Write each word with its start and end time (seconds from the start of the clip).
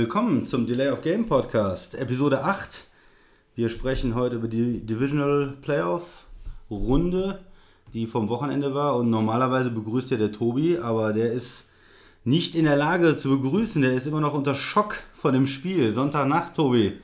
Willkommen 0.00 0.46
zum 0.46 0.66
Delay 0.66 0.88
of 0.88 1.02
Game 1.02 1.26
Podcast, 1.26 1.94
Episode 1.94 2.42
8. 2.42 2.84
Wir 3.54 3.68
sprechen 3.68 4.14
heute 4.14 4.36
über 4.36 4.48
die 4.48 4.80
Divisional 4.80 5.52
Playoff 5.60 6.24
Runde, 6.70 7.40
die 7.92 8.06
vom 8.06 8.30
Wochenende 8.30 8.74
war. 8.74 8.96
Und 8.96 9.10
normalerweise 9.10 9.68
begrüßt 9.70 10.10
ja 10.10 10.16
der 10.16 10.32
Tobi, 10.32 10.78
aber 10.78 11.12
der 11.12 11.30
ist 11.32 11.64
nicht 12.24 12.54
in 12.54 12.64
der 12.64 12.76
Lage 12.76 13.18
zu 13.18 13.28
begrüßen. 13.38 13.82
Der 13.82 13.92
ist 13.92 14.06
immer 14.06 14.22
noch 14.22 14.32
unter 14.32 14.54
Schock 14.54 14.96
von 15.12 15.34
dem 15.34 15.46
Spiel. 15.46 15.92
Sonntagnacht, 15.92 16.56
Tobi. 16.56 16.98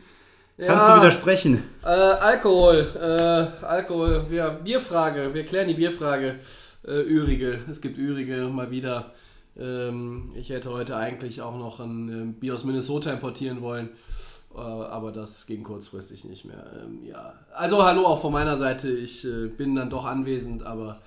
Kannst 0.56 0.70
Ja. 0.88 0.94
du 0.96 1.02
widersprechen? 1.02 1.62
Äh, 1.84 1.88
Alkohol, 1.88 2.88
äh, 2.98 3.62
Alkohol, 3.66 4.24
wir, 4.30 4.58
Bierfrage, 4.64 5.34
wir 5.34 5.44
klären 5.44 5.68
die 5.68 5.74
Bierfrage. 5.74 6.36
Äh, 6.88 7.02
Ürige, 7.02 7.58
es 7.70 7.82
gibt 7.82 7.98
Ürige 7.98 8.48
mal 8.50 8.70
wieder. 8.70 9.12
Ähm, 9.58 10.32
ich 10.34 10.50
hätte 10.50 10.70
heute 10.70 10.96
eigentlich 10.96 11.40
auch 11.40 11.56
noch 11.56 11.80
ein 11.80 12.08
ähm, 12.08 12.34
Bier 12.34 12.54
aus 12.54 12.64
Minnesota 12.64 13.12
importieren 13.12 13.62
wollen, 13.62 13.90
äh, 14.54 14.58
aber 14.58 15.12
das 15.12 15.46
ging 15.46 15.62
kurzfristig 15.62 16.24
nicht 16.24 16.44
mehr. 16.44 16.64
Ähm, 16.82 17.04
ja, 17.04 17.34
also 17.54 17.84
hallo 17.84 18.04
auch 18.06 18.20
von 18.20 18.32
meiner 18.32 18.58
Seite, 18.58 18.90
ich 18.90 19.24
äh, 19.24 19.46
bin 19.46 19.74
dann 19.74 19.90
doch 19.90 20.04
anwesend, 20.04 20.64
aber 20.64 21.00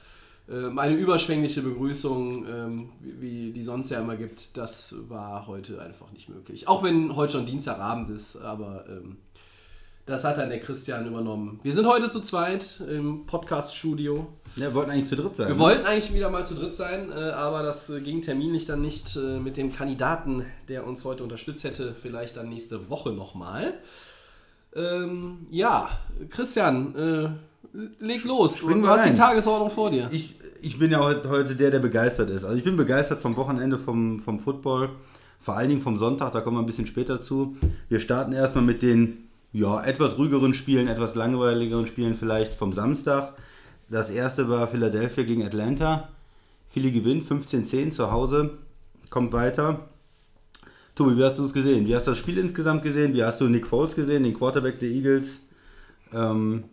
meine 0.71 0.95
überschwängliche 0.95 1.61
Begrüßung, 1.61 2.89
wie, 2.99 3.51
die 3.51 3.61
sonst 3.61 3.91
ja 3.91 3.99
immer 3.99 4.15
gibt, 4.15 4.57
das 4.57 4.95
war 5.07 5.45
heute 5.45 5.79
einfach 5.79 6.11
nicht 6.11 6.27
möglich. 6.27 6.67
Auch 6.67 6.81
wenn 6.81 7.15
heute 7.15 7.33
schon 7.33 7.45
Dienstagabend 7.45 8.09
ist, 8.09 8.35
aber 8.35 8.83
das 10.09 10.23
hat 10.23 10.37
dann 10.39 10.49
der 10.49 10.59
Christian 10.59 11.05
übernommen. 11.05 11.59
Wir 11.61 11.73
sind 11.73 11.85
heute 11.85 12.09
zu 12.09 12.19
zweit 12.19 12.81
im 12.89 13.27
Podcast-Studio. 13.27 14.27
Ja, 14.55 14.63
wir 14.63 14.73
wollten 14.73 14.91
eigentlich 14.91 15.07
zu 15.07 15.15
dritt 15.15 15.35
sein. 15.35 15.47
Wir 15.47 15.53
ne? 15.53 15.59
wollten 15.59 15.85
eigentlich 15.85 16.13
wieder 16.13 16.31
mal 16.31 16.43
zu 16.43 16.55
dritt 16.55 16.75
sein, 16.75 17.11
äh, 17.11 17.13
aber 17.13 17.61
das 17.61 17.91
äh, 17.91 18.01
ging 18.01 18.21
terminlich 18.21 18.65
dann 18.65 18.81
nicht 18.81 19.15
äh, 19.15 19.39
mit 19.39 19.55
dem 19.55 19.71
Kandidaten, 19.71 20.45
der 20.67 20.87
uns 20.87 21.05
heute 21.05 21.23
unterstützt 21.23 21.63
hätte. 21.63 21.95
Vielleicht 22.01 22.37
dann 22.37 22.49
nächste 22.49 22.89
Woche 22.89 23.11
nochmal. 23.11 23.75
Ähm, 24.75 25.45
ja, 25.51 25.89
Christian, 26.29 26.95
äh, 26.95 27.29
leg 28.03 28.23
los. 28.25 28.57
Springen 28.57 28.81
du 28.81 28.87
hast 28.87 29.01
rein. 29.01 29.13
die 29.13 29.19
Tagesordnung 29.19 29.69
vor 29.69 29.91
dir. 29.91 30.09
Ich, 30.11 30.35
ich 30.59 30.79
bin 30.79 30.91
ja 30.91 31.01
heute 31.01 31.29
heute 31.29 31.55
der, 31.55 31.69
der 31.69 31.79
begeistert 31.79 32.31
ist. 32.31 32.43
Also 32.43 32.57
ich 32.57 32.63
bin 32.63 32.77
begeistert 32.77 33.19
vom 33.19 33.35
Wochenende 33.37 33.77
vom, 33.77 34.21
vom 34.21 34.39
Football, 34.39 34.89
vor 35.39 35.55
allen 35.55 35.69
Dingen 35.69 35.81
vom 35.81 35.99
Sonntag, 35.99 36.33
da 36.33 36.41
kommen 36.41 36.57
wir 36.57 36.61
ein 36.61 36.65
bisschen 36.65 36.87
später 36.87 37.21
zu. 37.21 37.55
Wir 37.89 37.99
starten 37.99 38.33
erstmal 38.33 38.63
mit 38.63 38.81
den 38.81 39.28
ja, 39.51 39.83
etwas 39.83 40.17
ruhigeren 40.17 40.53
Spielen, 40.53 40.87
etwas 40.87 41.15
langweiligeren 41.15 41.87
Spielen 41.87 42.15
vielleicht 42.15 42.55
vom 42.55 42.73
Samstag. 42.73 43.33
Das 43.89 44.09
erste 44.09 44.49
war 44.49 44.67
Philadelphia 44.67 45.23
gegen 45.23 45.45
Atlanta. 45.45 46.09
Philly 46.69 46.91
gewinnt 46.91 47.27
15-10 47.27 47.91
zu 47.91 48.11
Hause, 48.11 48.59
kommt 49.09 49.33
weiter. 49.33 49.89
Tobi, 50.93 51.17
wie 51.17 51.23
hast 51.23 51.39
du 51.39 51.45
es 51.45 51.53
gesehen? 51.53 51.87
Wie 51.87 51.95
hast 51.95 52.05
du 52.05 52.11
das 52.11 52.19
Spiel 52.19 52.37
insgesamt 52.37 52.83
gesehen? 52.83 53.13
Wie 53.13 53.23
hast 53.23 53.41
du 53.41 53.47
Nick 53.47 53.65
Foles 53.65 53.95
gesehen, 53.95 54.23
den 54.23 54.33
Quarterback 54.33 54.79
der 54.79 54.89
Eagles? 54.89 55.39
Ähm, 56.13 56.65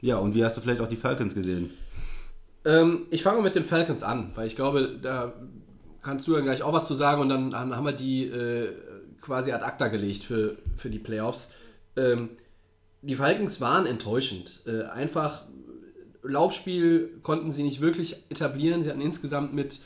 ja, 0.00 0.18
und 0.18 0.34
wie 0.34 0.44
hast 0.44 0.56
du 0.56 0.60
vielleicht 0.60 0.80
auch 0.80 0.88
die 0.88 0.96
Falcons 0.96 1.34
gesehen? 1.34 1.70
Ähm, 2.64 3.06
ich 3.10 3.22
fange 3.22 3.42
mit 3.42 3.54
den 3.54 3.64
Falcons 3.64 4.02
an, 4.02 4.32
weil 4.34 4.46
ich 4.46 4.54
glaube, 4.54 4.98
da 5.02 5.32
kannst 6.02 6.28
du 6.28 6.34
dann 6.34 6.44
gleich 6.44 6.62
auch 6.62 6.72
was 6.72 6.86
zu 6.86 6.94
sagen 6.94 7.20
und 7.20 7.28
dann 7.28 7.54
haben 7.54 7.84
wir 7.84 7.92
die 7.92 8.26
äh, 8.26 8.72
quasi 9.20 9.52
ad 9.52 9.64
acta 9.64 9.88
gelegt 9.88 10.24
für, 10.24 10.56
für 10.76 10.90
die 10.90 10.98
Playoffs. 10.98 11.50
Ähm, 12.00 12.30
die 13.02 13.14
Falcons 13.14 13.60
waren 13.60 13.86
enttäuschend. 13.86 14.60
Äh, 14.66 14.82
einfach 14.84 15.44
Laufspiel 16.22 17.18
konnten 17.22 17.50
sie 17.50 17.62
nicht 17.62 17.80
wirklich 17.80 18.16
etablieren. 18.28 18.82
Sie 18.82 18.90
hatten 18.90 19.00
insgesamt 19.00 19.54
mit, 19.54 19.80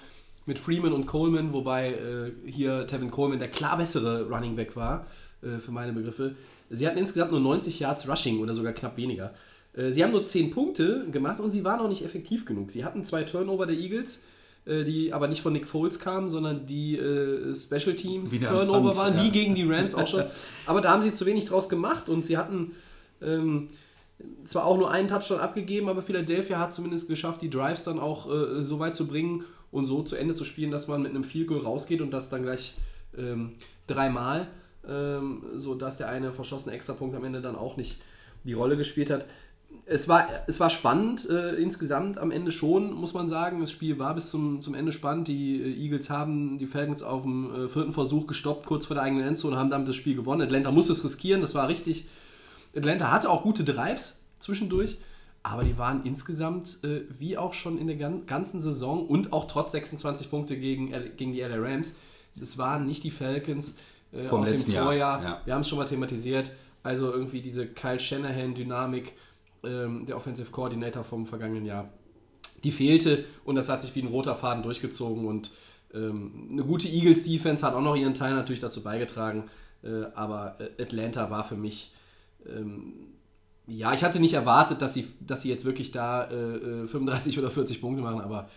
mit 0.47 0.59
Freeman 0.59 0.93
und 0.93 1.07
Coleman, 1.07 1.53
wobei 1.53 1.93
äh, 1.93 2.51
hier 2.51 2.87
Tevin 2.87 3.11
Coleman 3.11 3.39
der 3.39 3.49
klar 3.49 3.77
bessere 3.77 4.29
Running 4.29 4.57
Back 4.57 4.75
war, 4.77 5.07
äh, 5.43 5.59
für 5.59 5.71
meine 5.71 5.93
Begriffe. 5.93 6.35
Sie 6.71 6.87
hatten 6.87 6.99
insgesamt 6.99 7.31
nur 7.31 7.41
90 7.41 7.81
Yards 7.81 8.09
Rushing 8.09 8.41
oder 8.41 8.55
sogar 8.55 8.73
knapp 8.73 8.97
weniger. 8.97 9.33
Äh, 9.75 9.91
Sie 9.91 10.03
haben 10.03 10.13
nur 10.13 10.25
10 10.25 10.51
Punkte 10.51 11.09
gemacht 11.11 11.41
und 11.41 11.51
sie 11.51 11.63
waren 11.63 11.81
auch 11.81 11.89
nicht 11.89 12.05
effektiv 12.05 12.45
genug. 12.45 12.71
Sie 12.71 12.85
hatten 12.85 13.05
zwei 13.05 13.23
Turnover 13.23 13.67
der 13.67 13.77
Eagles, 13.77 14.25
die 14.67 15.13
aber 15.13 15.29
nicht 15.29 15.43
von 15.43 15.53
Nick 15.53 15.69
Foles 15.69 15.99
kamen, 15.99 16.31
sondern 16.31 16.67
die 16.67 16.97
äh, 16.97 17.55
Special 17.55 17.95
Teams 17.95 18.33
Wieder 18.33 18.49
Turnover 18.49 18.81
Punt, 18.81 18.97
waren, 18.97 19.17
ja. 19.17 19.25
wie 19.25 19.31
gegen 19.31 19.55
die 19.55 19.65
Rams 19.65 19.95
auch 19.95 20.07
schon. 20.07 20.25
Aber 20.67 20.81
da 20.81 20.91
haben 20.91 21.03
sie 21.03 21.13
zu 21.13 21.27
wenig 21.27 21.45
draus 21.45 21.69
gemacht 21.69 22.09
und 22.09 22.25
sie 22.25 22.39
hatten 22.39 22.73
ähm, 23.21 23.69
zwar 24.45 24.65
auch 24.65 24.79
nur 24.79 24.91
einen 24.91 25.09
Touchdown 25.09 25.41
abgegeben, 25.41 25.89
aber 25.89 26.03
Philadelphia 26.03 26.59
hat 26.59 26.73
zumindest 26.73 27.09
geschafft, 27.09 27.43
die 27.43 27.51
Drives 27.51 27.85
dann 27.85 27.99
auch 27.99 28.31
äh, 28.31 28.65
so 28.65 28.79
weit 28.79 28.95
zu 28.95 29.07
bringen 29.07 29.45
und 29.71 29.87
so 29.87 30.03
zu 30.03 30.17
Ende 30.17 30.35
zu 30.35 30.45
spielen, 30.45 30.71
dass 30.71 30.89
man 30.89 31.03
mit 31.03 31.11
einem 31.11 31.25
Field 31.25 31.49
Goal 31.49 31.61
rausgeht 31.61 32.01
und 32.01 32.11
das 32.11 32.31
dann 32.31 32.43
gleich 32.43 32.75
ähm, 33.19 33.53
dreimal, 33.87 34.49
ähm, 34.89 35.43
sodass 35.55 35.99
der 35.99 36.09
eine 36.09 36.33
verschossene 36.33 36.75
Extrapunkt 36.75 37.17
am 37.17 37.25
Ende 37.25 37.41
dann 37.41 37.57
auch 37.57 37.77
nicht 37.77 37.99
die 38.45 38.53
Rolle 38.53 38.77
gespielt 38.77 39.11
hat. 39.11 39.27
Es 39.87 40.09
war, 40.09 40.29
es 40.47 40.61
war 40.61 40.71
spannend, 40.71 41.29
äh, 41.29 41.55
insgesamt 41.55 42.19
am 42.19 42.31
Ende 42.31 42.53
schon, 42.53 42.93
muss 42.93 43.15
man 43.15 43.29
sagen. 43.29 43.61
Das 43.61 43.71
Spiel 43.71 43.99
war 43.99 44.15
bis 44.15 44.31
zum, 44.31 44.61
zum 44.61 44.75
Ende 44.75 44.93
spannend. 44.93 45.29
Die 45.29 45.61
äh, 45.61 45.85
Eagles 45.85 46.11
haben 46.11 46.59
die 46.59 46.67
Falcons 46.67 47.03
auf 47.03 47.23
dem 47.23 47.55
äh, 47.55 47.69
vierten 47.69 47.93
Versuch 47.93 48.27
gestoppt, 48.27 48.67
kurz 48.67 48.87
vor 48.87 48.95
der 48.95 49.05
eigenen 49.05 49.27
Endzone, 49.27 49.55
und 49.55 49.61
haben 49.61 49.71
damit 49.71 49.89
das 49.89 49.97
Spiel 49.97 50.17
gewonnen. 50.17 50.43
Atlanta 50.43 50.71
musste 50.71 50.93
es 50.93 51.05
riskieren, 51.05 51.41
das 51.41 51.55
war 51.55 51.69
richtig. 51.69 52.09
Atlanta 52.75 53.11
hatte 53.11 53.31
auch 53.31 53.43
gute 53.43 53.65
Drives 53.65 54.21
zwischendurch, 54.39 54.97
aber 55.43 55.65
die 55.65 55.79
waren 55.79 56.05
insgesamt, 56.05 56.79
äh, 56.83 57.03
wie 57.11 57.37
auch 57.39 57.53
schon 57.53 57.79
in 57.79 57.87
der 57.87 57.97
gan 57.97 58.27
ganzen 58.27 58.61
Saison 58.61 59.07
und 59.07 59.33
auch 59.33 59.47
trotz 59.47 59.73
26 59.73 60.31
Punkte 60.31 60.57
gegen, 60.57 60.93
gegen 61.17 61.33
die 61.33 61.41
LA 61.41 61.57
Rams, 61.57 61.97
es 62.41 62.59
waren 62.59 62.87
nicht 62.87 63.05
die 63.05 63.11
Falcons 63.11 63.77
äh, 64.13 64.27
Vom 64.27 64.43
aus 64.43 64.49
dem 64.49 64.57
letzten 64.57 64.73
Jahr, 64.73 64.85
Vorjahr. 64.87 65.23
ja. 65.23 65.41
Wir 65.45 65.55
haben 65.55 65.61
es 65.61 65.69
schon 65.69 65.79
mal 65.79 65.85
thematisiert. 65.85 66.51
Also 66.83 67.11
irgendwie 67.11 67.41
diese 67.41 67.67
Kyle 67.67 67.99
Shanahan-Dynamik, 67.99 69.13
ähm, 69.67 70.07
der 70.07 70.17
Offensive 70.17 70.51
Coordinator 70.51 71.05
vom 71.05 71.27
vergangenen 71.27 71.65
Jahr, 71.67 71.91
die 72.63 72.73
fehlte 72.73 73.25
und 73.45 73.55
das 73.55 73.69
hat 73.69 73.83
sich 73.83 73.95
wie 73.95 74.03
ein 74.03 74.09
roter 74.09 74.35
Faden 74.35 74.63
durchgezogen 74.63 75.27
und 75.27 75.51
ähm, 75.93 76.49
eine 76.51 76.65
gute 76.65 76.89
Eagles-Defense 76.89 77.65
hat 77.65 77.75
auch 77.75 77.83
noch 77.83 77.97
ihren 77.97 78.15
Teil 78.15 78.35
natürlich 78.35 78.61
dazu 78.61 78.83
beigetragen, 78.83 79.45
äh, 79.83 80.05
aber 80.15 80.57
äh, 80.61 80.83
Atlanta 80.83 81.31
war 81.31 81.45
für 81.45 81.57
mich 81.57 81.93
ähm, 82.47 83.15
ja, 83.67 83.95
ich 83.95 84.05
hatte 84.05 84.21
nicht 84.21 84.35
erwartet, 84.35 84.83
dass 84.83 84.93
sie, 84.93 85.09
dass 85.21 85.41
sie 85.41 85.49
jetzt 85.49 85.65
wirklich 85.65 85.91
da 85.91 86.25
äh, 86.25 86.83
äh, 86.83 86.87
35 86.87 87.39
oder 87.39 87.51
40 87.51 87.81
Punkte 87.81 88.03
machen, 88.03 88.21
aber 88.21 88.49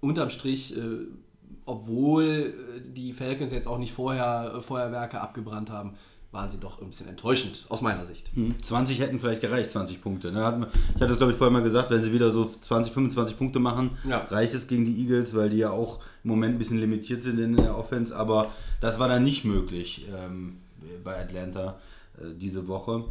unterm 0.00 0.28
Strich, 0.28 0.74
obwohl 1.64 2.52
die 2.84 3.12
Falcons 3.12 3.52
jetzt 3.52 3.68
auch 3.68 3.78
nicht 3.78 3.92
vorher 3.92 4.60
Feuerwerke 4.60 5.20
abgebrannt 5.20 5.70
haben, 5.70 5.94
waren 6.36 6.50
sie 6.50 6.58
doch 6.58 6.80
ein 6.82 6.88
bisschen 6.88 7.08
enttäuschend, 7.08 7.64
aus 7.70 7.80
meiner 7.80 8.04
Sicht. 8.04 8.30
Hm, 8.34 8.54
20 8.62 9.00
hätten 9.00 9.18
vielleicht 9.18 9.40
gereicht, 9.40 9.70
20 9.70 10.02
Punkte. 10.02 10.30
Ne? 10.32 10.68
Ich 10.94 11.00
hatte 11.00 11.12
es, 11.12 11.18
glaube 11.18 11.32
ich, 11.32 11.38
vorher 11.38 11.50
mal 11.52 11.62
gesagt, 11.62 11.90
wenn 11.90 12.04
sie 12.04 12.12
wieder 12.12 12.30
so 12.30 12.44
20, 12.60 12.92
25 12.92 13.38
Punkte 13.38 13.58
machen, 13.58 13.90
Ja. 14.08 14.18
reicht 14.28 14.52
es 14.54 14.66
gegen 14.66 14.84
die 14.84 15.00
Eagles, 15.00 15.34
weil 15.34 15.48
die 15.48 15.56
ja 15.56 15.70
auch 15.70 15.98
im 16.22 16.30
Moment 16.30 16.54
ein 16.56 16.58
bisschen 16.58 16.78
limitiert 16.78 17.22
sind 17.22 17.38
in 17.38 17.56
der 17.56 17.76
Offense. 17.76 18.14
Aber 18.14 18.50
das 18.82 18.98
war 18.98 19.08
dann 19.08 19.24
nicht 19.24 19.44
möglich 19.44 20.06
ähm, 20.14 20.58
bei 21.02 21.18
Atlanta 21.18 21.76
äh, 22.18 22.24
diese 22.38 22.68
Woche. 22.68 23.04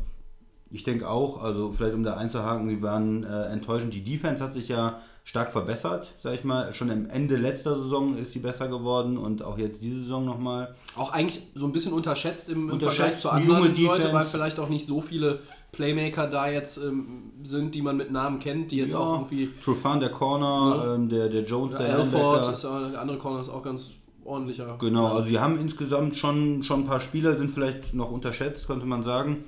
Ich 0.70 0.84
denke 0.84 1.10
auch, 1.10 1.42
also 1.42 1.74
vielleicht 1.74 1.96
um 1.96 2.04
da 2.04 2.18
einzuhaken, 2.18 2.68
die 2.68 2.82
waren 2.82 3.24
äh, 3.24 3.46
enttäuschend. 3.48 3.94
Die 3.94 4.04
Defense 4.04 4.44
hat 4.44 4.54
sich 4.54 4.68
ja 4.68 5.02
stark 5.26 5.52
verbessert, 5.52 6.14
sag 6.24 6.36
ich 6.36 6.44
mal. 6.46 6.74
Schon 6.74 6.90
am 6.90 7.10
Ende 7.10 7.36
letzter 7.36 7.76
Saison 7.78 8.16
ist 8.16 8.32
sie 8.32 8.40
besser 8.40 8.68
geworden 8.70 9.18
und 9.18 9.44
auch 9.44 9.58
jetzt 9.58 9.82
diese 9.82 10.04
Saison 10.04 10.24
nochmal. 10.24 10.74
Auch 10.96 11.12
eigentlich 11.12 11.42
so 11.56 11.66
ein 11.66 11.72
bisschen 11.74 11.92
unterschätzt 11.94 12.48
im, 12.50 12.70
im 12.70 12.74
Unterschätzt, 12.76 12.98
Vergleich 13.00 13.20
zu 13.20 13.30
anderen 13.32 13.76
Leuten, 13.76 13.76
Defense. 13.76 14.14
weil 14.14 14.26
vielleicht 14.26 14.60
auch 14.60 14.70
nicht 14.70 14.86
so 14.86 15.02
viele 15.02 15.40
Playmaker 15.72 16.28
da 16.28 16.48
jetzt 16.48 16.78
ähm, 16.78 17.34
sind, 17.44 17.76
die 17.76 17.82
man 17.82 17.98
mit 17.98 18.12
Namen 18.12 18.40
kennt, 18.40 18.72
die 18.72 18.78
jetzt 18.78 18.96
auch 18.96 19.14
irgendwie. 19.16 19.50
Trufan, 19.62 20.00
der 20.00 20.10
Corner, 20.12 20.84
Ja. 20.86 20.96
ähm, 20.96 21.10
der, 21.10 21.28
der 21.28 21.44
Jones, 21.44 21.74
Ja, 21.74 21.80
der 21.80 22.00
ist 22.00 22.64
auch, 22.64 22.90
der 22.92 23.02
andere 23.02 23.18
Corner 23.18 23.42
ist 23.42 23.50
auch 23.50 23.64
ganz 23.64 23.90
ordentlicher. 24.24 24.78
Genau, 24.80 25.08
also 25.08 25.28
die 25.28 25.40
haben 25.40 25.60
insgesamt 25.60 26.16
schon, 26.16 26.64
schon 26.64 26.82
ein 26.82 26.86
paar 26.88 27.02
Spieler, 27.02 27.36
sind 27.36 27.52
vielleicht 27.52 27.94
noch 27.94 28.12
unterschätzt, 28.12 28.68
könnte 28.68 28.86
man 28.86 29.04
sagen. 29.04 29.44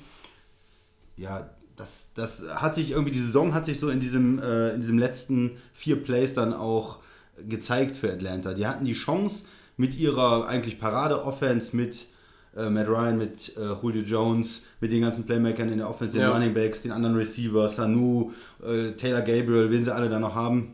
Ja, 1.15 1.49
das, 1.77 2.07
das 2.15 2.41
hat 2.49 2.75
sich 2.75 2.91
irgendwie, 2.91 3.11
die 3.11 3.21
Saison 3.21 3.53
hat 3.53 3.65
sich 3.65 3.79
so 3.79 3.89
in 3.89 3.99
diesem, 3.99 4.39
äh, 4.39 4.71
in 4.71 4.81
diesem 4.81 4.97
letzten 4.97 5.51
vier 5.73 6.03
Plays 6.03 6.33
dann 6.33 6.53
auch 6.53 6.99
gezeigt 7.47 7.95
für 7.95 8.11
Atlanta. 8.11 8.53
Die 8.53 8.65
hatten 8.65 8.83
die 8.83 8.93
Chance 8.93 9.45
mit 9.77 9.97
ihrer 9.97 10.47
eigentlich 10.47 10.79
Parade-Offense, 10.79 11.75
mit 11.75 12.07
äh, 12.55 12.69
Matt 12.69 12.87
Ryan, 12.87 13.17
mit 13.19 13.55
äh, 13.55 13.73
Julio 13.81 14.01
Jones, 14.01 14.63
mit 14.81 14.91
den 14.91 15.01
ganzen 15.01 15.25
Playmakern 15.25 15.71
in 15.71 15.77
der 15.77 15.89
Offense, 15.89 16.13
den 16.13 16.21
Ja. 16.21 16.31
Running 16.31 16.55
Backs, 16.55 16.81
den 16.81 16.91
anderen 16.91 17.15
Receivers, 17.15 17.75
Sanu, 17.75 18.31
äh, 18.65 18.93
Taylor 18.93 19.21
Gabriel, 19.21 19.69
wen 19.69 19.85
sie 19.85 19.93
alle 19.93 20.09
da 20.09 20.19
noch 20.19 20.33
haben, 20.33 20.73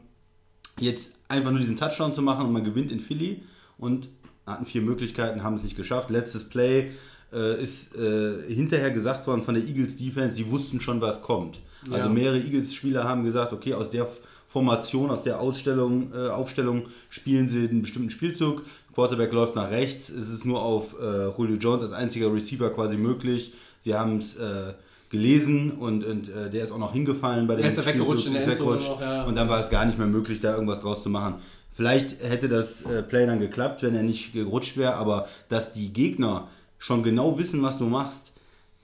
jetzt 0.79 1.11
einfach 1.27 1.51
nur 1.51 1.59
diesen 1.59 1.77
Touchdown 1.77 2.13
zu 2.13 2.21
machen 2.21 2.45
und 2.45 2.53
man 2.53 2.63
gewinnt 2.63 2.91
in 2.91 3.01
Philly 3.01 3.43
und 3.77 4.07
hatten 4.45 4.65
vier 4.65 4.81
Möglichkeiten, 4.81 5.43
haben 5.43 5.55
es 5.55 5.63
nicht 5.63 5.75
geschafft. 5.75 6.09
Letztes 6.09 6.45
Play 6.45 6.91
äh, 7.33 7.61
ist 7.63 7.95
äh, 7.95 8.53
hinterher 8.53 8.91
gesagt 8.91 9.27
worden 9.27 9.43
von 9.43 9.55
der 9.55 9.63
Eagles 9.63 9.97
Defense, 9.97 10.35
die 10.35 10.49
wussten 10.49 10.79
schon, 10.81 11.01
was 11.01 11.21
kommt. 11.21 11.59
Also 11.91 12.07
Ja. 12.07 12.13
mehrere 12.13 12.37
Eagles-Spieler 12.39 13.03
haben 13.03 13.23
gesagt, 13.23 13.51
okay, 13.53 13.73
aus 13.73 13.89
der 13.89 14.07
Formation, 14.47 15.09
aus 15.09 15.23
der 15.23 15.39
Ausstellung, 15.39 16.11
äh, 16.13 16.29
Aufstellung 16.29 16.83
spielen 17.09 17.49
sie 17.49 17.67
einen 17.67 17.81
bestimmten 17.81 18.09
Spielzug. 18.11 18.63
Quarterback 18.93 19.33
läuft 19.33 19.55
nach 19.55 19.71
rechts. 19.71 20.09
Es 20.09 20.29
ist 20.29 20.45
nur 20.45 20.61
auf 20.61 20.95
äh, 21.01 21.29
Julio 21.37 21.55
Jones 21.57 21.83
als 21.83 21.93
einziger 21.93 22.31
Receiver 22.31 22.69
quasi 22.69 22.95
möglich. 22.95 23.53
Sie 23.83 23.95
haben 23.95 24.19
es 24.19 24.35
äh, 24.35 24.73
gelesen 25.09 25.71
und, 25.71 26.05
und 26.05 26.29
äh, 26.29 26.49
der 26.51 26.63
ist 26.63 26.71
auch 26.71 26.77
noch 26.77 26.93
hingefallen 26.93 27.47
bei 27.47 27.55
dem 27.55 27.65
ja 27.65 27.85
weggerutscht 27.85 28.27
in 28.27 28.33
der 28.33 28.43
Endzone 28.47 28.77
noch, 28.77 29.01
ja. 29.01 29.23
Und 29.23 29.35
dann 29.35 29.49
war 29.49 29.63
es 29.63 29.69
gar 29.69 29.85
nicht 29.85 29.97
mehr 29.97 30.07
möglich, 30.07 30.39
da 30.39 30.53
irgendwas 30.53 30.79
draus 30.81 31.03
zu 31.03 31.09
machen. 31.09 31.35
Vielleicht 31.75 32.21
hätte 32.21 32.47
das 32.49 32.83
äh, 32.83 33.01
Play 33.01 33.25
dann 33.25 33.39
geklappt, 33.39 33.81
wenn 33.83 33.95
er 33.95 34.03
nicht 34.03 34.33
gerutscht 34.33 34.77
wäre, 34.77 34.93
aber 34.95 35.27
dass 35.49 35.73
die 35.73 35.91
Gegner 35.91 36.47
schon 36.83 37.01
genau 37.01 37.37
wissen, 37.37 37.63
was 37.63 37.77
du 37.77 37.85
machst, 37.85 38.33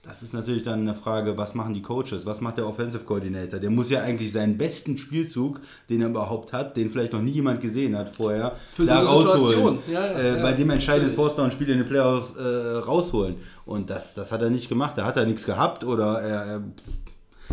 das 0.02 0.22
ist 0.22 0.32
natürlich 0.32 0.62
dann 0.62 0.80
eine 0.80 0.94
Frage, 0.94 1.36
was 1.36 1.54
machen 1.54 1.74
die 1.74 1.82
Coaches, 1.82 2.24
was 2.24 2.40
macht 2.40 2.56
der 2.56 2.66
Offensive 2.66 3.04
Coordinator? 3.04 3.60
Der 3.60 3.68
muss 3.68 3.90
ja 3.90 4.00
eigentlich 4.00 4.32
seinen 4.32 4.56
besten 4.56 4.96
Spielzug, 4.96 5.60
den 5.90 6.00
er 6.00 6.08
überhaupt 6.08 6.54
hat, 6.54 6.78
den 6.78 6.90
vielleicht 6.90 7.12
noch 7.12 7.20
nie 7.20 7.32
jemand 7.32 7.60
gesehen 7.60 7.98
hat 7.98 8.16
vorher, 8.16 8.56
Für 8.72 8.86
so 8.86 8.94
da 8.94 9.00
eine 9.00 9.08
rausholen. 9.08 9.78
Ja, 9.86 10.06
ja, 10.06 10.12
äh, 10.12 10.36
ja, 10.38 10.42
bei 10.42 10.54
dem 10.54 10.70
entscheidenden 10.70 11.10
natürlich. 11.10 11.34
Force 11.34 11.36
Down 11.36 11.52
Spiel 11.52 11.68
in 11.68 11.78
den 11.78 11.86
Playoffs 11.86 12.34
äh, 12.38 12.78
rausholen. 12.78 13.36
Und 13.66 13.90
das, 13.90 14.14
das 14.14 14.32
hat 14.32 14.40
er 14.40 14.48
nicht 14.48 14.70
gemacht. 14.70 14.96
Da 14.96 15.04
hat 15.04 15.18
er 15.18 15.26
nichts 15.26 15.44
gehabt 15.44 15.84
oder 15.84 16.22
er, 16.22 16.62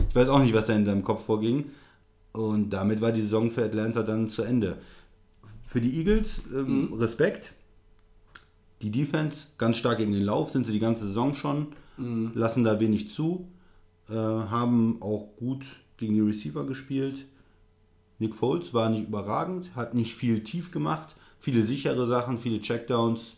ich 0.08 0.16
weiß 0.16 0.30
auch 0.30 0.40
nicht, 0.40 0.54
was 0.54 0.66
da 0.66 0.74
in 0.74 0.86
seinem 0.86 1.04
Kopf 1.04 1.26
vorging. 1.26 1.72
Und 2.32 2.70
damit 2.70 3.02
war 3.02 3.12
die 3.12 3.22
Saison 3.22 3.52
für 3.52 3.66
Atlanta 3.66 4.04
dann 4.04 4.30
zu 4.30 4.44
Ende. 4.44 4.78
Für 5.66 5.82
die 5.82 5.98
Eagles 5.98 6.42
ähm, 6.56 6.94
Respekt. 6.94 7.52
Die 8.82 8.92
Defense 8.92 9.48
ganz 9.58 9.78
stark 9.78 9.98
gegen 9.98 10.12
den 10.14 10.24
Lauf, 10.24 10.52
sind 10.52 10.66
sie 10.68 10.72
die 10.74 10.80
ganze 10.80 11.08
Saison 11.08 11.34
schon, 11.36 11.68
lassen 12.36 12.64
da 12.64 12.80
wenig 12.80 13.10
zu, 13.10 13.48
äh, 14.10 14.14
haben 14.14 14.98
auch 15.02 15.30
gut 15.38 15.66
gegen 15.98 16.14
die 16.14 16.22
Receiver 16.22 16.64
gespielt. 16.66 17.26
Nick 18.20 18.36
Foles 18.36 18.74
war 18.74 18.90
nicht 18.90 19.08
überragend, 19.08 19.76
hat 19.76 19.96
nicht 19.96 20.14
viel 20.16 20.44
tief 20.44 20.70
gemacht, 20.72 21.16
viele 21.40 21.64
sichere 21.64 22.06
Sachen, 22.08 22.38
viele 22.40 22.62
Checkdowns, 22.62 23.34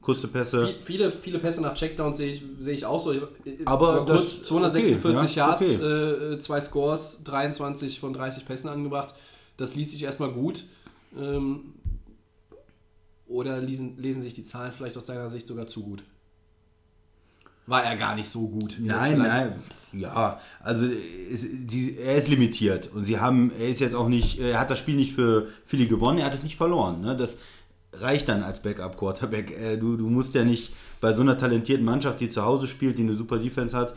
kurze 0.00 0.26
Pässe. 0.26 0.66
Viel- 0.66 0.80
Viele, 0.82 1.12
viele 1.12 1.38
Pässe 1.38 1.60
nach 1.62 1.74
Checkdowns 1.74 2.16
sehe 2.16 2.32
ich, 2.32 2.42
sehe 2.58 2.74
ich 2.74 2.84
auch 2.84 2.98
so. 2.98 3.14
Aber 3.66 4.04
das- 4.04 4.16
kurz 4.16 4.42
246 4.48 5.22
okay, 5.22 5.38
ja, 5.38 5.46
Yards, 5.46 5.76
okay. 5.76 6.32
äh, 6.34 6.38
zwei 6.40 6.60
Scores, 6.60 7.22
23 7.22 8.00
von 8.00 8.12
30 8.12 8.44
Pässen 8.46 8.68
angebracht. 8.68 9.14
Das 9.56 9.76
liest 9.76 9.92
sich 9.92 10.02
erstmal 10.02 10.32
gut. 10.32 10.64
Ähm, 11.16 11.74
oder 13.32 13.58
lesen, 13.60 13.96
lesen 13.98 14.22
sich 14.22 14.34
die 14.34 14.42
Zahlen 14.42 14.72
vielleicht 14.72 14.96
aus 14.96 15.06
deiner 15.06 15.28
Sicht 15.28 15.46
sogar 15.46 15.66
zu 15.66 15.82
gut? 15.82 16.04
War 17.66 17.84
er 17.84 17.96
gar 17.96 18.14
nicht 18.14 18.28
so 18.28 18.48
gut? 18.48 18.76
Nein, 18.80 19.18
nein, 19.18 19.54
ja, 19.92 20.40
also 20.60 20.86
die, 20.86 21.96
er 21.98 22.16
ist 22.16 22.28
limitiert 22.28 22.90
und 22.92 23.04
sie 23.04 23.20
haben, 23.20 23.52
er 23.52 23.68
ist 23.68 23.80
jetzt 23.80 23.94
auch 23.94 24.08
nicht, 24.08 24.38
er 24.38 24.58
hat 24.58 24.70
das 24.70 24.78
Spiel 24.78 24.96
nicht 24.96 25.14
für 25.14 25.48
viele 25.66 25.86
gewonnen, 25.86 26.18
er 26.18 26.26
hat 26.26 26.34
es 26.34 26.42
nicht 26.42 26.56
verloren. 26.56 27.02
Ne? 27.02 27.16
Das 27.16 27.36
reicht 27.92 28.28
dann 28.28 28.42
als 28.42 28.62
Backup-Quarterback. 28.62 29.50
Äh, 29.50 29.76
Du, 29.76 29.96
du 29.96 30.08
musst 30.08 30.34
ja 30.34 30.44
nicht 30.44 30.72
bei 31.00 31.14
so 31.14 31.22
einer 31.22 31.36
talentierten 31.36 31.84
Mannschaft, 31.84 32.20
die 32.20 32.30
zu 32.30 32.42
Hause 32.42 32.68
spielt, 32.68 32.96
die 32.96 33.02
eine 33.02 33.16
super 33.16 33.38
Defense 33.38 33.76
hat, 33.76 33.94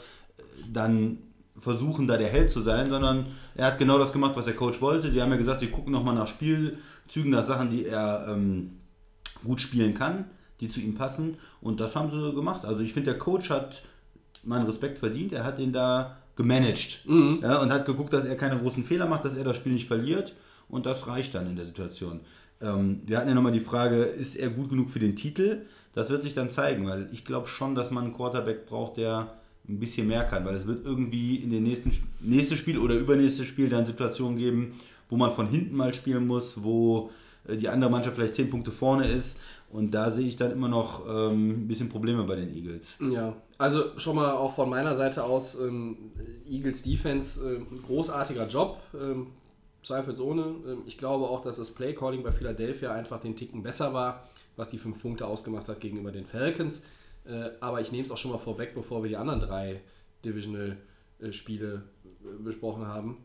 dann 0.72 1.20
versuchen, 1.58 2.08
da 2.08 2.18
der 2.18 2.28
Held 2.28 2.52
zu 2.52 2.60
sein, 2.60 2.90
sondern 2.90 3.28
er 3.56 3.68
hat 3.68 3.78
genau 3.78 3.98
das 3.98 4.12
gemacht, 4.12 4.36
was 4.36 4.46
der 4.46 4.56
Coach 4.56 4.82
wollte. 4.82 5.12
Sie 5.12 5.22
haben 5.22 5.32
ja 5.32 5.38
gesagt, 5.38 5.62
sie 5.62 5.68
gucken 5.68 5.94
nochmal 5.94 6.16
nach 6.16 6.28
Spielzügen, 6.28 7.32
nach 7.32 7.48
Sachen, 7.48 7.72
die 7.72 7.86
er 7.86 8.28
ähm, 8.30 8.72
gut 9.46 9.62
spielen 9.62 9.94
kann, 9.94 10.26
die 10.60 10.68
zu 10.68 10.82
ihm 10.82 10.96
passen. 10.96 11.38
Und 11.62 11.80
das 11.80 11.96
haben 11.96 12.12
sie 12.12 12.34
gemacht. 12.34 12.66
Also 12.66 12.84
ich 12.84 12.94
finde, 12.94 13.12
der 13.12 13.20
Coach 13.20 13.50
hat 13.50 13.84
meinen 14.44 14.66
Respekt 14.66 15.00
verdient. 15.00 15.32
Er 15.32 15.46
hat 15.46 15.60
ihn 15.60 15.72
da 15.72 16.18
gemanagt 16.36 17.06
ja, 17.42 17.62
und 17.62 17.72
hat 17.72 17.86
geguckt, 17.86 18.12
dass 18.12 18.26
er 18.26 18.36
keine 18.36 18.58
großen 18.58 18.84
Fehler 18.84 19.08
macht, 19.08 19.24
dass 19.24 19.38
er 19.38 19.46
das 19.46 19.56
Spiel 19.56 19.72
nicht 19.72 19.88
verliert. 19.88 20.34
Und 20.68 20.86
das 20.86 21.08
reicht 21.08 21.34
dann 21.34 21.48
in 21.48 21.56
der 21.56 21.66
Situation. 21.66 22.20
Ähm, 22.62 23.02
wir 23.06 23.18
hatten 23.18 23.30
ja 23.30 23.36
nochmal 23.36 23.52
die 23.52 23.60
Frage, 23.60 23.98
ist 24.04 24.36
er 24.36 24.50
gut 24.50 24.70
genug 24.70 24.90
für 24.90 25.00
den 25.00 25.16
Titel? 25.16 25.62
Das 25.94 26.10
wird 26.10 26.24
sich 26.24 26.34
dann 26.34 26.52
zeigen, 26.52 26.86
weil 26.88 27.08
ich 27.14 27.24
glaube 27.24 27.48
schon, 27.48 27.76
dass 27.76 27.92
man 27.92 28.06
einen 28.06 28.14
Quarterback 28.14 28.66
braucht, 28.66 28.98
der 28.98 29.34
ein 29.68 29.80
bisschen 29.80 30.08
mehr 30.08 30.26
kann, 30.26 30.46
weil 30.46 30.56
es 30.56 30.68
wird 30.68 30.86
irgendwie 30.86 31.38
in 31.38 31.52
den 31.52 31.64
nächsten 31.64 31.92
nächstes 32.20 32.60
Spiel 32.60 32.78
oder 32.78 32.96
übernächstes 32.96 33.48
Spiel 33.48 33.70
dann 33.70 33.88
Situationen 33.88 34.38
geben, 34.38 34.80
wo 35.10 35.18
man 35.18 35.34
von 35.34 35.48
hinten 35.48 35.76
mal 35.76 35.94
spielen 35.94 36.28
muss, 36.28 36.62
wo 36.64 37.10
die 37.48 37.70
andere 37.70 37.90
Mannschaft 37.90 38.16
vielleicht 38.16 38.36
10 38.36 38.50
Punkte 38.50 38.72
vorne 38.72 39.08
ist. 39.08 39.38
Und 39.70 39.92
da 39.92 40.10
sehe 40.10 40.28
ich 40.28 40.38
dann 40.38 40.52
immer 40.52 40.70
noch 40.70 41.06
ähm, 41.08 41.50
ein 41.50 41.68
bisschen 41.68 41.90
Probleme 41.90 42.24
bei 42.24 42.36
den 42.36 42.56
Eagles. 42.56 42.98
Ja, 43.00 43.36
also 43.58 43.98
schon 43.98 44.16
mal 44.16 44.32
auch 44.32 44.54
von 44.54 44.70
meiner 44.70 44.96
Seite 44.96 45.24
aus, 45.24 45.60
ähm, 45.60 46.12
Eagles 46.48 46.84
Defense, 46.84 47.46
ähm, 47.46 47.82
großartiger 47.86 48.48
Job, 48.48 48.80
ähm, 48.94 49.28
zweifelsohne. 49.84 50.56
Ähm, 50.66 50.84
ich 50.86 50.98
glaube 50.98 51.26
auch, 51.26 51.42
dass 51.42 51.58
das 51.58 51.72
Play-Calling 51.72 52.24
bei 52.24 52.32
Philadelphia 52.32 52.94
einfach 52.94 53.20
den 53.20 53.36
Ticken 53.36 53.64
besser 53.64 53.94
war, 53.94 54.30
was 54.56 54.70
die 54.70 54.78
fünf 54.78 55.02
Punkte 55.02 55.28
ausgemacht 55.28 55.68
hat 55.68 55.82
gegenüber 55.82 56.12
den 56.12 56.26
Falcons. 56.26 56.84
Äh, 57.26 57.50
aber 57.60 57.82
ich 57.82 57.92
nehme 57.92 58.04
es 58.04 58.12
auch 58.12 58.18
schon 58.18 58.32
mal 58.32 58.38
vorweg, 58.38 58.76
bevor 58.76 59.04
wir 59.04 59.10
die 59.10 59.18
anderen 59.18 59.40
drei 59.40 59.82
Divisional-Spiele 60.24 61.84
äh, 62.06 62.44
besprochen 62.44 62.88
haben. 62.88 63.18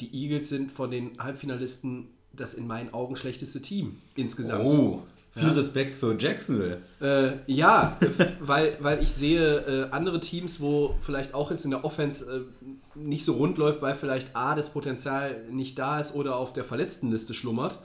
Die 0.00 0.12
Eagles 0.12 0.48
sind 0.48 0.72
von 0.72 0.90
den 0.90 1.18
Halbfinalisten 1.18 2.15
das 2.36 2.54
in 2.54 2.66
meinen 2.66 2.92
Augen 2.92 3.16
schlechteste 3.16 3.62
Team 3.62 3.98
insgesamt. 4.14 4.64
Oh, 4.64 5.02
viel 5.36 5.48
Ja. 5.48 5.52
Respekt 5.52 5.94
für 5.94 6.16
Jacksonville. 6.18 6.80
Äh, 7.00 7.32
ja, 7.46 7.98
weil, 8.40 8.78
weil 8.80 9.02
ich 9.02 9.12
sehe 9.12 9.58
äh, 9.58 9.90
andere 9.90 10.20
Teams, 10.20 10.60
wo 10.60 10.94
vielleicht 11.00 11.34
auch 11.34 11.50
jetzt 11.50 11.64
in 11.64 11.72
der 11.72 11.84
Offense 11.84 12.46
äh, 12.64 12.98
nicht 12.98 13.24
so 13.24 13.34
rund 13.34 13.58
läuft, 13.58 13.82
weil 13.82 13.94
vielleicht 13.94 14.34
A, 14.34 14.54
das 14.54 14.72
Potenzial 14.72 15.44
nicht 15.50 15.78
da 15.78 16.00
ist 16.00 16.14
oder 16.14 16.36
auf 16.36 16.54
der 16.54 16.64
Verletztenliste 16.64 17.34
schlummert, 17.34 17.78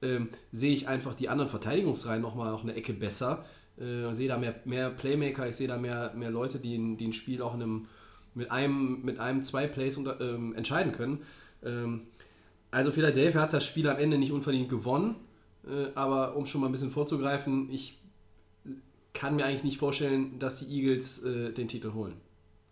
ähm, 0.00 0.30
sehe 0.50 0.72
ich 0.72 0.88
einfach 0.88 1.14
die 1.14 1.28
anderen 1.28 1.50
Verteidigungsreihen 1.50 2.22
nochmal 2.22 2.50
noch 2.52 2.62
eine 2.62 2.74
Ecke 2.74 2.94
besser. 2.94 3.44
Äh, 3.78 4.14
sehe 4.14 4.28
da 4.28 4.38
mehr, 4.38 4.54
mehr 4.64 4.88
Playmaker, 4.90 5.48
ich 5.48 5.56
sehe 5.56 5.68
da 5.68 5.76
mehr, 5.76 6.12
mehr 6.14 6.30
Leute, 6.30 6.58
die, 6.58 6.96
die 6.96 7.08
ein 7.08 7.12
Spiel 7.12 7.42
auch 7.42 7.54
in 7.54 7.62
einem, 7.62 7.86
mit 8.34 8.50
einem, 8.50 9.02
mit 9.02 9.18
einem, 9.18 9.42
zwei 9.42 9.66
Plays 9.66 9.96
unter, 9.96 10.20
ähm, 10.20 10.54
entscheiden 10.54 10.92
können. 10.92 11.22
Ähm, 11.64 12.02
also 12.74 12.90
Philadelphia 12.90 13.40
hat 13.40 13.52
das 13.52 13.64
Spiel 13.64 13.88
am 13.88 13.98
Ende 13.98 14.18
nicht 14.18 14.32
unverdient 14.32 14.68
gewonnen, 14.68 15.14
äh, 15.64 15.86
aber 15.94 16.34
um 16.36 16.44
schon 16.44 16.60
mal 16.60 16.66
ein 16.66 16.72
bisschen 16.72 16.90
vorzugreifen, 16.90 17.70
ich 17.70 18.00
kann 19.12 19.36
mir 19.36 19.44
eigentlich 19.44 19.62
nicht 19.62 19.78
vorstellen, 19.78 20.40
dass 20.40 20.56
die 20.56 20.66
Eagles 20.66 21.22
äh, 21.22 21.52
den 21.52 21.68
Titel 21.68 21.92
holen. 21.92 22.14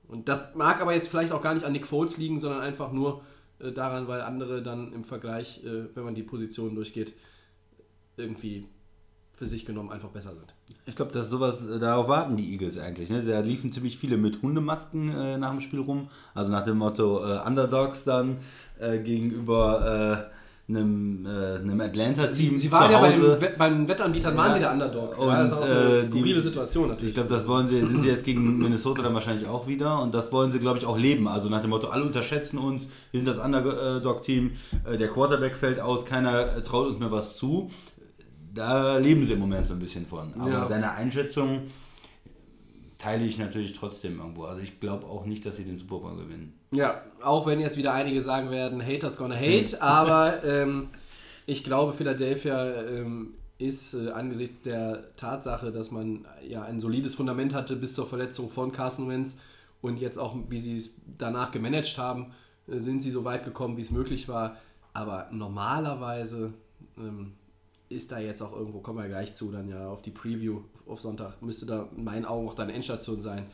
Und 0.09 0.29
das 0.29 0.57
mag 0.57 0.81
aber 0.81 0.93
jetzt 0.93 1.07
vielleicht 1.09 1.33
auch 1.33 1.41
gar 1.41 1.55
nicht 1.55 1.65
an 1.65 1.73
Nick 1.73 1.87
Foles 1.87 2.19
liegen, 2.19 2.41
sondern 2.41 2.61
einfach 2.61 2.91
nur 2.91 3.23
äh, 3.61 3.71
daran, 3.71 4.09
weil 4.09 4.23
andere 4.23 4.61
dann 4.61 4.93
im 4.93 5.05
Vergleich, 5.05 5.61
wenn 5.63 6.05
man 6.05 6.17
die 6.17 6.25
Positionen 6.25 6.75
durchgeht, 6.75 7.15
irgendwie 8.17 8.67
für 9.33 9.47
sich 9.47 9.65
genommen 9.65 9.91
einfach 9.91 10.11
besser 10.11 10.35
sind. 10.35 10.53
Ich 10.85 10.95
glaube, 10.95 11.13
dass 11.13 11.31
sowas, 11.31 11.65
darauf 11.81 12.09
warten 12.09 12.37
die 12.37 12.53
Eagles 12.53 12.77
eigentlich. 12.77 13.09
Ne? 13.09 13.25
Da 13.25 13.41
liefen 13.41 13.73
ziemlich 13.73 13.97
viele 13.97 14.17
mit 14.17 14.43
Hundemasken 14.43 15.11
äh, 15.11 15.39
nach 15.39 15.53
dem 15.53 15.61
Spiel 15.61 15.81
rum. 15.81 16.09
Also 16.35 16.51
nach 16.51 16.65
dem 16.65 16.79
Motto 16.79 17.25
Underdogs 17.47 18.05
dann 18.05 18.39
äh, 18.83 18.99
gegenüber 18.99 20.29
äh, 20.29 20.33
einem, 20.71 21.27
äh, 21.27 21.57
einem 21.59 21.81
Atlanta-Team. 21.81 22.53
Sie, 22.53 22.59
sie 22.59 22.73
waren 22.73 22.91
ja 22.91 23.01
bei 23.01 23.11
den, 23.13 23.21
Wett- 23.41 23.59
beim 23.59 23.87
Wettanbietern, 23.89 24.37
waren 24.37 24.49
Ja. 24.49 24.55
sie 24.55 24.61
der 24.61 24.73
Underdog. 24.73 25.19
Und, 25.19 25.27
ja, 25.29 25.43
das 25.43 25.53
ist 25.53 25.59
auch 25.59 25.69
äh, 25.69 25.71
eine 25.71 25.97
die- 25.99 26.03
skurrile 26.07 26.41
Situation 26.41 26.89
natürlich. 26.89 27.09
Ich 27.11 27.15
glaube, 27.15 27.29
das 27.29 27.47
wollen 27.47 27.69
sie, 27.69 27.81
sind 27.81 28.03
sie 28.03 28.09
jetzt 28.09 28.25
gegen 28.25 28.59
Minnesota 28.59 29.03
dann 29.03 29.13
wahrscheinlich 29.13 29.47
auch 29.49 29.67
wieder 29.67 30.01
und 30.01 30.15
das 30.15 30.31
wollen 30.33 30.53
sie, 30.53 30.59
glaube 30.61 30.79
ich, 30.79 30.87
auch 30.87 30.97
leben. 30.97 31.27
Also 31.29 31.49
nach 31.49 31.61
dem 31.61 31.71
Motto, 31.71 31.89
alle 31.89 32.05
unterschätzen 32.05 32.59
uns, 32.59 32.87
wir 33.11 33.21
sind 33.21 33.27
das 33.27 33.39
Underdog-Team, 33.39 34.53
äh, 34.91 34.97
der 34.97 35.09
Quarterback 35.09 35.57
fällt 35.57 35.81
aus, 35.81 36.05
keiner 36.07 36.57
äh, 36.57 36.63
traut 36.63 36.87
uns 36.87 36.99
mehr 36.99 37.11
was 37.11 37.37
zu. 37.37 37.71
Da 38.55 38.99
leben 38.99 39.25
sie 39.27 39.33
im 39.33 39.41
Moment 39.41 39.67
so 39.67 39.75
ein 39.75 39.81
bisschen 39.81 40.07
von. 40.07 40.33
Aber 40.39 40.51
Ja. 40.51 40.65
deine 40.67 40.93
Einschätzung 40.93 41.63
teile 43.03 43.25
ich 43.25 43.37
natürlich 43.37 43.73
trotzdem 43.73 44.21
irgendwo. 44.21 44.45
Also 44.45 44.63
ich 44.63 44.79
glaube 44.79 45.07
auch 45.07 45.25
nicht, 45.25 45.45
dass 45.45 45.57
sie 45.57 45.65
den 45.65 45.77
Super 45.77 45.99
Bowl 45.99 46.17
gewinnen. 46.17 46.53
Ja, 46.71 47.03
auch 47.21 47.47
wenn 47.47 47.59
jetzt 47.59 47.77
wieder 47.77 47.93
einige 47.93 48.23
sagen 48.23 48.51
werden, 48.51 48.85
Haters 48.85 49.17
gonna 49.17 49.35
hate, 49.35 49.77
aber 49.83 50.45
ähm, 50.45 50.89
ich 51.47 51.65
glaube, 51.65 51.93
Philadelphia 51.93 52.83
ähm, 52.83 53.35
ist 53.59 53.95
äh, 53.95 54.11
angesichts 54.11 54.63
der 54.63 55.15
Tatsache, 55.17 55.73
dass 55.73 55.91
man 55.91 56.27
ja 56.47 56.63
ein 56.63 56.79
solides 56.79 57.17
Fundament 57.17 57.55
hatte 57.55 57.75
bis 57.75 57.95
zur 57.95 58.07
Verletzung 58.07 58.51
von 58.51 58.71
Carson 58.71 59.09
Wentz 59.09 59.39
und 59.81 60.01
jetzt 60.01 60.19
auch, 60.19 60.37
wie 60.49 60.61
sie 60.61 60.77
es 60.77 60.95
danach 61.19 61.51
gemanagt 61.51 61.99
haben, 61.99 62.33
äh, 62.69 62.79
sind 62.79 63.03
sie 63.03 63.11
so 63.11 63.25
weit 63.25 63.45
gekommen, 63.45 63.77
wie 63.77 63.83
es 63.83 63.91
möglich 63.91 64.29
war. 64.29 64.57
Aber 64.93 65.27
normalerweise 65.33 66.53
ähm, 66.97 67.33
ist 67.93 68.11
da 68.13 68.19
jetzt 68.19 68.43
auch 68.43 68.53
irgendwo, 68.53 68.81
kommen 68.81 68.99
wir 68.99 69.09
gleich 69.09 69.35
zu, 69.35 69.51
dann 69.53 69.69
ja 69.69 69.89
auf 69.89 70.03
die 70.03 70.11
Preview 70.11 70.61
auf 70.87 71.01
Sonntag, 71.01 71.41
müsste 71.43 71.67
da 71.67 71.89
in 71.97 72.05
meinen 72.05 72.25
Augen 72.25 72.49
auch 72.49 72.55
dann 72.55 72.71
Endstation 72.71 73.21
sein. 73.21 73.47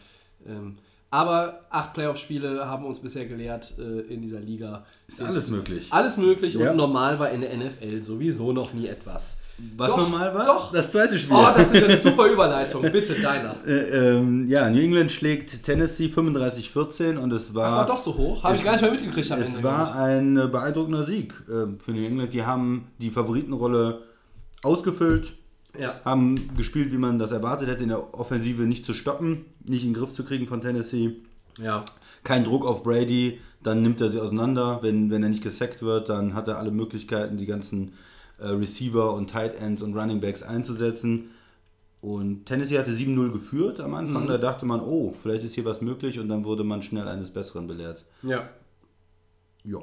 Ähm, 0.47 0.77
Aber 1.11 1.61
acht 1.71 1.95
Playoff-Spiele 1.95 2.67
haben 2.69 2.85
uns 2.85 2.99
bisher 3.01 3.25
gelehrt 3.27 3.75
äh, 3.79 4.01
in 4.13 4.21
dieser 4.21 4.41
Liga. 4.41 4.85
Ist 5.07 5.21
alles 5.23 5.51
möglich. 5.51 5.87
Alles 5.91 6.17
möglich 6.19 6.53
Ja. 6.55 6.71
und 6.71 6.77
normal 6.77 7.19
war 7.19 7.31
in 7.31 7.41
der 7.41 7.57
NFL 7.57 8.03
sowieso 8.03 8.53
noch 8.53 8.75
nie 8.75 8.87
etwas. 8.89 9.41
Was 9.77 9.89
Doch, 9.89 9.97
normal 9.97 10.33
war? 10.35 10.45
Doch. 10.45 10.71
Das 10.73 10.93
zweite 10.93 11.19
Spiel. 11.19 11.35
Oh, 11.35 11.49
das 11.57 11.73
ist 11.73 11.83
eine 11.83 11.97
super 11.97 12.27
Überleitung. 12.27 12.83
Bitte, 12.93 13.15
deiner. 13.21 13.57
Äh, 13.67 13.73
ähm, 14.19 14.47
ja, 14.49 14.69
New 14.71 14.79
England 14.81 15.11
schlägt 15.11 15.63
Tennessee 15.65 16.07
35-14 16.07 17.17
und 17.17 17.33
es 17.33 17.55
war, 17.55 17.73
War 17.79 17.87
doch 17.87 17.99
so 17.99 18.15
hoch? 18.17 18.43
Habe 18.45 18.55
ich 18.57 18.63
gar 18.63 18.73
nicht 18.73 18.83
mehr 18.83 18.93
mitgekriegt 18.93 19.33
am 19.33 19.41
es 19.41 19.49
Ende. 19.49 19.63
war 19.65 19.97
ein 19.97 20.35
beeindruckender 20.35 21.07
Sieg 21.07 21.33
äh, 21.49 21.67
für 21.83 21.91
New 21.91 22.05
England. 22.07 22.33
Die 22.35 22.45
haben 22.45 22.87
die 22.99 23.11
Favoritenrolle 23.11 24.03
ausgefüllt. 24.63 25.35
Ja. 25.79 26.01
haben 26.05 26.57
gespielt, 26.57 26.91
wie 26.93 26.97
man 26.97 27.19
das 27.19 27.31
erwartet 27.31 27.69
hätte, 27.69 27.83
in 27.83 27.91
der 27.91 28.15
Offensive 28.15 28.63
nicht 28.63 28.87
zu 28.87 28.95
stoppen, 28.95 29.45
nicht 29.65 29.85
in 29.85 29.91
den 29.91 30.01
Griff 30.01 30.13
zu 30.13 30.25
kriegen 30.25 30.47
von 30.47 30.61
Tennessee. 30.61 31.17
ja. 31.59 31.85
Kein 32.25 32.43
Druck 32.43 32.67
auf 32.67 32.83
Brady, 32.83 33.39
dann 33.63 33.83
nimmt 33.83 34.01
er 34.01 34.11
sie 34.11 34.19
auseinander. 34.21 34.81
Wenn, 34.83 35.11
wenn 35.11 35.23
er 35.23 35.29
nicht 35.29 35.43
gesackt 35.43 35.83
wird, 35.83 36.09
dann 36.09 36.35
hat 36.35 36.49
er 36.49 36.59
alle 36.59 36.73
Möglichkeiten, 36.73 37.37
die 37.37 37.47
ganzen 37.47 37.93
äh, 38.39 38.49
Receiver 38.49 39.15
und 39.15 39.31
Tight 39.31 39.55
Ends 39.61 39.83
und 39.83 39.95
Running 39.97 40.21
Backs 40.21 40.43
einzusetzen. 40.43 41.31
Und 42.01 42.47
Tennessee 42.47 42.79
hatte 42.79 42.91
7-0 42.93 43.33
geführt 43.33 43.81
am 43.81 43.95
Anfang. 43.95 44.27
Da 44.27 44.39
dachte 44.39 44.67
man, 44.67 44.81
oh, 44.81 45.15
vielleicht 45.23 45.45
ist 45.45 45.55
hier 45.55 45.65
was 45.65 45.81
möglich. 45.81 46.19
Und 46.19 46.29
dann 46.29 46.45
wurde 46.45 46.65
man 46.65 46.83
schnell 46.83 47.09
eines 47.09 47.31
Besseren 47.31 47.67
belehrt. 47.67 48.05
Ja. 48.23 48.49
Ja. 49.65 49.81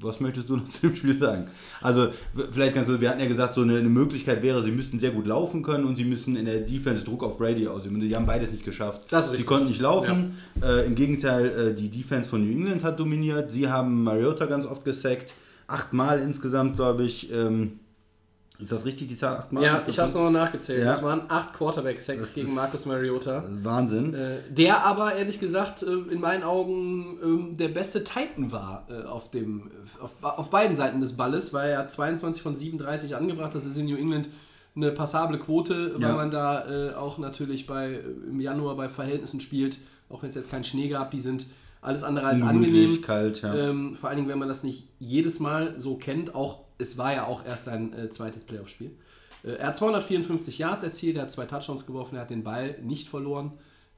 Was 0.00 0.20
möchtest 0.20 0.48
du 0.48 0.56
noch 0.58 0.68
zu 0.68 0.88
dem 0.88 0.96
Spiel 0.96 1.16
sagen? 1.16 1.48
Also, 1.80 2.08
vielleicht 2.52 2.74
ganz 2.74 2.88
kurz, 2.88 3.00
wir 3.00 3.10
hatten 3.10 3.20
ja 3.20 3.28
gesagt, 3.28 3.54
so 3.54 3.62
eine, 3.62 3.78
eine 3.78 3.88
Möglichkeit 3.88 4.42
wäre, 4.42 4.62
sie 4.64 4.72
müssten 4.72 4.98
sehr 4.98 5.10
gut 5.10 5.26
laufen 5.26 5.62
können 5.62 5.84
und 5.84 5.96
sie 5.96 6.04
müssen 6.04 6.36
in 6.36 6.46
der 6.46 6.60
Defense 6.60 7.04
Druck 7.04 7.22
auf 7.22 7.38
Brady 7.38 7.68
ausüben. 7.68 8.00
Die 8.00 8.14
haben 8.14 8.26
beides 8.26 8.52
nicht 8.52 8.64
geschafft. 8.64 9.02
Das 9.10 9.24
ist 9.24 9.30
sie 9.30 9.36
richtig. 9.36 9.46
konnten 9.46 9.68
nicht 9.68 9.80
laufen. 9.80 10.38
Äh, 10.62 10.86
Im 10.86 10.94
Gegenteil, 10.94 11.46
äh, 11.46 11.74
die 11.74 11.88
Defense 11.88 12.28
von 12.28 12.44
New 12.44 12.52
England 12.52 12.84
hat 12.84 12.98
dominiert. 12.98 13.52
Sie 13.52 13.68
haben 13.68 14.02
Mariota 14.02 14.46
ganz 14.46 14.66
oft 14.66 14.84
gesackt. 14.84 15.34
Achtmal 15.66 16.20
insgesamt, 16.20 16.76
glaube 16.76 17.04
ich. 17.04 17.32
Ähm, 17.32 17.80
ist 18.62 18.72
das 18.72 18.84
richtig, 18.84 19.08
die 19.08 19.16
Zahl? 19.16 19.36
Achtmal? 19.36 19.62
Ja, 19.64 19.82
ich 19.86 19.98
habe 19.98 20.08
es 20.08 20.14
nochmal 20.14 20.32
nachgezählt. 20.32 20.84
Ja. 20.84 20.92
Es 20.94 21.02
waren 21.02 21.22
acht 21.28 21.52
Quarterback-Sacks 21.54 22.20
Das 22.20 22.34
gegen 22.34 22.54
Marcus 22.54 22.86
Mariota. 22.86 23.44
Wahnsinn. 23.62 24.14
Äh, 24.14 24.38
der 24.50 24.84
aber 24.84 25.14
ehrlich 25.14 25.38
gesagt 25.40 25.82
äh, 25.82 25.86
in 26.12 26.20
meinen 26.20 26.42
Augen 26.42 27.18
ähm, 27.22 27.56
der 27.56 27.68
beste 27.68 28.04
Titan 28.04 28.52
war 28.52 28.86
äh, 28.90 29.02
auf, 29.04 29.30
dem, 29.30 29.70
auf, 30.00 30.12
auf 30.22 30.50
beiden 30.50 30.76
Seiten 30.76 31.00
des 31.00 31.16
Balles, 31.16 31.52
weil 31.52 31.70
er 31.70 31.78
hat 31.78 31.92
22 31.92 32.42
von 32.42 32.54
37 32.56 33.16
angebracht. 33.16 33.54
Das 33.54 33.64
ist 33.66 33.76
in 33.76 33.86
New 33.86 33.96
England 33.96 34.28
eine 34.76 34.92
passable 34.92 35.38
Quote, 35.38 35.94
weil 35.96 36.02
Ja. 36.10 36.14
man 36.16 36.30
da 36.30 36.94
auch 36.96 37.18
natürlich 37.18 37.66
bei, 37.66 37.98
im 38.28 38.40
Januar 38.40 38.76
bei 38.76 38.88
Verhältnissen 38.88 39.40
spielt, 39.40 39.78
auch 40.08 40.22
wenn 40.22 40.28
es 40.28 40.36
jetzt 40.36 40.50
keinen 40.50 40.64
Schnee 40.64 40.88
gab, 40.88 41.10
die 41.10 41.20
sind 41.20 41.46
alles 41.82 42.02
andere 42.04 42.26
als 42.26 42.42
angenehm. 42.42 43.00
kalt, 43.02 43.42
ja. 43.42 43.54
Ähm, 43.54 43.96
vor 43.96 44.08
allen 44.08 44.16
Dingen, 44.18 44.28
wenn 44.28 44.38
man 44.38 44.48
das 44.48 44.62
nicht 44.62 44.88
jedes 44.98 45.40
Mal 45.40 45.74
so 45.78 45.96
kennt, 45.96 46.34
auch 46.34 46.64
es 46.78 46.98
war 46.98 47.12
ja 47.12 47.26
auch 47.26 47.44
erst 47.44 47.64
sein 47.64 47.92
äh, 47.92 48.10
zweites 48.10 48.44
Playoff-Spiel. 48.44 48.90
Äh, 49.44 49.52
er 49.52 49.68
hat 49.68 49.76
254 49.76 50.58
Yards 50.58 50.82
erzielt, 50.82 51.16
er 51.16 51.22
hat 51.22 51.30
zwei 51.30 51.46
Touchdowns 51.46 51.86
geworfen, 51.86 52.16
er 52.16 52.22
hat 52.22 52.30
den 52.30 52.42
Ball 52.44 52.76
nicht 52.82 53.08
verloren. 53.08 53.52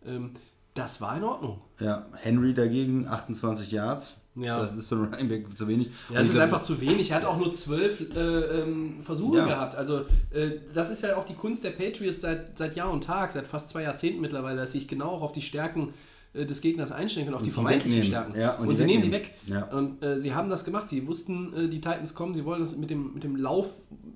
Ähm, 0.07 0.33
das 0.75 1.01
war 1.01 1.17
in 1.17 1.25
Ordnung. 1.25 1.61
Ja, 1.81 2.07
Henry 2.15 2.55
dagegen 2.55 3.07
28 3.07 3.71
Yards. 3.71 4.17
Ja. 4.35 4.59
Das 4.61 4.75
ist 4.75 4.89
für 4.89 4.95
einen 4.95 5.05
Running 5.13 5.29
Back 5.29 5.59
zu 5.59 5.69
wenig. 5.69 5.89
Ja, 6.09 6.19
das 6.21 6.29
ist 6.29 6.33
glaub, 6.33 6.45
einfach 6.45 6.63
zu 6.63 6.81
wenig. 6.81 7.11
Er 7.11 7.17
hat 7.19 7.27
auch 7.27 7.37
nur 7.37 7.53
zwölf 7.53 8.01
äh, 8.15 8.19
ähm, 8.19 9.03
Versuche 9.03 9.37
Ja. 9.39 9.47
gehabt. 9.47 9.75
Also 9.75 10.07
äh, 10.31 10.53
das 10.73 10.91
ist 10.91 11.03
ja 11.03 11.17
auch 11.17 11.25
die 11.27 11.35
Kunst 11.35 11.63
der 11.65 11.73
Patriots 11.73 12.23
seit, 12.23 12.57
seit 12.57 12.75
Jahr 12.75 12.91
und 12.91 13.05
Tag, 13.05 13.33
seit 13.33 13.47
fast 13.47 13.69
zwei 13.69 13.83
Jahrzehnten 13.83 14.23
mittlerweile, 14.23 14.57
dass 14.61 14.73
sich 14.73 14.89
genau 14.89 15.11
auch 15.11 15.23
auf 15.23 15.33
die 15.33 15.43
Stärken 15.43 15.93
des 16.35 16.61
Gegners 16.63 16.93
einstellen 16.93 17.27
können, 17.27 17.37
auf 17.37 17.43
die, 17.43 17.51
die 17.51 17.55
vermeintlichen. 17.55 18.05
Stärken. 18.05 18.39
Ja, 18.39 18.57
und 18.57 18.69
und 18.69 18.77
sie 18.77 18.85
nehmen 18.85 19.03
die 19.03 19.11
weg. 19.11 19.35
Ja. 19.47 19.65
Und 19.65 20.03
äh, 20.03 20.19
sie 20.19 20.35
haben 20.35 20.49
das 20.49 20.65
gemacht. 20.65 20.89
Sie 20.89 21.07
wussten, 21.07 21.53
äh, 21.55 21.69
die 21.69 21.81
Titans 21.81 22.15
kommen, 22.15 22.35
sie 22.35 22.45
wollen 22.45 22.61
das 22.61 22.75
mit 22.77 22.89
dem, 22.89 23.13
mit 23.13 23.23
dem 23.23 23.37
Lauf, 23.37 23.69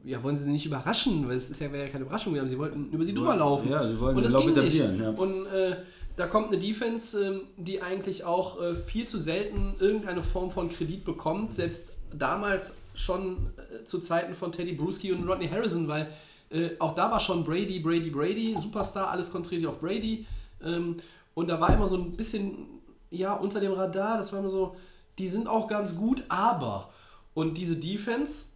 ja, 0.04 0.22
wollen 0.22 0.36
sie 0.36 0.48
nicht 0.48 0.64
überraschen, 0.64 1.28
weil 1.28 1.36
es 1.36 1.50
ist 1.50 1.60
ja, 1.60 1.70
wäre 1.72 1.84
ja 1.84 1.90
keine 1.90 2.04
Überraschung, 2.04 2.32
gewesen. 2.32 2.48
sie 2.48 2.58
wollten 2.58 2.90
über 2.90 3.04
sie 3.04 3.12
drüber 3.12 3.36
laufen. 3.36 3.68
Ja, 3.70 3.86
sie 3.86 4.00
wollen 4.00 4.16
und 4.16 4.22
das 4.22 4.32
Lauf 4.32 4.44
ging 4.46 4.54
nicht. 4.54 4.78
ja. 4.78 5.10
Und 5.10 5.46
äh, 5.46 5.76
da 6.16 6.26
kommt 6.26 6.48
eine 6.48 6.58
Defense, 6.58 7.22
ähm, 7.22 7.40
die 7.58 7.82
eigentlich 7.82 8.24
auch 8.24 8.62
äh, 8.62 8.74
viel 8.74 9.06
zu 9.06 9.18
selten 9.18 9.74
irgendeine 9.78 10.22
Form 10.22 10.50
von 10.50 10.70
Kredit 10.70 11.04
bekommt. 11.04 11.52
Selbst 11.52 11.92
damals 12.16 12.78
schon 12.94 13.50
äh, 13.56 13.84
zu 13.84 13.98
Zeiten 13.98 14.34
von 14.34 14.52
Teddy 14.52 14.72
Bruschi 14.72 15.12
und 15.12 15.28
Rodney 15.28 15.48
Harrison, 15.48 15.86
weil 15.86 16.08
äh, 16.50 16.70
auch 16.78 16.94
da 16.94 17.10
war 17.10 17.20
schon 17.20 17.44
Brady, 17.44 17.80
Brady, 17.80 18.08
Brady, 18.08 18.56
Superstar, 18.58 19.10
alles 19.10 19.30
konzentriert 19.30 19.60
sich 19.60 19.68
auf 19.68 19.80
Brady. 19.80 20.26
Ähm, 20.64 20.96
und 21.36 21.48
da 21.48 21.60
war 21.60 21.74
immer 21.74 21.86
so 21.86 21.96
ein 21.96 22.16
bisschen, 22.16 22.80
ja, 23.10 23.34
unter 23.34 23.60
dem 23.60 23.72
Radar, 23.72 24.16
das 24.16 24.32
war 24.32 24.40
immer 24.40 24.48
so, 24.48 24.74
die 25.18 25.28
sind 25.28 25.48
auch 25.48 25.68
ganz 25.68 25.94
gut, 25.94 26.24
aber. 26.28 26.90
Und 27.34 27.58
diese 27.58 27.76
Defense, 27.76 28.52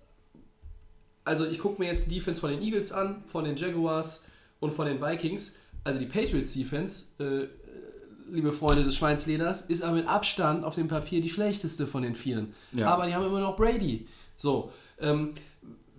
also 1.23 1.45
ich 1.45 1.59
gucke 1.59 1.81
mir 1.81 1.89
jetzt 1.89 2.07
die 2.07 2.15
Defense 2.15 2.41
von 2.41 2.51
den 2.51 2.63
Eagles 2.63 2.91
an, 2.91 3.23
von 3.27 3.45
den 3.45 3.55
Jaguars 3.55 4.25
und 4.61 4.73
von 4.73 4.87
den 4.87 4.99
Vikings. 4.99 5.57
Also 5.85 6.01
die 6.01 6.07
Patriots 6.07 6.55
Defense, 6.55 7.09
äh, 7.19 7.49
liebe 8.33 8.51
Freunde 8.51 8.83
des 8.83 8.97
Schweinsleders, 8.97 9.61
ist 9.61 9.83
aber 9.83 9.97
mit 9.97 10.09
Abstand 10.09 10.65
auf 10.65 10.77
dem 10.77 10.89
Papier 10.89 11.21
die 11.21 11.29
schlechteste 11.29 11.87
von 11.87 12.03
den 12.03 12.15
Vieren. 12.15 12.55
Ja. 12.73 12.89
Aber 12.89 13.07
die 13.07 13.15
haben 13.15 13.27
immer 13.27 13.41
noch 13.41 13.57
Brady. 13.57 14.09
So, 14.39 14.73
ähm, 14.99 15.35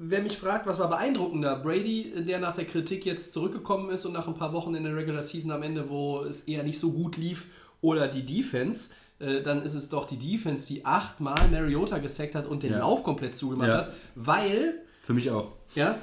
wer 0.03 0.21
mich 0.21 0.37
fragt, 0.37 0.65
was 0.65 0.79
war 0.79 0.89
beeindruckender? 0.89 1.57
Brady, 1.57 2.25
der 2.25 2.39
nach 2.39 2.53
der 2.55 2.65
Kritik 2.65 3.05
jetzt 3.05 3.33
zurückgekommen 3.33 3.89
ist 3.91 4.05
und 4.05 4.13
nach 4.13 4.27
ein 4.27 4.33
paar 4.33 4.51
Wochen 4.53 4.73
in 4.73 4.83
der 4.83 4.95
Regular 4.95 5.21
Season 5.21 5.51
am 5.51 5.61
Ende, 5.63 5.89
wo 5.89 6.21
es 6.23 6.41
eher 6.41 6.63
nicht 6.63 6.79
so 6.79 6.91
gut 6.91 7.17
lief, 7.17 7.47
oder 7.81 8.07
die 8.07 8.25
Defense, 8.25 8.93
äh, 9.19 9.41
dann 9.41 9.61
ist 9.63 9.73
es 9.75 9.89
doch 9.89 10.05
die 10.05 10.17
Defense, 10.17 10.67
die 10.67 10.85
achtmal 10.85 11.47
Mariota 11.49 11.99
gesackt 11.99 12.33
hat 12.35 12.47
und 12.47 12.63
den 12.63 12.71
Ja. 12.73 12.79
Lauf 12.79 13.03
komplett 13.03 13.35
zugemacht 13.35 13.69
Ja. 13.69 13.77
hat, 13.77 13.93
weil 14.15 14.81
Für 15.03 15.13
mich 15.13 15.29
auch. 15.29 15.53
ja, 15.75 15.97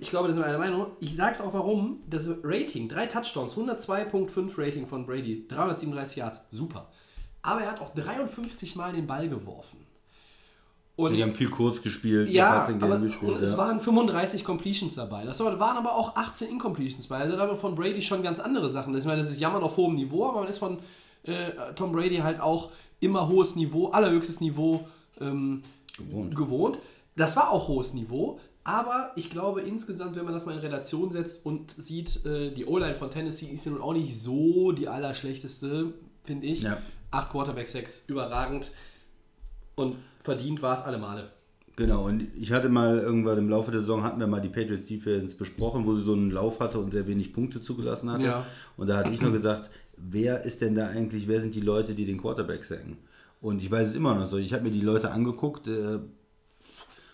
ich 0.00 0.10
glaube, 0.10 0.26
das 0.28 0.36
ist 0.36 0.42
meine 0.42 0.58
Meinung. 0.58 0.88
Ich 0.98 1.14
sage 1.14 1.32
es 1.32 1.40
auch 1.40 1.54
warum. 1.54 2.00
Das 2.10 2.28
Rating, 2.42 2.88
drei 2.88 3.06
Touchdowns, 3.06 3.56
102.5 3.56 4.52
Rating 4.58 4.86
von 4.88 5.06
Brady, 5.06 5.46
337 5.46 6.16
Yards, 6.16 6.40
super. 6.50 6.88
Aber 7.42 7.60
er 7.62 7.70
hat 7.70 7.80
auch 7.80 7.94
53 7.94 8.74
Mal 8.74 8.92
den 8.92 9.06
Ball 9.06 9.28
geworfen. 9.28 9.85
Und 10.96 11.12
Die 11.12 11.22
haben 11.22 11.34
viel 11.34 11.50
kurz 11.50 11.82
gespielt, 11.82 12.30
ja, 12.30 12.60
Passing 12.60 12.82
aber 12.82 12.98
gespielt. 12.98 13.32
und 13.32 13.42
es 13.42 13.52
ja. 13.52 13.58
waren 13.58 13.82
35 13.82 14.42
Completions 14.44 14.94
dabei. 14.94 15.26
Das 15.26 15.38
waren 15.40 15.76
aber 15.76 15.94
auch 15.94 16.16
18 16.16 16.48
Incompletions 16.48 17.06
bei. 17.06 17.18
Also 17.18 17.36
da 17.36 17.46
haben 17.46 17.58
von 17.58 17.74
Brady 17.74 18.00
schon 18.00 18.22
ganz 18.22 18.40
andere 18.40 18.70
Sachen. 18.70 18.94
Das, 18.94 19.04
ich 19.04 19.06
meine, 19.06 19.20
das 19.20 19.30
ist 19.30 19.38
Jammern 19.38 19.62
auf 19.62 19.76
hohem 19.76 19.94
Niveau, 19.94 20.26
aber 20.26 20.40
man 20.40 20.48
ist 20.48 20.56
von 20.56 20.78
äh, 21.24 21.50
Tom 21.74 21.92
Brady 21.92 22.16
halt 22.16 22.40
auch 22.40 22.70
immer 23.00 23.28
hohes 23.28 23.56
Niveau, 23.56 23.88
allerhöchstes 23.88 24.40
Niveau 24.40 24.88
ähm, 25.20 25.62
Gewohnt. 25.98 26.34
gewohnt. 26.34 26.78
Das 27.14 27.36
war 27.36 27.50
auch 27.50 27.68
hohes 27.68 27.92
Niveau, 27.92 28.40
aber 28.64 29.12
ich 29.16 29.30
glaube 29.30 29.60
insgesamt, 29.60 30.16
wenn 30.16 30.24
man 30.24 30.32
das 30.32 30.46
mal 30.46 30.52
in 30.52 30.58
Relation 30.60 31.10
setzt 31.10 31.44
und 31.44 31.70
sieht, 31.70 32.24
äh, 32.24 32.50
die 32.52 32.64
O-Line 32.64 32.94
von 32.94 33.10
Tennessee 33.10 33.46
ist 33.46 33.66
ja 33.66 33.72
nun 33.72 33.82
auch 33.82 33.92
nicht 33.92 34.18
so 34.18 34.72
die 34.72 34.88
allerschlechteste, 34.88 35.92
finde 36.24 36.46
ich. 36.46 36.62
Ja. 36.62 36.78
Acht 37.10 37.30
Quarterback, 37.30 37.68
sechs, 37.68 38.04
überragend. 38.08 38.72
Und 39.76 39.96
verdient 40.26 40.60
war 40.60 40.74
es 40.74 40.82
alle 40.82 40.98
Male. 40.98 41.30
Genau, 41.76 42.06
und 42.06 42.28
ich 42.38 42.52
hatte 42.52 42.68
mal 42.68 42.98
irgendwann 42.98 43.38
im 43.38 43.48
Laufe 43.50 43.70
der 43.70 43.80
Saison, 43.80 44.02
hatten 44.02 44.18
wir 44.18 44.26
mal 44.26 44.40
die 44.40 44.48
Patriots 44.48 44.86
Defense 44.86 45.36
besprochen, 45.36 45.86
wo 45.86 45.94
sie 45.94 46.04
so 46.04 46.14
einen 46.14 46.30
Lauf 46.30 46.60
hatte 46.60 46.78
und 46.78 46.90
sehr 46.90 47.06
wenig 47.06 47.32
Punkte 47.34 47.60
zugelassen 47.60 48.10
hatte. 48.10 48.24
Ja. 48.24 48.46
Und 48.76 48.88
da 48.88 48.98
hatte 48.98 49.10
ich 49.10 49.20
nur 49.20 49.32
gesagt, 49.32 49.70
wer 49.96 50.44
ist 50.44 50.62
denn 50.62 50.74
da 50.74 50.88
eigentlich, 50.88 51.28
wer 51.28 51.40
sind 51.40 51.54
die 51.54 51.60
Leute, 51.60 51.94
die 51.94 52.06
den 52.06 52.20
Quarterback 52.20 52.64
sacken? 52.64 52.96
Und 53.42 53.62
ich 53.62 53.70
weiß 53.70 53.88
es 53.88 53.94
immer 53.94 54.14
noch 54.14 54.28
so. 54.28 54.38
Ich 54.38 54.54
habe 54.54 54.64
mir 54.64 54.70
die 54.70 54.80
Leute 54.80 55.10
angeguckt, 55.10 55.68
äh, 55.68 55.98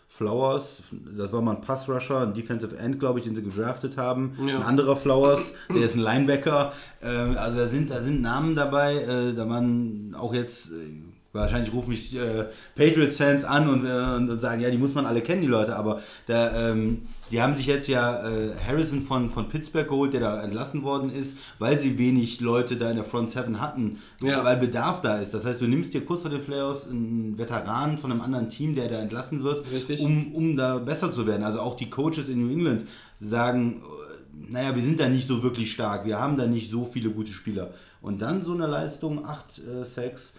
Flowers, 0.09 0.83
das 1.16 1.33
war 1.33 1.40
mal 1.40 1.57
ein 1.57 1.62
Passrusher, 1.62 2.21
ein 2.21 2.35
Defensive 2.35 2.76
End, 2.76 3.00
glaube 3.00 3.19
ich, 3.19 3.25
den 3.25 3.35
sie 3.35 3.42
gedraftet 3.42 3.97
haben. 3.97 4.37
Ja. 4.47 4.57
Ein 4.59 4.62
anderer 4.62 4.95
Flowers, 4.95 5.54
der 5.69 5.83
ist 5.83 5.97
ein 5.97 6.00
Linebacker. 6.00 6.73
Äh, 7.00 7.07
also 7.07 7.59
da 7.59 7.66
sind, 7.66 7.90
da 7.90 8.00
sind 8.00 8.21
Namen 8.21 8.54
dabei, 8.54 8.95
äh, 8.97 9.35
da 9.35 9.45
man 9.45 10.14
auch 10.16 10.35
jetzt, 10.35 10.71
äh, 10.71 11.02
wahrscheinlich 11.32 11.72
rufen 11.72 11.90
mich 11.90 12.14
äh, 12.14 12.44
Patriots-Fans 12.74 13.44
an 13.44 13.68
und, 13.68 13.86
äh, 13.86 14.32
und, 14.32 14.40
sagen, 14.40 14.60
ja, 14.60 14.70
die 14.70 14.76
muss 14.78 14.94
man 14.94 15.06
alle 15.06 15.20
kennen, 15.22 15.40
die 15.40 15.46
Leute, 15.46 15.76
aber 15.76 16.02
da, 16.26 16.70
ähm, 16.70 17.02
die 17.30 17.40
haben 17.40 17.56
sich 17.56 17.66
jetzt 17.66 17.88
ja 17.88 18.28
äh, 18.28 18.50
Harrison 18.66 19.02
von, 19.02 19.30
von 19.30 19.48
Pittsburgh 19.48 19.88
geholt, 19.88 20.12
der 20.12 20.20
da 20.20 20.42
entlassen 20.42 20.82
worden 20.82 21.10
ist, 21.10 21.36
weil 21.58 21.78
sie 21.80 21.96
wenig 21.96 22.40
Leute 22.40 22.76
da 22.76 22.90
in 22.90 22.96
der 22.96 23.04
Front 23.06 23.30
Seven 23.30 23.60
hatten, 23.60 23.98
Ja. 24.20 24.44
weil 24.44 24.56
Bedarf 24.58 25.00
da 25.00 25.18
ist. 25.18 25.32
Das 25.32 25.44
heißt, 25.46 25.60
du 25.60 25.66
nimmst 25.66 25.94
dir 25.94 26.04
kurz 26.04 26.22
vor 26.22 26.30
den 26.30 26.44
Playoffs 26.44 26.86
einen 26.86 27.38
Veteran 27.38 27.96
von 27.96 28.12
einem 28.12 28.20
anderen 28.20 28.50
Team, 28.50 28.74
der 28.74 28.88
da 28.88 28.98
entlassen 29.00 29.42
wird, 29.42 29.64
Richtig. 29.72 30.02
um, 30.02 30.34
um 30.34 30.56
da 30.56 30.76
besser 30.78 31.12
zu 31.12 31.26
werden. 31.26 31.44
Also 31.44 31.60
auch 31.60 31.76
die 31.76 31.88
Coaches 31.88 32.28
in 32.28 32.46
New 32.46 32.52
England 32.52 32.84
sagen, 33.20 33.80
äh, 33.80 34.52
naja, 34.52 34.74
wir 34.74 34.82
sind 34.82 35.00
da 35.00 35.08
nicht 35.08 35.26
so 35.26 35.42
wirklich 35.42 35.72
stark, 35.72 36.04
wir 36.04 36.18
haben 36.20 36.36
da 36.36 36.46
nicht 36.46 36.70
so 36.70 36.84
viele 36.92 37.08
gute 37.10 37.32
Spieler. 37.32 37.70
Und 38.02 38.20
dann 38.20 38.44
so 38.44 38.52
eine 38.52 38.66
Leistung, 38.66 39.24
8 39.24 39.58
äh, 39.58 39.84
Sacks, 39.84 40.32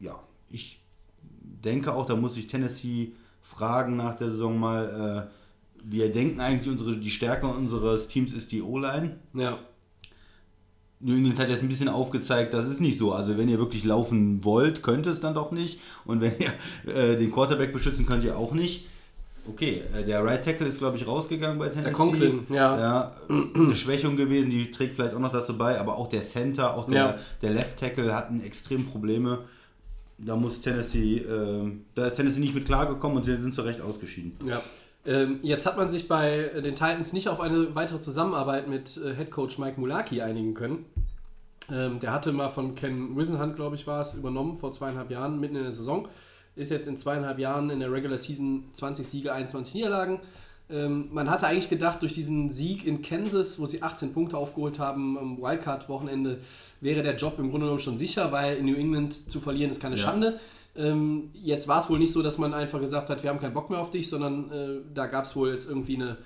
ja, 0.00 0.18
ich 0.50 0.80
denke 1.64 1.92
auch, 1.94 2.06
da 2.06 2.16
muss 2.16 2.34
sich 2.34 2.46
Tennessee 2.46 3.12
fragen 3.42 3.96
nach 3.96 4.16
der 4.16 4.30
Saison 4.30 4.58
mal, 4.58 5.28
äh, 5.28 5.34
wir 5.84 6.12
denken 6.12 6.40
eigentlich, 6.40 6.68
unsere, 6.68 6.96
die 6.96 7.10
Stärke 7.10 7.46
unseres 7.46 8.08
Teams 8.08 8.32
ist 8.32 8.52
die 8.52 8.62
O-Line. 8.62 9.16
Ja. 9.34 9.58
New 11.00 11.14
England 11.14 11.38
hat 11.38 11.50
jetzt 11.50 11.62
ein 11.62 11.68
bisschen 11.68 11.88
aufgezeigt, 11.88 12.54
das 12.54 12.66
ist 12.66 12.80
nicht 12.80 12.98
so. 12.98 13.12
Also 13.12 13.36
wenn 13.36 13.48
ihr 13.48 13.58
wirklich 13.58 13.84
laufen 13.84 14.42
wollt, 14.42 14.82
könnt 14.82 15.06
es 15.06 15.20
dann 15.20 15.34
doch 15.34 15.50
nicht. 15.50 15.78
Und 16.06 16.22
wenn 16.22 16.32
ihr 16.38 16.94
äh, 16.94 17.16
den 17.16 17.30
Quarterback 17.30 17.72
beschützen 17.72 18.06
könnt 18.06 18.24
ihr 18.24 18.38
auch 18.38 18.52
nicht. 18.52 18.86
Okay, 19.46 19.82
äh, 19.94 20.02
der 20.04 20.24
Right 20.24 20.42
Tackle 20.42 20.66
ist, 20.66 20.78
glaube 20.78 20.96
ich, 20.96 21.06
rausgegangen 21.06 21.58
bei 21.58 21.68
Tennessee. 21.68 21.92
Conklin, 21.92 22.46
ja. 22.48 22.78
ja. 22.78 23.12
Eine 23.28 23.76
Schwächung 23.76 24.16
gewesen, 24.16 24.48
die 24.48 24.70
trägt 24.70 24.94
vielleicht 24.94 25.14
auch 25.14 25.18
noch 25.20 25.32
dazu 25.32 25.58
bei, 25.58 25.78
aber 25.78 25.98
auch 25.98 26.08
der 26.08 26.22
Center, 26.22 26.74
auch 26.74 26.86
der, 26.86 26.96
Ja. 26.96 27.18
der 27.42 27.50
Left 27.50 27.78
Tackle 27.78 28.14
hatten 28.14 28.42
extrem 28.42 28.86
Probleme. 28.86 29.40
Da 30.26 30.36
muss 30.36 30.60
Tennessee, 30.60 31.18
äh, 31.18 31.70
da 31.94 32.06
ist 32.06 32.16
Tennessee 32.16 32.40
nicht 32.40 32.54
mit 32.54 32.64
klargekommen 32.64 33.18
und 33.18 33.24
sie 33.24 33.36
sind 33.36 33.54
zu 33.54 33.62
Recht 33.62 33.80
ausgeschieden. 33.80 34.32
Ja. 34.46 34.62
Ähm, 35.06 35.40
jetzt 35.42 35.66
hat 35.66 35.76
man 35.76 35.88
sich 35.88 36.08
bei 36.08 36.50
den 36.54 36.74
Titans 36.74 37.12
nicht 37.12 37.28
auf 37.28 37.40
eine 37.40 37.74
weitere 37.74 38.00
Zusammenarbeit 38.00 38.68
mit 38.68 38.96
äh, 38.96 39.14
Head 39.14 39.30
Coach 39.30 39.58
Mike 39.58 39.78
Mulaki 39.78 40.22
einigen 40.22 40.54
können. 40.54 40.86
Ähm, 41.70 41.98
der 41.98 42.12
hatte 42.12 42.32
mal 42.32 42.48
von 42.48 42.74
Ken 42.74 43.16
Wisenhunt, 43.16 43.56
glaube 43.56 43.76
ich, 43.76 43.86
war 43.86 44.00
es, 44.00 44.14
übernommen 44.14 44.56
vor 44.56 44.72
zweieinhalb 44.72 45.10
Jahren, 45.10 45.40
mitten 45.40 45.56
in 45.56 45.62
der 45.62 45.72
Saison. 45.72 46.08
Ist 46.56 46.70
jetzt 46.70 46.86
in 46.86 46.96
zweieinhalb 46.96 47.38
Jahren 47.38 47.68
in 47.70 47.80
der 47.80 47.92
Regular 47.92 48.16
Season 48.16 48.64
20 48.72 49.06
Siege, 49.06 49.32
21 49.32 49.74
Niederlagen. 49.74 50.20
Ähm, 50.70 51.08
man 51.12 51.28
hatte 51.30 51.46
eigentlich 51.46 51.68
gedacht, 51.68 52.00
durch 52.00 52.14
diesen 52.14 52.50
Sieg 52.50 52.86
in 52.86 53.02
Kansas, 53.02 53.58
wo 53.58 53.66
sie 53.66 53.82
18 53.82 54.12
Punkte 54.12 54.36
aufgeholt 54.38 54.78
haben 54.78 55.18
am 55.18 55.38
Wildcard-Wochenende, 55.42 56.38
wäre 56.80 57.02
der 57.02 57.16
Job 57.16 57.38
im 57.38 57.50
Grunde 57.50 57.66
genommen 57.66 57.80
schon 57.80 57.98
sicher, 57.98 58.32
weil 58.32 58.56
in 58.56 58.66
New 58.66 58.74
England 58.76 59.12
zu 59.30 59.40
verlieren 59.40 59.70
ist 59.70 59.80
keine 59.80 59.96
Ja. 59.96 60.02
Schande. 60.02 60.40
Ähm, 60.76 61.30
jetzt 61.34 61.68
war 61.68 61.80
es 61.80 61.90
wohl 61.90 61.98
nicht 61.98 62.12
so, 62.12 62.22
dass 62.22 62.38
man 62.38 62.54
einfach 62.54 62.80
gesagt 62.80 63.10
hat, 63.10 63.22
wir 63.22 63.30
haben 63.30 63.38
keinen 63.38 63.54
Bock 63.54 63.70
mehr 63.70 63.78
auf 63.78 63.90
dich, 63.90 64.08
sondern 64.08 64.50
äh, 64.50 64.68
da 64.92 65.06
gab 65.06 65.24
es 65.24 65.36
wohl 65.36 65.50
jetzt 65.52 65.68
irgendwie 65.68 65.96
eine, 65.96 66.16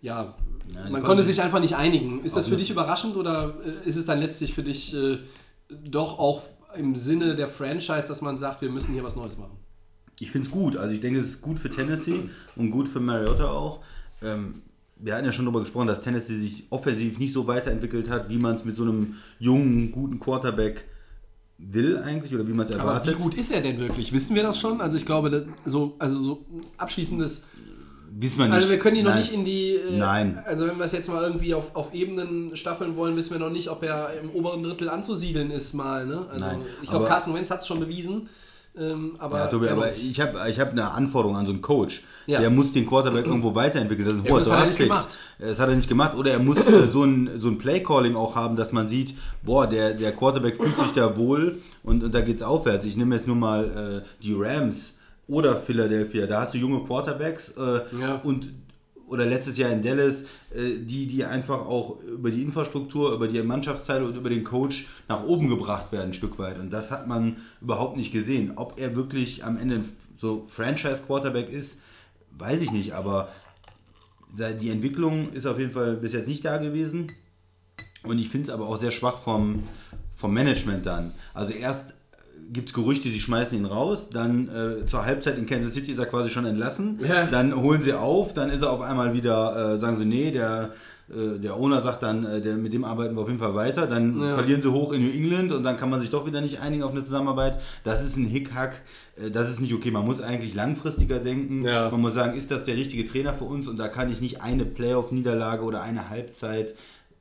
ja, 0.00 0.34
die 0.66 0.92
man 0.92 1.02
konnte 1.02 1.22
sich 1.22 1.40
einfach 1.42 1.60
nicht 1.60 1.76
einigen. 1.76 2.24
Ist 2.24 2.36
das 2.36 2.48
für 2.48 2.56
dich 2.56 2.70
überraschend 2.70 3.16
oder 3.16 3.54
äh, 3.64 3.88
ist 3.88 3.96
es 3.96 4.06
dann 4.06 4.18
letztlich 4.18 4.54
für 4.54 4.62
dich 4.62 4.94
äh, 4.94 5.18
doch 5.68 6.18
auch 6.18 6.42
im 6.76 6.96
Sinne 6.96 7.34
der 7.34 7.48
Franchise, 7.48 8.08
dass 8.08 8.20
man 8.20 8.38
sagt, 8.38 8.62
wir 8.62 8.70
müssen 8.70 8.94
hier 8.94 9.04
was 9.04 9.14
Neues 9.14 9.36
machen? 9.36 9.56
Ich 10.20 10.30
finde 10.30 10.46
es 10.46 10.52
gut. 10.52 10.76
Also 10.76 10.92
ich 10.94 11.00
denke, 11.00 11.20
es 11.20 11.26
ist 11.26 11.42
gut 11.42 11.58
für 11.58 11.70
Tennessee 11.70 12.20
und 12.56 12.70
gut 12.70 12.88
für 12.88 13.00
Mariota 13.00 13.50
auch. 13.50 13.80
Ähm, 14.22 14.62
wir 14.96 15.14
hatten 15.16 15.24
ja 15.26 15.32
schon 15.32 15.44
darüber 15.44 15.60
gesprochen, 15.60 15.88
dass 15.88 16.00
Tennessee 16.00 16.38
sich 16.38 16.64
offensiv 16.70 17.18
nicht 17.18 17.32
so 17.34 17.46
weiterentwickelt 17.46 18.08
hat, 18.08 18.28
wie 18.28 18.38
man 18.38 18.54
es 18.54 18.64
mit 18.64 18.76
so 18.76 18.84
einem 18.84 19.16
jungen, 19.38 19.90
guten 19.90 20.20
Quarterback 20.20 20.84
will 21.58 21.98
eigentlich 21.98 22.34
oder 22.34 22.46
wie 22.46 22.52
man 22.52 22.66
es 22.66 22.72
Aber 22.74 22.90
erwartet. 22.90 23.18
wie 23.18 23.22
gut 23.22 23.34
ist 23.34 23.52
er 23.52 23.60
denn 23.60 23.78
wirklich? 23.78 24.12
Wissen 24.12 24.34
wir 24.34 24.42
das 24.42 24.58
schon? 24.58 24.80
Also 24.80 24.96
ich 24.96 25.06
glaube, 25.06 25.46
so, 25.64 25.94
also 25.98 26.22
so 26.22 26.44
ein 26.52 26.64
abschließendes 26.78 27.44
Wissen 28.16 28.38
wir 28.38 28.44
nicht. 28.46 28.54
Also 28.54 28.70
wir 28.70 28.78
können 28.78 28.96
ihn 28.96 29.04
noch 29.04 29.16
nicht 29.16 29.32
in 29.32 29.44
die. 29.44 29.74
Äh, 29.74 29.98
Nein. 29.98 30.40
Also 30.46 30.68
wenn 30.68 30.78
wir 30.78 30.84
es 30.84 30.92
jetzt 30.92 31.08
mal 31.08 31.22
irgendwie 31.24 31.52
auf, 31.54 31.74
auf 31.74 31.92
Ebenen 31.92 32.54
staffeln 32.56 32.94
wollen, 32.94 33.16
wissen 33.16 33.32
wir 33.32 33.40
noch 33.40 33.50
nicht, 33.50 33.68
ob 33.68 33.82
er 33.82 34.20
im 34.20 34.30
oberen 34.30 34.62
Drittel 34.62 34.88
anzusiedeln 34.88 35.50
ist 35.50 35.74
mal. 35.74 36.06
Ne? 36.06 36.24
Also 36.30 36.44
Nein, 36.46 36.60
ich 36.82 36.88
glaube, 36.88 37.06
aber- 37.06 37.12
Carsten 37.14 37.34
Wentz 37.34 37.50
hat 37.50 37.62
es 37.62 37.66
schon 37.66 37.80
bewiesen. 37.80 38.28
Ähm, 38.76 39.14
aber 39.18 39.38
Ja, 39.38 39.46
Tobi, 39.46 39.66
er 39.66 39.72
aber 39.72 39.94
ich 39.94 40.20
habe 40.20 40.38
ich 40.50 40.58
hab 40.58 40.70
eine 40.72 40.90
Anforderung 40.90 41.36
an 41.36 41.46
so 41.46 41.52
einen 41.52 41.62
Coach. 41.62 42.02
Ja. 42.26 42.40
Der 42.40 42.50
muss 42.50 42.72
den 42.72 42.86
Quarterback 42.86 43.26
irgendwo 43.26 43.54
weiterentwickeln. 43.54 44.06
Das 44.06 44.14
ist 44.16 44.20
ein 44.22 44.24
Ja, 44.26 44.32
hoher 44.32 44.40
das 44.40 44.50
hat 44.50 44.60
er 44.60 44.66
nicht 44.66 44.78
gemacht. 44.78 45.18
Das 45.38 45.58
hat 45.60 45.68
er 45.68 45.76
nicht 45.76 45.88
gemacht. 45.88 46.16
Oder 46.16 46.32
er 46.32 46.38
muss 46.40 46.56
äh, 46.66 46.88
so 46.90 47.04
ein, 47.04 47.30
so 47.38 47.48
ein 47.48 47.58
Play-Calling 47.58 48.16
auch 48.16 48.34
haben, 48.34 48.56
dass 48.56 48.72
man 48.72 48.88
sieht, 48.88 49.14
boah, 49.42 49.66
der, 49.66 49.94
der 49.94 50.12
Quarterback 50.12 50.56
fühlt 50.56 50.78
sich 50.78 50.92
da 50.92 51.16
wohl 51.16 51.58
und, 51.84 52.02
und 52.02 52.14
da 52.14 52.20
geht's 52.22 52.42
aufwärts. 52.42 52.84
Ich 52.84 52.96
nehme 52.96 53.14
jetzt 53.14 53.26
nur 53.28 53.36
mal 53.36 54.02
äh, 54.04 54.22
die 54.22 54.34
Rams 54.36 54.92
oder 55.28 55.56
Philadelphia. 55.56 56.26
Da 56.26 56.42
hast 56.42 56.54
du 56.54 56.58
junge 56.58 56.80
Quarterbacks 56.84 57.50
äh, 57.56 57.80
Ja. 58.00 58.16
und 58.24 58.48
oder 59.06 59.26
letztes 59.26 59.56
Jahr 59.56 59.70
in 59.70 59.82
Dallas, 59.82 60.22
äh, 60.54 60.78
die, 60.78 61.06
die 61.06 61.24
einfach 61.24 61.66
auch 61.66 62.00
über 62.00 62.30
die 62.30 62.42
Infrastruktur, 62.42 63.12
über 63.12 63.28
die 63.28 63.42
Mannschaftsteile 63.42 64.04
und 64.06 64.16
über 64.16 64.30
den 64.30 64.44
Coach 64.44 64.86
nach 65.08 65.24
oben 65.24 65.48
gebracht 65.48 65.92
werden, 65.92 66.10
ein 66.10 66.14
Stück 66.14 66.38
weit. 66.38 66.58
Und 66.58 66.70
das 66.70 66.90
hat 66.90 67.06
man 67.06 67.36
überhaupt 67.60 67.96
nicht 67.96 68.12
gesehen. 68.12 68.52
Ob 68.56 68.78
er 68.78 68.96
wirklich 68.96 69.44
am 69.44 69.56
Ende 69.56 69.84
so 70.18 70.46
Franchise-Quarterback 70.48 71.50
ist, 71.50 71.76
weiß 72.38 72.60
ich 72.62 72.72
nicht, 72.72 72.92
aber 72.94 73.28
die 74.60 74.70
Entwicklung 74.70 75.32
ist 75.32 75.46
auf 75.46 75.58
jeden 75.58 75.72
Fall 75.72 75.96
bis 75.96 76.12
jetzt 76.12 76.26
nicht 76.26 76.44
da 76.44 76.58
gewesen. 76.58 77.12
Und 78.02 78.18
ich 78.18 78.28
finde 78.28 78.48
es 78.48 78.54
aber 78.54 78.66
auch 78.66 78.78
sehr 78.78 78.90
schwach 78.90 79.20
vom, 79.20 79.62
vom 80.16 80.34
Management 80.34 80.86
dann. 80.86 81.12
Also 81.32 81.52
erst 81.52 81.93
gibt 82.54 82.68
es 82.70 82.74
Gerüchte, 82.74 83.08
sie 83.10 83.20
schmeißen 83.20 83.56
ihn 83.58 83.66
raus, 83.66 84.08
dann 84.10 84.48
äh, 84.48 84.86
zur 84.86 85.04
Halbzeit 85.04 85.36
in 85.36 85.44
Kansas 85.46 85.74
City 85.74 85.92
ist 85.92 85.98
er 85.98 86.06
quasi 86.06 86.30
schon 86.30 86.46
entlassen, 86.46 86.98
Ja. 87.06 87.26
dann 87.26 87.54
holen 87.54 87.82
sie 87.82 87.92
auf, 87.92 88.32
dann 88.32 88.48
ist 88.48 88.62
er 88.62 88.70
auf 88.70 88.80
einmal 88.80 89.12
wieder, 89.12 89.74
äh, 89.74 89.78
sagen 89.78 89.98
sie, 89.98 90.06
nee, 90.06 90.30
der, 90.30 90.70
äh, 91.10 91.38
der 91.38 91.54
Owner 91.58 91.82
sagt 91.82 92.02
dann, 92.02 92.24
äh, 92.24 92.40
der, 92.40 92.54
mit 92.56 92.72
dem 92.72 92.82
arbeiten 92.84 93.14
wir 93.14 93.20
auf 93.22 93.28
jeden 93.28 93.40
Fall 93.40 93.54
weiter, 93.54 93.86
dann 93.86 94.18
Ja. 94.18 94.34
verlieren 94.38 94.62
sie 94.62 94.72
hoch 94.72 94.92
in 94.94 95.02
New 95.04 95.10
England 95.12 95.52
und 95.52 95.62
dann 95.62 95.76
kann 95.76 95.90
man 95.90 96.00
sich 96.00 96.08
doch 96.10 96.26
wieder 96.26 96.40
nicht 96.40 96.60
einigen 96.60 96.82
auf 96.82 96.92
eine 96.92 97.04
Zusammenarbeit. 97.04 97.60
Das 97.84 98.02
ist 98.02 98.16
ein 98.16 98.24
Hickhack, 98.26 98.80
äh, 99.22 99.30
das 99.30 99.50
ist 99.50 99.60
nicht 99.60 99.74
okay. 99.74 99.90
Man 99.90 100.06
muss 100.06 100.22
eigentlich 100.22 100.54
langfristiger 100.54 101.18
denken. 101.18 101.62
Ja. 101.64 101.90
Man 101.90 102.00
muss 102.00 102.14
sagen, 102.14 102.36
ist 102.38 102.50
das 102.50 102.64
der 102.64 102.76
richtige 102.76 103.04
Trainer 103.06 103.34
für 103.34 103.44
uns 103.44 103.66
und 103.68 103.76
da 103.78 103.88
kann 103.88 104.10
ich 104.10 104.20
nicht 104.22 104.40
eine 104.40 104.64
Playoff-Niederlage 104.64 105.62
oder 105.62 105.82
eine 105.82 106.08
Halbzeit 106.08 106.74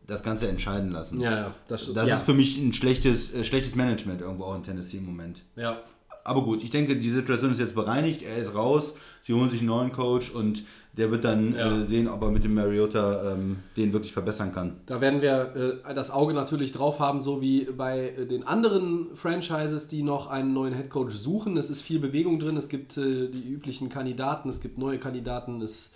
das 0.07 0.21
Ganze 0.23 0.47
entscheiden 0.47 0.91
lassen. 0.91 1.19
Ja, 1.21 1.31
ja, 1.31 1.55
das, 1.67 1.93
Das 1.93 2.07
ja. 2.07 2.15
ist 2.17 2.23
für 2.25 2.33
mich 2.33 2.57
ein 2.57 2.73
schlechtes, 2.73 3.33
äh, 3.33 3.43
schlechtes 3.43 3.75
Management 3.75 4.21
irgendwo 4.21 4.45
auch 4.45 4.55
in 4.55 4.63
Tennessee 4.63 4.97
im 4.97 5.05
Moment. 5.05 5.43
ja. 5.55 5.77
Aber 6.25 6.43
gut, 6.43 6.63
ich 6.63 6.69
denke, 6.69 6.95
die 6.95 7.09
Situation 7.09 7.51
ist 7.51 7.59
jetzt 7.59 7.75
bereinigt, 7.75 8.21
er 8.21 8.37
ist 8.37 8.55
raus, 8.55 8.93
sie 9.23 9.33
holen 9.33 9.49
sich 9.49 9.59
einen 9.59 9.67
neuen 9.67 9.91
Coach 9.91 10.31
und 10.31 10.63
der 10.95 11.11
wird 11.11 11.25
dann 11.25 11.53
Ja. 11.53 11.81
äh, 11.81 11.83
sehen, 11.85 12.07
ob 12.07 12.21
er 12.21 12.31
mit 12.31 12.45
dem 12.45 12.53
Mariota 12.53 13.33
ähm, 13.33 13.57
den 13.75 13.91
wirklich 13.91 14.13
verbessern 14.13 14.53
kann. 14.53 14.77
Da 14.85 15.01
werden 15.01 15.21
wir 15.21 15.81
äh, 15.85 15.93
das 15.93 16.11
Auge 16.11 16.33
natürlich 16.33 16.71
drauf 16.71 17.01
haben, 17.01 17.19
so 17.19 17.41
wie 17.41 17.65
bei 17.65 18.11
äh, 18.17 18.25
den 18.25 18.47
anderen 18.47 19.13
Franchises, 19.15 19.89
die 19.89 20.01
noch 20.01 20.27
einen 20.27 20.53
neuen 20.53 20.73
Headcoach 20.73 21.11
suchen. 21.11 21.57
Es 21.57 21.69
ist 21.69 21.81
viel 21.81 21.99
Bewegung 21.99 22.39
drin, 22.39 22.55
es 22.55 22.69
gibt 22.69 22.95
äh, 22.97 23.27
die 23.27 23.43
üblichen 23.45 23.89
Kandidaten, 23.89 24.47
es 24.47 24.61
gibt 24.61 24.77
neue 24.77 24.99
Kandidaten, 24.99 25.61
es 25.61 25.91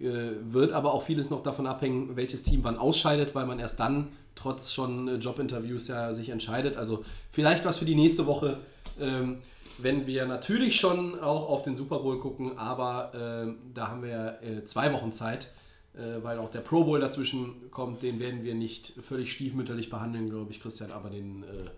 wird 0.00 0.72
aber 0.72 0.94
auch 0.94 1.02
vieles 1.02 1.30
noch 1.30 1.42
davon 1.42 1.66
abhängen, 1.66 2.16
welches 2.16 2.42
Team 2.42 2.60
wann 2.62 2.78
ausscheidet, 2.78 3.34
weil 3.34 3.46
man 3.46 3.58
erst 3.58 3.80
dann 3.80 4.08
trotz 4.34 4.72
schon 4.72 5.08
äh, 5.08 5.14
Jobinterviews 5.16 5.88
ja 5.88 6.14
sich 6.14 6.30
entscheidet. 6.30 6.76
Also 6.76 7.04
vielleicht 7.30 7.64
was 7.64 7.78
für 7.78 7.84
die 7.84 7.94
nächste 7.94 8.26
Woche, 8.26 8.58
ähm, 8.98 9.38
wenn 9.78 10.06
wir 10.06 10.26
natürlich 10.26 10.80
schon 10.80 11.18
auch 11.20 11.48
auf 11.48 11.62
den 11.62 11.76
Super 11.76 11.98
Bowl 11.98 12.18
gucken, 12.18 12.58
aber 12.58 13.12
ähm, 13.14 13.58
da 13.74 13.88
haben 13.88 14.02
wir 14.02 14.38
äh, 14.42 14.64
zwei 14.64 14.92
Wochen 14.92 15.12
Zeit 15.12 15.48
äh, 15.94 16.22
weil 16.22 16.38
auch 16.38 16.50
der 16.50 16.60
Pro 16.60 16.84
Bowl 16.84 17.00
dazwischen 17.00 17.70
kommt, 17.70 18.02
den 18.02 18.20
werden 18.20 18.44
wir 18.44 18.54
nicht 18.54 18.92
völlig 19.02 19.32
stiefmütterlich 19.32 19.90
behandeln, 19.90 20.30
glaube 20.30 20.52
ich, 20.52 20.60
Christian, 20.60 20.92
aber 20.92 21.10
den 21.10 21.42
äh, 21.42 21.70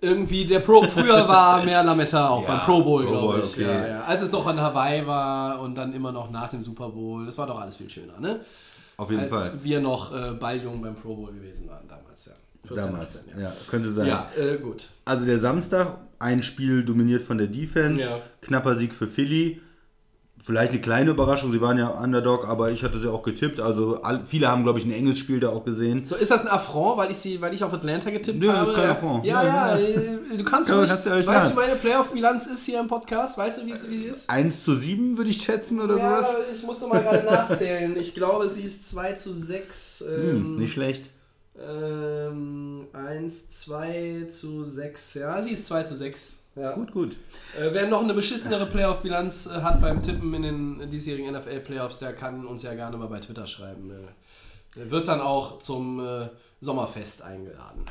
irgendwie 0.00 0.44
der 0.44 0.60
Pro 0.60 0.82
früher 0.82 1.26
war 1.28 1.64
mehr 1.64 1.82
Lametta 1.82 2.28
auch 2.28 2.42
Ja, 2.42 2.48
beim 2.56 2.60
Pro 2.66 2.82
Bowl, 2.82 3.04
glaube 3.06 3.40
ich. 3.42 3.52
okay. 3.52 3.62
Ja, 3.62 3.86
ja. 3.86 4.00
Als 4.02 4.22
es 4.22 4.32
noch 4.32 4.46
an 4.46 4.60
Hawaii 4.60 5.06
war 5.06 5.60
und 5.60 5.74
dann 5.74 5.92
immer 5.92 6.12
noch 6.12 6.30
nach 6.30 6.50
dem 6.50 6.62
Super 6.62 6.88
Bowl, 6.88 7.26
das 7.26 7.36
war 7.38 7.46
doch 7.46 7.60
alles 7.60 7.76
viel 7.76 7.90
schöner, 7.90 8.18
ne? 8.20 8.40
Auf 8.96 9.10
jeden 9.10 9.22
Als 9.22 9.30
Fall. 9.30 9.52
wir 9.62 9.80
noch 9.80 10.14
äh, 10.14 10.32
Balljung 10.32 10.80
beim 10.82 10.94
Pro 10.94 11.14
Bowl 11.16 11.32
gewesen 11.32 11.68
waren 11.68 11.86
damals, 11.88 12.26
ja. 12.26 12.32
14, 12.66 12.84
Damals. 12.92 13.14
15, 13.16 13.40
Ja, 13.42 13.52
könnte 13.70 13.90
sein. 13.92 14.06
ja. 14.06 14.28
ja 14.36 14.42
äh, 14.44 14.58
gut. 14.58 14.88
Also 15.04 15.26
der 15.26 15.38
Samstag, 15.40 15.98
ein 16.20 16.42
Spiel 16.44 16.84
dominiert 16.84 17.22
von 17.22 17.38
der 17.38 17.48
Defense, 17.48 18.04
knapper 18.40 18.76
Sieg 18.76 18.94
für 18.94 19.08
Philly. 19.08 19.60
Vielleicht 20.44 20.72
eine 20.72 20.80
kleine 20.80 21.10
Überraschung, 21.10 21.52
sie 21.52 21.60
waren 21.60 21.78
ja 21.78 21.88
Underdog, 21.88 22.48
aber 22.48 22.72
ich 22.72 22.82
hatte 22.82 22.98
sie 23.00 23.08
auch 23.08 23.22
getippt. 23.22 23.60
Also 23.60 24.00
viele 24.26 24.48
haben, 24.48 24.64
glaube 24.64 24.80
ich, 24.80 24.84
ein 24.84 24.90
enges 24.92 25.16
Spiel 25.18 25.38
da 25.38 25.50
auch 25.50 25.64
gesehen. 25.64 26.04
So, 26.04 26.16
ist 26.16 26.32
das 26.32 26.40
ein 26.42 26.48
Affront, 26.48 26.96
weil 26.98 27.12
ich, 27.12 27.18
sie, 27.18 27.40
weil 27.40 27.54
ich 27.54 27.62
auf 27.62 27.72
Atlanta 27.72 28.10
getippt 28.10 28.40
Nö, 28.40 28.48
das 28.48 28.56
habe? 28.58 28.70
ist 28.70 28.76
kein 28.76 28.90
Affront. 28.90 29.24
Ja, 29.24 29.42
Ja, 29.44 29.78
ja, 29.78 29.78
ja. 29.78 29.86
äh, 29.88 30.36
du 30.36 30.42
kannst 30.44 30.68
Kann- 30.68 30.80
ruhig, 30.80 30.88
kannst 30.90 31.06
du 31.06 31.10
euch 31.10 31.24
weißt 31.26 31.50
du, 31.52 31.54
lernen. 31.54 31.54
meine 31.54 31.76
Playoff-Bilanz 31.76 32.46
ist 32.48 32.64
hier 32.66 32.80
im 32.80 32.88
Podcast? 32.88 33.38
Weißt 33.38 33.62
du, 33.62 33.66
wie 33.66 33.74
sie 33.74 34.04
ist? 34.06 34.28
1 34.28 34.64
zu 34.64 34.74
7 34.74 35.16
würde 35.16 35.30
ich 35.30 35.42
schätzen 35.42 35.80
oder 35.80 35.96
Ja, 35.96 36.16
sowas. 36.18 36.30
ich 36.52 36.62
muss 36.64 36.80
noch 36.80 36.88
mal 36.88 37.02
gerade 37.02 37.24
nachzählen. 37.24 37.96
Ich 37.96 38.12
glaube, 38.12 38.48
sie 38.48 38.62
ist 38.62 38.90
2 38.90 39.12
zu 39.12 39.32
6. 39.32 40.04
Hm, 40.04 40.28
Ähm, 40.30 40.56
nicht 40.58 40.72
schlecht. 40.72 41.08
ähm, 41.56 42.86
1, 42.92 43.50
2 43.50 44.26
zu 44.28 44.64
6. 44.64 45.14
Ja, 45.14 45.40
sie 45.40 45.52
ist 45.52 45.66
2 45.66 45.84
zu 45.84 45.94
6. 45.94 46.38
Ja. 46.54 46.72
Gut, 46.72 46.92
gut. 46.92 47.12
Äh, 47.58 47.70
wer 47.72 47.86
noch 47.88 48.02
eine 48.02 48.12
beschissenere 48.12 48.66
Playoff-Bilanz 48.66 49.46
äh, 49.46 49.62
hat 49.62 49.80
beim 49.80 50.02
Tippen 50.02 50.34
in 50.34 50.42
den 50.42 50.90
diesjährigen 50.90 51.34
NFL-Playoffs, 51.34 51.98
der 51.98 52.12
kann 52.12 52.46
uns 52.46 52.62
ja 52.62 52.74
gerne 52.74 52.96
mal 52.98 53.08
bei 53.08 53.20
Twitter 53.20 53.46
schreiben. 53.46 53.90
Äh, 53.90 54.78
Der 54.78 54.90
wird 54.90 55.08
dann 55.08 55.20
auch 55.20 55.60
zum 55.60 56.00
äh, 56.04 56.28
Sommerfest 56.60 57.22
eingeladen. 57.22 57.86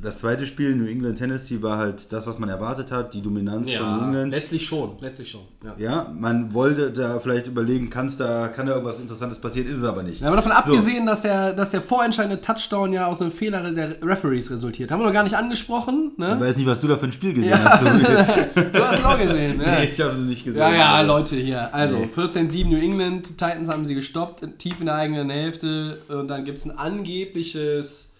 Das 0.00 0.18
zweite 0.18 0.46
Spiel, 0.46 0.76
New 0.76 0.86
England 0.86 1.16
Tennessee, 1.18 1.62
war 1.62 1.78
halt 1.78 2.12
das, 2.12 2.26
was 2.26 2.38
man 2.38 2.50
erwartet 2.50 2.92
hat, 2.92 3.14
die 3.14 3.22
Dominanz 3.22 3.72
von 3.72 3.96
New 3.96 4.04
England. 4.04 4.32
letztlich 4.32 4.66
schon. 4.66 4.92
Letztlich 5.00 5.30
schon. 5.30 5.40
Ja. 5.64 5.74
Ja, 5.78 6.12
man 6.14 6.52
wollte 6.52 6.90
da 6.90 7.18
vielleicht 7.20 7.46
überlegen, 7.46 7.88
kann's 7.88 8.18
da, 8.18 8.48
kann 8.48 8.66
da 8.66 8.72
irgendwas 8.74 9.00
Interessantes 9.00 9.38
passieren, 9.38 9.66
ist 9.66 9.76
es 9.76 9.82
aber 9.84 10.02
nicht. 10.02 10.20
Ja, 10.20 10.26
aber 10.26 10.36
davon 10.36 10.52
abgesehen, 10.52 11.06
dass, 11.06 11.22
der, 11.22 11.54
dass 11.54 11.70
der 11.70 11.80
vorentscheidende 11.80 12.38
Touchdown 12.42 12.92
ja 12.92 13.06
aus 13.06 13.22
einem 13.22 13.32
Fehler 13.32 13.70
der 13.72 13.96
Referees 14.02 14.50
resultiert. 14.50 14.90
Haben 14.90 15.00
wir 15.00 15.06
noch 15.06 15.12
gar 15.14 15.22
nicht 15.22 15.36
angesprochen. 15.36 16.10
Ich 16.12 16.18
Ne? 16.18 16.36
weiß 16.38 16.56
nicht, 16.58 16.66
was 16.66 16.78
du 16.80 16.86
da 16.88 16.98
für 16.98 17.06
ein 17.06 17.12
Spiel 17.12 17.32
gesehen 17.32 17.50
Ja, 17.52 17.64
hast. 17.64 17.82
Du. 17.82 18.60
du 18.72 18.84
hast 18.84 18.98
es 18.98 19.04
auch 19.04 19.18
gesehen. 19.18 19.58
Ja. 19.60 19.78
nee, 19.80 19.84
ich 19.90 20.00
habe 20.02 20.12
es 20.12 20.18
nicht 20.18 20.44
gesehen. 20.44 20.60
Ja, 20.60 20.74
ja, 20.74 20.94
Also, 20.96 21.12
Leute 21.16 21.36
hier. 21.36 21.74
Also 21.74 21.96
Nee. 21.98 22.08
14-7 22.14 22.68
New 22.68 22.76
England, 22.76 23.26
Titans 23.38 23.68
haben 23.70 23.86
sie 23.86 23.94
gestoppt, 23.94 24.46
tief 24.58 24.80
in 24.80 24.86
der 24.86 24.96
eigenen 24.96 25.30
Hälfte. 25.30 25.98
Und 26.08 26.28
dann 26.28 26.44
gibt 26.44 26.58
es 26.58 26.66
ein 26.66 26.76
angebliches 26.78 28.13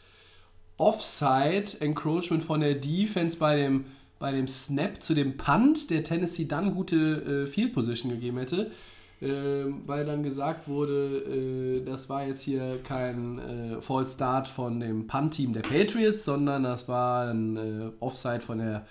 Offside, 0.77 1.81
Encroachment 1.81 2.43
von 2.43 2.61
der 2.61 2.75
Defense 2.75 3.37
bei 3.37 3.57
dem, 3.57 3.87
bei 4.19 4.33
dem 4.33 4.49
Snap 4.49 5.03
zu 5.03 5.15
dem 5.15 5.37
Punt, 5.37 5.91
der 5.91 6.03
Tennessee 6.03 6.47
dann 6.47 6.75
gute 6.75 7.45
äh, 7.45 7.47
Field 7.47 7.75
Position 7.75 8.11
gegeben 8.11 8.39
hätte. 8.39 8.71
Ähm, 9.23 9.83
weil 9.87 10.05
dann 10.05 10.23
gesagt 10.23 10.69
wurde, 10.69 11.19
äh, 11.19 11.85
das 11.85 12.11
war 12.11 12.27
jetzt 12.27 12.43
hier 12.43 12.81
kein 12.83 13.39
äh, 13.39 13.81
False 13.81 14.15
Start 14.15 14.49
von 14.49 14.81
dem 14.81 15.07
Punt-Team 15.07 15.53
der 15.53 15.63
Patriots, 15.63 16.25
sondern 16.25 16.65
das 16.65 16.89
war 16.89 17.31
ein 17.31 17.57
äh, 17.57 17.91
Offside 18.01 18.41
von 18.41 18.59
der, 18.59 18.87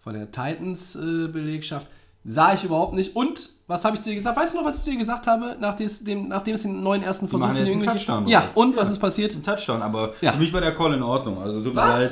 von 0.00 0.14
der 0.14 0.30
Titans-Belegschaft. 0.30 1.88
Sah 2.24 2.54
ich 2.54 2.64
überhaupt 2.64 2.94
nicht. 2.94 3.16
Und 3.16 3.50
was 3.68 3.84
habe 3.84 3.94
ich 3.96 4.02
zu 4.02 4.08
dir 4.08 4.16
gesagt? 4.16 4.36
Weißt 4.36 4.54
du 4.54 4.58
noch, 4.58 4.64
was 4.64 4.78
ich 4.78 4.82
zu 4.84 4.90
dir 4.90 4.98
gesagt 4.98 5.26
habe, 5.28 5.56
nachdem 5.60 5.86
es, 5.86 6.02
dem, 6.02 6.26
nachdem 6.28 6.54
es 6.56 6.62
den 6.62 6.82
neuen 6.82 7.02
ersten 7.04 7.28
Versuch 7.28 7.46
von 7.46 7.56
irgendwelchen- 7.56 7.94
Touchdown, 7.98 8.26
Ja, 8.26 8.42
was? 8.44 8.56
und 8.56 8.76
was 8.76 8.90
ist 8.90 8.98
passiert? 8.98 9.34
Ein 9.36 9.42
Touchdown, 9.44 9.80
aber 9.82 10.14
Ja. 10.20 10.32
für 10.32 10.38
mich 10.38 10.52
war 10.52 10.60
der 10.60 10.74
Call 10.74 10.94
in 10.94 11.02
Ordnung. 11.02 11.38
Also 11.40 11.62
tut 11.62 11.74
mir 11.74 11.80
Was? 11.82 11.98
leid. 12.00 12.10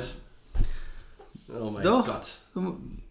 Oh 1.61 1.69
mein 1.71 1.83
Doch. 1.83 2.05
Gott. 2.05 2.31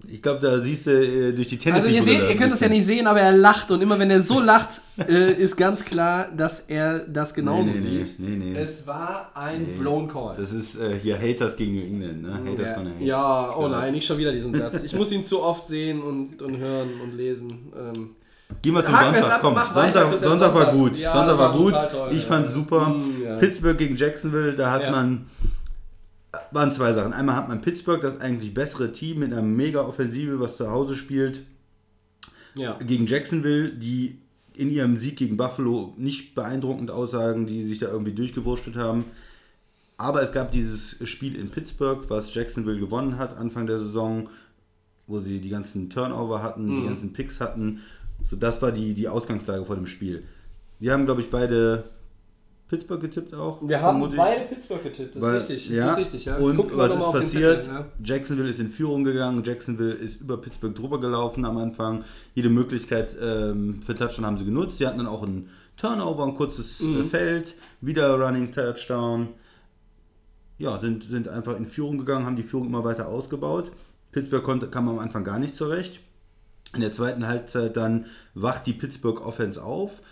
Ich 0.08 0.20
glaube, 0.22 0.40
da 0.40 0.58
siehst 0.60 0.86
du 0.86 0.90
äh, 0.90 1.32
durch 1.32 1.48
die 1.48 1.56
Tennis. 1.56 1.80
Also 1.80 1.88
ihr, 1.94 2.02
seht, 2.02 2.20
ihr 2.28 2.36
könnt 2.36 2.52
das 2.52 2.60
ja 2.60 2.68
nicht 2.68 2.84
sehen, 2.86 3.06
aber 3.06 3.20
er 3.20 3.32
lacht 3.32 3.70
und 3.70 3.80
immer 3.80 3.98
wenn 3.98 4.10
er 4.10 4.20
so 4.22 4.38
lacht, 4.40 4.80
äh, 4.98 5.32
ist 5.32 5.56
ganz 5.56 5.84
klar, 5.84 6.28
dass 6.36 6.60
er 6.68 7.00
das 7.00 7.32
genauso 7.34 7.70
Nee, 7.70 7.78
nee, 7.80 8.04
sieht. 8.04 8.20
nee, 8.20 8.36
nee. 8.52 8.56
Es 8.58 8.86
war 8.86 9.30
ein 9.34 9.62
Nee. 9.62 9.78
blown 9.80 10.06
Call. 10.06 10.36
Das 10.36 10.52
ist 10.52 10.76
äh, 10.78 10.98
hier 11.00 11.18
Haters 11.18 11.56
gegen 11.56 11.74
New 11.74 11.82
England, 11.82 12.22
ne? 12.22 12.52
Haters 12.52 12.66
ja, 12.68 12.76
hate. 12.76 13.04
ja, 13.04 13.56
oh 13.56 13.68
nein, 13.68 13.92
nicht 13.92 14.06
schon 14.06 14.18
wieder 14.18 14.30
diesen 14.32 14.54
Satz. 14.54 14.82
Ich 14.84 14.94
muss 14.94 15.10
ihn 15.10 15.24
zu 15.24 15.42
oft 15.42 15.66
sehen 15.66 16.00
und, 16.02 16.40
und 16.42 16.56
hören 16.58 17.00
und 17.02 17.16
lesen. 17.16 17.72
Ähm, 17.76 18.10
Gehen 18.62 18.74
wir 18.74 18.84
zum 18.84 18.94
Haken 18.94 19.14
Sonntag, 19.20 19.32
ab, 19.34 19.40
komm. 19.42 19.54
Sonntag, 19.74 20.10
jetzt 20.12 20.20
Sonntag 20.22 20.54
war 20.54 20.64
Sonntag. 20.66 20.74
gut. 20.76 20.98
Ja, 20.98 21.12
Sonntag 21.12 21.38
war 21.38 21.52
war 21.52 21.56
gut. 21.58 21.74
toll, 21.90 22.10
ich 22.12 22.22
ja. 22.22 22.26
fand 22.28 22.48
super. 22.48 22.96
Ja. 23.22 23.36
Pittsburgh 23.36 23.76
gegen 23.78 23.96
Jacksonville, 23.96 24.52
da 24.54 24.70
hat 24.72 24.90
man 24.90 25.26
waren 26.52 26.72
zwei 26.72 26.92
Sachen. 26.92 27.12
Einmal 27.12 27.34
hat 27.36 27.48
man 27.48 27.60
Pittsburgh, 27.60 28.00
das 28.02 28.20
eigentlich 28.20 28.52
bessere 28.54 28.92
Team 28.92 29.20
mit 29.20 29.32
einer 29.32 29.42
mega 29.42 29.80
Offensive, 29.80 30.38
was 30.38 30.56
zu 30.56 30.70
Hause 30.70 30.96
spielt, 30.96 31.42
gegen 32.86 33.06
Jacksonville, 33.06 33.70
die 33.70 34.18
in 34.54 34.70
ihrem 34.70 34.96
Sieg 34.96 35.16
gegen 35.16 35.36
Buffalo 35.36 35.92
nicht 35.98 36.34
beeindruckend 36.34 36.90
aussagen, 36.90 37.46
die 37.46 37.64
sich 37.66 37.78
da 37.78 37.88
irgendwie 37.88 38.12
durchgewurschtelt 38.12 38.76
haben. 38.76 39.04
Aber 39.98 40.22
es 40.22 40.32
gab 40.32 40.52
dieses 40.52 40.96
Spiel 41.08 41.36
in 41.36 41.50
Pittsburgh, 41.50 42.04
was 42.08 42.32
Jacksonville 42.34 42.78
gewonnen 42.78 43.18
hat 43.18 43.36
Anfang 43.36 43.66
der 43.66 43.78
Saison, 43.78 44.28
wo 45.06 45.20
sie 45.20 45.40
die 45.40 45.50
ganzen 45.50 45.88
Turnover 45.90 46.42
hatten, 46.42 46.66
Mhm. 46.66 46.80
die 46.82 46.88
ganzen 46.88 47.12
Picks 47.12 47.40
hatten. 47.40 47.80
So, 48.30 48.36
das 48.36 48.60
war 48.62 48.72
die, 48.72 48.94
die 48.94 49.08
Ausgangslage 49.08 49.64
vor 49.64 49.76
dem 49.76 49.86
Spiel. 49.86 50.24
Wir 50.78 50.92
haben, 50.92 51.06
glaube 51.06 51.20
ich, 51.20 51.30
beide 51.30 51.84
Pittsburgh 52.68 53.00
getippt 53.00 53.32
auch. 53.34 53.60
Wir 53.66 53.80
haben 53.80 54.00
beide 54.16 54.46
Pittsburgh 54.46 54.82
getippt, 54.82 55.14
das 55.14 55.22
Weil- 55.22 55.36
ist 55.36 55.48
richtig. 55.48 55.68
Ja. 55.70 55.84
Das 55.86 55.92
ist 55.94 56.00
richtig, 56.00 56.24
ja. 56.24 56.36
Und 56.36 56.76
was 56.76 56.90
ist 56.90 56.98
passiert? 57.12 57.62
Zettel, 57.62 57.78
ja. 57.78 57.86
Jacksonville 58.02 58.50
ist 58.50 58.58
in 58.58 58.70
Führung 58.70 59.04
gegangen. 59.04 59.42
Jacksonville 59.44 59.92
ist 59.94 60.20
über 60.20 60.36
Pittsburgh 60.38 60.74
drüber 60.74 60.98
gelaufen 61.00 61.44
am 61.44 61.56
Anfang. 61.58 62.04
Jede 62.34 62.50
Möglichkeit 62.50 63.14
ähm, 63.22 63.80
für 63.82 63.94
Touchdown 63.94 64.26
haben 64.26 64.38
sie 64.38 64.44
genutzt. 64.44 64.78
Sie 64.78 64.86
hatten 64.86 64.98
dann 64.98 65.06
auch 65.06 65.22
einen 65.22 65.48
Turnover, 65.76 66.24
ein 66.24 66.34
kurzes 66.34 66.80
Mhm. 66.80 67.02
äh, 67.02 67.04
Feld, 67.04 67.54
wieder 67.80 68.14
Running 68.18 68.52
Touchdown. 68.52 69.28
Ja, 70.58 70.78
sind, 70.80 71.04
sind 71.04 71.28
einfach 71.28 71.56
in 71.56 71.66
Führung 71.66 71.98
gegangen, 71.98 72.24
haben 72.26 72.36
die 72.36 72.42
Führung 72.42 72.66
immer 72.66 72.82
weiter 72.82 73.08
ausgebaut. 73.08 73.70
Pittsburgh 74.10 74.42
konnte, 74.42 74.68
kam 74.68 74.88
am 74.88 74.98
Anfang 74.98 75.22
gar 75.22 75.38
nicht 75.38 75.54
zurecht. 75.54 76.00
In 76.76 76.82
der 76.82 76.92
zweiten 76.92 77.26
Halbzeit 77.26 77.74
dann 77.78 78.04
wacht 78.34 78.66
die 78.66 78.74
Pittsburgh 78.74 79.24
Offense 79.24 79.62
auf. 79.62 80.02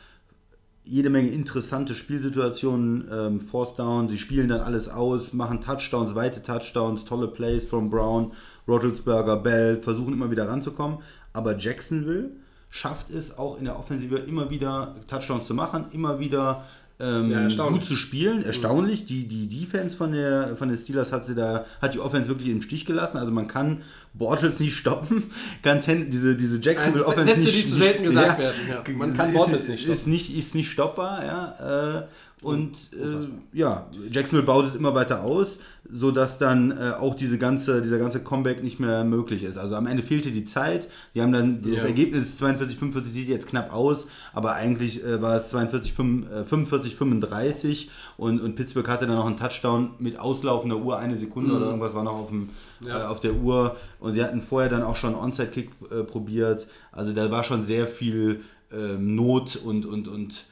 Jede 0.83 1.11
Menge 1.11 1.29
interessante 1.29 1.95
Spielsituationen, 1.95 3.07
ähm, 3.13 3.41
Force 3.41 3.75
Down, 3.77 4.09
sie 4.09 4.17
spielen 4.17 4.49
dann 4.49 4.63
alles 4.63 4.89
aus, 4.89 5.35
machen 5.35 5.61
Touchdowns, 5.61 6.15
weite 6.15 6.43
Touchdowns, 6.43 7.05
tolle 7.05 7.29
Plays 7.29 7.67
von 7.67 7.91
Brown, 7.91 8.33
Roethlisberger, 8.67 9.37
Bell, 9.37 9.83
versuchen 9.83 10.15
immer 10.15 10.31
wieder 10.31 10.49
ranzukommen, 10.49 10.99
aber 11.35 11.59
Jacksonville 11.59 12.31
schafft 12.71 13.11
es 13.11 13.37
auch 13.37 13.59
in 13.59 13.67
der 13.67 13.79
Offensive 13.79 14.17
immer 14.17 14.49
wieder 14.49 14.97
Touchdowns 15.07 15.47
zu 15.47 15.53
machen, 15.53 15.87
immer 15.93 16.19
wieder 16.19 16.65
ähm, 17.01 17.31
Ja, 17.31 17.41
erstaunlich. 17.41 17.81
gut 17.81 17.89
zu 17.89 17.97
spielen. 17.97 18.45
Erstaunlich, 18.45 19.05
die, 19.05 19.27
die 19.27 19.49
Defense 19.49 19.97
von 19.97 20.13
der 20.13 20.57
von 20.57 20.69
den 20.69 20.79
Steelers 20.79 21.13
hat 21.13 21.27
sie 21.27 21.35
da, 21.35 21.67
hat 21.81 21.95
die 21.95 22.01
Offense 22.01 22.29
wirklich 22.29 22.49
im 22.49 22.63
Stich 22.63 22.85
gelassen. 22.85 23.17
Also 23.19 23.33
man 23.33 23.49
kann 23.49 23.83
Bortles 24.15 24.61
nicht 24.61 24.77
stoppen, 24.77 25.25
kann 25.63 25.81
ten, 25.81 26.11
diese, 26.11 26.37
diese 26.37 26.61
Jacksonville 26.61 27.05
Offense 27.05 27.35
Sätze, 27.35 27.47
nicht, 27.47 27.59
die 27.59 27.67
zu 27.67 27.77
selten 27.77 28.05
gesagt 28.05 28.39
ja, 28.39 28.45
werden, 28.45 28.61
ja. 28.69 28.97
Man 28.97 29.17
kann 29.17 29.31
ist, 29.31 29.35
Bortles 29.35 29.69
nicht 29.69 29.81
stoppen. 29.81 29.95
Ist 29.95 30.07
nicht, 30.07 30.37
ist 30.37 30.55
nicht 30.55 30.71
stoppbar, 30.71 31.25
ja. 31.25 31.99
Äh, 32.01 32.03
und 32.45 32.73
äh, 32.93 33.27
ja, 33.57 33.87
Jacksonville 34.11 34.45
baut 34.47 34.67
es 34.67 34.75
immer 34.75 34.95
weiter 34.95 35.23
aus, 35.25 35.59
sodass 35.91 36.39
dann 36.39 36.71
äh, 36.71 36.93
auch 36.99 37.15
diese 37.15 37.39
ganze, 37.39 37.83
dieser 37.83 37.99
ganze 37.99 38.21
Comeback 38.21 38.63
nicht 38.63 38.81
mehr 38.81 39.05
möglich 39.05 39.43
ist. 39.43 39.59
Also 39.59 39.77
am 39.77 39.87
Ende 39.87 40.03
fehlte 40.03 40.31
die 40.31 40.45
Zeit. 40.45 40.89
Die 41.15 41.23
haben 41.23 41.33
dann, 41.33 41.63
das 41.63 41.73
Ja. 41.73 41.83
Ergebnis 41.85 42.37
42, 42.37 42.79
45 42.79 43.13
sieht 43.13 43.29
jetzt 43.29 43.47
knapp 43.47 43.73
aus, 43.73 44.07
aber 44.33 44.55
eigentlich 44.55 45.05
äh, 45.05 45.21
war 45.21 45.37
es 45.37 45.49
42, 45.49 45.93
5, 45.93 46.31
äh, 46.31 46.45
45, 46.45 46.97
35 46.97 47.91
und, 48.17 48.41
und 48.41 48.55
Pittsburgh 48.57 48.89
hatte 48.89 49.07
dann 49.07 49.17
noch 49.17 49.27
einen 49.27 49.37
Touchdown 49.37 49.91
mit 49.99 50.19
auslaufender 50.19 50.77
Uhr, 50.79 50.99
eine 50.99 51.17
Sekunde 51.17 51.55
oder 51.55 51.67
irgendwas 51.67 51.95
war 51.95 52.05
noch 52.05 52.15
auf, 52.15 52.29
dem, 52.29 52.51
Mhm. 52.81 52.89
Ja. 52.89 53.03
äh, 53.03 53.07
auf 53.07 53.21
der 53.21 53.35
Uhr 53.35 53.77
und 54.01 54.15
sie 54.15 54.23
hatten 54.23 54.43
vorher 54.43 54.69
dann 54.71 54.83
auch 54.83 54.97
schon 54.97 55.15
Onside-Kick 55.15 55.71
äh, 55.91 56.03
probiert. 56.03 56.67
Also 56.93 57.13
da 57.13 57.31
war 57.31 57.45
schon 57.45 57.65
sehr 57.67 57.87
viel 57.87 58.41
ähm, 58.73 59.15
Not 59.15 59.57
und, 59.57 59.87
und, 59.87 60.09
und 60.09 60.47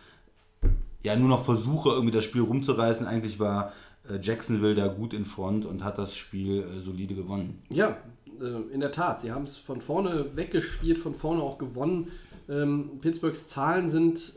ja, 1.03 1.17
nur 1.17 1.29
noch 1.29 1.45
Versuche, 1.45 1.91
irgendwie 1.91 2.13
das 2.13 2.25
Spiel 2.25 2.43
rumzureißen. 2.43 3.07
Eigentlich 3.07 3.39
war 3.39 3.73
äh, 4.09 4.19
Jacksonville 4.21 4.75
da 4.75 4.89
gut 4.89 5.15
in 5.15 5.25
Front 5.25 5.65
und 5.65 5.85
hat 5.85 5.99
das 5.99 6.15
Spiel 6.15 6.63
äh, 6.63 6.81
solide 6.81 7.15
gewonnen. 7.15 7.63
Ja, 7.69 7.97
äh, 8.41 8.73
in 8.73 8.81
der 8.81 8.93
Tat. 8.93 9.21
Sie 9.21 9.33
haben 9.33 9.45
es 9.45 9.57
von 9.57 9.81
vorne 9.81 10.37
weggespielt, 10.37 10.99
von 10.99 11.15
vorne 11.15 11.43
auch 11.43 11.59
gewonnen. 11.59 12.13
Ähm, 12.49 12.99
Pittsburghs 13.01 13.49
Zahlen 13.49 13.89
sind 13.89 14.35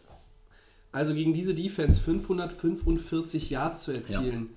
also 0.92 1.14
gegen 1.14 1.34
diese 1.34 1.54
Defense 1.54 2.00
545 2.00 3.50
Yards 3.50 3.84
zu 3.84 3.92
erzielen. 3.92 4.52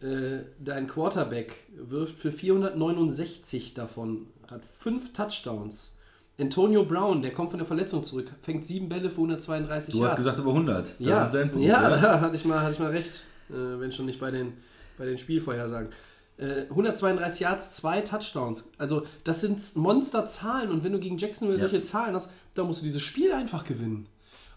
Äh, 0.00 0.44
dein 0.58 0.86
Quarterback 0.86 1.66
wirft 1.76 2.18
für 2.18 2.32
469 2.32 3.74
davon, 3.74 4.28
hat 4.48 4.64
fünf 4.64 5.12
Touchdowns. 5.12 5.96
Antonio 6.40 6.84
Brown, 6.84 7.20
der 7.22 7.32
kommt 7.32 7.50
von 7.50 7.58
der 7.58 7.66
Verletzung 7.66 8.02
zurück, 8.02 8.30
fängt 8.42 8.66
sieben 8.66 8.88
Bälle 8.88 9.10
für 9.10 9.16
132 9.16 9.92
Du 9.94 10.00
Yards. 10.00 10.12
hast 10.12 10.16
gesagt 10.18 10.38
über 10.38 10.50
100. 10.50 10.86
Das 10.88 10.94
ja, 10.98 11.26
ist 11.26 11.34
dein 11.34 11.50
Punkt. 11.50 11.66
ja, 11.66 11.88
da 11.90 12.20
hatte 12.20 12.36
ich 12.36 12.44
mal, 12.44 12.60
hatte 12.60 12.72
ich 12.72 12.78
mal 12.78 12.90
recht, 12.90 13.24
äh, 13.50 13.54
wenn 13.78 13.92
schon 13.92 14.06
nicht 14.06 14.18
bei 14.20 14.30
den, 14.30 14.54
bei 14.96 15.04
den 15.04 15.18
Spielvorhersagen. 15.18 15.90
Äh, 16.38 16.62
132 16.70 17.40
Yards, 17.40 17.76
zwei 17.76 18.00
Touchdowns. 18.00 18.70
Also 18.78 19.02
das 19.24 19.40
sind 19.40 19.76
Monsterzahlen 19.76 20.70
und 20.70 20.82
wenn 20.84 20.92
du 20.92 20.98
gegen 20.98 21.18
Jacksonville 21.18 21.58
Ja. 21.60 21.68
solche 21.68 21.82
Zahlen 21.84 22.14
hast, 22.14 22.30
dann 22.54 22.66
musst 22.66 22.80
du 22.80 22.84
dieses 22.84 23.02
Spiel 23.02 23.32
einfach 23.32 23.64
gewinnen. 23.64 24.06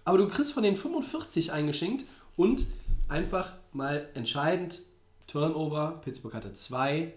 Aber 0.06 0.18
du 0.18 0.28
kriegst 0.28 0.54
von 0.54 0.64
den 0.64 0.76
45 0.78 1.52
eingeschenkt 1.52 2.06
und 2.38 2.66
einfach 3.10 3.52
mal 3.74 4.08
entscheidend 4.14 4.80
Turnover. 5.28 6.02
Pittsburgh 6.04 6.34
hatte 6.34 6.54
zwei. 6.54 7.14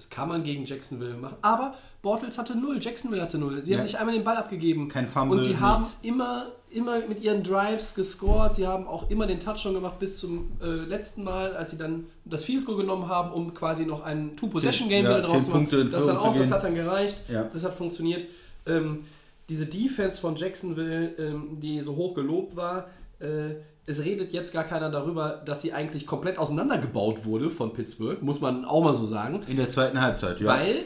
Das 0.00 0.08
kann 0.08 0.30
man 0.30 0.42
gegen 0.44 0.64
Jacksonville 0.64 1.12
machen. 1.12 1.36
Aber 1.42 1.74
Bortles 2.00 2.38
hatte 2.38 2.56
null, 2.58 2.78
Jacksonville 2.80 3.20
hatte 3.20 3.36
null. 3.36 3.60
Sie 3.62 3.72
Ja. 3.72 3.76
haben 3.76 3.84
nicht 3.84 3.96
einmal 4.00 4.14
den 4.14 4.24
Ball 4.24 4.38
abgegeben. 4.38 4.88
Kein 4.88 5.06
Fumble, 5.06 5.36
Und 5.36 5.44
sie 5.44 5.58
haben 5.58 5.82
nichts. 5.82 5.98
immer, 6.00 6.46
immer 6.70 7.00
mit 7.06 7.20
ihren 7.20 7.42
Drives 7.42 7.94
gescored. 7.94 8.54
Sie 8.54 8.66
haben 8.66 8.86
auch 8.88 9.10
immer 9.10 9.26
den 9.26 9.38
Touchdown 9.40 9.74
gemacht 9.74 9.98
bis 9.98 10.18
zum 10.18 10.52
äh, 10.62 10.64
letzten 10.64 11.22
Mal, 11.22 11.54
als 11.54 11.72
sie 11.72 11.76
dann 11.76 12.06
das 12.24 12.44
Field 12.44 12.64
Goal 12.64 12.78
genommen 12.78 13.08
haben, 13.08 13.30
um 13.30 13.52
quasi 13.52 13.84
noch 13.84 14.02
ein 14.02 14.34
Two-Possession-Game 14.36 15.04
Ja, 15.04 15.18
wieder 15.18 15.28
draus 15.28 15.44
zu 15.44 15.50
machen. 15.50 15.68
Das, 15.92 16.06
dann 16.06 16.16
auch, 16.16 16.34
das 16.34 16.50
hat 16.50 16.64
dann 16.64 16.74
gereicht. 16.74 17.22
Ja. 17.28 17.42
Das 17.44 17.62
hat 17.62 17.74
funktioniert. 17.74 18.24
Ähm, 18.64 19.04
diese 19.50 19.66
Defense 19.66 20.18
von 20.18 20.34
Jacksonville, 20.34 21.08
ähm, 21.18 21.60
die 21.60 21.82
so 21.82 21.94
hoch 21.94 22.14
gelobt 22.14 22.56
war, 22.56 22.88
äh, 23.18 23.56
es 23.86 24.04
redet 24.04 24.32
jetzt 24.32 24.52
gar 24.52 24.64
keiner 24.64 24.90
darüber, 24.90 25.42
dass 25.44 25.62
sie 25.62 25.72
eigentlich 25.72 26.06
komplett 26.06 26.38
auseinandergebaut 26.38 27.24
wurde 27.24 27.50
von 27.50 27.72
Pittsburgh, 27.72 28.22
muss 28.22 28.40
man 28.40 28.64
auch 28.64 28.84
mal 28.84 28.94
so 28.94 29.04
sagen. 29.04 29.40
In 29.48 29.56
der 29.56 29.70
zweiten 29.70 30.00
Halbzeit, 30.00 30.40
ja. 30.40 30.46
Weil 30.48 30.84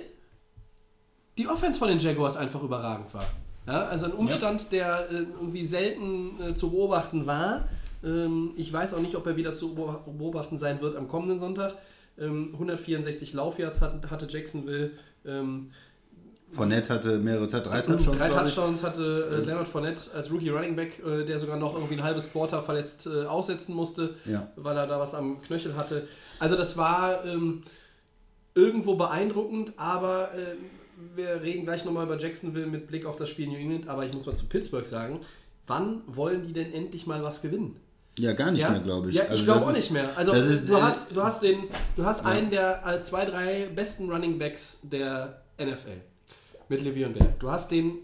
die 1.37 1.48
Offense 1.48 1.78
von 1.78 1.88
den 1.88 1.98
Jaguars 1.98 2.37
einfach 2.37 2.62
überragend 2.62 3.12
war. 3.12 3.24
Ja, 3.66 3.87
also 3.87 4.07
ein 4.07 4.12
Umstand, 4.12 4.72
der 4.72 5.11
äh, 5.11 5.14
irgendwie 5.40 5.64
selten 5.64 6.40
äh, 6.40 6.54
zu 6.54 6.70
beobachten 6.70 7.26
war. 7.26 7.68
Ähm, 8.04 8.52
ich 8.57 8.72
weiß 8.72 8.94
auch 8.94 9.00
nicht, 9.00 9.16
ob 9.16 9.26
er 9.26 9.37
wieder 9.37 9.52
zu 9.52 9.74
beob- 9.74 10.04
beobachten 10.18 10.59
sein 10.59 10.80
wird 10.80 10.96
am 10.96 11.09
kommenden 11.09 11.38
Sonntag. 11.38 11.74
Ähm, 12.18 12.50
164 12.52 13.33
Laufyards 13.33 13.80
hat, 13.83 14.11
hatte 14.11 14.26
Jacksonville. 14.28 14.92
Ähm, 15.26 15.72
Fournette 16.55 16.88
hatte 16.88 17.19
mehrere, 17.19 17.49
drei 17.49 17.61
Touchdowns. 17.81 18.05
drei. 18.19 18.29
Touchdowns 18.29 18.83
hatte 18.85 19.29
äh, 19.43 19.45
Leonard 19.45 19.69
Fournette 19.69 20.11
als 20.14 20.33
Rookie 20.33 20.51
Running 20.51 20.77
Back, 20.77 21.03
äh, 21.05 21.25
der 21.25 21.38
sogar 21.38 21.57
noch 21.57 21.75
irgendwie 21.75 21.95
ein 21.95 22.03
halbes 22.03 22.31
Quarter 22.33 22.62
verletzt 22.62 23.07
äh, 23.07 23.25
aussetzen 23.27 23.75
musste, 23.75 24.14
Ja. 24.25 24.49
weil 24.57 24.77
er 24.77 24.87
da 24.87 24.99
was 25.01 25.14
am 25.14 25.43
Knöchel 25.43 25.77
hatte. 25.77 26.07
Also 26.38 26.57
das 26.57 26.77
war 26.77 27.25
ähm, 27.25 27.61
irgendwo 28.55 28.95
beeindruckend, 28.97 29.73
aber 29.77 30.31
äh, 30.35 30.55
wir 31.17 31.43
reden 31.43 31.64
gleich 31.64 31.85
nochmal 31.85 32.05
über 32.07 32.19
Jacksonville 32.19 32.67
mit 32.67 32.87
Blick 32.87 33.05
auf 33.05 33.17
das 33.17 33.29
Spiel 33.29 33.49
New 33.49 33.57
England, 33.59 33.88
aber 33.88 34.05
ich 34.05 34.12
muss 34.12 34.27
mal 34.27 34.37
zu 34.37 34.47
Pittsburgh 34.47 34.87
sagen, 34.87 35.21
wann 35.67 36.03
wollen 36.07 36.43
die 36.45 36.53
denn 36.53 36.73
endlich 36.73 37.07
mal 37.07 37.23
was 37.23 37.43
gewinnen? 37.43 37.77
Ja, 38.17 38.33
gar 38.33 38.53
nicht 38.53 38.61
Ja, 38.61 38.71
mehr, 38.71 38.81
glaube 38.81 39.09
ich. 39.09 39.17
Ja, 39.17 39.25
ich 39.25 39.31
Also 39.31 39.45
glaube 39.45 39.64
auch 39.64 39.71
ist- 39.71 39.77
nicht 39.77 39.90
mehr. 39.90 40.17
Also 40.17 40.33
ist- 40.33 40.69
du, 40.69 40.81
hast, 40.81 41.17
du 41.17 41.21
hast 41.23 41.43
den, 41.43 41.64
du 41.97 42.05
hast 42.07 42.25
einen 42.25 42.49
der 42.49 42.87
äh, 42.87 43.01
zwei, 43.01 43.25
drei 43.25 43.67
besten 43.75 44.09
Running 44.09 44.38
Backs 44.38 44.79
der 44.85 45.43
NFL 45.59 46.01
mit 46.68 46.81
Le'Veon 46.83 47.11
Bell. 47.11 47.35
Du 47.38 47.50
hast 47.50 47.70
den 47.70 47.98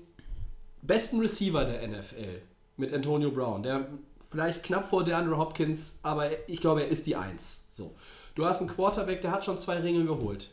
besten 0.83 1.20
Receiver 1.20 1.64
der 1.64 1.87
NFL 1.87 2.42
mit 2.77 2.92
Antonio 2.92 3.31
Brown, 3.31 3.62
der 3.62 3.87
vielleicht 4.31 4.62
knapp 4.62 4.88
vor 4.88 5.05
DeAndre 5.05 5.37
Hopkins, 5.37 5.99
aber 6.03 6.31
ich 6.49 6.61
glaube, 6.61 6.83
er 6.83 6.88
ist 6.88 7.07
die 7.07 7.16
Eins. 7.16 7.64
So. 7.73 7.94
Du 8.35 8.44
hast 8.44 8.61
einen 8.61 8.70
Quarterback, 8.70 9.20
der 9.23 9.33
hat 9.33 9.44
schon 9.44 9.59
zwei 9.59 9.79
Ringe 9.79 10.05
geholt. 10.05 10.49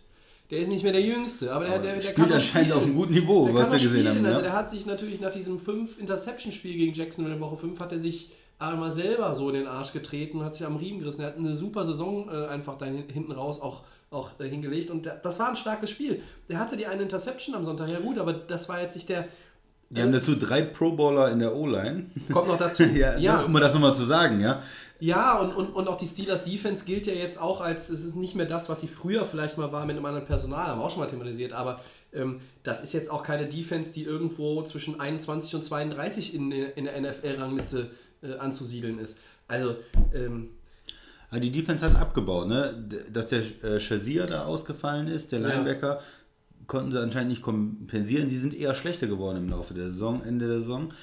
Der 0.50 0.60
ist 0.60 0.70
nicht 0.70 0.84
mehr 0.84 0.94
der 0.94 1.02
Jüngste, 1.02 1.52
aber 1.52 1.66
der, 1.66 1.74
Aber 1.76 1.84
der, 1.84 1.94
der 1.96 2.02
spielt 2.02 2.16
kann 2.16 2.30
noch 2.30 2.36
anscheinend 2.36 2.72
auf 2.74 2.84
einem 2.84 2.96
guten 2.96 3.14
Niveau, 3.14 3.46
der 3.48 3.54
was 3.56 3.62
kann 3.64 3.72
wir 3.74 3.80
gesehen 3.80 3.92
spielen. 3.92 4.08
haben, 4.08 4.26
Also 4.26 4.40
ja. 4.40 4.42
der 4.44 4.54
hat 4.54 4.70
sich 4.70 4.86
natürlich 4.86 5.20
nach 5.20 5.32
diesem 5.32 5.60
5 5.60 6.00
Interception-Spiel 6.00 6.78
gegen 6.78 6.94
Jacksonville 6.94 7.36
in 7.36 7.42
Woche 7.42 7.58
5 7.58 7.80
hat 7.80 7.92
er 7.92 8.00
sich 8.00 8.32
einmal 8.60 8.92
selber 8.92 9.34
so 9.36 9.50
in 9.50 9.56
den 9.56 9.68
Arsch 9.68 9.94
getreten 9.94 10.40
und 10.40 10.46
hat 10.46 10.56
sich 10.56 10.66
am 10.66 10.76
Riemen 10.78 11.00
gerissen. 11.00 11.22
Er 11.22 11.28
hat 11.28 11.38
eine 11.38 11.56
super 11.56 11.86
Saison 11.86 12.30
äh, 12.30 12.48
einfach 12.48 12.78
da 12.78 12.86
hin- 12.86 13.06
hinten 13.12 13.32
raus 13.32 13.62
auch, 13.62 13.84
auch 14.10 14.32
äh, 14.40 14.48
hingelegt 14.50 14.90
und 14.90 15.06
der, 15.06 15.16
das 15.18 15.38
war 15.40 15.50
ein 15.50 15.56
starkes 15.56 15.90
Spiel. 15.92 16.22
Der 16.50 16.58
hatte 16.60 16.76
die 16.78 16.86
eine 16.88 17.04
Interception 17.04 17.54
am 17.56 17.64
Sonntag, 17.66 17.90
ja 17.90 18.00
gut, 18.00 18.18
aber 18.18 18.34
das 18.34 18.68
war 18.70 18.82
jetzt 18.82 18.96
nicht 18.96 19.10
der... 19.10 19.28
Die 19.90 20.02
haben 20.02 20.12
dazu 20.12 20.36
drei 20.36 20.64
Pro-Bowler 20.64 21.32
in 21.32 21.40
der 21.40 21.56
O-Line. 21.56 22.08
Kommt 22.30 22.50
noch 22.50 22.58
dazu. 22.58 22.84
ja, 22.94 23.18
ja. 23.18 23.44
um 23.44 23.54
das 23.54 23.74
nochmal 23.74 23.96
zu 23.96 24.04
sagen, 24.04 24.42
ja. 24.42 24.62
Ja, 25.00 25.38
und, 25.38 25.56
und, 25.56 25.68
und 25.76 25.88
auch 25.88 25.96
die 25.96 26.08
Steelers 26.08 26.44
Defense 26.44 26.84
gilt 26.84 27.06
ja 27.08 27.14
jetzt 27.14 27.40
auch 27.40 27.62
als, 27.62 27.88
es 27.90 28.04
ist 28.04 28.16
nicht 28.18 28.36
mehr 28.36 28.48
das, 28.48 28.68
was 28.68 28.82
sie 28.82 28.88
früher 28.88 29.24
vielleicht 29.26 29.58
mal 29.58 29.72
war 29.72 29.86
mit 29.86 29.96
einem 29.96 30.06
anderen 30.06 30.26
Personal, 30.26 30.66
haben 30.68 30.80
wir 30.82 30.86
auch 30.86 30.90
schon 30.90 31.00
mal 31.02 31.06
thematisiert, 31.08 31.54
aber 31.54 31.80
ähm, 32.14 32.42
das 32.64 32.84
ist 32.84 32.94
jetzt 32.94 33.10
auch 33.12 33.22
keine 33.24 33.46
Defense, 33.46 33.94
die 33.94 34.04
irgendwo 34.04 34.62
zwischen 34.64 35.00
21 35.00 35.54
und 35.56 35.64
32 35.64 36.34
in, 36.36 36.50
der- 36.50 36.76
in 36.76 36.86
der 36.86 37.00
NFL-Rangliste 37.00 37.80
äh, 37.80 37.86
anzusiedeln 38.40 39.00
ist. 39.00 39.18
Also, 39.48 39.76
ähm, 40.14 40.50
Aber 41.30 41.40
die 41.40 41.52
Defense 41.52 41.86
hat 41.86 41.96
abgebaut, 41.96 42.48
ne? 42.48 42.74
Dass 43.12 43.28
der 43.28 43.42
äh, 43.64 44.28
da 44.28 44.46
ausgefallen 44.46 45.08
ist, 45.08 45.32
der 45.32 45.40
Ja. 45.42 45.48
Linebacker, 45.50 46.02
konnten 46.68 46.92
sie 46.92 47.00
anscheinend 47.02 47.30
nicht 47.30 47.42
kompensieren. 47.42 48.30
Die 48.30 48.38
sind 48.38 48.54
eher 48.54 48.74
schlechter 48.76 49.08
geworden 49.08 49.38
im 49.38 49.50
Laufe 49.50 49.74
der 49.74 49.86
Saison, 49.92 50.22
Ende 50.24 50.48
der 50.48 50.60
Saison. 50.60 50.94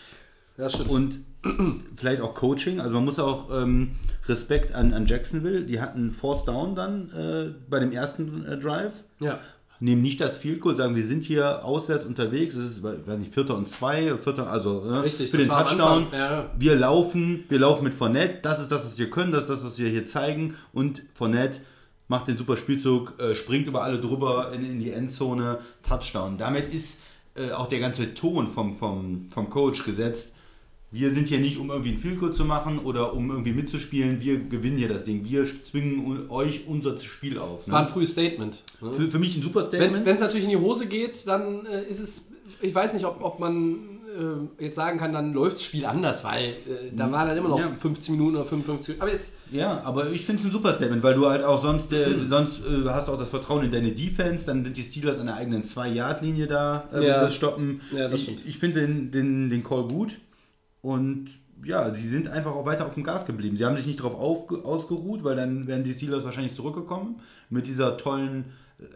ja, 0.58 0.68
stimmt. 0.68 0.90
Und 0.90 1.20
vielleicht 1.96 2.20
auch 2.20 2.34
Coaching. 2.34 2.80
Also 2.80 2.94
man 2.94 3.04
muss 3.04 3.18
auch 3.18 3.50
ähm, 3.50 3.92
Respekt 4.26 4.74
an, 4.74 4.92
an 4.92 5.06
Jacksonville. 5.06 5.62
Die 5.64 5.80
hatten 5.80 6.12
Force 6.12 6.44
Down 6.44 6.74
dann 6.74 7.10
äh, 7.12 7.54
bei 7.68 7.80
dem 7.80 7.92
ersten 7.92 8.44
äh, 8.46 8.58
Drive. 8.58 8.92
ja. 9.20 9.40
Nehmen 9.80 10.02
nicht 10.02 10.20
das 10.20 10.36
Field 10.36 10.60
Goal, 10.60 10.76
sagen, 10.76 10.96
wir 10.96 11.06
sind 11.06 11.24
hier 11.24 11.64
auswärts 11.64 12.04
unterwegs. 12.04 12.54
Es 12.54 12.72
ist, 12.72 12.82
weiß 12.82 13.18
nicht, 13.18 13.34
Vierter 13.34 13.56
und 13.56 13.68
Zwei, 13.68 14.16
Vierter, 14.16 14.48
also 14.48 14.84
ne, 14.84 15.02
Richtig, 15.02 15.30
für 15.30 15.38
den 15.38 15.48
Touchdown. 15.48 16.06
Ja. 16.12 16.50
Wir 16.58 16.76
laufen, 16.76 17.44
wir 17.48 17.58
laufen 17.58 17.84
mit 17.84 17.94
Fournette. 17.94 18.38
Das 18.42 18.60
ist 18.60 18.70
das, 18.70 18.86
was 18.86 18.98
wir 18.98 19.10
können, 19.10 19.32
das 19.32 19.42
ist 19.42 19.50
das, 19.50 19.64
was 19.64 19.78
wir 19.78 19.88
hier 19.88 20.06
zeigen. 20.06 20.54
Und 20.72 21.02
Fournette 21.14 21.60
macht 22.08 22.28
den 22.28 22.36
super 22.36 22.56
Spielzug, 22.56 23.14
äh, 23.18 23.34
springt 23.34 23.66
über 23.66 23.82
alle 23.82 23.98
drüber 24.00 24.52
in, 24.52 24.64
in 24.64 24.78
die 24.78 24.90
Endzone, 24.90 25.58
Touchdown. 25.82 26.38
Damit 26.38 26.72
ist 26.72 26.98
äh, 27.34 27.50
auch 27.50 27.68
der 27.68 27.80
ganze 27.80 28.14
Ton 28.14 28.50
vom, 28.50 28.76
vom, 28.76 29.28
vom 29.30 29.50
Coach 29.50 29.84
gesetzt. 29.84 30.33
Wir 30.94 31.12
sind 31.12 31.26
hier 31.28 31.40
nicht, 31.40 31.58
um 31.58 31.70
irgendwie 31.70 31.90
ein 31.90 31.98
Field 31.98 32.20
Goal 32.20 32.32
zu 32.32 32.44
machen 32.44 32.78
oder 32.78 33.14
um 33.14 33.28
irgendwie 33.30 33.52
mitzuspielen. 33.52 34.20
Wir 34.20 34.38
gewinnen 34.38 34.78
hier 34.78 34.88
das 34.88 35.02
Ding. 35.04 35.24
Wir 35.24 35.44
zwingen 35.64 36.30
euch 36.30 36.62
unser 36.68 36.96
Spiel 36.98 37.38
auf. 37.38 37.66
War 37.68 37.80
ein 37.80 37.84
Ne? 37.86 37.90
frühes 37.90 38.12
Statement. 38.12 38.62
Ne? 38.80 38.92
Für, 38.92 39.10
für 39.10 39.18
mich 39.18 39.36
ein 39.36 39.42
super 39.42 39.68
Wenn 39.72 39.90
Statement. 39.92 40.06
es 40.14 40.20
natürlich 40.20 40.44
in 40.44 40.50
die 40.50 40.56
Hose 40.56 40.86
geht, 40.86 41.26
dann 41.26 41.66
äh, 41.66 41.82
ist 41.90 41.98
es, 42.00 42.28
ich 42.62 42.72
weiß 42.74 42.94
nicht, 42.94 43.04
ob, 43.04 43.22
ob 43.22 43.40
man 43.40 43.74
äh, 44.60 44.64
jetzt 44.64 44.76
sagen 44.76 44.96
kann, 44.98 45.12
dann 45.12 45.32
läuft 45.34 45.56
das 45.56 45.64
Spiel 45.64 45.84
anders, 45.84 46.22
weil 46.22 46.50
äh, 46.50 46.54
da 46.94 47.10
waren 47.10 47.26
dann 47.26 47.36
immer 47.36 47.48
noch 47.48 47.58
Ja. 47.58 47.68
15 47.80 48.14
Minuten 48.16 48.36
oder 48.36 48.44
55 48.44 48.88
Minuten. 48.90 49.02
Aber 49.02 49.12
es, 49.12 49.32
Ja, 49.50 49.80
aber 49.84 50.12
ich 50.12 50.24
finde 50.24 50.42
es 50.42 50.46
ein 50.48 50.52
super 50.52 50.74
Statement, 50.74 51.02
weil 51.02 51.14
du 51.16 51.26
halt 51.28 51.42
auch 51.42 51.60
sonst, 51.60 51.92
äh, 51.92 52.14
sonst 52.28 52.60
äh, 52.60 52.88
hast 52.88 53.08
du 53.08 53.12
auch 53.12 53.18
das 53.18 53.30
Vertrauen 53.30 53.64
in 53.64 53.72
deine 53.72 53.90
Defense, 53.90 54.46
dann 54.46 54.62
sind 54.64 54.76
die 54.76 54.82
Steelers 54.82 55.18
an 55.18 55.26
der 55.26 55.34
eigenen 55.36 55.64
2-Yard-Linie 55.64 56.46
da, 56.46 56.84
äh, 56.92 56.96
wenn 56.98 57.02
Ja. 57.02 57.18
sie 57.18 57.24
das 57.24 57.34
stoppen. 57.34 57.80
Ja, 57.92 58.06
das 58.08 58.20
ich 58.20 58.22
stimmt. 58.26 58.42
ich 58.46 58.58
finde 58.58 58.80
den, 58.82 59.10
den, 59.10 59.50
den 59.50 59.64
Call 59.64 59.88
gut 59.88 60.18
und 60.84 61.30
ja, 61.64 61.94
sie 61.94 62.08
sind 62.08 62.28
einfach 62.28 62.52
auch 62.54 62.66
weiter 62.66 62.84
auf 62.86 62.92
dem 62.94 63.04
Gas 63.04 63.24
geblieben. 63.24 63.56
Sie 63.56 63.64
haben 63.64 63.76
sich 63.76 63.86
nicht 63.86 64.00
darauf 64.00 64.14
ausgeruht, 64.18 65.24
weil 65.24 65.34
dann 65.34 65.66
wären 65.66 65.82
die 65.82 65.94
Steelers 65.94 66.22
wahrscheinlich 66.24 66.54
zurückgekommen 66.54 67.20
mit 67.48 67.66
dieser 67.66 67.96
tollen 67.96 68.44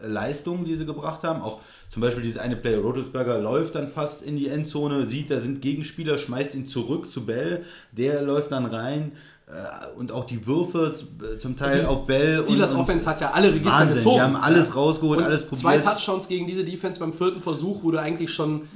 äh, 0.03 0.07
Leistung, 0.07 0.65
die 0.65 0.75
sie 0.75 0.85
gebracht 0.85 1.23
haben. 1.23 1.41
Auch 1.41 1.61
zum 1.89 2.01
Beispiel 2.03 2.21
dieses 2.21 2.37
eine 2.37 2.55
Play, 2.55 2.75
Rotelsberger 2.75 3.39
läuft 3.41 3.73
dann 3.73 3.87
fast 3.89 4.21
in 4.21 4.37
die 4.37 4.49
Endzone, 4.49 5.07
sieht, 5.07 5.31
da 5.31 5.41
sind 5.41 5.61
Gegenspieler, 5.63 6.19
schmeißt 6.19 6.53
ihn 6.53 6.67
zurück 6.67 7.09
zu 7.09 7.25
Bell, 7.25 7.63
der 7.91 8.21
läuft 8.21 8.51
dann 8.51 8.65
rein. 8.67 9.13
äh, 9.47 9.97
Und 9.97 10.11
auch 10.11 10.25
die 10.25 10.45
Würfe 10.45 10.93
z- 10.95 11.41
zum 11.41 11.57
Teil 11.57 11.87
auf 11.87 12.05
Bell. 12.05 12.43
Steelers 12.43 12.73
und, 12.73 12.81
Offense 12.81 13.09
hat 13.09 13.19
ja 13.19 13.31
alle 13.31 13.47
Register 13.47 13.71
Wahnsinn, 13.79 13.95
gezogen. 13.95 14.15
die 14.17 14.21
haben 14.21 14.35
alles 14.35 14.75
rausgeholt, 14.75 15.17
Und 15.21 15.25
alles 15.25 15.41
probiert. 15.41 15.59
Zwei 15.61 15.77
Touchdowns 15.79 16.27
gegen 16.27 16.45
diese 16.45 16.63
Defense 16.63 16.99
beim 16.99 17.13
vierten 17.13 17.41
Versuch, 17.41 17.81
wo 17.83 17.89
du 17.89 17.99
eigentlich 17.99 18.31
schon, 18.31 18.67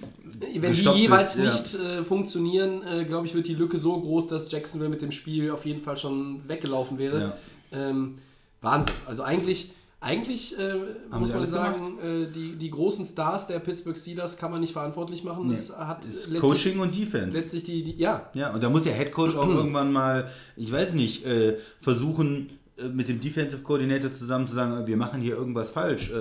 wenn 0.60 0.74
die 0.74 0.82
jeweils 0.82 1.36
bist, 1.38 1.74
ja. 1.74 1.80
nicht 1.80 2.00
äh, 2.00 2.04
funktionieren, 2.04 2.82
äh, 2.84 3.06
glaube 3.06 3.28
ich, 3.28 3.34
wird 3.34 3.48
die 3.48 3.56
Lücke 3.56 3.78
so 3.78 4.00
groß, 4.00 4.28
dass 4.28 4.52
Jacksonville 4.52 4.90
mit 4.90 5.02
dem 5.02 5.12
Spiel 5.12 5.52
auf 5.52 5.66
jeden 5.66 5.82
Fall 5.82 5.98
schon 5.98 6.48
weggelaufen 6.48 6.98
wäre. 6.98 7.34
Ähm, 7.72 8.20
Wahnsinn. 8.62 8.94
Also 9.06 9.24
eigentlich, 9.24 9.74
eigentlich 10.00 10.58
äh, 10.58 10.76
muss 11.18 11.34
man 11.34 11.48
sagen, 11.48 12.00
äh, 12.00 12.32
die, 12.32 12.56
die 12.56 12.70
großen 12.70 13.06
Stars 13.06 13.48
der 13.48 13.60
Pittsburgh 13.60 13.98
Steelers 13.98 14.38
kann 14.38 14.52
man 14.52 14.62
nicht 14.62 14.74
verantwortlich 14.74 15.24
machen. 15.24 15.48
Nee. 15.48 15.56
Das 15.56 15.78
hat 15.78 16.04
Ist 16.04 16.14
letztlich, 16.14 16.42
Coaching 16.42 16.80
und 16.80 16.96
Defense. 16.98 17.32
letztlich 17.32 17.64
die, 17.64 17.84
die, 17.84 17.98
ja, 17.98 18.30
Ja, 18.34 18.54
und 18.54 18.64
da 18.64 18.70
muss 18.70 18.84
der 18.84 18.94
Head 18.94 19.12
Coach 19.12 19.36
auch 19.36 19.48
irgendwann 19.50 19.92
mal, 19.92 20.30
ich 20.56 20.72
weiß 20.72 20.94
nicht, 20.94 21.26
äh, 21.26 21.58
versuchen, 21.82 22.52
äh, 22.78 22.88
mit 22.88 23.08
dem 23.08 23.20
Defensive 23.20 23.62
Coordinator 23.62 24.14
zusammen 24.14 24.48
zu 24.48 24.56
sagen, 24.56 24.88
wir 24.88 24.98
machen 24.98 25.22
hier 25.22 25.36
irgendwas 25.36 25.70
falsch. 25.70 26.12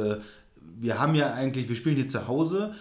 Wir 0.79 0.99
haben 0.99 1.15
ja 1.15 1.33
eigentlich, 1.33 1.69
wir 1.69 1.77
spielen 1.77 1.97
hier 1.97 2.09
zu 2.09 2.27
Hause. 2.27 2.75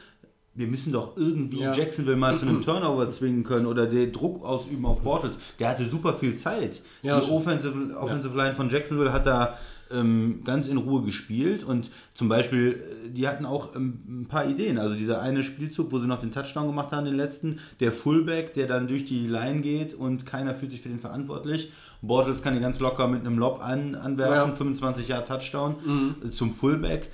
Wir 0.54 0.68
müssen 0.68 0.92
doch 0.92 1.16
irgendwie 1.16 1.62
Ja. 1.62 1.74
Jacksonville 1.74 2.18
mal 2.18 2.38
zu 2.38 2.46
einem 2.46 2.62
Turnover 2.66 3.10
zwingen 3.10 3.44
können 3.44 3.66
oder 3.66 3.86
den 3.88 4.12
Druck 4.12 4.44
ausüben 4.44 4.86
auf 4.86 5.02
Bortles. 5.02 5.38
Der 5.60 5.70
hatte 5.70 5.90
super 5.90 6.16
viel 6.16 6.36
Zeit. 6.38 6.82
Ja, 7.02 7.20
Die. 7.20 7.32
Offensive, 7.32 7.96
Offensive 7.98 8.36
Line 8.36 8.56
von 8.56 8.70
Jacksonville 8.70 9.14
hat 9.14 9.26
da 9.26 9.58
ähm, 9.90 10.42
ganz 10.46 10.68
in 10.68 10.78
Ruhe 10.78 11.04
gespielt 11.04 11.64
und 11.66 11.90
zum 12.14 12.30
Beispiel, 12.30 12.82
äh, 13.06 13.10
die 13.10 13.28
hatten 13.28 13.46
auch 13.46 13.76
ähm, 13.76 14.00
ein 14.08 14.26
paar 14.28 14.46
Ideen. 14.48 14.78
Also 14.78 14.96
dieser 14.96 15.22
eine 15.22 15.44
Spielzug, 15.44 15.92
wo 15.92 16.00
sie 16.00 16.08
noch 16.08 16.20
den 16.20 16.32
Touchdown 16.32 16.68
gemacht 16.68 16.92
haben, 16.94 17.06
den 17.06 17.16
letzten, 17.18 17.60
der 17.82 17.92
Fullback, 17.92 18.54
der 18.54 18.68
dann 18.68 18.88
durch 18.88 19.06
die 19.06 19.28
Line 19.28 19.62
geht 19.62 19.94
und 19.94 20.26
keiner 20.26 20.56
fühlt 20.56 20.72
sich 20.72 20.82
für 20.82 20.90
den 20.90 21.00
verantwortlich. 21.00 21.72
Bortles 22.02 22.42
kann 22.42 22.56
ihn 22.56 22.62
ganz 22.62 22.80
locker 22.80 23.08
mit 23.08 23.20
einem 23.22 23.38
Lob 23.38 23.62
an, 23.62 23.96
anwerfen, 23.96 24.34
Ja. 24.36 24.48
Mhm. 24.48 24.56
25 24.56 25.08
Jahre 25.10 25.26
Touchdown 25.26 26.16
äh, 26.26 26.32
zum 26.32 26.54
Fullback. 26.54 27.10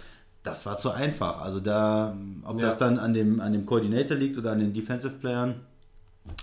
Das 0.47 0.65
war 0.65 0.77
zu 0.77 0.91
einfach. 0.91 1.41
Also 1.41 1.59
da, 1.59 2.15
ob 2.43 2.59
Ja. 2.59 2.67
das 2.67 2.77
dann 2.77 2.99
an 2.99 3.13
dem, 3.13 3.39
an 3.39 3.53
dem 3.53 3.65
Coordinator 3.65 4.15
liegt 4.17 4.37
oder 4.37 4.51
an 4.51 4.59
den 4.59 4.73
Defensive 4.73 5.13
Playern, 5.15 5.55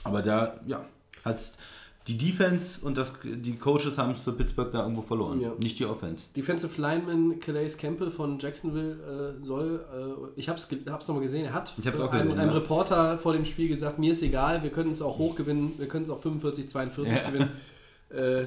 aber 0.02 0.22
da, 0.22 0.54
ja, 0.66 0.84
hat 1.24 1.38
die 2.06 2.18
Defense 2.18 2.84
und 2.84 2.98
das, 2.98 3.12
die 3.24 3.56
Coaches 3.56 3.96
haben 3.96 4.12
es 4.12 4.20
für 4.20 4.32
Pittsburgh 4.32 4.70
da 4.70 4.82
irgendwo 4.82 5.00
verloren. 5.00 5.40
Ja. 5.40 5.52
Nicht 5.62 5.78
die 5.78 5.86
Offense. 5.86 6.22
Defensive 6.36 6.78
Lineman 6.78 7.40
Calais 7.40 7.78
Campbell 7.78 8.10
von 8.10 8.38
Jacksonville 8.38 9.36
äh, 9.40 9.42
soll, 9.42 9.80
äh, 9.90 10.38
ich 10.38 10.50
habe 10.50 10.58
es 10.58 10.68
hab's 10.90 11.08
nochmal 11.08 11.22
gesehen, 11.22 11.46
er 11.46 11.54
hat 11.54 11.72
einem, 11.82 11.92
gesehen, 12.10 12.38
einem 12.38 12.50
ja. 12.50 12.54
Reporter 12.56 13.16
vor 13.18 13.32
dem 13.32 13.46
Spiel 13.46 13.68
gesagt, 13.68 13.98
mir 13.98 14.12
ist 14.12 14.22
egal, 14.22 14.62
wir 14.62 14.68
können 14.70 14.92
es 14.92 15.00
auch 15.00 15.16
hoch 15.16 15.34
gewinnen, 15.34 15.72
wir 15.78 15.88
können 15.88 16.04
es 16.04 16.10
auch 16.10 16.20
45, 16.20 16.68
42 16.68 17.14
Ja. 17.22 17.30
gewinnen. 17.30 17.48
Äh, 18.10 18.46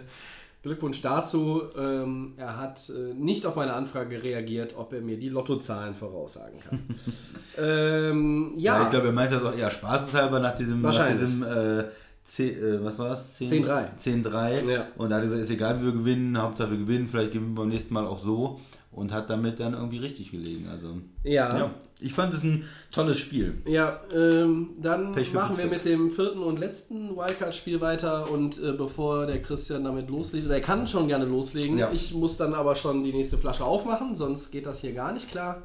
Glückwunsch 0.67 1.01
dazu. 1.01 1.63
Ähm, 1.77 2.33
er 2.37 2.57
hat 2.57 2.89
äh, 2.89 3.13
nicht 3.13 3.45
auf 3.45 3.55
meine 3.55 3.73
Anfrage 3.73 4.21
reagiert, 4.21 4.75
ob 4.77 4.93
er 4.93 5.01
mir 5.01 5.17
die 5.17 5.29
Lottozahlen 5.29 5.95
voraussagen 5.95 6.59
kann. 6.59 6.83
ähm, 7.57 8.53
ja, 8.55 8.77
Ja, 8.77 8.83
ich 8.83 8.89
glaube, 8.89 9.07
er 9.07 9.13
meint 9.13 9.31
das 9.31 9.43
auch 9.43 9.55
eher 9.55 9.71
spaßeshalber 9.71 10.39
nach 10.39 10.55
diesem, 10.55 10.81
nach 10.81 11.09
diesem 11.09 11.43
äh, 11.43 11.85
10, 12.25 12.63
äh, 12.63 12.83
was 12.83 12.99
war 12.99 13.09
das? 13.09 13.39
10-3. 13.39 13.97
10-3. 13.99 14.69
Ja. 14.69 14.87
Und 14.97 15.09
da 15.09 15.15
hat 15.15 15.23
gesagt, 15.23 15.41
ist 15.41 15.49
egal, 15.49 15.79
wie 15.81 15.85
wir 15.85 15.93
gewinnen, 15.93 16.41
Hauptsache 16.41 16.71
wir 16.71 16.77
gewinnen, 16.77 17.07
vielleicht 17.07 17.31
gewinnen 17.31 17.55
wir 17.55 17.61
beim 17.61 17.69
nächsten 17.69 17.93
Mal 17.93 18.05
auch 18.05 18.19
so. 18.19 18.59
Und 18.91 19.13
hat 19.13 19.29
damit 19.29 19.59
dann 19.59 19.73
irgendwie 19.73 19.99
richtig 19.99 20.31
gelegen. 20.31 20.67
Also, 20.69 20.97
ja. 21.23 21.55
ja, 21.57 21.71
ich 21.99 22.13
fand 22.13 22.33
es 22.33 22.43
ein 22.43 22.63
tolles 22.91 23.17
Spiel. 23.19 23.55
Ja, 23.65 24.01
ähm, 24.15 24.69
dann 24.81 25.13
Pech 25.13 25.33
machen 25.33 25.57
wir 25.57 25.65
mit 25.65 25.83
dem 25.85 26.11
vierten 26.11 26.39
und 26.39 26.59
letzten 26.59 27.15
Wildcard-Spiel 27.17 27.81
weiter 27.81 28.29
und 28.31 28.61
äh, 28.61 28.71
bevor 28.73 29.25
der 29.25 29.41
Christian 29.41 29.83
damit 29.83 30.09
loslegt, 30.09 30.45
oder 30.45 30.55
er 30.55 30.61
kann 30.61 30.85
schon 30.87 31.07
gerne 31.07 31.25
loslegen, 31.25 31.77
Ja. 31.77 31.89
ich 31.91 32.13
muss 32.13 32.37
dann 32.37 32.53
aber 32.53 32.75
schon 32.75 33.03
die 33.03 33.13
nächste 33.13 33.37
Flasche 33.37 33.63
aufmachen, 33.65 34.15
sonst 34.15 34.51
geht 34.51 34.65
das 34.65 34.81
hier 34.81 34.93
gar 34.93 35.11
nicht 35.11 35.29
klar. 35.31 35.63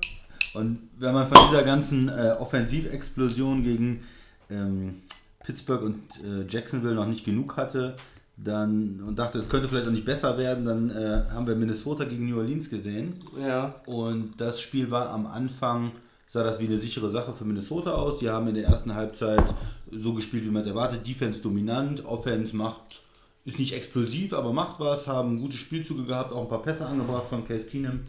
Und 0.55 0.79
wenn 0.99 1.15
man 1.15 1.27
von 1.29 1.39
dieser 1.51 1.63
ganzen 1.63 2.09
äh, 2.09 2.35
Offensivexplosion 2.39 3.63
gegen 3.63 4.03
ähm, 4.51 5.03
Pittsburgh 5.45 5.83
und 5.83 6.03
äh, 6.25 6.47
Jacksonville 6.49 6.95
noch 6.95 7.07
nicht 7.07 7.25
genug 7.25 7.57
hatte, 7.57 7.97
dann 8.37 9.03
und 9.07 9.19
dachte, 9.19 9.39
es 9.39 9.49
könnte 9.49 9.69
vielleicht 9.69 9.87
auch 9.87 9.93
nicht 9.93 10.05
besser 10.05 10.37
werden, 10.39 10.65
dann 10.65 10.91
äh, 10.91 11.25
haben 11.33 11.47
wir 11.47 11.55
Minnesota 11.55 12.05
gegen 12.05 12.29
New 12.29 12.39
Orleans 12.39 12.69
gesehen. 12.71 13.15
Ja, 13.41 13.75
Und 13.87 14.35
das 14.39 14.61
Spiel 14.61 14.91
war 14.91 15.11
am 15.11 15.27
Anfang, 15.27 15.93
sah 16.33 16.43
das 16.43 16.59
wie 16.59 16.67
eine 16.67 16.79
sichere 16.79 17.11
Sache 17.11 17.35
für 17.37 17.45
Minnesota 17.45 17.93
aus. 17.93 18.19
Die 18.19 18.31
haben 18.31 18.49
in 18.49 18.55
der 18.55 18.65
ersten 18.65 18.95
Halbzeit 18.95 19.45
so 19.91 20.15
gespielt, 20.15 20.45
wie 20.45 20.51
man 20.51 20.63
es 20.63 20.69
erwartet. 20.69 21.07
Defense 21.07 21.41
dominant, 21.41 22.05
Offense 22.07 22.57
macht 22.57 23.03
ist 23.45 23.59
nicht 23.59 23.75
explosiv, 23.75 24.33
aber 24.33 24.53
macht 24.53 24.79
was, 24.79 25.09
haben 25.09 25.41
gute 25.41 25.57
Spielzüge 25.57 26.05
gehabt, 26.05 26.33
auch 26.33 26.43
ein 26.43 26.49
paar 26.49 26.63
Pässe 26.63 26.87
angebracht 26.87 27.25
von 27.29 27.47
Case 27.47 27.65
Keenum 27.65 28.01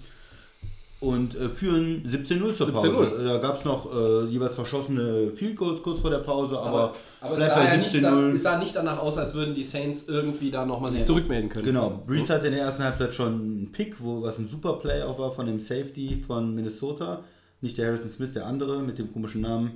und 0.99 1.35
äh, 1.35 1.49
führen 1.49 2.05
17-0 2.07 2.53
zur 2.53 2.71
Pause. 2.71 2.87
17:0. 2.87 3.23
Da 3.25 3.37
gab 3.39 3.59
es 3.59 3.65
noch 3.65 3.93
äh, 3.93 4.25
jeweils 4.25 4.55
verschossene 4.55 5.31
Field 5.35 5.57
Goals 5.57 5.81
kurz 5.81 5.99
vor 5.99 6.11
der 6.11 6.19
Pause, 6.19 6.57
aber, 6.57 6.93
aber 7.19 7.35
es 7.35 7.41
es 7.41 7.47
sah, 7.47 7.63
ja 7.63 7.77
nicht, 7.77 7.91
sah, 7.91 8.13
17-0. 8.13 8.33
es 8.35 8.43
sah 8.43 8.57
nicht 8.59 8.75
danach 8.75 8.99
aus, 8.99 9.17
als 9.17 9.33
würden 9.33 9.53
die 9.53 9.63
Saints 9.63 10.07
irgendwie 10.07 10.49
da 10.49 10.65
nochmal 10.65 10.91
sich 10.91 11.03
zurückmelden 11.03 11.49
können. 11.49 11.65
Genau, 11.65 12.03
Breeze 12.07 12.33
hatte 12.33 12.47
in 12.47 12.53
der 12.53 12.63
ersten 12.63 12.83
Halbzeit 12.83 13.13
schon 13.13 13.33
einen 13.33 13.71
Pick, 13.73 13.95
wo 13.99 14.21
was 14.21 14.37
ein 14.37 14.47
super 14.47 14.73
Play 14.73 15.01
auch 15.01 15.19
war 15.19 15.31
von 15.31 15.45
dem 15.45 15.59
Safety 15.59 16.23
von 16.25 16.55
Minnesota. 16.55 17.23
Nicht 17.63 17.77
der 17.77 17.87
Harrison 17.87 18.09
Smith, 18.09 18.33
der 18.33 18.45
andere 18.45 18.81
mit 18.83 18.97
dem 18.99 19.11
komischen 19.13 19.39
Namen. 19.39 19.71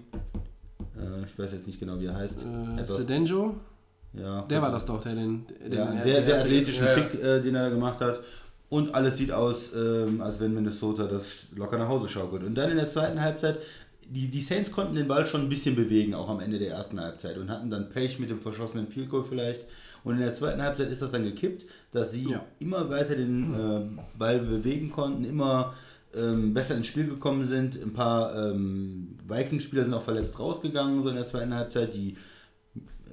Äh, 0.97 1.23
ich 1.25 1.39
weiß 1.39 1.53
jetzt 1.53 1.67
nicht 1.67 1.79
genau, 1.79 1.97
wie 2.01 2.07
er 2.07 2.15
heißt. 2.15 2.39
Äh, 2.43 2.81
Etwas- 2.81 2.97
Sedenjo, 2.97 3.55
ja, 4.13 4.41
der 4.41 4.61
war 4.61 4.71
das 4.73 4.85
doch, 4.85 5.01
der 5.01 5.15
den. 5.15 5.45
den 5.63 5.71
Ja, 5.73 5.85
einen 5.85 6.01
sehr, 6.01 6.21
sehr 6.25 6.37
athletischen 6.37 6.85
ja. 6.85 6.95
Pick, 6.95 7.23
äh, 7.23 7.39
den 7.41 7.55
er 7.55 7.69
gemacht 7.69 8.01
hat. 8.01 8.19
Und 8.69 8.93
alles 8.93 9.17
sieht 9.17 9.31
aus, 9.31 9.71
ähm, 9.73 10.19
als 10.19 10.41
wenn 10.41 10.53
Minnesota 10.53 11.05
das 11.07 11.47
locker 11.55 11.77
nach 11.77 11.87
Hause 11.87 12.09
schaukelt. 12.09 12.43
Und 12.43 12.55
dann 12.55 12.69
in 12.71 12.75
der 12.75 12.89
zweiten 12.89 13.21
Halbzeit, 13.21 13.59
die, 14.09 14.27
die 14.27 14.41
Saints 14.41 14.69
konnten 14.69 14.93
den 14.95 15.07
Ball 15.07 15.25
schon 15.25 15.41
ein 15.43 15.49
bisschen 15.49 15.73
bewegen, 15.77 16.13
auch 16.13 16.27
am 16.27 16.41
Ende 16.41 16.59
der 16.59 16.71
ersten 16.71 16.99
Halbzeit. 16.99 17.37
Und 17.37 17.49
hatten 17.49 17.69
dann 17.69 17.87
Pech 17.89 18.19
mit 18.19 18.29
dem 18.29 18.41
verschossenen 18.41 18.87
Field 18.87 19.09
Goal 19.09 19.23
vielleicht. 19.23 19.61
Und 20.03 20.15
in 20.15 20.19
der 20.19 20.33
zweiten 20.33 20.61
Halbzeit 20.61 20.89
ist 20.91 21.01
das 21.01 21.11
dann 21.11 21.23
gekippt, 21.23 21.63
dass 21.93 22.11
sie 22.11 22.29
Ja. 22.31 22.43
immer 22.59 22.89
weiter 22.89 23.15
den 23.15 23.53
äh, 23.53 23.81
Ball 24.19 24.39
bewegen 24.39 24.91
konnten, 24.91 25.23
immer 25.23 25.73
ähm, 26.15 26.53
besser 26.53 26.75
ins 26.75 26.87
Spiel 26.87 27.07
gekommen 27.07 27.47
sind. 27.47 27.81
Ein 27.81 27.93
paar 27.93 28.51
ähm, 28.51 29.17
Vikings-Spieler 29.27 29.83
sind 29.83 29.93
auch 29.93 30.03
verletzt 30.03 30.39
rausgegangen, 30.39 31.03
so 31.03 31.09
in 31.09 31.15
der 31.15 31.27
zweiten 31.27 31.53
Halbzeit. 31.53 31.93
Die 31.93 32.15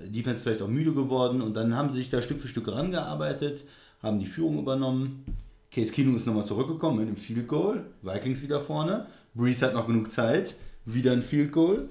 Defense 0.06 0.42
vielleicht 0.42 0.62
auch 0.62 0.68
müde 0.68 0.92
geworden 0.92 1.40
und 1.40 1.54
dann 1.54 1.76
haben 1.76 1.92
sie 1.92 1.98
sich 1.98 2.10
da 2.10 2.22
Stück 2.22 2.40
für 2.40 2.48
Stück 2.48 2.68
rangearbeitet, 2.68 3.64
haben 4.02 4.18
die 4.18 4.26
Führung 4.26 4.58
übernommen. 4.58 5.24
Case 5.70 5.92
Keenum 5.92 6.16
ist 6.16 6.26
nochmal 6.26 6.46
zurückgekommen 6.46 6.98
mit 6.98 7.08
einem 7.08 7.16
Field 7.16 7.48
Goal, 7.48 7.84
Vikings 8.02 8.42
wieder 8.42 8.60
vorne, 8.60 9.06
Breeze 9.34 9.64
hat 9.66 9.74
noch 9.74 9.86
genug 9.86 10.12
Zeit, 10.12 10.54
wieder 10.84 11.12
ein 11.12 11.22
Field 11.22 11.52
Goal. 11.52 11.88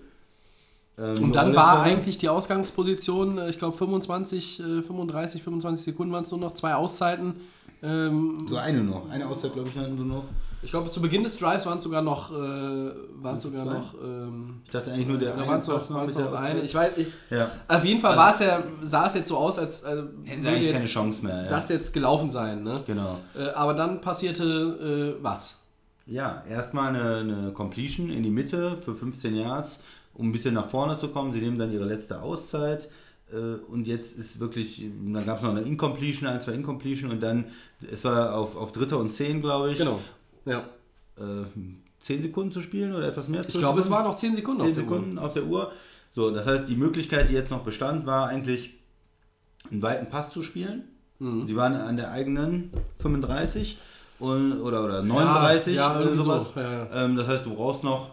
Ähm, 0.97 1.23
Und 1.23 1.35
dann 1.35 1.55
war 1.55 1.81
eigentlich 1.81 2.17
die 2.17 2.29
Ausgangsposition, 2.29 3.39
äh, 3.39 3.49
ich 3.49 3.57
glaube 3.57 3.75
25, 3.75 4.59
äh, 4.59 4.81
35, 4.83 5.43
25 5.43 5.85
Sekunden 5.85 6.13
waren 6.13 6.23
es 6.23 6.31
nur 6.31 6.39
noch, 6.39 6.53
zwei 6.53 6.75
Auszeiten. 6.75 7.35
Ähm, 7.81 8.45
so 8.47 8.57
eine 8.57 8.83
noch, 8.83 9.09
eine 9.09 9.27
Auszeit 9.27 9.53
glaube 9.53 9.69
ich 9.69 9.77
hatten 9.77 9.97
sie 9.97 10.05
noch. 10.05 10.25
Ich 10.63 10.71
glaube 10.71 10.89
zu 10.89 11.01
Beginn 11.01 11.23
des 11.23 11.37
Drives 11.37 11.65
waren 11.65 11.77
es 11.77 11.83
sogar 11.83 12.01
noch, 12.01 12.31
äh, 12.31 12.35
waren 12.35 13.37
sogar 13.39 13.63
zwei? 13.65 13.73
noch, 13.73 13.93
ähm, 14.03 14.61
Ich 14.65 14.71
dachte 14.71 14.91
eigentlich 14.91 15.07
nur 15.07 15.17
der 15.17 15.35
noch, 15.35 15.47
waren's 15.47 15.67
mit 15.67 15.89
noch 15.89 16.07
der 16.15 16.33
eine. 16.39 16.61
Ich 16.61 16.73
weiß, 16.73 16.97
ich, 16.97 17.07
Ja, 17.29 17.47
auf 17.67 17.83
jeden 17.85 17.99
Fall 17.99 18.17
Also- 18.17 18.43
ja, 18.43 18.63
sah 18.81 19.05
es 19.05 19.13
jetzt 19.15 19.27
so 19.29 19.37
aus, 19.37 19.59
als 19.59 19.83
äh, 19.83 19.89
hätten 20.25 20.45
eigentlich 20.47 20.71
keine 20.71 20.83
jetzt 20.83 20.87
Chance 20.93 21.23
mehr. 21.25 21.43
Ja. 21.43 21.49
das 21.49 21.69
jetzt 21.69 21.93
gelaufen 21.93 22.29
sein. 22.29 22.63
Ne? 22.63 22.81
genau. 22.87 23.19
Äh, 23.37 23.49
aber 23.51 23.73
dann 23.73 24.01
passierte 24.01 25.15
äh, 25.19 25.23
was? 25.23 25.59
Ja, 26.05 26.43
erstmal 26.49 26.89
eine, 26.95 27.17
eine 27.17 27.51
Completion 27.53 28.09
in 28.09 28.23
die 28.23 28.29
Mitte 28.31 28.77
für 28.83 28.93
15 28.95 29.35
Yards, 29.35 29.79
um 30.13 30.29
ein 30.29 30.31
bisschen 30.33 30.53
nach 30.53 30.67
vorne 30.69 30.97
zu 30.97 31.07
kommen. 31.09 31.31
Sie 31.33 31.39
nehmen 31.39 31.57
dann 31.57 31.71
ihre 31.71 31.85
letzte 31.85 32.21
Auszeit. 32.21 32.89
äh, 33.31 33.55
Und 33.71 33.87
jetzt 33.87 34.17
ist 34.17 34.39
wirklich, 34.39 34.83
dann 35.05 35.25
gab 35.25 35.37
es 35.37 35.43
noch 35.43 35.51
eine 35.51 35.61
Incompletion, 35.61 36.27
ein, 36.29 36.41
zwei 36.41 36.51
Incompletion 36.53 37.09
und 37.09 37.23
dann, 37.23 37.45
es 37.89 38.03
war 38.03 38.35
auf, 38.35 38.55
auf 38.57 38.73
Dritter 38.73 38.97
und 38.99 39.11
Zehn, 39.13 39.41
glaube 39.41 39.71
ich, 39.71 39.77
Genau. 39.77 39.99
Ja. 40.45 40.59
äh, 41.17 41.45
10 42.01 42.21
Sekunden 42.21 42.51
zu 42.51 42.61
spielen 42.61 42.93
oder 42.93 43.07
etwas 43.07 43.27
mehr? 43.27 43.43
Ich 43.47 43.57
glaube, 43.57 43.79
es 43.79 43.89
waren 43.89 44.03
noch 44.05 44.15
10 44.15 44.35
Sekunden 44.35 44.61
10 44.61 44.69
auf 44.69 44.73
der 44.75 44.83
Uhr. 44.83 44.89
Sekunden 44.89 45.19
auf 45.19 45.33
der 45.33 45.43
Uhr. 45.45 45.71
So, 46.11 46.31
das 46.31 46.45
heißt, 46.45 46.67
die 46.67 46.75
Möglichkeit, 46.75 47.29
die 47.29 47.33
jetzt 47.33 47.49
noch 47.49 47.63
bestand, 47.63 48.05
war 48.05 48.27
eigentlich, 48.27 48.75
einen 49.71 49.81
weiten 49.81 50.09
Pass 50.09 50.29
zu 50.29 50.43
spielen. 50.43 50.83
Mhm. 51.19 51.47
Die 51.47 51.55
waren 51.55 51.75
an 51.75 51.97
der 51.97 52.11
eigenen 52.11 52.71
35 52.99 53.77
und, 54.19 54.61
oder, 54.61 54.83
oder 54.83 55.01
39 55.01 55.75
ja, 55.75 55.91
oder 55.91 56.01
irgendwie 56.01 56.23
sowas. 56.23 56.51
so, 56.53 56.59
ja, 56.59 56.71
ja. 56.71 57.05
Ähm, 57.05 57.15
das 57.15 57.27
heißt, 57.27 57.45
du 57.45 57.55
brauchst 57.55 57.83
noch 57.83 58.11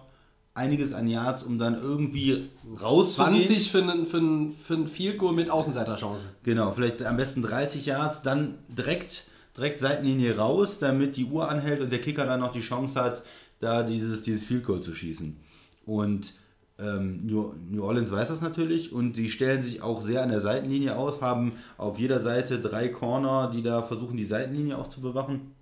einiges 0.55 0.93
an 0.93 1.07
Yards, 1.07 1.43
um 1.43 1.59
dann 1.59 1.81
irgendwie 1.81 2.51
rauszugehen. 2.81 3.43
20 3.43 3.71
für 3.71 3.83
einen, 3.83 4.07
für 4.07 4.17
einen, 4.19 4.53
für 4.53 4.75
einen 4.75 4.89
Field 4.89 5.19
Goal 5.19 5.33
mit 5.33 5.51
Außenseiterchance. 5.51 6.25
Genau, 6.43 6.73
vielleicht 6.73 7.03
am 7.03 7.17
besten 7.17 7.43
30 7.43 7.87
Yards, 7.87 8.23
dann 8.23 8.57
direkt, 8.69 9.25
direkt 9.57 9.81
Seitenlinie 9.81 10.37
raus, 10.37 10.79
damit 10.79 11.17
die 11.17 11.25
Uhr 11.25 11.49
anhält 11.49 11.81
und 11.81 11.91
der 11.91 12.01
Kicker 12.01 12.27
dann 12.27 12.41
noch 12.41 12.53
die 12.53 12.61
Chance 12.61 13.01
hat, 13.01 13.23
da 13.61 13.83
dieses, 13.83 14.23
dieses 14.23 14.45
Field 14.45 14.65
Goal 14.65 14.81
zu 14.81 14.95
schießen. 14.95 15.37
Und 15.85 16.35
ähm, 16.79 17.27
New, 17.27 17.83
Orleans 17.83 18.11
weiß 18.11 18.29
das 18.29 18.41
natürlich 18.41 18.93
und 18.93 19.17
sie 19.17 19.31
stellen 19.31 19.63
sich 19.63 19.83
auch 19.83 20.03
sehr 20.03 20.23
an 20.23 20.31
der 20.31 20.41
Seitenlinie 20.41 20.97
aus, 20.97 21.21
haben 21.21 21.53
auf 21.77 21.99
jeder 21.99 22.21
Seite 22.21 22.59
drei 22.61 22.89
Corner, 22.89 23.51
die 23.55 23.63
da 23.63 23.83
versuchen, 23.83 24.17
die 24.17 24.25
Seitenlinie 24.25 24.79
auch 24.79 24.89
zu 24.89 25.01
bewachen. 25.01 25.53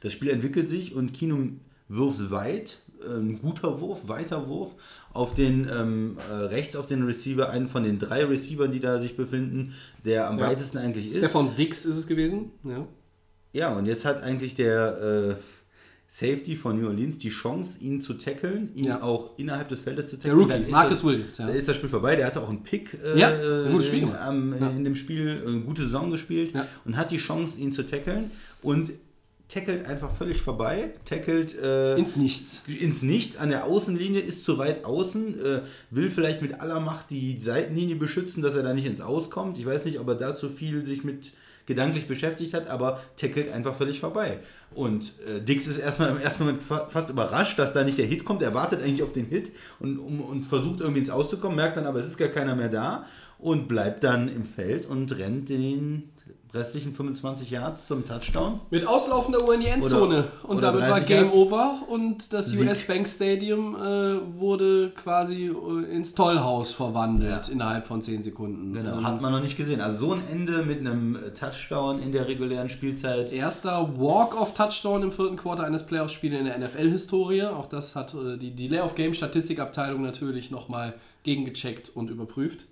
Das 0.00 0.12
Spiel 0.12 0.30
entwickelt 0.30 0.68
sich 0.68 0.94
und 0.94 1.14
Kinum 1.14 1.60
wirft 1.88 2.30
weit, 2.30 2.80
ein 3.06 3.40
guter 3.40 3.80
Wurf, 3.80 4.08
weiter 4.08 4.48
Wurf, 4.48 4.72
auf 5.12 5.34
den 5.34 5.68
ähm, 5.70 6.16
äh, 6.30 6.34
rechts 6.34 6.76
auf 6.76 6.86
den 6.86 7.02
Receiver, 7.04 7.50
einen 7.50 7.68
von 7.68 7.82
den 7.82 7.98
drei 7.98 8.24
Receivern, 8.24 8.72
die 8.72 8.80
da 8.80 9.00
sich 9.00 9.16
befinden, 9.16 9.74
der 10.04 10.28
am 10.28 10.38
Ja. 10.38 10.46
weitesten 10.48 10.78
eigentlich 10.78 11.06
ist. 11.06 11.16
Stefan 11.18 11.54
Dix 11.56 11.84
ist 11.84 11.96
es 11.96 12.06
gewesen. 12.06 12.50
Ja. 12.64 12.86
Ja, 13.52 13.76
und 13.76 13.84
jetzt 13.86 14.04
hat 14.04 14.22
eigentlich 14.22 14.54
der 14.54 15.36
äh, 15.38 15.42
Safety 16.08 16.56
von 16.56 16.78
New 16.78 16.86
Orleans 16.88 17.16
die 17.18 17.30
Chance, 17.30 17.78
ihn 17.80 18.00
zu 18.02 18.14
tackeln, 18.14 18.70
ihn 18.74 18.84
Ja. 18.84 19.02
auch 19.02 19.38
innerhalb 19.38 19.68
des 19.70 19.80
Feldes 19.80 20.08
zu 20.08 20.16
Der 20.16 20.30
tackeln. 20.32 20.38
Rookie, 20.40 20.52
Dann 20.52 20.64
ist 20.64 20.70
Marcus 20.70 20.90
das, 20.90 21.04
Williams. 21.04 21.38
Ja. 21.38 21.46
Da 21.46 21.52
ist 21.54 21.68
das 21.68 21.76
Spiel 21.76 21.88
vorbei. 21.88 22.16
Der 22.16 22.26
hatte 22.26 22.42
auch 22.42 22.48
einen 22.50 22.62
Pick 22.62 22.98
äh, 23.02 23.18
Ja, 23.18 23.28
ein 23.64 23.72
gutes 23.72 23.88
Spiel 23.88 24.02
in, 24.02 24.08
Ja. 24.10 24.30
in 24.70 24.84
dem 24.84 24.94
Spiel, 24.94 25.42
eine 25.46 25.60
gute 25.60 25.82
Saison 25.82 26.10
gespielt 26.10 26.52
und 26.84 26.96
hat 26.98 27.10
die 27.10 27.16
Chance, 27.18 27.58
ihn 27.58 27.72
zu 27.72 27.82
tackeln 27.86 28.30
und 28.62 28.90
tackelt 29.52 29.86
einfach 29.86 30.10
völlig 30.14 30.40
vorbei, 30.40 30.90
tackelt 31.04 31.58
äh, 31.58 31.96
Ins 31.96 32.16
Nichts. 32.16 32.62
ins 32.66 33.02
Nichts 33.02 33.36
an 33.36 33.50
der 33.50 33.64
Außenlinie, 33.64 34.20
ist 34.20 34.44
zu 34.44 34.58
weit 34.58 34.84
außen, 34.84 35.44
äh, 35.44 35.60
will 35.90 36.10
vielleicht 36.10 36.40
mit 36.40 36.60
aller 36.60 36.80
Macht 36.80 37.10
die 37.10 37.38
Seitenlinie 37.38 37.96
beschützen, 37.96 38.42
dass 38.42 38.54
er 38.54 38.62
da 38.62 38.72
nicht 38.72 38.86
ins 38.86 39.00
Auskommt. 39.00 39.58
Ich 39.58 39.66
weiß 39.66 39.84
nicht, 39.84 40.00
ob 40.00 40.08
er 40.08 40.14
da 40.14 40.34
zu 40.34 40.48
viel 40.48 40.84
sich 40.84 41.04
mit 41.04 41.32
gedanklich 41.66 42.08
beschäftigt 42.08 42.54
hat, 42.54 42.68
aber 42.68 43.00
tackelt 43.16 43.52
einfach 43.52 43.76
völlig 43.76 44.00
vorbei. 44.00 44.38
Und 44.74 45.12
äh, 45.28 45.40
Dix 45.40 45.66
ist 45.66 45.78
erstmal 45.78 46.10
im 46.10 46.18
ersten 46.18 46.44
Moment 46.44 46.62
fa 46.62 46.88
fast 46.88 47.10
überrascht, 47.10 47.58
dass 47.58 47.72
da 47.72 47.84
nicht 47.84 47.98
der 47.98 48.06
Hit 48.06 48.24
kommt. 48.24 48.42
Er 48.42 48.54
wartet 48.54 48.82
eigentlich 48.82 49.02
auf 49.02 49.12
den 49.12 49.26
Hit 49.26 49.52
und, 49.78 49.98
um, 49.98 50.22
und 50.22 50.44
versucht 50.44 50.80
irgendwie 50.80 51.00
ins 51.00 51.10
Auszukommen, 51.10 51.56
merkt 51.56 51.76
dann 51.76 51.86
aber, 51.86 52.00
es 52.00 52.06
ist 52.06 52.18
gar 52.18 52.28
keiner 52.28 52.56
mehr 52.56 52.68
da 52.68 53.06
und 53.38 53.68
bleibt 53.68 54.02
dann 54.02 54.28
im 54.28 54.46
Feld 54.46 54.86
und 54.86 55.16
rennt 55.16 55.48
den 55.50 56.11
restlichen 56.54 56.92
25 56.92 57.50
Yards 57.50 57.86
zum 57.86 58.06
Touchdown. 58.06 58.60
Mit 58.70 58.86
auslaufender 58.86 59.42
Uhr 59.46 59.54
in 59.54 59.60
die 59.60 59.68
Endzone. 59.68 60.18
Oder- 60.18 60.28
und 60.42 60.58
oder 60.58 60.66
damit 60.72 60.82
war 60.82 61.00
30 61.00 61.06
Game 61.06 61.24
Yards. 61.24 61.34
Over 61.36 61.82
und 61.88 62.32
das 62.32 62.46
Sieg. 62.48 62.60
US 62.60 62.82
Bank 62.82 63.08
Stadium 63.08 63.74
äh, 63.74 64.38
wurde 64.38 64.90
quasi 64.90 65.46
äh, 65.46 65.94
ins 65.94 66.14
Tollhaus 66.14 66.72
verwandelt 66.72 67.48
innerhalb 67.48 67.86
von 67.86 68.02
10 68.02 68.22
Sekunden. 68.22 68.74
Genau, 68.74 69.02
hat 69.02 69.20
man 69.22 69.32
noch 69.32 69.40
nicht 69.40 69.56
gesehen. 69.56 69.80
Also 69.80 70.06
so 70.06 70.12
ein 70.12 70.22
Ende 70.30 70.62
mit 70.62 70.80
einem 70.80 71.16
äh, 71.16 71.30
Touchdown 71.30 72.02
in 72.02 72.12
der 72.12 72.28
regulären 72.28 72.68
Spielzeit. 72.68 73.32
Erster 73.32 73.98
Walk-off-Touchdown 73.98 75.04
im 75.04 75.12
vierten 75.12 75.36
Quarter 75.36 75.64
eines 75.64 75.84
Playoff-Spiels 75.84 76.38
in 76.38 76.44
der 76.44 76.58
NFL-Historie. 76.58 77.44
Auch 77.44 77.66
das 77.66 77.96
hat 77.96 78.14
äh, 78.14 78.36
die 78.36 78.54
Delay-of-Game-Statistikabteilung 78.54 80.02
natürlich 80.02 80.50
nochmal 80.50 80.94
gegengecheckt 81.22 81.90
und 81.94 82.10
überprüft. 82.10 82.66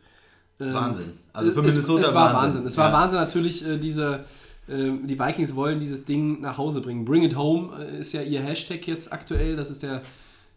Ähm, 0.60 0.74
Wahnsinn. 0.74 1.12
Also 1.32 1.52
für 1.52 1.60
es, 1.60 1.74
Minnesota 1.74 2.08
es 2.08 2.14
war 2.14 2.34
Wahnsinn. 2.34 2.42
Wahnsinn. 2.42 2.66
Es 2.66 2.76
war 2.76 2.88
Ja. 2.88 2.92
Wahnsinn 2.92 3.20
natürlich, 3.20 3.66
äh, 3.66 3.78
diese, 3.78 4.24
äh, 4.68 4.90
die 5.04 5.18
Vikings 5.18 5.54
wollen 5.54 5.80
dieses 5.80 6.04
Ding 6.04 6.40
nach 6.40 6.58
Hause 6.58 6.80
bringen. 6.80 7.04
Bring 7.04 7.22
it 7.22 7.36
home 7.36 7.70
äh, 7.78 7.98
ist 7.98 8.12
ja 8.12 8.22
ihr 8.22 8.40
Hashtag 8.40 8.86
jetzt 8.86 9.12
aktuell. 9.12 9.56
Das 9.56 9.70
ist 9.70 9.82
der 9.82 10.02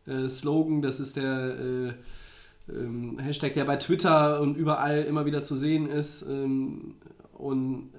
äh, 0.05 0.27
Slogan, 0.27 0.81
das 0.81 0.99
ist 0.99 1.15
der 1.15 1.55
äh, 1.59 1.93
ähm, 2.69 3.19
Hashtag, 3.19 3.53
der 3.53 3.65
bei 3.65 3.77
Twitter 3.77 4.41
und 4.41 4.55
überall 4.57 5.03
immer 5.03 5.25
wieder 5.25 5.43
zu 5.43 5.55
sehen 5.55 5.89
ist. 5.89 6.23
Ähm, 6.23 6.95
und 7.33 7.89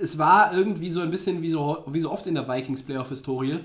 es 0.00 0.18
war 0.18 0.56
irgendwie 0.56 0.90
so 0.90 1.00
ein 1.00 1.10
bisschen 1.10 1.42
wie 1.42 1.50
so, 1.50 1.84
wie 1.86 2.00
so 2.00 2.10
oft 2.10 2.26
in 2.26 2.34
der 2.34 2.48
Vikings 2.48 2.82
Playoff-Historie. 2.82 3.60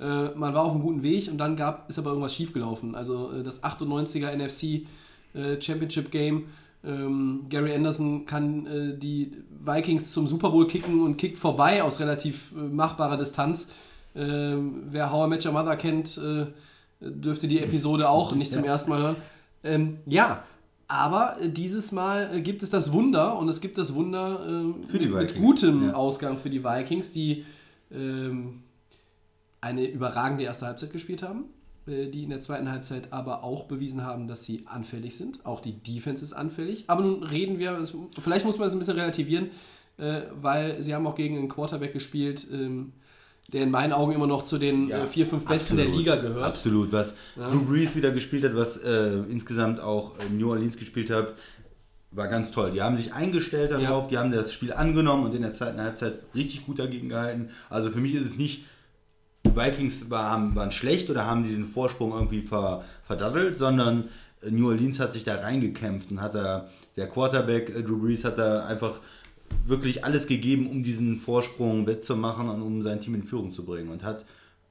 Äh, 0.00 0.28
man 0.34 0.52
war 0.52 0.64
auf 0.64 0.72
einem 0.72 0.82
guten 0.82 1.02
Weg 1.02 1.28
und 1.30 1.38
dann 1.38 1.56
gab, 1.56 1.88
ist 1.88 1.98
aber 1.98 2.10
irgendwas 2.10 2.34
schiefgelaufen. 2.34 2.94
Also 2.94 3.32
äh, 3.32 3.42
das 3.42 3.62
98er 3.62 4.34
NFC 4.36 4.86
äh, 5.34 5.60
Championship 5.60 6.10
Game. 6.10 6.46
Ähm, 6.86 7.46
Gary 7.48 7.74
Anderson 7.74 8.26
kann 8.26 8.66
äh, 8.66 8.96
die 8.96 9.32
Vikings 9.60 10.12
zum 10.12 10.28
Super 10.28 10.50
Bowl 10.50 10.66
kicken 10.66 11.02
und 11.02 11.16
kickt 11.16 11.38
vorbei 11.38 11.82
aus 11.82 11.98
relativ 11.98 12.52
äh, 12.56 12.60
machbarer 12.60 13.16
Distanz. 13.16 13.68
Ähm, 14.14 14.84
wer 14.90 15.10
How 15.10 15.26
I 15.26 15.30
Met 15.30 15.44
Your 15.44 15.52
Mother 15.52 15.76
kennt, 15.76 16.16
äh, 16.18 16.46
dürfte 17.00 17.48
die 17.48 17.60
Episode 17.60 18.08
auch 18.08 18.34
nicht 18.34 18.52
zum 18.52 18.64
ersten 18.64 18.90
Mal 18.90 19.02
hören. 19.02 19.16
Ähm, 19.64 19.98
ja, 20.06 20.44
aber 20.86 21.40
äh, 21.40 21.48
dieses 21.48 21.90
Mal 21.90 22.30
äh, 22.32 22.40
gibt 22.40 22.62
es 22.62 22.70
das 22.70 22.92
Wunder 22.92 23.36
und 23.36 23.48
es 23.48 23.60
gibt 23.60 23.78
das 23.78 23.94
Wunder 23.94 24.40
die 24.92 24.98
mit, 24.98 25.12
mit 25.12 25.34
gutem 25.36 25.88
ja. 25.88 25.94
Ausgang 25.94 26.38
für 26.38 26.50
die 26.50 26.62
Vikings, 26.62 27.10
die 27.10 27.44
ähm, 27.90 28.62
eine 29.60 29.86
überragende 29.86 30.44
erste 30.44 30.66
Halbzeit 30.66 30.92
gespielt 30.92 31.22
haben. 31.22 31.46
Äh, 31.86 32.06
die 32.08 32.24
in 32.24 32.30
der 32.30 32.40
zweiten 32.40 32.70
Halbzeit 32.70 33.12
aber 33.12 33.44
auch 33.44 33.64
bewiesen 33.64 34.02
haben, 34.04 34.28
dass 34.28 34.44
sie 34.44 34.64
anfällig 34.66 35.16
sind. 35.16 35.44
Auch 35.46 35.60
die 35.60 35.72
Defense 35.82 36.24
ist 36.24 36.32
anfällig. 36.32 36.84
Aber 36.88 37.02
nun 37.02 37.22
reden 37.22 37.58
wir, 37.58 37.82
vielleicht 38.18 38.44
muss 38.44 38.58
man 38.58 38.68
es 38.68 38.72
ein 38.74 38.78
bisschen 38.78 38.96
relativieren, 38.98 39.48
äh, 39.98 40.22
weil 40.40 40.82
sie 40.82 40.94
haben 40.94 41.06
auch 41.06 41.14
gegen 41.14 41.38
einen 41.38 41.48
Quarterback 41.48 41.92
gespielt, 41.92 42.46
ähm, 42.52 42.92
der 43.52 43.62
in 43.62 43.70
meinen 43.70 43.92
Augen 43.92 44.12
immer 44.12 44.26
noch 44.26 44.42
zu 44.42 44.58
den 44.58 44.88
Ja, 44.88 45.04
äh, 45.04 45.06
vier, 45.06 45.24
fünf 45.24 45.44
Besten 45.44 45.74
absolut, 45.74 45.86
der 45.92 45.96
Liga 45.98 46.16
gehört. 46.16 46.42
Absolut. 46.44 46.90
Was 46.92 47.14
Ja. 47.36 47.48
Drew 47.48 47.60
Brees 47.64 47.94
wieder 47.94 48.10
gespielt 48.10 48.42
hat, 48.44 48.56
was 48.56 48.76
äh, 48.78 49.18
insgesamt 49.30 49.78
auch 49.80 50.14
New 50.36 50.50
Orleans 50.50 50.76
gespielt 50.76 51.10
hat, 51.10 51.34
war 52.10 52.28
ganz 52.28 52.50
toll. 52.50 52.70
Die 52.72 52.82
haben 52.82 52.96
sich 52.96 53.12
eingestellt 53.12 53.70
darauf, 53.72 54.04
Ja. 54.04 54.08
die 54.08 54.18
haben 54.18 54.30
das 54.32 54.52
Spiel 54.52 54.72
angenommen 54.72 55.26
und 55.26 55.34
in 55.34 55.42
der 55.42 55.54
zweiten 55.54 55.80
Halbzeit 55.80 56.14
richtig 56.34 56.66
gut 56.66 56.78
dagegen 56.78 57.08
gehalten. 57.08 57.50
Also 57.70 57.90
für 57.90 58.00
mich 58.00 58.14
ist 58.14 58.26
es 58.26 58.36
nicht, 58.36 58.64
die 59.56 59.60
Vikings 59.60 60.10
waren, 60.10 60.54
waren 60.54 60.72
schlecht 60.72 61.10
oder 61.10 61.26
haben 61.26 61.44
diesen 61.44 61.68
Vorsprung 61.68 62.12
irgendwie 62.12 62.42
ver, 62.42 62.84
verdaddelt, 63.04 63.58
sondern 63.58 64.08
New 64.48 64.68
Orleans 64.68 65.00
hat 65.00 65.12
sich 65.12 65.24
da 65.24 65.36
reingekämpft 65.36 66.10
und 66.10 66.20
hat 66.20 66.34
da, 66.34 66.68
der 66.96 67.08
Quarterback 67.08 67.70
äh, 67.70 67.82
Drew 67.82 67.98
Brees 67.98 68.24
hat 68.24 68.38
da 68.38 68.66
einfach 68.66 69.00
wirklich 69.64 70.04
alles 70.04 70.26
gegeben, 70.26 70.68
um 70.68 70.82
diesen 70.82 71.18
Vorsprung 71.18 71.86
wettzumachen 71.86 72.48
und 72.48 72.62
um 72.62 72.82
sein 72.82 73.00
Team 73.00 73.14
in 73.14 73.24
Führung 73.24 73.52
zu 73.52 73.64
bringen 73.64 73.90
und 73.90 74.02
hat 74.04 74.24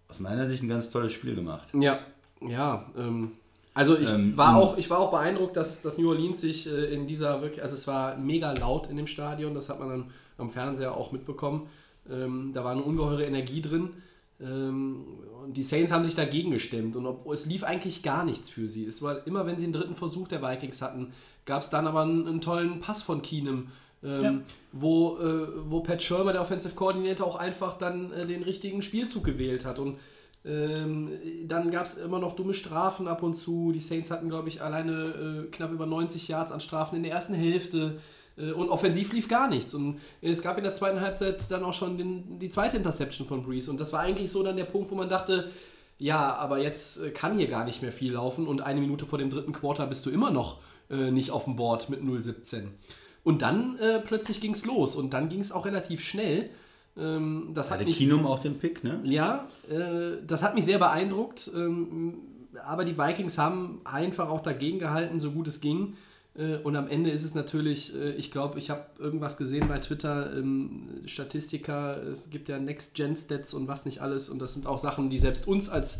aus 0.08 0.20
meiner 0.20 0.48
Sicht 0.48 0.64
ein 0.64 0.70
ganz 0.70 0.90
tolles 0.90 1.14
Spiel 1.14 1.36
gemacht. 1.36 1.70
Ja, 1.74 2.00
ja. 2.42 2.86
Ähm, 2.98 3.32
also 3.74 3.98
ich, 3.98 4.10
Ähm, 4.10 4.38
war 4.38 4.56
auch, 4.56 4.78
ich 4.78 4.90
war 4.90 5.00
auch 5.00 5.12
beeindruckt, 5.12 5.58
dass, 5.58 5.82
dass 5.82 5.98
New 5.98 6.10
Orleans 6.10 6.40
sich 6.40 6.68
äh, 6.68 6.94
in 6.94 7.08
dieser 7.08 7.42
wirklich, 7.42 7.62
also 7.62 7.76
es 7.76 7.88
war 7.88 8.18
mega 8.18 8.54
laut 8.54 8.88
in 8.88 8.98
dem 8.98 9.08
Stadion, 9.08 9.54
das 9.54 9.70
hat 9.70 9.80
man 9.80 9.90
dann 9.90 10.06
am 10.38 10.50
Fernseher 10.50 10.96
auch 10.96 11.12
mitbekommen. 11.12 11.68
Ähm, 12.10 12.52
da 12.54 12.64
war 12.64 12.72
eine 12.72 12.84
ungeheure 12.84 13.26
Energie 13.26 13.62
drin. 13.62 13.90
Ähm, 14.42 15.06
und 15.44 15.56
die 15.56 15.64
Saints 15.64 15.92
haben 15.92 16.04
sich 16.04 16.16
dagegen 16.16 16.52
gestemmt 16.52 16.96
und 16.96 17.06
ob, 17.06 17.26
es 17.32 17.46
lief 17.46 17.64
eigentlich 17.64 18.04
gar 18.04 18.26
nichts 18.26 18.50
für 18.50 18.68
sie. 18.68 18.86
Es 18.86 19.02
war 19.02 19.26
immer, 19.28 19.46
wenn 19.46 19.58
sie 19.58 19.66
einen 19.66 19.74
dritten 19.74 19.96
Versuch 19.96 20.28
der 20.28 20.42
Vikings 20.42 20.82
hatten, 20.82 21.14
gab 21.46 21.62
es 21.62 21.70
dann 21.70 21.88
aber 21.88 22.02
einen, 22.02 22.28
einen 22.28 22.42
tollen 22.42 22.80
Pass 22.82 23.02
von 23.02 23.22
Keenum, 23.22 23.68
ähm, 24.04 24.24
Ja. 24.24 24.34
wo, 24.74 25.18
äh, 25.20 25.48
wo 25.70 25.80
Pat 25.82 26.02
Shermer, 26.04 26.34
der 26.34 26.42
Offensive 26.42 26.76
Coordinator, 26.76 27.26
auch 27.28 27.38
einfach 27.38 27.78
dann 27.78 28.12
äh, 28.12 28.26
den 28.26 28.44
richtigen 28.44 28.82
Spielzug 28.82 29.24
gewählt 29.24 29.64
hat. 29.66 29.80
Und 29.80 29.98
ähm, 30.44 31.12
dann 31.46 31.72
gab 31.72 31.86
es 31.86 31.96
immer 31.96 32.20
noch 32.20 32.36
dumme 32.36 32.54
Strafen 32.54 33.08
ab 33.08 33.24
und 33.24 33.36
zu. 33.36 33.72
Die 33.72 33.80
Saints 33.80 34.12
hatten, 34.12 34.30
glaube 34.30 34.50
ich, 34.50 34.62
alleine 34.62 35.46
äh, 35.48 35.52
knapp 35.52 35.72
über 35.72 35.86
90 35.86 36.28
Yards 36.28 36.52
an 36.52 36.60
Strafen 36.60 36.98
in 36.98 37.04
der 37.04 37.14
ersten 37.14 37.34
Hälfte. 37.34 38.00
Äh, 38.38 38.52
und 38.52 38.70
offensiv 38.70 39.14
lief 39.14 39.28
gar 39.28 39.50
nichts. 39.50 39.74
Und 39.74 40.00
es 40.22 40.42
gab 40.42 40.58
in 40.58 40.64
der 40.64 40.74
zweiten 40.74 41.02
Halbzeit 41.02 41.50
dann 41.50 41.64
auch 41.64 41.74
schon 41.74 41.98
den, 41.98 42.40
die 42.40 42.50
zweite 42.50 42.78
Interception 42.78 43.28
von 43.28 43.44
Breeze. 43.44 43.70
Und 43.70 43.80
das 43.80 43.94
war 43.94 44.02
eigentlich 44.02 44.32
so 44.32 44.44
dann 44.44 44.58
der 44.58 44.66
Punkt, 44.66 44.92
wo 44.92 44.96
man 44.96 45.10
dachte, 45.10 45.52
ja, 45.98 46.36
aber 46.36 46.60
jetzt 46.60 47.02
äh, 47.02 47.12
kann 47.12 47.38
hier 47.38 47.48
gar 47.48 47.66
nicht 47.66 47.82
mehr 47.82 47.92
viel 47.92 48.14
laufen. 48.14 48.48
Und 48.48 48.62
eine 48.62 48.82
Minute 48.82 49.06
vor 49.06 49.20
dem 49.20 49.30
dritten 49.30 49.54
Quarter 49.54 49.88
bist 49.88 50.06
du 50.06 50.10
immer 50.10 50.32
noch 50.32 50.60
äh, 50.90 51.12
nicht 51.12 51.32
auf 51.32 51.46
dem 51.46 51.56
Board 51.56 51.90
mit 51.90 52.02
0,17. 52.02 52.68
Und 53.24 53.42
dann 53.42 53.80
äh, 53.80 54.00
plötzlich 54.00 54.40
ging 54.42 54.52
es 54.52 54.66
los. 54.66 54.96
Und 54.96 55.14
dann 55.14 55.30
ging 55.30 55.40
es 55.40 55.52
auch 55.52 55.66
relativ 55.66 56.04
schnell. 56.04 56.50
Ähm, 56.98 57.52
das 57.54 57.72
hat 57.72 57.80
Hatte 57.80 57.88
mich 57.88 57.98
Kinum 57.98 58.26
auch 58.26 58.40
den 58.40 58.58
Pick, 58.58 58.84
ne? 58.84 59.02
ja, 59.04 59.48
äh, 59.70 60.18
das 60.26 60.44
hat 60.44 60.56
mich 60.56 60.66
sehr 60.66 60.78
beeindruckt. 60.78 61.50
Ähm, 61.54 62.16
aber 62.66 62.86
die 62.86 62.98
Vikings 62.98 63.38
haben 63.38 63.82
einfach 63.84 64.30
auch 64.30 64.42
dagegen 64.42 64.80
gehalten, 64.80 65.20
so 65.20 65.32
gut 65.32 65.48
es 65.48 65.60
ging. 65.60 65.98
Äh, 66.38 66.58
und 66.58 66.76
am 66.76 66.88
Ende 66.88 67.10
ist 67.12 67.24
es 67.24 67.34
natürlich, 67.36 67.96
äh, 67.96 68.12
ich 68.12 68.32
glaube, 68.32 68.60
ich 68.60 68.70
habe 68.70 68.86
irgendwas 69.00 69.38
gesehen 69.38 69.68
bei 69.68 69.80
Twitter, 69.80 70.36
ähm, 70.36 70.90
Statistiker, 71.06 72.02
es 72.04 72.30
gibt 72.30 72.50
ja 72.50 72.60
Next-Gen-Stats 72.60 73.54
und 73.54 73.68
was 73.68 73.86
nicht 73.86 74.02
alles. 74.02 74.30
Und 74.30 74.40
das 74.40 74.54
sind 74.54 74.68
auch 74.68 74.78
Sachen, 74.78 75.10
die 75.10 75.18
selbst 75.18 75.48
uns 75.48 75.70
als 75.70 76.00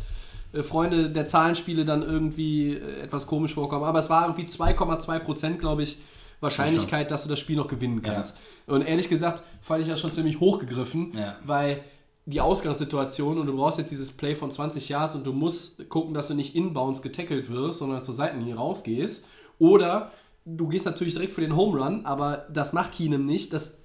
äh, 0.52 0.62
Freunde 0.62 1.10
der 1.10 1.26
Zahlenspiele 1.26 1.84
dann 1.84 2.02
irgendwie 2.02 2.76
etwas 2.76 3.26
komisch 3.26 3.54
vorkommen. 3.54 3.84
Aber 3.84 3.98
es 3.98 4.10
war 4.10 4.26
irgendwie 4.26 4.44
2,2 4.46 5.18
Prozent, 5.20 5.58
glaube 5.58 5.82
ich, 5.82 5.98
Wahrscheinlichkeit, 6.40 7.10
dass 7.10 7.22
du 7.22 7.30
das 7.30 7.38
Spiel 7.40 7.56
noch 7.56 7.66
gewinnen 7.68 8.02
Ja. 8.04 8.12
kannst. 8.14 8.36
Und 8.66 8.82
ehrlich 8.82 9.08
gesagt 9.08 9.42
fand 9.62 9.82
ich 9.82 9.88
das 9.88 10.00
schon 10.00 10.12
ziemlich 10.12 10.38
hochgegriffen, 10.38 11.12
Ja. 11.16 11.36
weil 11.46 11.82
die 12.26 12.40
Ausgangssituation 12.42 13.38
und 13.38 13.46
du 13.46 13.56
brauchst 13.56 13.78
jetzt 13.78 13.90
dieses 13.90 14.12
Play 14.12 14.34
von 14.34 14.50
20 14.50 14.88
Yards 14.88 15.14
und 15.14 15.26
du 15.26 15.32
musst 15.32 15.88
gucken, 15.88 16.12
dass 16.12 16.28
du 16.28 16.34
nicht 16.34 16.54
inbounds 16.54 17.00
getackelt 17.00 17.48
wirst, 17.50 17.78
sondern 17.78 18.02
zur 18.02 18.14
Seitenlinie 18.14 18.56
rausgehst. 18.56 19.26
Oder 19.58 20.10
du 20.46 20.68
gehst 20.68 20.86
natürlich 20.86 21.12
direkt 21.14 21.32
für 21.32 21.40
den 21.42 21.54
Home 21.56 21.78
Run, 21.82 22.06
aber 22.06 22.46
das 22.52 22.72
macht 22.72 22.92
Keenum 22.92 23.26
nicht. 23.26 23.52
Das 23.52 23.78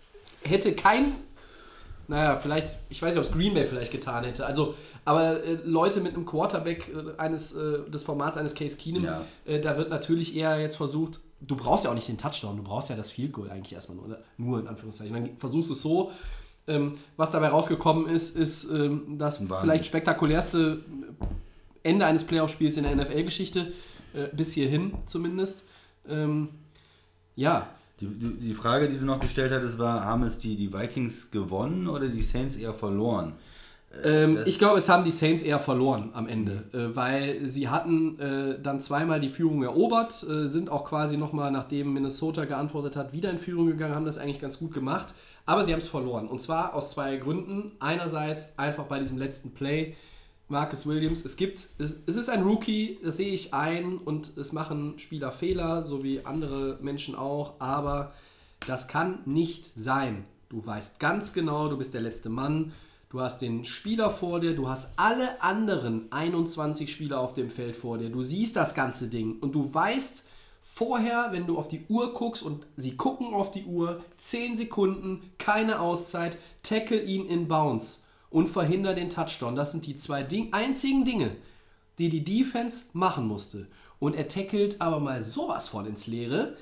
hätte 0.43 0.73
kein, 0.73 1.15
naja, 2.07 2.37
vielleicht, 2.37 2.75
ich 2.89 3.01
weiß 3.01 3.15
nicht, 3.15 3.23
ob 3.23 3.29
es 3.29 3.37
Green 3.37 3.53
Bay 3.53 3.65
vielleicht 3.65 3.91
getan 3.91 4.23
hätte. 4.23 4.45
Also, 4.45 4.75
aber 5.03 5.43
äh, 5.43 5.57
Leute 5.65 5.99
mit 6.01 6.13
einem 6.15 6.25
Quarterback 6.25 6.89
äh, 6.89 7.19
eines, 7.19 7.53
äh, 7.55 7.89
des 7.89 8.03
Formats 8.03 8.37
eines 8.37 8.53
Case 8.55 8.77
Keenum, 8.77 9.03
Ja. 9.03 9.21
äh, 9.45 9.59
da 9.59 9.75
wird 9.77 9.89
natürlich 9.89 10.35
eher 10.35 10.59
jetzt 10.59 10.75
versucht, 10.75 11.19
du 11.41 11.55
brauchst 11.55 11.85
ja 11.85 11.89
auch 11.89 11.95
nicht 11.95 12.07
den 12.07 12.19
Touchdown, 12.19 12.57
du 12.57 12.63
brauchst 12.63 12.91
ja 12.91 12.95
das 12.95 13.09
Field 13.09 13.33
Goal 13.33 13.49
eigentlich 13.49 13.73
erstmal 13.73 13.97
nur, 13.97 14.05
oder? 14.05 14.19
nur 14.37 14.59
in 14.59 14.67
Anführungszeichen. 14.67 15.13
Dann 15.13 15.37
versuchst 15.37 15.69
du 15.69 15.73
es 15.73 15.81
so. 15.81 16.11
Ähm, 16.67 16.93
was 17.17 17.31
dabei 17.31 17.47
rausgekommen 17.47 18.07
ist, 18.07 18.37
ist 18.37 18.65
ähm, 18.69 19.17
das 19.17 19.39
Wahnsinn. 19.41 19.57
vielleicht 19.61 19.85
spektakulärste 19.87 20.83
Ende 21.81 22.05
eines 22.05 22.23
Playoff-Spiels 22.23 22.77
in 22.77 22.83
der 22.83 22.95
NFL-Geschichte, 22.95 23.73
äh, 24.13 24.27
bis 24.35 24.53
hierhin 24.53 24.93
zumindest. 25.07 25.63
Ähm, 26.07 26.49
ja, 27.35 27.67
Die, 27.99 28.07
die, 28.07 28.33
die 28.39 28.53
Frage, 28.55 28.89
die 28.89 28.97
du 28.97 29.05
noch 29.05 29.19
gestellt 29.19 29.51
hattest, 29.51 29.77
war, 29.77 30.03
haben 30.05 30.23
es 30.23 30.37
die, 30.39 30.55
die 30.55 30.73
Vikings 30.73 31.29
gewonnen 31.31 31.87
oder 31.87 32.07
die 32.07 32.21
Saints 32.23 32.55
eher 32.55 32.73
verloren? 32.73 33.33
Ähm, 34.03 34.35
das- 34.35 34.47
ich 34.47 34.57
glaube, 34.57 34.79
es 34.79 34.89
haben 34.89 35.03
die 35.03 35.11
Saints 35.11 35.43
eher 35.43 35.59
verloren 35.59 36.11
am 36.13 36.27
Ende, 36.27 36.63
äh, 36.73 36.95
weil 36.95 37.47
sie 37.47 37.67
hatten 37.69 38.17
äh, 38.19 38.59
dann 38.61 38.79
zweimal 38.79 39.19
die 39.19 39.29
Führung 39.29 39.63
erobert, 39.63 40.23
äh, 40.29 40.47
sind 40.47 40.69
auch 40.69 40.85
quasi 40.85 41.17
nochmal, 41.17 41.51
nachdem 41.51 41.93
Minnesota 41.93 42.45
geantwortet 42.45 42.95
hat, 42.95 43.11
wieder 43.13 43.29
in 43.29 43.37
Führung 43.37 43.67
gegangen, 43.67 43.93
haben 43.93 44.05
das 44.05 44.17
eigentlich 44.17 44.39
ganz 44.39 44.57
gut 44.59 44.73
gemacht, 44.73 45.13
aber 45.45 45.63
sie 45.63 45.73
haben 45.73 45.79
es 45.79 45.87
verloren. 45.89 46.27
Und 46.27 46.41
zwar 46.41 46.73
aus 46.73 46.91
zwei 46.91 47.17
Gründen. 47.17 47.73
Einerseits 47.79 48.57
einfach 48.57 48.85
bei 48.85 48.99
diesem 48.99 49.17
letzten 49.17 49.51
Play, 49.53 49.95
Marcus 50.51 50.85
Williams, 50.85 51.23
es 51.23 51.37
gibt, 51.37 51.65
es, 51.79 51.93
ist 52.05 52.29
ein 52.29 52.43
Rookie, 52.43 52.99
das 53.01 53.15
sehe 53.17 53.31
ich 53.31 53.53
ein 53.53 53.97
und 53.97 54.37
es 54.37 54.51
machen 54.51 54.99
Spieler 54.99 55.31
Fehler, 55.31 55.85
so 55.85 56.03
wie 56.03 56.25
andere 56.25 56.77
Menschen 56.81 57.15
auch, 57.15 57.53
aber 57.59 58.11
das 58.67 58.89
kann 58.89 59.19
nicht 59.25 59.71
sein. 59.75 60.25
Du 60.49 60.63
weißt 60.63 60.99
ganz 60.99 61.31
genau, 61.31 61.69
du 61.69 61.77
bist 61.77 61.93
der 61.93 62.01
letzte 62.01 62.27
Mann, 62.27 62.73
du 63.09 63.21
hast 63.21 63.41
den 63.41 63.63
Spieler 63.63 64.11
vor 64.11 64.41
dir, 64.41 64.53
du 64.53 64.67
hast 64.67 64.99
alle 64.99 65.41
anderen 65.41 66.11
21 66.11 66.91
Spieler 66.91 67.21
auf 67.21 67.33
dem 67.33 67.49
Feld 67.49 67.77
vor 67.77 67.97
dir, 67.97 68.09
du 68.09 68.21
siehst 68.21 68.57
das 68.57 68.75
ganze 68.75 69.07
Ding 69.07 69.39
und 69.39 69.55
du 69.55 69.73
weißt 69.73 70.25
vorher, 70.61 71.29
wenn 71.31 71.47
du 71.47 71.57
auf 71.57 71.69
die 71.69 71.85
Uhr 71.87 72.13
guckst 72.13 72.43
und 72.43 72.67
sie 72.75 72.97
gucken 72.97 73.33
auf 73.33 73.51
die 73.51 73.63
Uhr, 73.63 74.03
10 74.17 74.57
Sekunden, 74.57 75.21
keine 75.37 75.79
Auszeit, 75.79 76.37
tackle 76.61 77.01
ihn 77.01 77.25
in 77.27 77.47
Bounce 77.47 78.01
und 78.31 78.47
verhinder 78.47 78.95
den 78.95 79.09
Touchdown. 79.09 79.55
Das 79.55 79.71
sind 79.71 79.85
die 79.85 79.97
zwei 79.97 80.23
Ding 80.23 80.51
einzigen 80.53 81.05
Dinge, 81.05 81.35
die 81.99 82.09
die 82.09 82.23
Defense 82.23 82.85
machen 82.93 83.27
musste. 83.27 83.67
Und 83.99 84.15
er 84.15 84.27
tackelt 84.27 84.81
aber 84.81 84.99
mal 84.99 85.23
sowas 85.23 85.67
von 85.67 85.85
ins 85.85 86.07
Leere. 86.07 86.55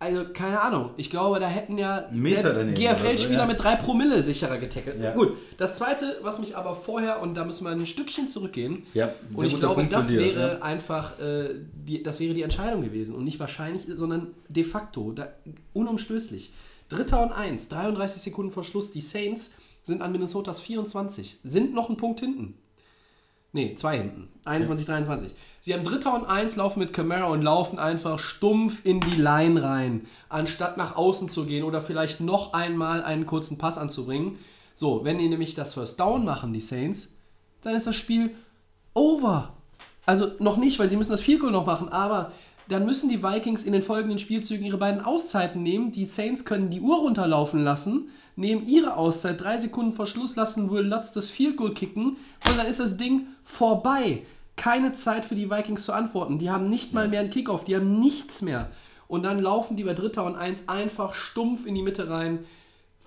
Also, 0.00 0.26
keine 0.32 0.60
Ahnung. 0.60 0.90
Ich 0.96 1.10
glaube, 1.10 1.40
da 1.40 1.48
hätten 1.48 1.76
ja 1.76 2.08
GFL-Spieler 2.12 3.40
ja. 3.40 3.46
mit 3.46 3.60
drei 3.60 3.74
Promille 3.74 4.22
sicherer 4.22 4.56
getackelt. 4.58 5.02
Ja. 5.02 5.12
Gut, 5.12 5.36
das 5.56 5.74
zweite, 5.74 6.18
was 6.22 6.38
mich 6.38 6.56
aber 6.56 6.76
vorher, 6.76 7.20
und 7.20 7.34
da 7.34 7.44
müssen 7.44 7.64
wir 7.64 7.72
ein 7.72 7.84
Stückchen 7.84 8.28
zurückgehen, 8.28 8.86
Ja, 8.94 9.10
und 9.34 9.44
ich 9.44 9.58
glaube, 9.58 9.74
Punkt 9.74 9.92
das 9.92 10.06
dir, 10.06 10.20
wäre 10.20 10.62
einfach, 10.62 11.18
äh, 11.18 11.56
die, 11.74 12.00
das 12.00 12.20
wäre 12.20 12.32
die 12.32 12.42
Entscheidung 12.42 12.80
gewesen. 12.80 13.16
Und 13.16 13.24
nicht 13.24 13.40
wahrscheinlich, 13.40 13.86
sondern 13.92 14.28
de 14.48 14.62
facto, 14.62 15.10
da, 15.10 15.28
unumstößlich. 15.72 16.52
Dritter 16.88 17.20
und 17.20 17.32
eins, 17.32 17.68
33 17.68 18.22
Sekunden 18.22 18.52
vor 18.52 18.62
Schluss. 18.62 18.92
Die 18.92 19.00
Saints 19.00 19.50
sind 19.88 20.02
an 20.02 20.12
Minnesotas 20.12 20.60
24, 20.60 21.40
sind 21.42 21.74
noch 21.74 21.88
einen 21.88 21.96
Punkt 21.96 22.20
hinten. 22.20 22.54
Nee, 23.52 23.74
zwei 23.74 23.96
hinten. 23.96 24.28
21, 24.44 24.86
23. 24.86 25.32
Sie 25.60 25.72
haben 25.74 25.82
Dritter 25.82 26.14
und 26.14 26.26
Eins, 26.26 26.54
laufen 26.56 26.78
mit 26.78 26.92
Camara 26.92 27.26
und 27.26 27.42
laufen 27.42 27.78
einfach 27.78 28.18
stumpf 28.18 28.84
in 28.84 29.00
die 29.00 29.16
Line 29.16 29.62
rein, 29.62 30.06
anstatt 30.28 30.76
nach 30.76 30.96
außen 30.96 31.28
zu 31.28 31.46
gehen 31.46 31.64
oder 31.64 31.80
vielleicht 31.80 32.20
noch 32.20 32.52
einmal 32.52 33.02
einen 33.02 33.26
kurzen 33.26 33.58
Pass 33.58 33.78
anzubringen. 33.78 34.38
So, 34.74 35.04
wenn 35.04 35.18
die 35.18 35.28
nämlich 35.28 35.54
das 35.54 35.74
First 35.74 35.98
Down 35.98 36.24
machen, 36.24 36.52
die 36.52 36.60
Saints, 36.60 37.10
dann 37.62 37.74
ist 37.74 37.86
das 37.86 37.96
Spiel 37.96 38.34
over. 38.94 39.54
Also 40.04 40.28
noch 40.38 40.58
nicht, 40.58 40.78
weil 40.78 40.88
sie 40.88 40.96
müssen 40.96 41.10
das 41.10 41.22
Field 41.22 41.40
Goal 41.40 41.52
noch 41.52 41.66
machen, 41.66 41.88
aber 41.88 42.32
dann 42.68 42.84
müssen 42.84 43.08
die 43.08 43.22
Vikings 43.22 43.64
in 43.64 43.72
den 43.72 43.82
folgenden 43.82 44.18
Spielzügen 44.18 44.66
ihre 44.66 44.76
beiden 44.76 45.00
Auszeiten 45.00 45.62
nehmen. 45.62 45.90
Die 45.90 46.04
Saints 46.04 46.44
können 46.44 46.68
die 46.68 46.80
Uhr 46.80 46.98
runterlaufen 46.98 47.64
lassen, 47.64 48.10
nehmen 48.36 48.66
ihre 48.66 48.96
Auszeit, 48.96 49.40
drei 49.40 49.58
Sekunden 49.58 49.92
vor 49.92 50.06
Schluss 50.06 50.36
lassen 50.36 50.70
Will 50.70 50.86
Lutz 50.86 51.12
das 51.12 51.30
Field 51.30 51.56
Goal 51.56 51.72
kicken 51.72 52.18
und 52.46 52.58
dann 52.58 52.66
ist 52.66 52.80
das 52.80 52.98
Ding 52.98 53.26
vorbei. 53.42 54.22
Keine 54.56 54.92
Zeit 54.92 55.24
für 55.24 55.34
die 55.34 55.50
Vikings 55.50 55.84
zu 55.84 55.92
antworten. 55.92 56.38
Die 56.38 56.50
haben 56.50 56.68
nicht 56.68 56.92
mal 56.92 57.08
mehr 57.08 57.20
einen 57.20 57.30
Kickoff, 57.30 57.64
die 57.64 57.74
haben 57.74 57.98
nichts 57.98 58.42
mehr. 58.42 58.70
Und 59.06 59.22
dann 59.22 59.38
laufen 59.38 59.76
die 59.76 59.84
bei 59.84 59.94
Dritter 59.94 60.24
und 60.26 60.36
Eins 60.36 60.68
einfach 60.68 61.14
stumpf 61.14 61.64
in 61.64 61.74
die 61.74 61.82
Mitte 61.82 62.10
rein. 62.10 62.40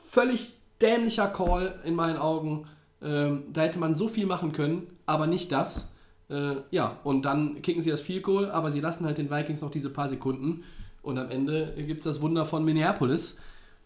Völlig 0.09 0.53
dämlicher 0.81 1.27
Call 1.27 1.79
in 1.85 1.93
meinen 1.93 2.17
Augen. 2.17 2.65
Ähm, 3.03 3.43
da 3.53 3.61
hätte 3.61 3.79
man 3.79 3.95
so 3.95 4.07
viel 4.07 4.25
machen 4.25 4.53
können, 4.53 4.87
aber 5.05 5.27
nicht 5.27 5.51
das. 5.51 5.90
Äh, 6.31 6.55
ja, 6.71 6.97
und 7.03 7.23
dann 7.23 7.61
kicken 7.61 7.81
sie 7.81 7.91
das 7.91 8.01
Field 8.01 8.23
Goal, 8.23 8.49
aber 8.49 8.71
sie 8.71 8.79
lassen 8.79 9.05
halt 9.05 9.17
den 9.17 9.29
Vikings 9.29 9.61
noch 9.61 9.71
diese 9.71 9.89
paar 9.89 10.07
Sekunden. 10.07 10.63
Und 11.01 11.17
am 11.17 11.29
Ende 11.29 11.73
gibt 11.77 11.99
es 11.99 12.05
das 12.05 12.21
Wunder 12.21 12.45
von 12.45 12.63
Minneapolis. 12.63 13.37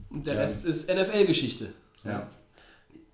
Und 0.10 0.28
der 0.28 0.36
Ja. 0.36 0.42
Rest 0.42 0.66
ist 0.66 0.90
NFL-Geschichte. 0.90 1.70
Ja. 2.04 2.28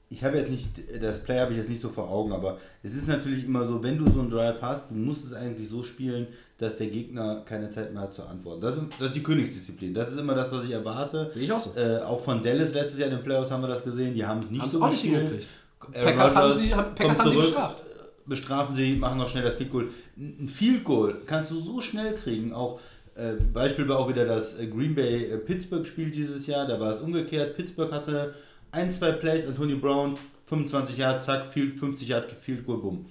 Ich 0.09 0.25
habe 0.25 0.37
jetzt 0.37 0.51
nicht, 0.51 0.67
das 1.01 1.19
Play 1.19 1.39
habe 1.39 1.53
ich 1.53 1.59
jetzt 1.59 1.69
nicht 1.69 1.81
so 1.81 1.87
vor 1.87 2.09
Augen, 2.09 2.33
aber 2.33 2.57
es 2.83 2.93
ist 2.93 3.07
natürlich 3.07 3.45
immer 3.45 3.65
so, 3.65 3.81
wenn 3.81 3.97
du 3.97 4.11
so 4.11 4.19
einen 4.19 4.29
Drive 4.29 4.61
hast, 4.61 4.89
du 4.89 4.95
musst 4.95 5.23
es 5.23 5.31
eigentlich 5.31 5.69
so 5.69 5.83
spielen, 5.83 6.27
dass 6.57 6.75
der 6.75 6.87
Gegner 6.87 7.43
keine 7.45 7.69
Zeit 7.69 7.93
mehr 7.93 8.01
hat 8.01 8.13
zu 8.13 8.23
antworten. 8.23 8.59
Das 8.59 8.75
ist, 8.75 8.83
das 8.99 9.07
ist 9.07 9.15
die 9.15 9.23
Königsdisziplin. 9.23 9.93
Das 9.93 10.11
ist 10.11 10.17
immer 10.19 10.35
das, 10.35 10.51
was 10.51 10.65
ich 10.65 10.71
erwarte. 10.71 11.31
Sehe 11.31 11.43
ich 11.43 11.51
auch 11.53 11.61
so. 11.61 11.79
Äh, 11.79 11.99
auch 11.99 12.19
von 12.19 12.43
Dallas 12.43 12.73
letztes 12.73 12.99
Jahr 12.99 13.07
in 13.09 13.15
den 13.15 13.23
Playoffs 13.23 13.49
haben 13.51 13.61
wir 13.63 13.69
das 13.69 13.85
gesehen. 13.85 14.13
Die 14.13 14.25
haben 14.25 14.41
es 14.41 14.49
nicht 14.51 14.61
Haben 14.61 14.67
es 14.67 14.73
so 14.73 14.83
auch 14.83 14.91
nicht 14.91 15.01
hingekriegt. 15.01 15.47
Packers 15.93 16.35
haben 16.35 16.53
sie, 16.53 16.69
Packers 16.69 17.19
haben 17.19 17.29
sie 17.29 17.37
bestraft. 17.37 17.83
Bestrafen 18.25 18.75
sie, 18.75 18.95
machen 18.95 19.17
noch 19.17 19.29
schnell 19.29 19.43
das 19.43 19.55
Field 19.55 19.71
Goal. 19.71 19.89
Ein 20.17 20.49
Field 20.49 20.83
Goal 20.83 21.21
kannst 21.25 21.51
du 21.51 21.59
so 21.59 21.81
schnell 21.81 22.13
kriegen. 22.13 22.53
Auch 22.53 22.79
äh, 23.15 23.33
Beispiel 23.33 23.87
war 23.87 23.99
auch 23.99 24.09
wieder 24.09 24.25
das 24.25 24.57
äh, 24.57 24.67
Green 24.67 24.95
Bay 24.95 25.25
äh, 25.25 25.37
Pittsburgh 25.37 25.85
Spiel 25.85 26.11
dieses 26.11 26.47
Jahr. 26.47 26.67
Da 26.67 26.79
war 26.79 26.95
es 26.95 27.01
umgekehrt. 27.01 27.55
Pittsburgh 27.55 27.91
hatte 27.91 28.35
ein, 28.71 28.91
zwei 28.91 29.11
Plays, 29.11 29.45
Antonio 29.45 29.77
Brown 29.77 30.17
25 30.45 30.97
Yard, 30.97 31.23
zack, 31.23 31.45
Field, 31.45 31.79
50 31.79 32.07
Yard 32.07 32.31
Field 32.31 32.65
Goal, 32.65 32.79
bumm. 32.79 33.05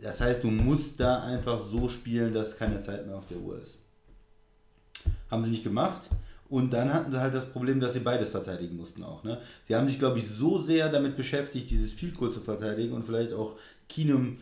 Das 0.00 0.20
heißt, 0.20 0.42
du 0.42 0.48
musst 0.50 0.98
da 0.98 1.22
einfach 1.22 1.60
so 1.66 1.88
spielen, 1.88 2.32
dass 2.32 2.56
keine 2.56 2.80
Zeit 2.80 3.06
mehr 3.06 3.16
auf 3.16 3.26
der 3.26 3.38
Uhr 3.38 3.58
ist. 3.58 3.78
Haben 5.30 5.44
sie 5.44 5.50
nicht 5.50 5.64
gemacht. 5.64 6.08
Und 6.48 6.74
dann 6.74 6.92
hatten 6.92 7.10
sie 7.10 7.18
halt 7.18 7.34
das 7.34 7.46
Problem, 7.46 7.80
dass 7.80 7.94
sie 7.94 8.00
beides 8.00 8.30
verteidigen 8.30 8.76
mussten 8.76 9.02
auch. 9.04 9.24
Ne? 9.24 9.40
Sie 9.66 9.74
haben 9.74 9.88
sich, 9.88 9.98
glaube 9.98 10.18
ich, 10.18 10.28
so 10.28 10.60
sehr 10.60 10.90
damit 10.90 11.16
beschäftigt, 11.16 11.70
dieses 11.70 11.92
Field 11.92 12.14
Goal 12.14 12.30
zu 12.30 12.40
verteidigen 12.40 12.92
und 12.92 13.06
vielleicht 13.06 13.32
auch 13.32 13.56
Keenum 13.92 14.38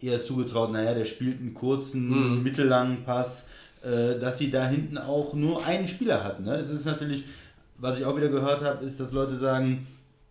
eher 0.00 0.22
zugetraut, 0.22 0.72
naja, 0.72 0.94
der 0.94 1.06
spielt 1.06 1.40
einen 1.40 1.54
kurzen, 1.54 2.42
mittellangen 2.42 3.04
Pass, 3.04 3.46
äh, 3.82 4.18
dass 4.18 4.38
sie 4.38 4.50
da 4.50 4.66
hinten 4.66 4.98
auch 4.98 5.34
nur 5.34 5.64
einen 5.64 5.88
Spieler 5.88 6.22
hatten. 6.22 6.44
Ne? 6.44 6.56
Es 6.56 6.70
ist 6.70 6.84
natürlich, 6.84 7.24
was 7.78 7.98
ich 7.98 8.04
auch 8.04 8.16
wieder 8.16 8.28
gehört 8.28 8.62
habe, 8.62 8.84
ist, 8.84 9.00
dass 9.00 9.12
Leute 9.12 9.36
sagen, 9.36 9.86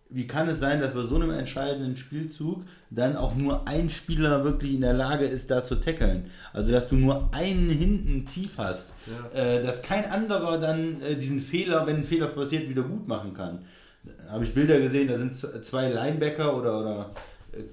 wie 0.09 0.27
kann 0.27 0.47
es 0.47 0.59
sein, 0.59 0.79
dass 0.79 0.93
bei 0.93 1.01
so 1.01 1.15
einem 1.15 1.31
entscheidenden 1.31 1.97
Spielzug 1.97 2.63
dann 2.91 3.15
auch 3.15 3.35
nur 3.35 3.67
ein 3.67 3.89
Spieler 3.89 4.43
wirklich 4.43 4.75
in 4.75 4.81
der 4.81 4.93
Lage 4.93 5.25
ist, 5.25 5.49
da 5.49 5.63
zu 5.63 5.75
tackeln? 5.75 6.29
Also, 6.53 6.71
dass 6.71 6.87
du 6.87 6.95
nur 6.95 7.29
einen 7.33 7.71
hinten 7.71 8.27
tief 8.27 8.51
hast, 8.57 8.93
äh, 9.33 9.63
dass 9.63 9.81
kein 9.81 10.11
anderer 10.11 10.59
dann 10.59 11.01
äh, 11.01 11.15
diesen 11.15 11.39
Fehler, 11.39 11.87
wenn 11.87 11.97
ein 11.97 12.03
Fehler 12.03 12.27
passiert, 12.27 12.69
wieder 12.69 12.83
gut 12.83 13.07
machen 13.07 13.33
kann. 13.33 13.65
Da 14.03 14.33
habe 14.33 14.43
ich 14.43 14.53
Bilder 14.53 14.79
gesehen, 14.79 15.07
da 15.07 15.17
sind 15.17 15.35
zwei 15.35 15.89
Linebacker 15.89 16.55
oder, 16.57 16.79
oder 16.79 17.11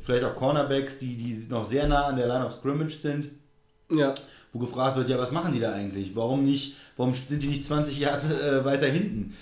vielleicht 0.03 0.25
auch 0.25 0.35
Cornerbacks, 0.37 0.99
die, 0.99 1.17
die 1.17 1.47
noch 1.49 1.69
sehr 1.69 1.87
nah 1.89 2.07
an 2.07 2.17
der 2.17 2.27
Line 2.27 2.45
of 2.47 2.53
Scrimmage 2.53 2.97
sind 3.01 3.31
Ja. 3.91 4.15
wo 4.53 4.59
gefragt 4.59 4.97
wird, 4.97 5.09
ja, 5.09 5.19
was 5.19 5.31
machen 5.33 5.53
die 5.53 5.61
da 5.61 5.73
eigentlich? 5.73 6.15
Warum 6.15 6.45
nicht, 6.45 6.77
warum 6.97 7.15
sind 7.15 7.43
die 7.43 7.49
nicht 7.49 7.65
20 7.65 7.99
Jahre 7.99 8.61
äh, 8.61 8.65
weiter 8.65 8.87
hinten? 8.87 9.35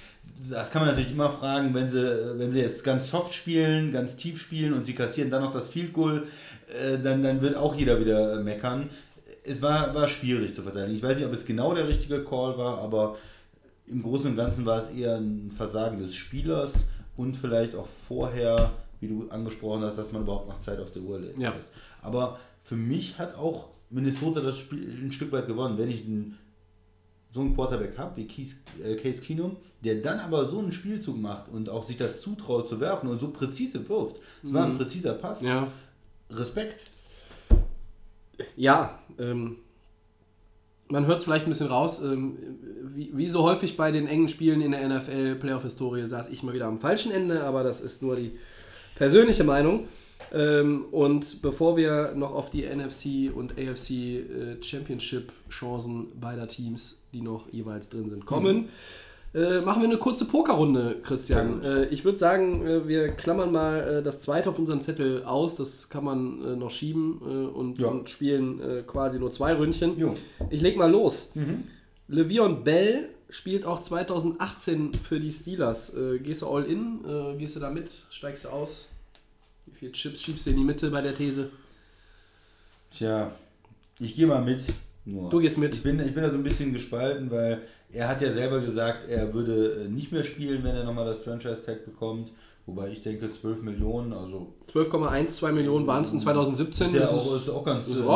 Das 0.51 0.70
kann 0.70 0.82
man 0.82 0.91
natürlich 0.91 1.11
immer 1.12 1.30
fragen, 1.30 1.74
wenn 1.74 1.91
sie, 1.91 2.39
wenn 2.39 2.53
sie 2.53 2.61
jetzt 2.61 2.84
ganz 2.84 3.11
soft 3.11 3.34
spielen, 3.34 3.93
ganz 3.93 4.14
tief 4.16 4.41
spielen 4.41 4.72
und 4.72 4.86
sie 4.86 4.95
kassieren 4.95 5.30
dann 5.30 5.43
noch 5.43 5.53
das 5.53 5.68
Field 5.68 5.93
Goal, 5.93 6.26
äh, 6.68 6.99
dann, 6.99 7.22
dann 7.22 7.41
wird 7.43 7.57
auch 7.57 7.74
jeder 7.74 7.99
wieder 8.01 8.34
äh, 8.39 8.43
meckern. 8.43 8.89
Es 9.45 9.61
war, 9.62 9.95
war 9.95 10.07
schwierig 10.09 10.55
zu 10.55 10.62
verteidigen. 10.62 10.95
Ich 10.95 11.03
weiß 11.03 11.16
nicht, 11.16 11.26
ob 11.26 11.32
es 11.32 11.45
genau 11.45 11.74
der 11.74 11.89
richtige 11.89 12.22
Call 12.22 12.57
war, 12.59 12.78
aber 12.78 13.16
im 13.86 14.03
Großen 14.03 14.30
und 14.30 14.36
Ganzen 14.36 14.66
war 14.66 14.82
es 14.82 14.91
eher 14.97 15.16
ein 15.16 15.51
Versagen 15.57 15.99
des 15.99 16.14
Spielers 16.14 16.72
und 17.16 17.36
vielleicht 17.36 17.74
auch 17.74 17.89
vorher, 18.07 18.70
wie 19.01 19.09
du 19.09 19.28
angesprochen 19.30 19.82
hast, 19.82 19.96
dass 19.96 20.12
man 20.12 20.22
überhaupt 20.22 20.49
noch 20.49 20.61
Zeit 20.61 20.80
auf 20.80 20.90
der 20.90 21.03
Uhr 21.03 21.20
lässt. 21.20 21.38
Ja. 21.38 21.55
Aber 22.03 22.38
für 22.62 22.76
mich 22.76 23.18
hat 23.18 23.36
auch 23.36 23.68
Minnesota 23.90 24.40
das 24.40 24.59
Spiel 24.59 24.90
ein 25.03 25.12
Stück 25.12 25.32
weit 25.32 25.46
gewonnen. 25.46 25.78
Wenn 25.78 25.90
ich 25.90 26.05
einen, 26.05 26.38
so 27.32 27.40
einen 27.40 27.55
Quarterback 27.55 27.96
habe 27.96 28.16
wie 28.16 28.26
Case, 28.26 28.57
äh, 28.82 28.96
Case 28.96 29.20
Keenum, 29.20 29.57
der 29.84 29.96
dann 29.96 30.18
aber 30.18 30.49
so 30.49 30.59
einen 30.59 30.72
Spielzug 30.72 31.18
macht 31.18 31.49
und 31.49 31.68
auch 31.68 31.86
sich 31.86 31.96
das 31.96 32.20
zutraut 32.20 32.68
zu 32.68 32.80
werfen 32.80 33.09
und 33.09 33.20
so 33.20 33.30
präzise 33.30 33.88
wirft. 33.88 34.16
Es 34.42 34.53
war 34.53 34.66
ein 34.66 34.76
präziser 34.76 35.14
Pass. 35.14 35.42
Ja. 35.42 35.72
Respekt. 36.30 36.86
Ja, 38.57 38.99
ähm, 39.18 39.57
man 40.88 41.07
hört 41.07 41.18
es 41.18 41.24
vielleicht 41.24 41.46
ein 41.46 41.51
bisschen 41.51 41.68
raus. 41.68 42.03
Ähm, 42.03 42.36
wie, 42.82 43.11
wie 43.14 43.28
so 43.28 43.42
häufig 43.42 43.76
bei 43.76 43.92
den 43.92 44.07
engen 44.07 44.28
Spielen 44.28 44.61
in 44.61 44.72
der 44.72 44.88
NFL-Playoff-Historie 44.88 46.07
saß 46.07 46.28
ich 46.30 46.42
mal 46.42 46.55
wieder 46.55 46.66
am 46.66 46.78
falschen 46.78 47.12
Ende, 47.12 47.44
aber 47.44 47.62
das 47.62 47.80
ist 47.80 48.03
nur 48.03 48.16
die 48.16 48.38
persönliche 48.99 49.44
Meinung. 49.44 49.86
Ähm, 50.30 50.84
und 50.90 51.40
bevor 51.40 51.76
wir 51.78 52.12
noch 52.14 52.34
auf 52.34 52.51
die 52.51 52.62
NFC 52.66 53.34
und 53.34 53.53
AFC 53.59 53.90
äh, 53.90 54.62
Championship-Chancen 54.62 56.09
beider 56.20 56.46
Teams, 56.49 57.01
die 57.14 57.22
noch 57.22 57.51
jeweils 57.51 57.88
drin 57.88 58.11
sind, 58.11 58.26
kommen, 58.26 58.68
äh, 59.34 59.61
machen 59.61 59.80
wir 59.82 59.88
eine 59.88 59.99
kurze 59.99 60.26
Pokerrunde, 60.26 60.96
Christian. 61.03 61.62
Äh, 61.62 61.86
ich 61.86 62.05
würde 62.05 62.18
sagen, 62.18 62.66
äh, 62.66 62.86
wir 62.88 63.09
klammern 63.09 63.53
mal 63.53 63.99
äh, 63.99 64.03
das 64.03 64.20
zweite 64.20 64.51
auf 64.51 64.59
unserem 64.59 64.80
Zettel 64.82 65.22
aus. 65.24 65.57
Das 65.57 65.88
kann 65.88 66.05
man 66.05 66.44
äh, 66.44 66.57
noch 66.57 66.70
schieben 66.70 67.18
und, 67.55 67.78
Ja. 67.78 67.88
und 67.88 68.09
spielen 68.11 68.61
quasi 68.86 69.18
nur 69.18 69.30
zwei 69.30 69.55
Ründchen. 69.55 69.99
Jo. 69.99 70.14
Ich 70.51 70.61
leg 70.61 70.76
mal 70.76 70.90
los. 70.90 71.32
Le'Veon 72.11 72.62
Bell 72.64 73.11
spielt 73.31 73.64
auch 73.64 73.81
2018 73.81 74.93
für 74.95 75.20
die 75.20 75.31
Steelers. 75.31 75.95
Äh, 75.95 76.18
gehst 76.18 76.43
du 76.43 76.49
all 76.49 76.64
in? 76.64 77.05
Äh, 77.05 77.37
gehst 77.39 77.57
du 77.57 77.61
da 77.61 77.70
mit? 77.70 77.91
Steigst 78.11 78.45
du 78.45 78.49
aus? 78.49 78.89
Wie 79.66 79.74
viele 79.79 79.93
Chips 79.93 80.22
schiebst 80.22 80.47
du 80.47 80.51
in 80.51 80.57
die 80.57 80.64
Mitte 80.64 80.91
bei 80.91 81.03
der 81.03 81.14
These? 81.14 81.51
Tja, 82.91 83.33
ich 84.01 84.14
gehe 84.14 84.26
mal 84.26 84.43
mit. 84.43 84.61
Nur. 85.05 85.31
Du 85.31 85.39
gehst 85.41 85.59
mit. 85.59 85.74
Ich 85.74 85.83
bin, 85.83 85.99
ich 86.01 86.14
bin 86.14 86.22
da 86.22 86.31
so 86.31 86.37
ein 86.37 86.43
bisschen 86.43 86.72
gespalten, 86.72 87.31
weil 87.31 87.62
er 87.93 88.09
hat 88.09 88.20
ja 88.20 88.31
selber 88.33 88.61
gesagt, 88.61 89.09
er 89.09 89.33
würde 89.33 89.85
äh, 89.85 89.89
nicht 89.89 90.12
mehr 90.12 90.24
spielen, 90.24 90.62
wenn 90.64 90.74
er 90.76 90.85
nochmal 90.85 91.07
das 91.07 91.18
Franchise-Tag 91.20 91.85
bekommt. 91.85 92.31
Wobei 92.66 92.89
ich 92.91 93.01
denke, 93.01 93.31
12 93.31 93.62
Millionen, 93.62 94.12
also 94.12 94.53
12,12 94.70 95.53
Millionen 95.53 95.87
waren 95.87 96.03
es 96.03 96.12
in 96.12 96.20
2017. 96.20 96.89
ist 96.89 96.93
ja 96.95 97.01
Das 97.01 97.11
auch, 97.12 97.37
ist- 97.37 97.49
auch 97.49 97.64
ganz 97.64 97.89
ist 97.89 97.99
äh, 98.01 98.07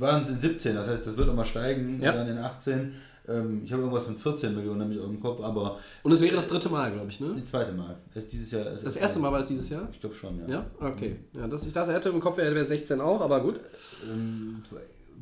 waren 0.00 0.22
es 0.24 0.30
in 0.30 0.40
17, 0.40 0.74
das 0.74 0.88
heißt, 0.88 1.06
das 1.06 1.16
wird 1.16 1.28
nochmal 1.28 1.46
steigen, 1.46 2.02
Ja. 2.02 2.10
dann 2.10 2.26
in 2.28 2.38
18. 2.38 2.92
Ähm, 3.30 3.62
ich 3.64 3.72
habe 3.72 3.82
irgendwas 3.82 4.04
von 4.04 4.16
14 4.16 4.54
Millionen 4.54 4.80
nämlich 4.80 5.00
auch 5.00 5.08
im 5.08 5.20
Kopf, 5.20 5.40
aber 5.40 5.78
und 6.02 6.12
es 6.12 6.20
wäre 6.20 6.34
das 6.36 6.48
dritte 6.48 6.68
Mal, 6.68 6.90
glaube 6.90 7.08
ich, 7.10 7.20
ne? 7.20 7.36
das 7.38 7.50
zweite 7.50 7.72
Mal. 7.72 7.96
Erst 8.14 8.32
dieses 8.32 8.50
Jahr. 8.50 8.66
erst 8.66 8.84
Das 8.84 8.96
erste 8.96 9.18
Mal 9.20 9.32
war 9.32 9.40
es 9.40 9.48
dieses 9.48 9.68
Jahr? 9.68 9.88
Ich 9.92 10.00
glaube 10.00 10.14
schon, 10.14 10.38
ja. 10.40 10.48
Ja, 10.48 10.66
okay. 10.80 11.16
Ja, 11.32 11.46
das, 11.46 11.66
ich 11.66 11.72
dachte, 11.72 11.90
er 11.92 11.96
hätte 11.96 12.08
im 12.08 12.20
Kopf, 12.20 12.38
er 12.38 12.54
wäre 12.54 12.64
16 12.64 13.00
auch, 13.00 13.20
aber 13.20 13.40
gut. 13.40 13.60
Ähm, 14.10 14.62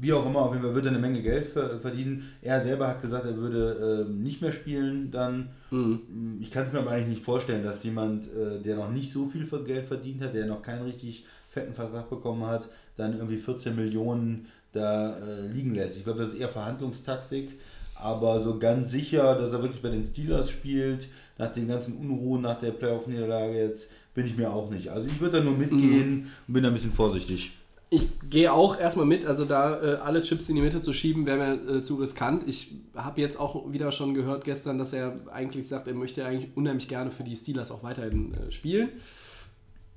wie 0.01 0.13
auch 0.13 0.25
immer, 0.27 0.41
auf 0.41 0.53
jeden 0.53 0.65
Fall 0.65 0.75
würde 0.75 0.89
er 0.89 0.93
eine 0.93 1.01
Menge 1.01 1.23
Geld 1.23 1.47
ver 1.47 1.81
verdienen. 1.81 2.31
Er 2.41 2.63
selber 2.63 2.87
hat 2.87 3.03
gesagt, 3.03 3.27
er 3.27 3.37
würde 3.37 4.07
ähm, 4.07 4.23
nicht 4.23 4.41
mehr 4.41 4.53
spielen 4.53 5.11
dann. 5.11 5.51
Mhm. 5.71 6.39
Ich 6.41 6.53
kann 6.53 6.67
es 6.67 6.73
mir 6.73 6.79
aber 6.79 6.93
eigentlich 6.93 7.09
nicht 7.09 7.25
vorstellen, 7.25 7.65
dass 7.65 7.83
jemand, 7.83 8.27
äh, 8.33 8.63
der 8.63 8.77
noch 8.77 8.91
nicht 8.91 9.13
so 9.13 9.27
viel 9.27 9.47
Geld 9.65 9.87
verdient 9.87 10.23
hat, 10.23 10.35
der 10.35 10.47
noch 10.47 10.63
keinen 10.63 10.83
richtig 10.83 11.27
fetten 11.49 11.75
Vertrag 11.75 12.09
bekommen 12.09 12.47
hat, 12.47 12.69
dann 12.97 13.15
irgendwie 13.15 13.39
14 13.39 13.75
Millionen 13.75 14.47
da 14.73 15.17
äh, 15.19 15.47
liegen 15.49 15.75
lässt. 15.75 15.97
Ich 15.97 16.05
glaube, 16.05 16.21
das 16.21 16.29
ist 16.29 16.39
eher 16.39 16.49
Verhandlungstaktik. 16.49 17.59
Aber 18.01 18.43
so 18.43 18.59
ganz 18.59 18.91
sicher, 18.91 19.35
dass 19.35 19.53
er 19.53 19.63
wirklich 19.63 19.83
bei 19.83 19.91
den 19.91 20.07
Steelers 20.07 20.51
spielt, 20.51 21.09
nach 21.37 21.53
den 21.53 21.69
ganzen 21.69 21.97
Unruhen, 21.97 22.43
nach 22.43 22.59
der 22.59 22.73
Playoff-Niederlage 22.73 23.59
jetzt, 23.59 23.89
bin 24.15 24.27
ich 24.27 24.37
mir 24.37 24.53
auch 24.53 24.71
nicht. 24.71 24.89
Also 24.89 25.07
ich 25.07 25.21
würde 25.21 25.39
da 25.39 25.45
nur 25.45 25.57
mitgehen 25.57 26.31
und 26.47 26.55
bin 26.55 26.63
da 26.63 26.69
ein 26.69 26.75
bisschen 26.75 26.93
vorsichtig. 26.93 27.53
Ich 27.91 28.07
gehe 28.29 28.53
auch 28.53 28.79
erstmal 28.79 29.07
mit, 29.07 29.25
also 29.25 29.47
da 29.47 29.81
äh, 29.81 29.97
alle 29.97 30.21
Chips 30.21 30.49
in 30.49 30.57
die 30.57 30.61
Mitte 30.61 30.81
zu 30.81 30.93
schieben, 30.93 31.25
wäre 31.25 31.39
mir 31.39 31.77
äh, 31.77 31.83
zu 31.83 31.97
riskant. 31.97 32.47
Ich 32.47 32.75
habe 32.95 33.21
jetzt 33.21 33.41
auch 33.41 33.73
wieder 33.73 33.93
schon 33.93 34.13
gehört 34.13 34.45
gestern, 34.45 34.77
dass 34.77 34.93
er 34.93 35.17
eigentlich 35.33 35.69
sagt, 35.69 35.89
er 35.89 35.95
möchte 35.95 36.25
eigentlich 36.27 36.51
unheimlich 36.55 36.89
gerne 36.89 37.11
für 37.11 37.25
die 37.25 37.35
Steelers 37.35 37.71
auch 37.71 37.83
weiterhin 37.83 38.35
äh, 38.35 38.53
spielen. 38.53 38.91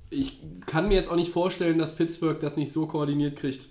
Ich 0.08 0.40
kann 0.64 0.88
mir 0.88 0.94
jetzt 0.94 1.10
auch 1.10 1.16
nicht 1.16 1.32
vorstellen, 1.32 1.78
dass 1.78 1.94
Pittsburgh 1.94 2.40
das 2.40 2.56
nicht 2.56 2.72
so 2.72 2.86
koordiniert 2.86 3.36
kriegt, 3.36 3.68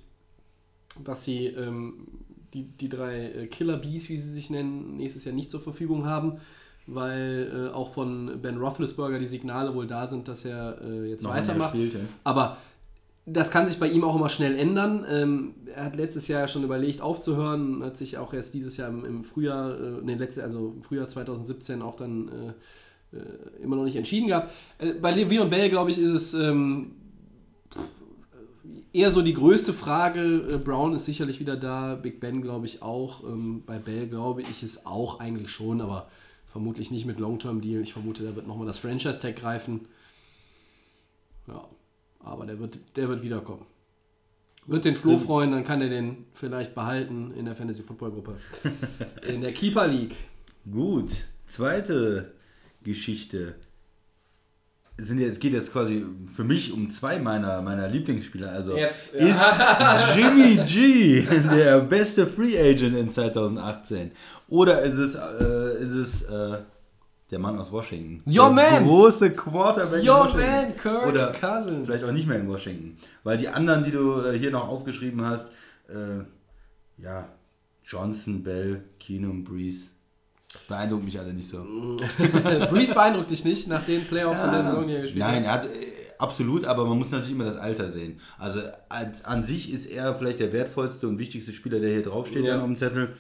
dass 1.04 1.24
sie 1.24 1.48
ähm, 1.48 2.08
die, 2.54 2.64
die 2.64 2.90
drei 2.90 3.26
äh, 3.32 3.48
Killer 3.48 3.78
Bees, 3.78 4.10
wie 4.10 4.18
sie 4.18 4.32
sich 4.32 4.50
nennen, 4.50 4.98
nächstes 4.98 5.26
Jahr 5.26 5.36
nicht 5.36 5.52
zur 5.52 5.62
Verfügung 5.62 6.06
haben, 6.06 6.40
weil 6.88 7.70
äh, 7.72 7.74
auch 7.74 7.92
von 7.92 8.42
Ben 8.42 8.58
Roethlisberger 8.58 9.20
die 9.20 9.28
Signale 9.28 9.74
wohl 9.74 9.88
da 9.88 10.08
sind, 10.08 10.28
dass 10.28 10.46
er 10.46 10.82
äh, 10.82 11.10
jetzt 11.10 11.24
Noch 11.24 11.34
weitermacht. 11.34 11.72
spielt, 11.72 11.94
ja. 11.94 12.00
Aber 12.24 12.58
das 13.26 13.52
kann 13.52 13.68
sich 13.68 13.80
bei 13.80 13.88
ihm 13.88 14.04
auch 14.04 14.16
immer 14.16 14.30
schnell 14.30 14.58
ändern. 14.58 15.06
Ähm, 15.08 15.54
er 15.74 15.86
hat 15.86 15.96
letztes 15.96 16.28
Jahr 16.28 16.48
schon 16.48 16.64
überlegt 16.64 17.02
aufzuhören, 17.02 17.84
hat 17.84 17.96
sich 17.96 18.18
auch 18.18 18.34
erst 18.34 18.54
dieses 18.54 18.78
Jahr 18.78 18.90
im, 18.90 19.06
im 19.06 19.24
Frühjahr, 19.24 19.80
äh, 19.80 20.02
nee, 20.04 20.16
letzte, 20.16 20.44
also 20.44 20.74
im 20.76 20.84
Frühjahr 20.84 21.08
2017 21.08 21.82
auch 21.82 21.96
dann 21.96 22.28
äh, 22.30 23.18
äh, 23.18 23.64
immer 23.64 23.76
noch 23.76 23.84
nicht 23.84 23.96
entschieden 23.96 24.28
gehabt. 24.28 24.52
Äh, 24.80 24.94
bei 24.94 25.14
Le'Veon 25.14 25.46
Bell, 25.46 25.70
glaube 25.70 25.92
ich, 25.92 26.00
ist 26.00 26.12
es 26.12 26.34
ähm, 26.34 26.96
eher 28.94 29.12
so 29.12 29.22
die 29.22 29.34
größte 29.34 29.74
Frage. 29.74 30.22
Äh, 30.22 30.58
Brown 30.58 30.94
ist 30.94 31.06
sicherlich 31.06 31.40
wieder 31.40 31.58
da, 31.58 31.96
Big 31.96 32.20
Ben 32.20 32.42
glaube 32.42 32.66
ich 32.66 32.82
auch. 32.82 33.24
Ähm, 33.24 33.64
bei 33.66 33.78
Bell 33.78 34.08
glaube 34.08 34.42
ich 34.42 34.64
es 34.64 34.86
auch 34.86 35.20
eigentlich 35.20 35.52
schon, 35.52 35.82
aber 35.82 36.10
vermutlich 36.52 36.92
nicht 36.92 37.06
mit 37.06 37.20
Long-Term-Deal. 37.20 37.82
Ich 37.82 37.94
vermute, 37.94 38.24
da 38.24 38.36
wird 38.36 38.48
nochmal 38.48 38.68
das 38.68 38.80
Franchise-Tag 38.80 39.36
greifen. 39.36 39.82
Ja, 41.48 41.66
aber 42.20 42.46
der 42.46 42.60
wird, 42.60 42.78
der 42.96 43.10
wird 43.10 43.24
wiederkommen. 43.24 43.66
Wird 44.68 44.86
den 44.86 44.96
Flo 44.96 45.18
freuen, 45.18 45.52
dann 45.52 45.64
kann 45.64 45.82
er 45.82 45.90
den 45.90 46.26
vielleicht 46.34 46.76
behalten 46.76 47.32
in 47.36 47.46
der 47.46 47.56
Fantasy 47.56 47.82
Football 47.82 48.12
Gruppe. 48.12 48.36
In 49.28 49.42
der 49.42 49.54
Keeper 49.54 49.88
League. 49.88 50.16
Gut, 50.72 51.26
zweite 51.48 52.34
Geschichte. 52.84 53.56
Es, 55.02 55.08
sind 55.08 55.20
jetzt, 55.20 55.40
geht 55.40 55.54
jetzt 55.54 55.72
quasi 55.72 56.06
für 56.34 56.44
mich 56.44 56.72
um 56.72 56.92
zwei 56.92 57.18
meiner, 57.20 57.62
meiner 57.62 57.88
Lieblingsspieler. 57.88 58.52
Also 58.52 58.76
Jetzt, 58.78 59.14
ist 59.16 59.36
Jimmy 60.16 60.60
G 60.68 61.26
der 61.52 61.80
beste 61.80 62.28
Free 62.28 62.58
Agent 62.58 62.96
in 62.96 63.12
2018? 63.12 64.12
Oder 64.48 64.82
ist 64.84 64.98
es, 64.98 65.16
äh, 65.16 65.82
ist 65.82 65.92
es 65.92 66.22
äh, 66.24 66.58
der 67.32 67.40
Mann 67.40 67.58
aus 67.58 67.72
Washington? 67.72 68.22
Your 68.28 68.54
der 68.54 68.72
man! 68.72 68.84
große 68.86 69.32
Quarterback 69.32 70.04
Your 70.08 70.28
in 70.28 70.34
Washington. 70.34 70.40
man, 70.40 70.78
Kirk 70.78 71.08
Oder 71.08 71.32
Cousins. 71.32 71.86
vielleicht 71.88 72.04
auch 72.04 72.12
nicht 72.12 72.28
mehr 72.28 72.40
in 72.40 72.48
Washington. 72.48 72.98
Weil 73.24 73.38
die 73.38 73.48
anderen, 73.48 73.84
die 73.84 73.92
du 73.92 74.22
äh, 74.22 74.38
hier 74.38 74.52
noch 74.52 74.68
aufgeschrieben 74.68 75.26
hast, 75.26 75.48
äh, 75.90 76.24
ja, 77.02 77.28
Johnson, 77.84 78.44
Bell, 78.44 78.84
Keenum, 79.00 79.44
Breeze, 79.44 79.88
beeindrucken 80.68 81.06
mich 81.06 81.20
alle 81.20 81.34
nicht 81.34 81.50
so. 81.50 81.60
Breeze 82.70 82.94
beeindruckt 82.94 83.32
dich 83.32 83.44
nicht 83.46 83.68
nach 83.68 83.84
den 83.86 84.06
Playoffs 84.06 84.44
in 84.44 84.52
der 84.52 84.64
Saison, 84.64 84.88
die 84.88 84.94
er 84.96 85.02
gespielt 85.02 85.20
Nein, 85.24 85.48
hat. 85.48 85.66
er 85.66 85.72
hat 85.72 85.76
äh, 85.76 85.88
absolut, 86.18 86.66
aber 86.66 86.86
man 86.86 86.98
muss 86.98 87.10
natürlich 87.12 87.32
immer 87.34 87.46
das 87.46 87.58
Alter 87.58 87.92
sehen. 87.92 88.20
Also 88.38 88.62
als, 88.90 89.24
an 89.26 89.44
sich 89.44 89.72
ist 89.74 89.86
er 89.86 90.14
vielleicht 90.16 90.40
der 90.40 90.52
wertvollste 90.54 91.08
und 91.08 91.18
wichtigste 91.20 91.52
Spieler, 91.54 91.80
der 91.80 91.90
hier 91.90 92.04
draufsteht 92.04 92.44
Ja. 92.44 92.52
dann 92.54 92.62
auf 92.62 92.68
dem 92.68 92.78
Zettel. 92.78 93.16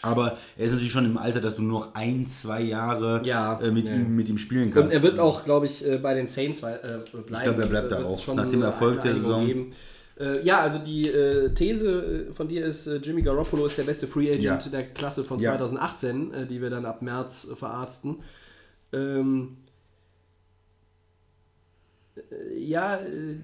Aber 0.00 0.38
er 0.56 0.64
ist 0.66 0.70
natürlich 0.70 0.92
schon 0.92 1.04
im 1.06 1.18
Alter, 1.18 1.40
dass 1.40 1.56
du 1.56 1.62
nur 1.62 1.80
noch 1.80 1.94
ein, 1.94 2.28
zwei 2.28 2.60
Jahre 2.62 3.20
Ja, 3.24 3.58
äh, 3.60 3.70
mit, 3.72 3.86
ja. 3.86 3.94
ihm, 3.94 4.14
mit 4.14 4.28
ihm 4.28 4.38
spielen 4.38 4.70
kannst. 4.72 4.86
Und 4.88 4.92
er 4.92 5.02
wird 5.02 5.18
auch, 5.18 5.44
glaube 5.44 5.66
ich, 5.66 5.84
äh, 5.84 5.98
bei 5.98 6.14
den 6.14 6.28
Saints 6.28 6.62
äh, 6.62 6.78
bleiben. 7.12 7.24
Ich 7.32 7.42
glaube, 7.42 7.62
er 7.62 7.68
bleibt 7.68 7.90
da 7.92 8.04
auch, 8.04 8.20
schon 8.20 8.36
nach 8.36 8.48
dem 8.48 8.62
Erfolg 8.62 9.02
der 9.02 9.14
Saison. 9.14 9.44
geben. 9.44 9.72
Äh, 10.18 10.44
ja, 10.44 10.60
also 10.60 10.78
die 10.78 11.08
äh, 11.08 11.52
These 11.54 12.26
äh, 12.30 12.32
von 12.32 12.48
dir 12.48 12.66
ist, 12.66 12.86
äh, 12.86 12.96
Jimmy 12.96 13.22
Garoppolo 13.22 13.66
ist 13.66 13.78
der 13.78 13.84
beste 13.84 14.06
Free 14.08 14.28
Agent 14.30 14.42
Ja. 14.64 14.70
der 14.70 14.88
Klasse 14.88 15.24
von 15.24 15.38
Ja. 15.38 15.52
2018, 15.52 16.34
äh, 16.34 16.46
die 16.46 16.60
wir 16.60 16.70
dann 16.70 16.84
ab 16.86 17.02
März 17.02 17.48
verarzten. 17.56 18.22
Ähm, 18.92 19.58
äh, 22.16 22.58
ja, 22.58 22.96
äh, 22.96 23.36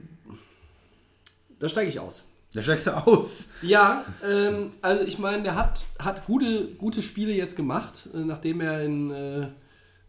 da 1.58 1.68
steige 1.68 1.88
ich 1.88 2.00
aus. 2.00 2.24
Da 2.52 2.62
steigst 2.62 2.86
du 2.86 2.90
aus. 2.96 3.46
Ja, 3.62 4.04
ähm, 4.24 4.70
also 4.80 5.04
ich 5.04 5.18
meine, 5.18 5.42
der 5.42 5.56
hat, 5.56 5.86
hat 5.98 6.24
gute, 6.26 6.66
gute 6.78 7.02
Spiele 7.02 7.32
jetzt 7.32 7.56
gemacht, 7.56 8.08
nachdem 8.12 8.60
er 8.60 8.82
in 8.82 9.10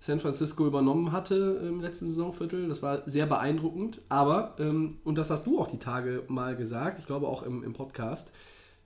San 0.05 0.19
Francisco 0.19 0.67
übernommen 0.67 1.11
hatte 1.11 1.59
im 1.67 1.81
letzten 1.81 2.05
Saisonviertel. 2.05 2.67
Das 2.67 2.83
war 2.83 3.01
sehr 3.07 3.25
beeindruckend. 3.25 4.01
Aber, 4.07 4.55
ähm, 4.59 4.97
und 5.03 5.17
das 5.17 5.31
hast 5.31 5.47
du 5.47 5.59
auch 5.59 5.65
die 5.65 5.79
Tage 5.79 6.21
mal 6.27 6.55
gesagt, 6.55 6.99
ich 6.99 7.07
glaube 7.07 7.27
auch 7.27 7.41
im, 7.41 7.63
im 7.63 7.73
Podcast 7.73 8.31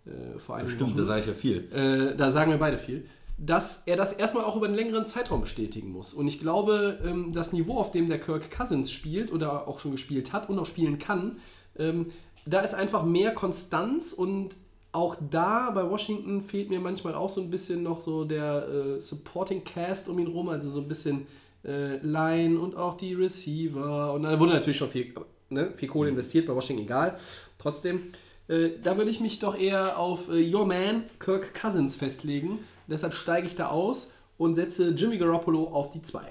äh, 0.05 0.39
vor 0.39 0.55
einigen 0.55 0.75
Stimmt, 0.75 0.91
Wochen. 0.91 0.97
da 0.99 1.03
sage 1.03 1.19
ich 1.19 1.27
ja 1.27 1.33
viel. 1.33 1.71
Äh, 1.73 2.15
da 2.15 2.31
sagen 2.31 2.51
wir 2.51 2.57
beide 2.57 2.77
viel, 2.77 3.05
dass 3.37 3.83
er 3.85 3.97
das 3.97 4.13
erstmal 4.13 4.45
auch 4.45 4.55
über 4.55 4.67
einen 4.67 4.75
längeren 4.75 5.05
Zeitraum 5.05 5.41
bestätigen 5.41 5.91
muss. 5.91 6.13
Und 6.13 6.27
ich 6.27 6.39
glaube, 6.39 6.99
ähm, 7.03 7.33
das 7.33 7.51
Niveau, 7.51 7.77
auf 7.77 7.91
dem 7.91 8.07
der 8.07 8.19
Kirk 8.19 8.49
Cousins 8.49 8.89
spielt 8.89 9.29
oder 9.33 9.67
auch 9.67 9.79
schon 9.79 9.91
gespielt 9.91 10.31
hat 10.31 10.49
und 10.49 10.57
auch 10.57 10.65
spielen 10.65 10.99
kann, 10.99 11.39
ähm, 11.77 12.07
da 12.45 12.61
ist 12.61 12.75
einfach 12.75 13.03
mehr 13.03 13.33
Konstanz 13.33 14.13
und 14.13 14.55
auch 14.91 15.15
da 15.29 15.69
bei 15.71 15.87
Washington 15.87 16.41
fehlt 16.41 16.69
mir 16.69 16.79
manchmal 16.79 17.13
auch 17.13 17.29
so 17.29 17.41
ein 17.41 17.49
bisschen 17.49 17.83
noch 17.83 18.01
so 18.01 18.25
der 18.25 18.67
äh, 18.67 18.99
Supporting 18.99 19.63
Cast 19.63 20.09
um 20.09 20.17
ihn 20.19 20.27
rum, 20.27 20.49
also 20.49 20.69
so 20.69 20.79
ein 20.79 20.87
bisschen 20.87 21.27
äh, 21.63 21.97
Line 21.97 22.59
und 22.59 22.75
auch 22.75 22.97
die 22.97 23.13
Receiver. 23.13 24.13
Und 24.13 24.23
da 24.23 24.39
wurde 24.39 24.53
natürlich 24.53 24.77
schon 24.77 24.89
viel, 24.89 25.13
ne, 25.49 25.71
viel 25.75 25.89
Kohle 25.89 26.09
investiert, 26.09 26.47
bei 26.47 26.55
Washington 26.55 26.83
egal. 26.83 27.17
Trotzdem, 27.59 28.13
äh, 28.47 28.71
da 28.83 28.97
würde 28.97 29.11
ich 29.11 29.19
mich 29.19 29.39
doch 29.39 29.57
eher 29.57 29.99
auf 29.99 30.29
äh, 30.29 30.53
Your 30.53 30.65
Man, 30.65 31.03
Kirk 31.19 31.53
Cousins, 31.53 31.95
festlegen. 31.95 32.59
Deshalb 32.87 33.13
steige 33.13 33.45
ich 33.45 33.55
da 33.55 33.67
aus 33.67 34.11
und 34.37 34.55
setze 34.55 34.89
Jimmy 34.89 35.17
Garoppolo 35.17 35.65
auf 35.67 35.91
die 35.91 36.01
2. 36.01 36.21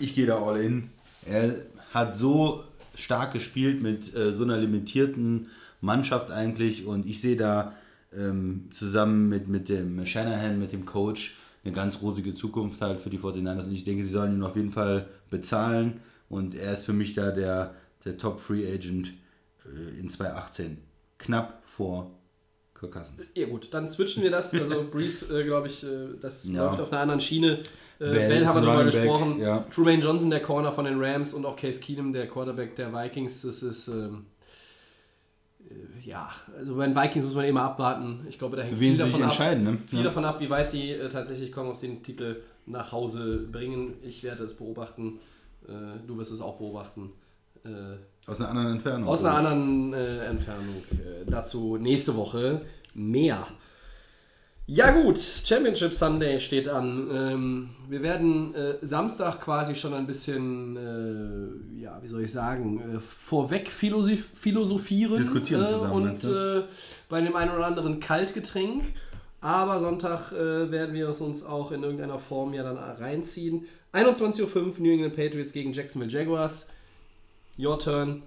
Ich 0.00 0.14
gehe 0.14 0.26
da 0.26 0.44
all 0.44 0.60
in. 0.60 0.90
Er 1.24 1.54
hat 1.92 2.16
so 2.16 2.64
stark 2.94 3.32
gespielt 3.32 3.82
mit 3.82 4.14
äh, 4.14 4.34
so 4.34 4.44
einer 4.44 4.58
limitierten 4.58 5.48
Mannschaft 5.84 6.30
eigentlich 6.30 6.86
und 6.86 7.06
ich 7.06 7.20
sehe 7.20 7.36
da 7.36 7.74
ähm, 8.16 8.70
zusammen 8.72 9.28
mit, 9.28 9.48
mit 9.48 9.68
dem 9.68 10.04
Shanahan, 10.06 10.58
mit 10.58 10.72
dem 10.72 10.84
Coach, 10.86 11.36
eine 11.64 11.72
ganz 11.74 12.00
rosige 12.02 12.34
Zukunft 12.34 12.80
halt 12.80 13.00
für 13.00 13.10
die 13.10 13.18
49ers 13.18 13.64
und 13.64 13.72
ich 13.72 13.84
denke, 13.84 14.04
sie 14.04 14.10
sollen 14.10 14.34
ihn 14.36 14.42
auf 14.42 14.56
jeden 14.56 14.70
Fall 14.72 15.06
bezahlen 15.30 16.00
und 16.28 16.54
er 16.54 16.74
ist 16.74 16.84
für 16.84 16.92
mich 16.92 17.14
da 17.14 17.30
der, 17.30 17.74
der 18.04 18.16
Top 18.18 18.40
Free 18.40 18.66
Agent 18.72 19.14
äh, 19.64 19.98
in 20.00 20.10
2018. 20.10 20.78
Knapp 21.18 21.60
vor 21.64 22.10
Kirk 22.78 22.92
Cousins. 22.92 23.22
Ja 23.36 23.46
gut, 23.46 23.68
dann 23.72 23.88
switchen 23.88 24.22
wir 24.22 24.30
das. 24.30 24.52
Also 24.52 24.84
Breeze, 24.90 25.40
äh, 25.40 25.44
glaube 25.44 25.68
ich, 25.68 25.84
äh, 25.84 26.08
das 26.20 26.44
Ja. 26.46 26.66
läuft 26.66 26.80
auf 26.80 26.92
einer 26.92 27.00
anderen 27.02 27.20
Schiene. 27.20 27.60
Äh, 27.98 28.10
Bell 28.10 28.28
Bell, 28.28 28.46
haben 28.46 28.64
wir 28.66 28.74
Back, 28.76 28.86
gesprochen. 28.86 29.38
ja. 29.38 29.64
Trumaine 29.70 30.02
Johnson, 30.02 30.28
der 30.30 30.42
Corner 30.42 30.72
von 30.72 30.84
den 30.84 31.02
Rams 31.02 31.32
und 31.32 31.46
auch 31.46 31.56
Case 31.56 31.80
Keenum, 31.80 32.12
der 32.12 32.28
Quarterback 32.28 32.74
der 32.74 32.92
Vikings. 32.92 33.42
Das 33.42 33.62
ist, 33.62 33.88
ähm, 33.88 33.94
äh, 33.94 34.33
ja, 36.04 36.30
also 36.56 36.76
bei 36.76 36.86
den 36.86 36.96
Vikings 36.96 37.24
muss 37.24 37.34
man 37.34 37.44
immer 37.46 37.62
abwarten. 37.62 38.26
Ich 38.28 38.38
glaube, 38.38 38.56
da 38.56 38.62
hängt 38.62 38.78
viel 38.78 38.96
davon 38.96 39.22
ab, 39.22 39.38
ne? 39.58 39.78
viel 39.86 39.98
Ja. 40.00 40.04
davon 40.04 40.24
ab, 40.24 40.40
wie 40.40 40.50
weit 40.50 40.70
sie 40.70 40.90
äh, 40.90 41.08
tatsächlich 41.08 41.50
kommen, 41.52 41.70
ob 41.70 41.76
sie 41.76 41.88
den 41.88 42.02
Titel 42.02 42.36
nach 42.66 42.92
Hause 42.92 43.38
bringen. 43.50 43.94
Ich 44.02 44.22
werde 44.22 44.44
es 44.44 44.54
beobachten. 44.56 45.18
Äh, 45.68 45.72
du 46.06 46.16
wirst 46.18 46.32
es 46.32 46.40
auch 46.40 46.56
beobachten. 46.58 47.10
Äh, 47.64 47.68
Aus 48.30 48.38
einer 48.38 48.50
anderen 48.50 48.72
Entfernung. 48.72 49.08
aus 49.08 49.24
einer 49.24 49.36
anderen 49.38 49.92
äh, 49.94 50.26
Entfernung. 50.26 50.82
Äh, 50.92 51.24
dazu 51.30 51.76
nächste 51.78 52.14
Woche 52.16 52.60
mehr. 52.94 53.46
Ja 54.66 54.92
gut, 54.92 55.18
Championship 55.18 55.92
Sunday 55.92 56.40
steht 56.40 56.68
an. 56.68 57.10
Ähm, 57.12 57.70
wir 57.86 58.02
werden 58.02 58.54
äh, 58.54 58.76
Samstag 58.80 59.40
quasi 59.40 59.74
schon 59.74 59.92
ein 59.92 60.06
bisschen, 60.06 60.76
äh, 61.76 61.82
ja, 61.82 61.98
wie 62.02 62.08
soll 62.08 62.22
ich 62.22 62.32
sagen, 62.32 62.96
äh, 62.96 62.98
vorweg 63.00 63.68
philosoph 63.68 64.24
philosophieren. 64.34 65.18
Diskutieren 65.18 65.64
äh, 65.64 65.68
zusammen, 65.68 65.92
Und 65.92 66.24
du? 66.24 66.58
äh, 66.60 66.64
bei 67.10 67.20
dem 67.20 67.36
einen 67.36 67.50
oder 67.50 67.66
anderen 67.66 68.00
Kaltgetränk. 68.00 68.84
Aber 69.42 69.80
Sonntag 69.80 70.32
äh, 70.32 70.70
werden 70.70 70.94
wir 70.94 71.10
es 71.10 71.20
uns 71.20 71.44
auch 71.44 71.70
in 71.70 71.82
irgendeiner 71.82 72.18
Form 72.18 72.54
ja 72.54 72.62
dann 72.62 72.78
reinziehen. 72.78 73.66
21.05 73.92 74.54
Uhr 74.56 74.72
New 74.78 74.90
England 74.90 75.14
Patriots 75.14 75.52
gegen 75.52 75.72
Jacksonville 75.72 76.10
Jaguars. 76.10 76.66
Your 77.58 77.78
turn. 77.78 78.22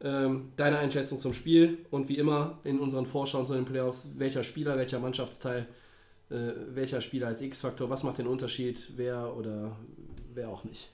Ähm, 0.00 0.52
deine 0.56 0.78
Einschätzung 0.78 1.18
zum 1.18 1.34
Spiel 1.34 1.78
und 1.90 2.08
wie 2.08 2.18
immer 2.18 2.58
in 2.62 2.78
unseren 2.78 3.04
Vorschauen 3.04 3.46
zu 3.46 3.54
den 3.54 3.64
Playoffs, 3.64 4.06
welcher 4.16 4.44
Spieler, 4.44 4.76
welcher 4.76 5.00
Mannschaftsteil, 5.00 5.66
äh, 6.30 6.52
welcher 6.72 7.00
Spieler 7.00 7.26
als 7.26 7.42
X-Faktor, 7.42 7.90
was 7.90 8.04
macht 8.04 8.18
den 8.18 8.28
Unterschied, 8.28 8.92
wer 8.96 9.36
oder 9.36 9.76
wer 10.34 10.50
auch 10.50 10.62
nicht. 10.62 10.90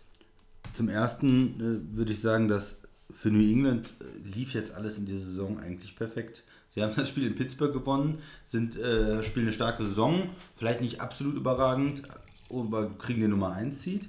Zum 0.73 0.89
ersten 0.89 1.61
äh, 1.93 1.97
würde 1.97 2.13
ich 2.13 2.21
sagen, 2.21 2.49
dass 2.49 2.77
für 3.15 3.31
New 3.31 3.41
England 3.41 3.91
äh, 4.01 4.37
lief 4.37 4.55
jetzt 4.55 4.75
alles 4.75 4.97
in 4.97 5.05
dieser 5.05 5.27
Saison 5.27 5.59
eigentlich 5.59 5.97
perfekt. 5.97 6.43
Sie 6.75 6.83
haben 6.83 6.95
das 6.97 7.09
Spiel 7.09 7.27
in 7.27 7.35
Pittsburgh 7.35 7.73
gewonnen, 7.73 8.19
sind, 8.47 8.77
äh, 8.77 9.23
spielen 9.23 9.47
eine 9.47 9.55
starke 9.55 9.85
Saison, 9.85 10.31
vielleicht 10.57 10.81
nicht 10.81 11.01
absolut 11.01 11.37
überragend, 11.37 12.03
aber 12.51 12.91
kriegen 12.99 13.21
den 13.21 13.31
Nummer 13.31 13.53
1 13.53 13.83
Seed. 13.83 14.09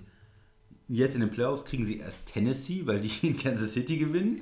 Jetzt 0.88 1.16
in 1.16 1.22
den 1.22 1.32
Playoffs 1.32 1.66
kriegen 1.66 1.86
sie 1.86 1.98
erst 1.98 2.26
Tennessee, 2.26 2.84
weil 2.86 3.02
die 3.02 3.28
in 3.28 3.40
Kansas 3.40 3.74
City 3.74 3.98
gewinnen. 3.98 4.42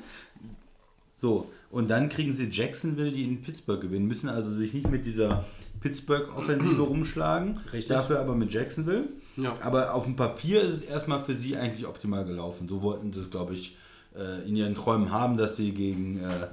So, 1.18 1.50
und 1.72 1.90
dann 1.90 2.10
kriegen 2.10 2.34
sie 2.34 2.50
Jacksonville, 2.50 3.12
die 3.12 3.24
in 3.24 3.42
Pittsburgh 3.42 3.82
gewinnen, 3.82 4.08
müssen 4.08 4.30
also 4.30 4.54
sich 4.54 4.74
nicht 4.74 4.90
mit 4.90 5.06
dieser 5.06 5.46
Pittsburgh-Offensive 5.80 6.82
rumschlagen, 6.88 7.60
Richtig. 7.72 7.96
dafür 7.96 8.20
aber 8.20 8.36
mit 8.36 8.54
Jacksonville. 8.54 9.10
Ja. 9.38 9.58
Aber 9.62 9.94
auf 9.94 10.04
dem 10.04 10.16
Papier 10.16 10.62
ist 10.62 10.78
es 10.78 10.84
erstmal 10.84 11.24
für 11.24 11.34
sie 11.34 11.56
eigentlich 11.58 11.88
optimal 11.88 12.26
gelaufen. 12.26 12.68
So 12.68 12.82
wollten 12.82 13.14
sie 13.14 13.22
es, 13.22 13.30
glaube 13.30 13.54
ich, 13.54 13.78
äh, 14.16 14.48
in 14.48 14.56
ihren 14.56 14.76
Träumen 14.76 15.12
haben, 15.12 15.38
dass 15.38 15.56
sie 15.56 15.72
gegen 15.72 16.20
äh, 16.20 16.48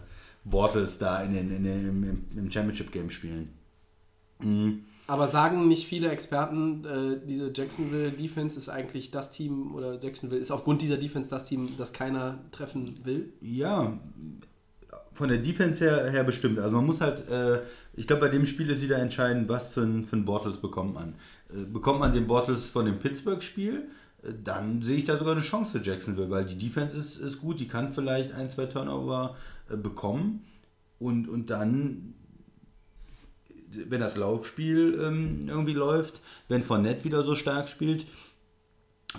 Bortles 0.45 0.99
da 0.99 1.23
in 1.23 1.35
den, 1.35 1.51
in 1.51 1.65
den, 1.65 1.89
im, 1.89 2.25
im 2.37 2.51
Championship-Game 2.51 3.11
spielen. 3.11 3.51
Mhm. 4.39 4.85
Aber 5.11 5.27
sagen 5.27 5.67
nicht 5.67 5.89
viele 5.89 6.09
Experten, 6.09 6.85
äh, 6.85 7.27
diese 7.27 7.51
Jacksonville 7.53 8.13
Defense 8.13 8.57
ist 8.57 8.69
eigentlich 8.69 9.11
das 9.11 9.33
Team 9.33 9.75
oder 9.75 9.99
Jacksonville 10.01 10.41
ist 10.41 10.53
aufgrund 10.53 10.83
dieser 10.83 10.99
Defense 10.99 11.29
das 11.29 11.47
Team, 11.47 11.71
das 11.77 11.93
keiner 11.93 12.39
treffen 12.53 13.01
will? 13.03 13.33
Ja, 13.41 13.99
von 15.13 15.29
der 15.29 15.39
Defense 15.39 15.85
her, 15.85 16.13
her 16.13 16.23
bestimmt. 16.23 16.61
Also 16.61 16.71
man 16.77 16.87
muss 16.87 17.01
halt, 17.01 17.29
äh, 17.29 17.59
ich 17.95 18.07
glaube, 18.07 18.21
bei 18.21 18.29
dem 18.29 18.47
Spiel 18.47 18.71
ist 18.71 18.83
wieder 18.83 18.99
entscheidend, 18.99 19.49
was 19.49 19.71
für 19.71 19.81
ein, 19.81 20.07
für 20.07 20.15
ein 20.15 20.25
Bortles 20.25 20.59
bekommt 20.59 20.95
man. 20.95 21.15
Äh, 21.53 21.65
bekommt 21.65 21.99
man 21.99 22.13
den 22.13 22.29
Bortles 22.29 22.71
von 22.71 22.85
dem 22.85 23.01
Pittsburgh-Spiel, 23.01 23.89
äh, 24.23 24.33
dann 24.45 24.81
sehe 24.81 24.99
ich 24.99 25.07
da 25.07 25.19
sogar 25.19 25.35
eine 25.35 25.43
Chance 25.43 25.77
für 25.77 25.85
Jacksonville, 25.85 26.31
weil 26.31 26.45
die 26.45 26.57
Defense 26.57 26.97
ist, 26.97 27.17
ist 27.17 27.41
gut, 27.41 27.59
die 27.59 27.67
kann 27.67 27.95
vielleicht 27.95 28.33
ein, 28.33 28.49
zwei 28.49 28.67
Turnover 28.67 29.35
äh, 29.69 29.77
bekommen 29.77 30.45
und, 31.01 31.29
und 31.29 31.51
dann, 31.51 32.15
wenn 33.73 34.01
das 34.01 34.17
Laufspiel 34.17 35.01
ähm, 35.03 35.47
irgendwie 35.49 35.73
läuft, 35.73 36.21
wenn 36.49 36.63
Fournette 36.63 37.05
wieder 37.05 37.25
so 37.25 37.35
stark 37.35 37.69
spielt, 37.69 38.07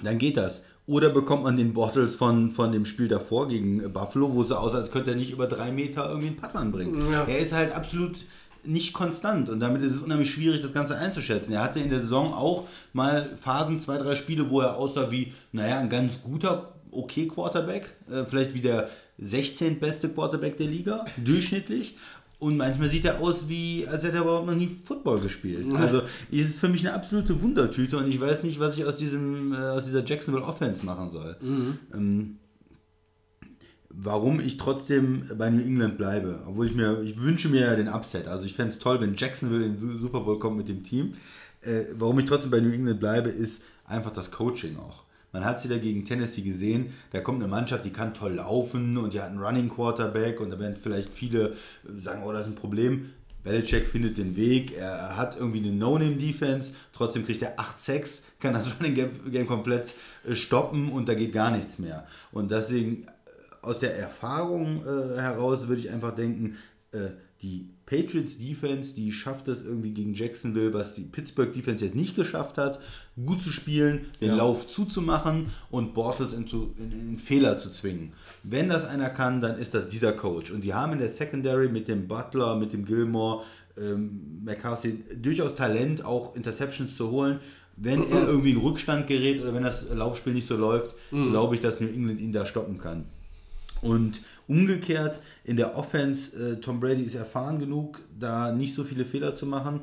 dann 0.03 0.17
geht 0.17 0.37
das. 0.37 0.61
Oder 0.87 1.09
bekommt 1.09 1.43
man 1.43 1.57
den 1.57 1.73
Bottles 1.73 2.15
von, 2.15 2.51
von 2.51 2.71
dem 2.71 2.85
Spiel 2.85 3.07
davor 3.07 3.47
gegen 3.47 3.93
Buffalo, 3.93 4.33
wo 4.33 4.41
es 4.41 4.49
so 4.49 4.55
aussah, 4.55 4.79
als 4.79 4.91
könnte 4.91 5.11
er 5.11 5.15
nicht 5.15 5.31
über 5.31 5.47
drei 5.47 5.71
Meter 5.71 6.09
irgendwie 6.09 6.27
einen 6.27 6.37
Pass 6.37 6.55
anbringen. 6.55 7.11
Ja. 7.11 7.23
Er 7.25 7.39
ist 7.39 7.53
halt 7.53 7.73
absolut 7.73 8.17
nicht 8.63 8.93
konstant 8.93 9.49
und 9.49 9.59
damit 9.59 9.81
ist 9.81 9.95
es 9.95 9.99
unheimlich 9.99 10.31
schwierig, 10.31 10.61
das 10.61 10.73
Ganze 10.73 10.95
einzuschätzen. 10.95 11.53
Er 11.53 11.63
hatte 11.63 11.79
in 11.79 11.89
der 11.89 11.99
Saison 11.99 12.33
auch 12.33 12.67
mal 12.93 13.37
Phasen, 13.39 13.79
zwei, 13.79 13.97
drei 13.97 14.15
Spiele, 14.15 14.49
wo 14.49 14.61
er 14.61 14.77
aussah 14.77 15.09
wie, 15.11 15.33
naja, 15.51 15.79
ein 15.79 15.89
ganz 15.89 16.21
guter, 16.21 16.73
okay 16.91 17.27
Quarterback, 17.27 17.95
äh, 18.11 18.25
vielleicht 18.25 18.53
wie 18.53 18.61
der 18.61 18.89
16. 19.17 19.79
beste 19.79 20.09
Quarterback 20.09 20.57
der 20.57 20.67
Liga, 20.67 21.05
durchschnittlich. 21.23 21.95
Und 22.41 22.57
manchmal 22.57 22.89
sieht 22.89 23.05
er 23.05 23.19
aus 23.21 23.47
wie, 23.47 23.85
als 23.87 24.03
hätte 24.03 24.15
er 24.17 24.23
überhaupt 24.23 24.47
noch 24.47 24.55
nie 24.55 24.75
Football 24.83 25.19
gespielt. 25.19 25.71
Also 25.77 26.01
es 26.31 26.49
ist 26.49 26.59
für 26.59 26.69
mich 26.69 26.81
eine 26.85 26.93
absolute 26.95 27.39
Wundertüte 27.39 27.97
und 27.97 28.07
ich 28.07 28.19
weiß 28.19 28.41
nicht, 28.43 28.59
was 28.59 28.75
ich 28.77 28.83
aus, 28.83 28.97
diesem, 28.97 29.53
äh, 29.53 29.57
aus 29.57 29.85
dieser 29.85 30.03
Jacksonville 30.03 30.43
Offense 30.45 30.83
machen 30.83 31.11
soll. 31.11 31.37
Ähm, 31.93 32.37
warum 33.89 34.39
ich 34.39 34.57
trotzdem 34.57 35.25
bei 35.37 35.49
New 35.51 35.61
England 35.61 35.97
bleibe. 35.97 36.41
Obwohl 36.47 36.65
ich 36.67 36.73
mir, 36.73 37.01
ich 37.03 37.19
wünsche 37.21 37.47
mir 37.49 37.61
ja 37.61 37.75
den 37.75 37.89
Upset. 37.89 38.27
Also 38.27 38.45
ich 38.45 38.55
fände 38.55 38.71
es 38.73 38.79
toll, 38.79 38.99
wenn 39.01 39.15
Jacksonville 39.15 39.65
in 39.65 39.73
den 39.73 39.79
Su- 39.79 39.99
Super 39.99 40.21
Bowl 40.21 40.39
kommt 40.39 40.57
mit 40.57 40.67
dem 40.67 40.83
Team. 40.83 41.13
Äh, 41.61 41.83
warum 41.93 42.17
ich 42.19 42.25
trotzdem 42.25 42.49
bei 42.51 42.59
New 42.59 42.71
England 42.71 42.99
bleibe, 42.99 43.29
ist 43.29 43.61
einfach 43.85 44.11
das 44.11 44.31
Coaching 44.31 44.77
auch. 44.77 45.03
Man 45.31 45.45
hat 45.45 45.59
es 45.59 45.63
wieder 45.63 45.79
gegen 45.79 46.05
Tennessee 46.05 46.41
gesehen, 46.41 46.93
da 47.11 47.21
kommt 47.21 47.41
eine 47.41 47.49
Mannschaft, 47.49 47.85
die 47.85 47.91
kann 47.91 48.13
toll 48.13 48.33
laufen 48.33 48.97
und 48.97 49.13
die 49.13 49.21
hat 49.21 49.29
einen 49.29 49.39
Running 49.39 49.69
Quarterback 49.69 50.39
und 50.41 50.49
da 50.49 50.59
werden 50.59 50.75
vielleicht 50.81 51.13
viele 51.13 51.49
äh, 51.49 52.01
sagen, 52.03 52.23
oh, 52.25 52.31
das 52.31 52.41
ist 52.41 52.53
ein 52.53 52.55
Problem. 52.55 53.11
Belichick 53.43 53.87
findet 53.87 54.17
den 54.17 54.35
Weg, 54.35 54.77
er 54.77 55.17
hat 55.17 55.35
irgendwie 55.35 55.59
eine 55.59 55.71
No-Name-Defense, 55.71 56.73
trotzdem 56.93 57.25
kriegt 57.25 57.41
er 57.41 57.59
8 57.59 57.81
Sacks, 57.81 58.23
kann 58.39 58.53
das 58.53 58.67
Running 58.79 59.09
Game- 59.31 59.47
komplett 59.47 59.93
äh, 60.27 60.35
stoppen 60.35 60.91
und 60.91 61.07
da 61.07 61.13
geht 61.13 61.33
gar 61.33 61.49
nichts 61.49 61.79
mehr. 61.79 62.05
Und 62.31 62.51
deswegen 62.51 63.07
aus 63.61 63.79
der 63.79 63.97
Erfahrung 63.97 64.83
äh, 64.85 65.19
heraus 65.19 65.67
würde 65.67 65.81
ich 65.81 65.89
einfach 65.89 66.13
denken, 66.13 66.57
äh, 66.91 67.09
die 67.41 67.69
Patriots 67.87 68.37
Defense, 68.37 68.93
die 68.93 69.11
schafft 69.11 69.47
es 69.47 69.63
irgendwie 69.63 69.91
gegen 69.91 70.13
Jacksonville, 70.13 70.73
was 70.73 70.93
die 70.93 71.01
Pittsburgh 71.01 71.51
Defense 71.51 71.83
jetzt 71.83 71.95
nicht 71.95 72.15
geschafft 72.15 72.57
hat, 72.57 72.79
gut 73.25 73.41
zu 73.41 73.51
spielen, 73.51 74.05
den 74.21 74.29
Ja. 74.29 74.35
Lauf 74.35 74.67
zuzumachen 74.69 75.47
und 75.71 75.93
Bortles 75.93 76.33
in, 76.33 76.45
in, 76.77 76.91
in 76.91 77.17
Fehler 77.19 77.57
zu 77.57 77.71
zwingen. 77.71 78.13
Wenn 78.43 78.69
das 78.69 78.85
einer 78.85 79.09
kann, 79.09 79.41
dann 79.41 79.57
ist 79.57 79.73
das 79.73 79.89
dieser 79.89 80.13
Coach. 80.13 80.51
Und 80.51 80.63
die 80.63 80.73
haben 80.73 80.93
in 80.93 80.99
der 80.99 81.09
Secondary 81.09 81.67
mit 81.67 81.87
dem 81.87 82.07
Butler, 82.07 82.55
mit 82.55 82.73
dem 82.73 82.85
Gilmore, 82.85 83.43
ähm, 83.77 84.41
McCarthy 84.45 85.03
durchaus 85.21 85.55
Talent, 85.55 86.05
auch 86.05 86.35
Interceptions 86.35 86.95
zu 86.95 87.09
holen. 87.09 87.39
Wenn 87.77 88.07
er 88.11 88.27
irgendwie 88.27 88.51
in 88.51 88.57
Rückstand 88.57 89.07
gerät 89.07 89.41
oder 89.41 89.53
wenn 89.55 89.63
das 89.63 89.87
Laufspiel 89.91 90.33
nicht 90.33 90.47
so 90.47 90.55
läuft, 90.55 90.93
glaube 91.09 91.55
ich, 91.55 91.61
dass 91.61 91.79
New 91.79 91.87
England 91.87 92.21
ihn 92.21 92.31
da 92.31 92.45
stoppen 92.45 92.77
kann. 92.77 93.05
Und 93.81 94.21
umgekehrt 94.47 95.21
in 95.43 95.57
der 95.57 95.77
Offense, 95.77 96.35
äh, 96.37 96.55
Tom 96.57 96.79
Brady 96.79 97.03
ist 97.03 97.15
erfahren 97.15 97.59
genug, 97.59 97.99
da 98.17 98.51
nicht 98.51 98.75
so 98.75 98.83
viele 98.83 99.05
Fehler 99.05 99.35
zu 99.35 99.45
machen. 99.45 99.81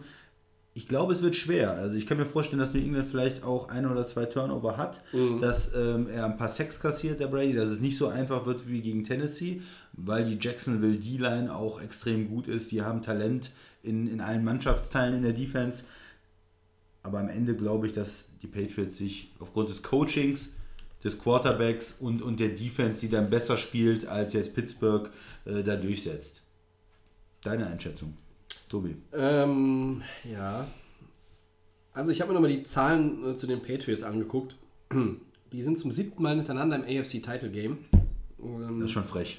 Ich 0.75 0.87
glaube, 0.87 1.13
es 1.13 1.23
wird 1.23 1.35
schwer. 1.35 1.73
Also 1.73 1.97
ich 1.97 2.07
kann 2.07 2.19
mir 2.19 2.27
vorstellen, 2.27 2.61
dass 2.61 2.73
New 2.73 2.81
England 2.81 3.09
vielleicht 3.11 3.43
auch 3.43 3.69
ein 3.69 3.85
oder 3.91 4.07
zwei 4.07 4.27
Turnover 4.27 4.77
hat, 4.77 5.03
dass 5.41 5.75
ähm, 5.75 6.09
er 6.09 6.25
ein 6.25 6.37
paar 6.37 6.49
Sacks 6.49 6.79
kassiert, 6.79 7.19
der 7.19 7.27
Brady, 7.27 7.55
dass 7.55 7.69
es 7.69 7.81
nicht 7.81 7.99
so 7.99 8.07
einfach 8.07 8.47
wird 8.47 8.69
wie 8.69 8.81
gegen 8.81 9.03
Tennessee, 9.03 9.63
weil 9.95 10.25
die 10.25 10.39
Jacksonville 10.41 10.97
D-Line 10.97 11.53
auch 11.53 11.81
extrem 11.81 12.29
gut 12.29 12.47
ist. 12.47 12.71
Die 12.71 12.83
haben 12.83 13.03
Talent 13.03 13.51
in, 13.83 14.07
in 14.07 14.21
allen 14.21 14.45
Mannschaftsteilen 14.45 15.17
in 15.17 15.23
der 15.23 15.33
Defense. 15.33 15.83
Aber 17.03 17.19
am 17.19 17.29
Ende 17.29 17.57
glaube 17.57 17.89
ich, 17.89 17.93
dass 17.93 18.27
die 18.43 18.47
Patriots 18.47 18.99
sich 18.99 19.33
aufgrund 19.41 19.71
des 19.71 19.83
Coachings, 19.83 20.51
des 21.05 21.19
Quarterbacks 21.19 21.97
und, 22.01 22.23
und 22.23 22.41
der 22.41 22.51
Defense, 22.51 23.01
die 23.01 23.09
dann 23.09 23.31
besser 23.31 23.57
spielt, 23.57 24.07
als 24.07 24.33
jetzt 24.33 24.55
Pittsburgh, 24.55 25.11
äh, 25.45 25.63
da 25.63 25.77
durchsetzt. 25.77 26.43
Deine 27.43 27.67
Einschätzung, 27.67 28.17
Tobi. 28.69 28.97
Ähm, 29.13 30.03
ja. 30.25 30.67
Also 31.93 32.11
ich 32.11 32.21
habe 32.21 32.31
mir 32.31 32.35
nochmal 32.35 32.51
die 32.51 32.65
Zahlen 32.65 33.25
äh, 33.25 33.37
zu 33.37 33.47
den 33.47 33.63
Patriots 33.63 34.03
angeguckt. 34.03 34.57
Die 35.53 35.63
sind 35.63 35.79
zum 35.79 35.91
siebten 35.91 36.23
Mal 36.23 36.37
hintereinander 36.37 36.77
im 36.77 36.83
AFC 36.83 37.23
Title 37.23 37.51
Game. 37.51 37.79
Ähm, 38.39 38.81
Das 38.81 38.91
ist 38.91 38.93
schon 38.93 39.05
frech. 39.05 39.39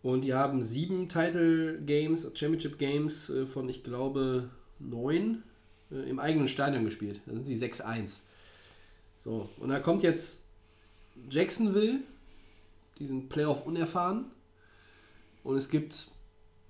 Und 0.00 0.22
die 0.22 0.32
haben 0.32 0.62
sieben 0.62 1.08
Title 1.08 1.80
Games, 1.80 2.30
Championship 2.34 2.78
Games 2.78 3.30
äh, 3.30 3.46
von, 3.46 3.68
ich 3.68 3.82
glaube, 3.82 4.50
neun 4.78 5.42
äh, 5.90 6.08
im 6.08 6.18
eigenen 6.20 6.46
Stadion 6.46 6.84
gespielt. 6.84 7.20
Da 7.26 7.32
sind 7.32 7.46
sie 7.46 7.56
6-1. 7.56 8.20
So, 9.16 9.48
und 9.58 9.70
da 9.70 9.80
kommt 9.80 10.02
jetzt 10.02 10.43
Jacksonville, 11.30 12.00
die 12.98 13.06
sind 13.06 13.28
Playoff 13.28 13.66
unerfahren. 13.66 14.26
Und 15.42 15.56
es 15.56 15.68
gibt 15.68 16.08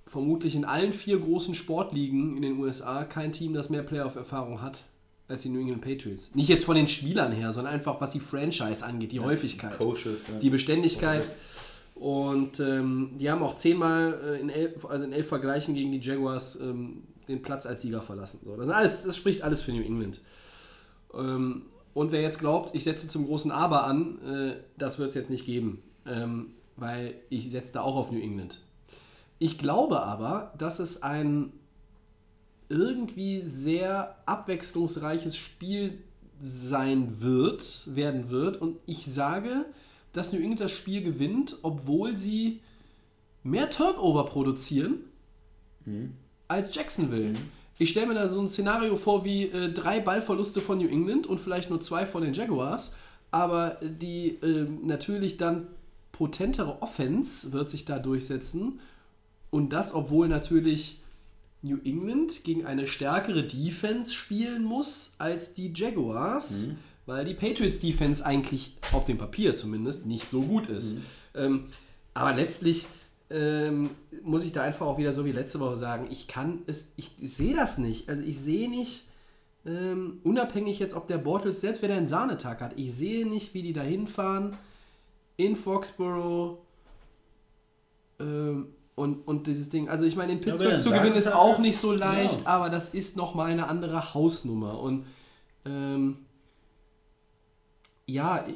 vermutlich 0.07 0.55
in 0.55 0.65
allen 0.65 0.93
vier 0.93 1.19
großen 1.19 1.55
Sportligen 1.55 2.37
in 2.37 2.43
den 2.43 2.59
USA 2.59 3.05
kein 3.05 3.33
Team, 3.33 3.55
das 3.55 3.71
mehr 3.71 3.83
Playoff-Erfahrung 3.83 4.63
hat 4.63 4.83
als 5.27 5.43
die 5.43 5.49
New 5.49 5.61
England 5.61 5.81
Patriots. 5.81 6.35
Nicht 6.35 6.49
jetzt 6.49 6.65
von 6.65 6.77
den 6.77 6.87
Spielern 6.87 7.33
her, 7.33 7.53
sondern 7.53 7.75
einfach 7.75 8.01
was 8.01 8.13
die 8.13 8.21
Franchise 8.21 8.85
angeht, 8.85 9.13
die 9.13 9.21
Häufigkeit 9.21 9.79
Coaches. 9.79 10.19
die 10.43 10.51
Beständigkeit. 10.51 11.29
Und 11.95 12.61
ähm, 12.61 13.13
die 13.19 13.31
haben 13.31 13.43
auch 13.43 13.57
zehnmal 13.57 14.21
äh, 14.25 14.41
in, 14.41 14.51
elf, 14.51 14.85
also 14.85 15.05
in 15.05 15.13
elf 15.13 15.29
Vergleichen 15.29 15.75
gegen 15.75 15.93
die 15.93 16.01
Jaguars 16.01 16.61
ähm, 16.61 17.05
den 17.29 17.41
Platz 17.41 17.67
als 17.67 17.83
Sieger 17.83 18.03
verlassen. 18.03 18.41
So, 18.45 18.57
das, 18.57 18.69
alles, 18.69 19.05
das 19.05 19.17
spricht 19.17 19.43
alles 19.43 19.63
für 19.63 19.73
New 19.73 19.83
England. 19.83 20.21
Ähm, 21.15 21.63
und 21.95 22.13
wer 22.13 22.21
jetzt 22.21 22.41
glaubt, 22.41 22.75
ich 22.75 22.85
setze 22.85 23.09
zum 23.09 23.27
großen 23.27 23.51
Aber 23.51 23.85
an, 23.85 24.21
äh, 24.23 24.57
das 24.77 24.99
wird 24.99 25.09
es 25.09 25.15
jetzt 25.15 25.31
nicht 25.31 25.47
geben. 25.47 25.83
Ähm, 26.07 26.51
weil 26.77 27.15
ich 27.31 27.51
setze 27.51 27.73
da 27.73 27.83
auch 27.83 27.97
auf 27.97 28.11
New 28.11 28.21
England. 28.21 28.59
Ich 29.39 29.59
glaube 29.59 30.03
aber, 30.03 30.53
dass 30.59 30.79
es 30.79 31.03
ein 31.03 31.53
irgendwie 32.69 33.43
sehr 33.43 34.17
abwechslungsreiches 34.27 35.37
Spiel 35.37 36.03
sein 36.41 37.21
wird, 37.21 37.83
werden 37.95 38.31
wird. 38.31 38.61
Und 38.61 38.79
ich 38.87 39.07
sage, 39.07 39.67
dass 40.13 40.33
New 40.33 40.41
England 40.41 40.61
das 40.61 40.73
Spiel 40.73 41.03
gewinnt, 41.03 41.57
obwohl 41.63 42.17
sie 42.17 42.61
mehr 43.43 43.71
Turnover 43.71 44.25
produzieren 44.25 44.97
als 46.49 46.75
Jacksonville. 46.75 47.35
Ich 47.79 47.91
stelle 47.91 48.07
mir 48.07 48.15
da 48.15 48.29
so 48.29 48.41
ein 48.41 48.49
Szenario 48.49 48.97
vor 48.97 49.25
wie 49.25 49.45
äh, 49.45 49.73
drei 49.73 50.01
Ballverluste 50.01 50.61
von 50.61 50.79
New 50.79 50.89
England 50.89 51.27
und 51.27 51.41
vielleicht 51.41 51.71
nur 51.71 51.81
zwei 51.81 52.07
von 52.07 52.23
den 52.23 52.33
Jaguars, 52.33 52.95
aber 53.31 53.79
die 53.83 54.39
äh, 54.43 54.67
natürlich 54.83 55.37
dann 55.37 55.67
potentere 56.13 56.81
Offense 56.83 57.53
wird 57.53 57.69
sich 57.69 57.85
da 57.85 57.99
durchsetzen. 57.99 58.79
Und 59.51 59.73
das, 59.73 59.95
obwohl 59.95 60.29
natürlich 60.29 61.01
New 61.63 61.79
England 61.85 62.45
gegen 62.45 62.67
eine 62.67 62.87
stärkere 62.87 63.43
Defense 63.43 64.15
spielen 64.15 64.63
muss 64.65 65.15
als 65.19 65.55
die 65.55 65.73
Jaguars, 65.75 66.69
weil 67.07 67.25
die 67.25 67.35
Patriots 67.35 67.81
Defense 67.81 68.25
eigentlich 68.25 68.77
auf 68.93 69.05
dem 69.05 69.19
Papier 69.19 69.55
zumindest 69.55 70.07
nicht 70.07 70.31
so 70.31 70.43
gut 70.43 70.69
ist. 70.69 70.99
Ähm, 71.35 71.65
aber 72.13 72.35
letztlich 72.35 72.87
ähm, 73.35 73.91
muss 74.23 74.45
ich 74.45 74.53
da 74.53 74.63
einfach 74.63 74.87
auch 74.87 74.97
wieder 74.97 75.13
so 75.13 75.25
wie 75.25 75.33
letzte 75.33 75.59
Woche 75.59 75.77
sagen, 75.77 76.07
ich 76.11 76.29
kann 76.29 76.63
es, 76.67 76.93
ich, 76.97 77.11
sehe 77.21 77.55
das 77.55 77.79
nicht. 77.79 78.09
Also 78.09 78.23
ich 78.23 78.39
sehe 78.39 78.71
nicht, 78.71 79.09
ähm, 79.67 80.21
unabhängig 80.23 80.79
jetzt, 80.79 80.95
ob 80.95 81.09
der 81.09 81.19
Bortles 81.19 81.61
selbst 81.61 81.83
wieder 81.83 81.97
einen 81.97 82.07
Sahnetag 82.07 82.61
hat, 82.61 82.73
ich 82.77 82.95
sehe 82.95 83.27
nicht, 83.27 83.53
wie 83.53 83.63
die 83.63 83.73
da 83.73 83.83
hinfahren 83.83 84.57
in 85.37 85.57
Foxborough 85.57 86.59
ähm, 88.21 88.69
und, 88.95 89.27
und 89.27 89.49
dieses 89.49 89.69
Ding. 89.69 89.89
Also 89.89 90.05
ich 90.05 90.15
meine, 90.15 90.33
in 90.33 90.41
Pittsburgh 90.41 90.71
er 90.71 90.81
zu 90.81 90.91
gewinnen 90.91 91.17
ist 91.17 91.35
auch 91.35 91.59
nicht 91.59 91.79
so 91.79 91.93
leicht, 91.93 92.43
ja. 92.45 92.47
aber 92.47 92.71
das 92.71 92.95
ist 92.95 93.17
nochmal 93.17 93.51
eine 93.51 93.67
andere 93.67 94.15
Hausnummer. 94.15 94.79
Und 94.79 95.07
ähm, 95.65 96.19
ja, 98.07 98.47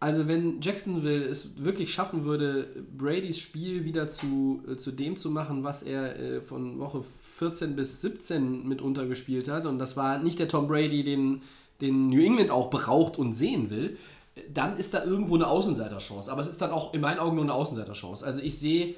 also 0.00 0.28
wenn 0.28 0.60
Jacksonville 0.60 1.24
es 1.24 1.62
wirklich 1.62 1.92
schaffen 1.92 2.24
würde, 2.24 2.68
Bradys 2.96 3.40
Spiel 3.40 3.84
wieder 3.84 4.06
zu, 4.06 4.62
äh, 4.70 4.76
zu 4.76 4.92
dem 4.92 5.16
zu 5.16 5.30
machen, 5.30 5.64
was 5.64 5.82
er 5.82 6.18
äh, 6.18 6.40
von 6.40 6.78
Woche 6.78 7.02
14 7.38 7.74
bis 7.74 8.00
17 8.02 8.66
mitunter 8.68 9.06
gespielt 9.06 9.48
hat, 9.48 9.66
und 9.66 9.78
das 9.78 9.96
war 9.96 10.18
nicht 10.18 10.38
der 10.38 10.46
Tom 10.46 10.68
Brady, 10.68 11.02
den, 11.02 11.42
den 11.80 12.10
New 12.10 12.22
England 12.22 12.50
auch 12.50 12.70
braucht 12.70 13.18
und 13.18 13.32
sehen 13.32 13.70
will, 13.70 13.98
äh, 14.36 14.42
dann 14.52 14.76
ist 14.78 14.94
da 14.94 15.02
irgendwo 15.02 15.34
eine 15.34 15.48
Außenseiterchance. 15.48 16.30
Aber 16.30 16.42
es 16.42 16.48
ist 16.48 16.62
dann 16.62 16.70
auch 16.70 16.94
in 16.94 17.00
meinen 17.00 17.18
Augen 17.18 17.34
nur 17.34 17.44
eine 17.44 17.54
Außenseiterchance. 17.54 18.24
Also 18.24 18.40
ich 18.40 18.56
sehe 18.56 18.94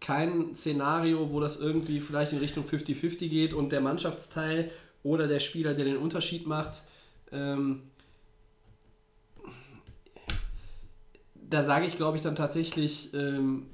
kein 0.00 0.54
Szenario, 0.54 1.32
wo 1.32 1.40
das 1.40 1.58
irgendwie 1.58 2.00
vielleicht 2.00 2.32
in 2.32 2.38
Richtung 2.38 2.64
50-50 2.64 3.28
geht 3.28 3.52
und 3.52 3.72
der 3.72 3.80
Mannschaftsteil 3.80 4.70
oder 5.02 5.26
der 5.26 5.40
Spieler, 5.40 5.74
der 5.74 5.86
den 5.86 5.96
Unterschied 5.96 6.46
macht, 6.46 6.82
ähm, 7.32 7.82
da 11.48 11.62
sage 11.62 11.86
ich, 11.86 11.96
glaube 11.96 12.16
ich, 12.16 12.22
dann 12.22 12.34
tatsächlich, 12.34 13.12
ähm, 13.14 13.66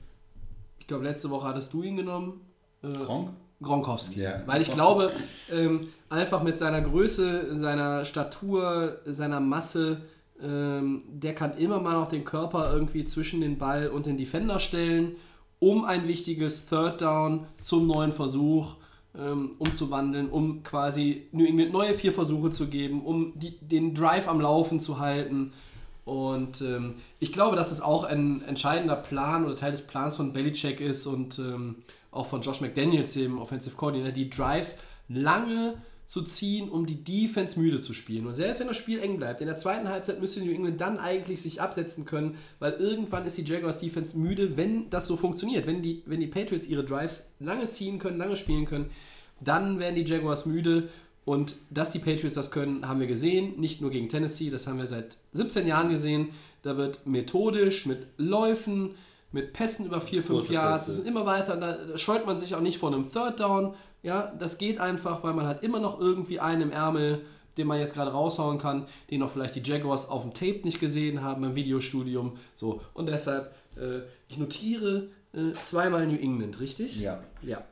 ich 0.79 0.87
glaube, 0.87 1.05
letzte 1.05 1.31
Woche 1.31 1.49
hattest 1.49 1.73
du 1.73 1.83
ihn 1.83 1.97
genommen. 1.97 2.41
Äh, 2.83 2.89
Gronk? 2.89 3.31
Gronkowski. 3.61 4.23
Ja. 4.23 4.43
Weil 4.47 4.61
ich 4.61 4.73
glaube, 4.73 5.13
ähm, 5.51 5.89
einfach 6.09 6.43
mit 6.43 6.59
seiner 6.59 6.81
Größe, 6.81 7.55
seiner 7.55 8.05
Statur, 8.05 8.99
seiner 9.07 9.39
Masse 9.39 10.03
ähm, 10.43 11.03
der 11.09 11.35
kann 11.35 11.57
immer 11.57 11.81
mal 11.81 11.95
noch 11.95 12.09
den 12.09 12.25
Körper 12.25 12.73
irgendwie 12.73 13.05
zwischen 13.05 13.41
den 13.41 13.59
Ball 13.59 13.89
und 13.89 14.07
den 14.07 14.17
Defender 14.17 14.59
stellen, 14.59 15.17
um 15.61 15.85
ein 15.85 16.09
wichtiges 16.09 16.67
Third 16.67 17.01
Down 17.01 17.47
zum 17.61 17.87
neuen 17.87 18.13
Versuch 18.13 18.75
ähm, 19.17 19.53
umzuwandeln, 19.59 20.31
um 20.31 20.65
quasi 20.65 21.29
New 21.31 21.45
England 21.45 21.73
neue 21.73 21.95
vier 21.95 22.13
Versuche 22.13 22.51
zu 22.51 22.67
geben, 22.67 23.05
um 23.05 23.33
die, 23.37 23.57
den 23.61 23.95
Drive 23.95 24.27
am 24.27 24.41
Laufen 24.41 24.81
zu 24.81 24.99
halten. 24.99 25.53
Und 26.05 26.61
ähm, 26.63 26.97
ich 27.21 27.33
glaube, 27.33 27.57
dass 27.57 27.71
es 27.71 27.81
auch 27.81 28.05
ein 28.05 28.43
entscheidender 28.43 28.97
Plan 28.97 29.45
oder 29.45 29.55
Teil 29.55 29.71
des 29.71 29.87
Plans 29.87 30.17
von 30.17 30.33
Belichick 30.33 30.81
ist 30.81 31.07
und 31.07 31.39
ähm, 31.39 31.77
auch 32.11 32.27
von 32.27 32.43
Josh 32.43 32.61
McDaniels, 32.61 33.13
dem 33.15 33.39
Offensive 33.39 33.77
Coordinator, 33.77 34.13
die 34.13 34.29
Drives 34.29 34.79
lange 35.09 35.75
zu 36.07 36.23
ziehen, 36.23 36.69
um 36.69 36.85
die 36.85 37.03
Defense 37.03 37.59
müde 37.59 37.81
zu 37.81 37.95
spielen. 37.95 38.27
Und 38.27 38.35
selbst 38.35 38.61
wenn 38.61 38.67
das 38.67 38.77
Spiel 38.77 38.99
eng 38.99 39.17
bleibt, 39.17 39.41
in 39.41 39.47
der 39.47 39.57
zweiten 39.57 39.89
Halbzeit 39.89 40.21
müsste 40.21 40.45
New 40.45 40.53
England 40.53 40.79
dann 40.79 40.99
eigentlich 40.99 41.41
sich 41.41 41.63
absetzen 41.63 42.05
können, 42.05 42.37
weil 42.59 42.73
irgendwann 42.73 43.25
ist 43.25 43.39
die 43.39 43.45
Jaguars 43.45 43.79
Defense 43.79 44.19
müde, 44.19 44.59
wenn 44.59 44.91
das 44.91 45.07
so 45.07 45.17
funktioniert. 45.17 45.67
Wenn 45.67 45.81
die, 45.81 46.03
wenn 46.05 46.21
die 46.21 46.27
Patriots 46.27 46.67
ihre 46.67 46.85
Drives 46.85 47.31
lange 47.41 47.71
ziehen 47.71 47.99
können, 47.99 48.19
lange 48.19 48.37
spielen 48.37 48.67
können, 48.67 48.91
dann 49.41 49.79
werden 49.79 49.95
die 49.95 50.05
Jaguars 50.05 50.45
müde. 50.45 50.91
Und 51.25 51.55
dass 51.71 51.93
die 51.93 52.01
Patriots 52.01 52.35
das 52.35 52.51
können, 52.51 52.89
haben 52.89 53.01
wir 53.01 53.07
gesehen. 53.07 53.61
Nicht 53.61 53.81
nur 53.81 53.91
gegen 53.91 54.09
Tennessee, 54.09 54.51
das 54.51 54.67
haben 54.67 54.79
wir 54.79 54.87
seit 54.87 55.17
17 55.33 55.67
Jahren 55.67 55.89
gesehen. 55.91 56.31
Da 56.63 56.77
wird 56.77 57.07
methodisch 57.07 57.87
mit 57.87 58.07
Läufen, 58.17 58.95
mit 59.31 59.53
Pässen 59.53 59.87
über 59.87 60.01
4, 60.01 60.23
5 60.23 60.51
Yards, 60.51 60.87
das 60.87 60.99
ist 60.99 61.07
immer 61.07 61.25
weiter. 61.25 61.57
Da 61.57 61.97
scheut 61.97 62.27
man 62.27 62.37
sich 62.37 62.55
auch 62.55 62.61
nicht 62.61 62.79
vor 62.79 62.93
einem 62.93 63.11
Third 63.11 63.41
Down. 63.41 63.75
Ja, 64.03 64.33
das 64.39 64.59
geht 64.59 64.79
einfach, 64.79 65.23
weil 65.23 65.33
man 65.33 65.47
hat 65.47 65.63
immer 65.63 65.79
noch 65.79 66.01
irgendwie 66.01 66.41
einen 66.41 66.63
im 66.63 66.73
Ärmel, 66.73 67.23
den 67.57 67.67
man 67.67 67.79
jetzt 67.79 67.95
gerade 67.95 68.11
raushauen 68.11 68.59
kann, 68.59 68.87
den 69.11 69.21
noch 69.21 69.31
vielleicht 69.31 69.55
die 69.55 69.63
Jaguars 69.63 70.09
auf 70.09 70.23
dem 70.23 70.35
Tape 70.35 70.61
nicht 70.65 70.81
gesehen 70.81 71.23
haben 71.23 71.45
im 71.45 71.55
Videostudium. 71.55 72.37
So, 72.57 72.81
und 72.95 73.09
deshalb, 73.09 73.55
äh, 73.77 74.01
ich 74.29 74.39
notiere 74.39 75.09
äh, 75.33 75.53
zweimal 75.63 76.07
New 76.07 76.19
England, 76.19 76.61
richtig? 76.61 77.01
Ja. 77.01 77.23
Ja. 77.43 77.65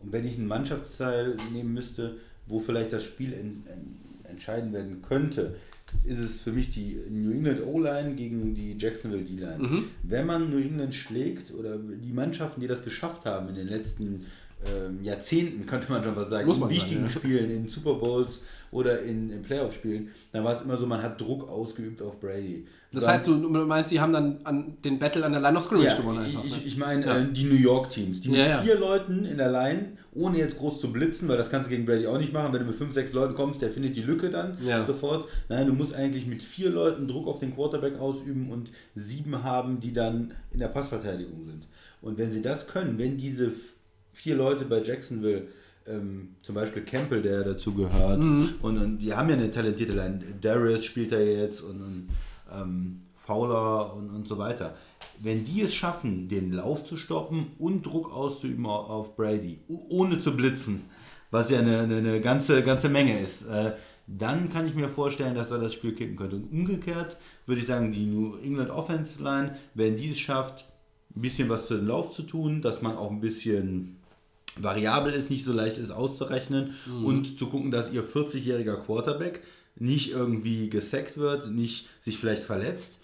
Und 0.00 0.12
wenn 0.12 0.26
ich 0.26 0.36
einen 0.36 0.48
Mannschaftsteil 0.48 1.36
nehmen 1.52 1.72
müsste, 1.72 2.16
wo 2.46 2.60
vielleicht 2.60 2.92
das 2.92 3.04
Spiel 3.04 3.32
en, 3.32 3.64
en, 3.66 4.30
entscheiden 4.30 4.72
werden 4.72 5.02
könnte, 5.02 5.56
ist 6.04 6.18
es 6.18 6.40
für 6.40 6.52
mich 6.52 6.72
die 6.72 6.98
New 7.10 7.30
England 7.30 7.64
O-Line 7.64 8.14
gegen 8.14 8.54
die 8.54 8.76
Jacksonville 8.78 9.22
D-Line. 9.22 9.58
Mhm. 9.58 9.84
Wenn 10.02 10.26
man 10.26 10.50
New 10.50 10.58
England 10.58 10.94
schlägt 10.94 11.52
oder 11.54 11.78
die 11.78 12.12
Mannschaften, 12.12 12.60
die 12.60 12.66
das 12.66 12.84
geschafft 12.84 13.24
haben 13.24 13.48
in 13.48 13.54
den 13.54 13.68
letzten 13.68 14.26
ähm, 14.66 15.02
Jahrzehnten, 15.02 15.66
könnte 15.66 15.92
man 15.92 16.02
schon 16.02 16.16
was 16.16 16.30
sagen, 16.30 16.50
in 16.50 16.70
wichtigen 16.70 17.04
ja. 17.04 17.10
Spielen, 17.10 17.50
in 17.50 17.68
Super 17.68 17.94
Bowls 17.94 18.40
oder 18.72 19.02
in, 19.02 19.30
in 19.30 19.42
Playoff-Spielen, 19.42 20.10
dann 20.32 20.44
war 20.44 20.56
es 20.56 20.62
immer 20.62 20.76
so, 20.76 20.86
man 20.86 21.02
hat 21.02 21.20
Druck 21.20 21.48
ausgeübt 21.48 22.02
auf 22.02 22.18
Brady. 22.20 22.66
Das 22.92 23.04
Dann- 23.04 23.14
heißt, 23.14 23.26
du 23.28 23.34
meinst, 23.34 23.90
sie 23.90 24.00
haben 24.00 24.12
dann 24.12 24.38
an 24.44 24.76
den 24.84 24.98
Battle 24.98 25.24
an 25.24 25.32
der 25.32 25.40
Line 25.40 25.56
of 25.56 25.64
Scrimmage 25.64 25.88
ja, 25.88 25.96
gewonnen 25.96 26.20
einfach. 26.20 26.44
ich, 26.44 26.56
ne? 26.56 26.62
ich, 26.64 26.76
meine 26.78 27.06
Ja. 27.06 27.18
äh, 27.18 27.32
die 27.32 27.44
New 27.44 27.54
York 27.54 27.90
Teams, 27.90 28.20
die 28.20 28.30
mit 28.30 28.40
vier 28.64 28.78
Leuten 28.78 29.24
in 29.24 29.36
der 29.36 29.52
Line, 29.52 29.92
ohne 30.16 30.38
jetzt 30.38 30.58
groß 30.58 30.80
zu 30.80 30.92
blitzen, 30.92 31.28
weil 31.28 31.36
das 31.36 31.50
kannst 31.50 31.66
du 31.66 31.70
gegen 31.70 31.84
Brady 31.84 32.06
auch 32.06 32.18
nicht 32.18 32.32
machen, 32.32 32.52
wenn 32.52 32.60
du 32.60 32.66
mit 32.66 32.74
fünf, 32.76 32.92
sechs 32.94 33.12
Leuten 33.12 33.34
kommst, 33.34 33.60
der 33.62 33.70
findet 33.70 33.94
die 33.96 34.02
Lücke 34.02 34.30
dann 34.30 34.56
Ja. 34.64 34.84
sofort. 34.86 35.28
Nein, 35.48 35.66
du 35.66 35.72
musst 35.74 35.94
eigentlich 35.94 36.26
mit 36.26 36.42
vier 36.42 36.70
Leuten 36.70 37.06
Druck 37.06 37.26
auf 37.26 37.38
den 37.38 37.54
Quarterback 37.54 37.98
ausüben 37.98 38.50
und 38.50 38.70
sieben 38.94 39.42
haben, 39.44 39.80
die 39.80 39.92
dann 39.92 40.32
in 40.52 40.58
der 40.60 40.68
Passverteidigung 40.68 41.44
sind. 41.44 41.66
Und 42.02 42.18
wenn 42.18 42.32
sie 42.32 42.42
das 42.42 42.66
können, 42.66 42.98
wenn 42.98 43.16
diese 43.18 43.52
vier 44.12 44.36
Leute 44.36 44.64
bei 44.64 44.82
Jacksonville 44.82 45.42
ähm, 45.88 46.30
zum 46.42 46.54
Beispiel 46.56 46.82
Campbell, 46.82 47.22
der 47.22 47.44
dazu 47.44 47.72
gehört, 47.74 48.18
Mhm. 48.20 48.54
und, 48.62 48.78
und 48.78 48.98
die 48.98 49.12
haben 49.14 49.28
ja 49.28 49.36
eine 49.36 49.50
talentierte 49.50 49.92
Line. 49.92 50.20
Darius 50.40 50.84
spielt 50.84 51.12
da 51.12 51.18
jetzt 51.18 51.60
und, 51.60 51.80
und 51.80 52.08
ähm, 52.52 53.02
Fowler 53.24 53.94
und, 53.94 54.10
und 54.10 54.26
so 54.28 54.38
weiter. 54.38 54.76
Wenn 55.20 55.44
die 55.44 55.62
es 55.62 55.74
schaffen, 55.74 56.28
den 56.28 56.52
Lauf 56.52 56.84
zu 56.84 56.96
stoppen 56.96 57.48
und 57.58 57.84
Druck 57.84 58.12
auszuüben 58.12 58.66
auf, 58.66 59.16
Brady, 59.16 59.58
ohne 59.68 60.20
zu 60.20 60.36
blitzen, 60.36 60.82
was 61.30 61.50
ja 61.50 61.58
eine, 61.58 61.80
eine, 61.80 61.96
eine 61.96 62.20
ganze, 62.20 62.62
ganze 62.62 62.88
Menge 62.88 63.18
ist, 63.20 63.42
äh, 63.46 63.72
dann 64.06 64.52
kann 64.52 64.66
ich 64.66 64.74
mir 64.74 64.88
vorstellen, 64.88 65.34
dass 65.34 65.48
da 65.48 65.58
das 65.58 65.74
Spiel 65.74 65.94
kippen 65.94 66.16
könnte. 66.16 66.36
Und 66.36 66.52
umgekehrt 66.52 67.16
würde 67.46 67.60
ich 67.60 67.66
sagen, 67.66 67.92
die 67.92 68.06
New 68.06 68.36
England 68.36 68.70
Offensive 68.70 69.22
Line, 69.22 69.56
wenn 69.74 69.96
die 69.96 70.12
es 70.12 70.18
schafft, 70.18 70.64
ein 71.14 71.22
bisschen 71.22 71.48
was 71.48 71.66
für 71.66 71.76
den 71.76 71.88
Lauf 71.88 72.12
zu 72.12 72.22
tun, 72.22 72.62
dass 72.62 72.82
man 72.82 72.96
auch 72.96 73.10
ein 73.10 73.20
bisschen 73.20 73.96
variabel 74.56 75.12
ist, 75.12 75.30
nicht 75.30 75.44
so 75.44 75.52
leicht 75.52 75.76
ist 75.76 75.90
auszurechnen 75.90 76.74
und 77.04 77.38
zu 77.38 77.46
gucken, 77.46 77.70
dass 77.70 77.92
ihr 77.92 78.04
40-jähriger 78.04 78.76
Quarterback 78.84 79.42
nicht 79.78 80.12
irgendwie 80.12 80.70
gesackt 80.70 81.18
wird, 81.18 81.50
nicht 81.50 81.88
sich 82.00 82.18
vielleicht 82.18 82.44
verletzt, 82.44 82.98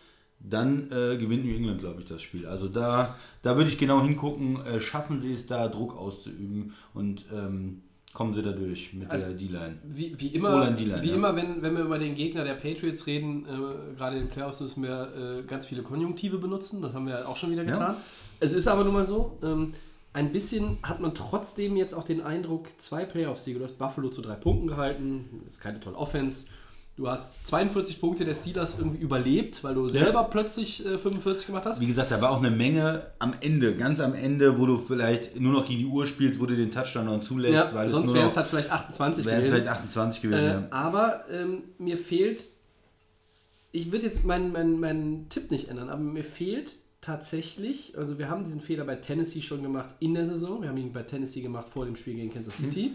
dann 0.45 0.91
äh, 0.91 1.17
gewinnt 1.17 1.45
New 1.45 1.55
England, 1.55 1.81
glaube 1.81 2.01
ich, 2.01 2.07
das 2.07 2.21
Spiel. 2.21 2.47
Also 2.47 2.69
da, 2.69 3.17
da 3.43 3.57
würde 3.57 3.71
ich 3.71 3.79
genau 3.79 4.03
hingucken, 4.03 4.65
äh, 4.65 4.81
schaffen 4.81 5.21
sie 5.21 5.33
es 5.35 5.47
da, 5.47 5.69
Druck 5.69 5.97
auszuüben 5.97 6.75
und 6.95 7.25
ähm, 7.33 7.83
kommen 8.13 8.35
sie 8.35 8.43
da 8.43 8.53
durch 8.53 8.93
mit 8.93 9.11
Also, 9.11 9.27
der 9.27 9.35
D-Line. 9.35 9.79
Wie, 9.85 10.19
wie 10.21 10.29
immer, 10.29 10.77
wie 10.79 10.85
ja. 10.89 11.15
immer 11.15 11.35
wenn, 11.37 11.63
wenn 11.63 11.75
wir 11.77 11.85
über 11.85 11.99
den 11.99 12.15
Gegner 12.15 12.45
der 12.45 12.55
Patriots 12.55 13.07
reden, 13.07 13.47
äh, 13.47 13.97
gerade 13.97 14.17
in 14.17 14.25
den 14.25 14.31
Playoffs 14.31 14.61
müssen 14.61 14.83
wir 14.83 15.41
äh, 15.41 15.43
ganz 15.45 15.67
viele 15.67 15.83
Konjunktive 15.83 16.39
benutzen. 16.39 16.83
Das 16.83 16.93
haben 16.93 17.07
wir 17.07 17.29
auch 17.29 17.37
schon 17.37 17.51
wieder 17.51 17.65
Ja. 17.65 17.71
getan. 17.73 17.97
Es 18.41 18.53
ist 18.53 18.67
aber 18.69 18.85
nun 18.85 18.93
mal 18.95 19.07
so, 19.07 19.39
ähm, 19.43 19.73
ein 20.13 20.31
bisschen 20.31 20.77
hat 20.83 21.01
man 21.01 21.15
trotzdem 21.15 21.77
jetzt 21.77 21.95
auch 21.95 22.05
den 22.05 22.21
Eindruck, 22.21 22.69
zwei 22.77 23.07
Playoff-Siege. 23.07 23.59
Du 23.61 23.65
hast 23.65 23.79
Buffalo 23.79 24.11
zu 24.11 24.21
drei 24.21 24.35
Punkten 24.35 24.67
gehalten, 24.67 25.43
ist 25.49 25.61
keine 25.61 25.81
tolle 25.81 25.97
Offense. 25.97 26.45
Du 26.95 27.09
hast 27.09 27.47
42 27.47 28.01
Punkte 28.01 28.27
der 28.27 28.35
Steelers 28.35 28.79
irgendwie 28.79 29.03
überlebt, 29.03 29.65
weil 29.65 29.75
du 29.75 29.89
selber 29.89 30.25
plötzlich 30.25 30.85
äh, 30.85 30.99
45 30.99 31.47
gemacht 31.47 31.65
hast. 31.65 31.81
Wie 31.81 31.87
gesagt, 31.87 32.11
da 32.11 32.21
war 32.21 32.31
auch 32.31 32.39
eine 32.39 32.51
Menge 32.51 33.07
am 33.19 33.35
Ende, 33.41 33.75
ganz 33.77 33.99
am 33.99 34.15
Ende, 34.15 34.59
wo 34.59 34.67
du 34.67 34.77
vielleicht 34.79 35.41
nur 35.41 35.55
noch 35.55 35.67
gegen 35.67 35.81
die 35.81 35.87
Uhr 35.87 36.07
spielst, 36.07 36.39
wo 36.39 36.45
du 36.45 36.55
den 36.55 36.71
Touchdown 36.71 37.07
noch 37.07 37.23
zulässt, 37.23 37.55
Ja, 37.55 37.71
weil 37.73 37.89
sonst 37.89 38.13
wären 38.13 38.25
nur 38.25 38.31
es 38.31 38.37
halt 38.37 38.47
vielleicht 38.47 38.71
28 38.71 39.25
wären 39.25 39.37
es 39.37 39.47
gewesen. 39.47 39.63
vielleicht 39.63 39.79
28 39.79 40.23
gewesen. 40.23 40.45
Äh, 40.45 40.49
ja. 40.49 40.67
aber 40.71 41.25
ähm, 41.31 41.63
mir 41.79 41.97
fehlt, 41.97 42.43
ich 43.73 43.91
würde 43.91 44.05
jetzt 44.05 44.25
meinen 44.27 44.53
meinen 44.53 44.79
meinen 44.79 45.29
Tipp 45.31 45.51
nicht 45.51 45.69
ändern, 45.69 45.89
aber 45.89 46.03
mir 46.03 46.25
fehlt 46.25 46.77
tatsächlich, 47.01 47.97
also 47.97 48.19
wir 48.19 48.29
haben 48.29 48.45
diesen 48.45 48.61
Fehler 48.61 48.85
bei 48.85 48.97
Tennessee 48.97 49.41
schon 49.41 49.63
gemacht 49.63 49.95
in 49.99 50.13
der 50.13 50.27
Saison, 50.27 50.61
wir 50.61 50.69
haben 50.69 50.77
ihn 50.77 50.93
bei 50.93 51.03
Tennessee 51.03 51.41
gemacht 51.41 51.69
vor 51.71 51.87
dem 51.87 51.97
Spiel 51.97 52.15
gegen 52.17 52.31
Kansas 52.31 52.59
City 52.59 52.93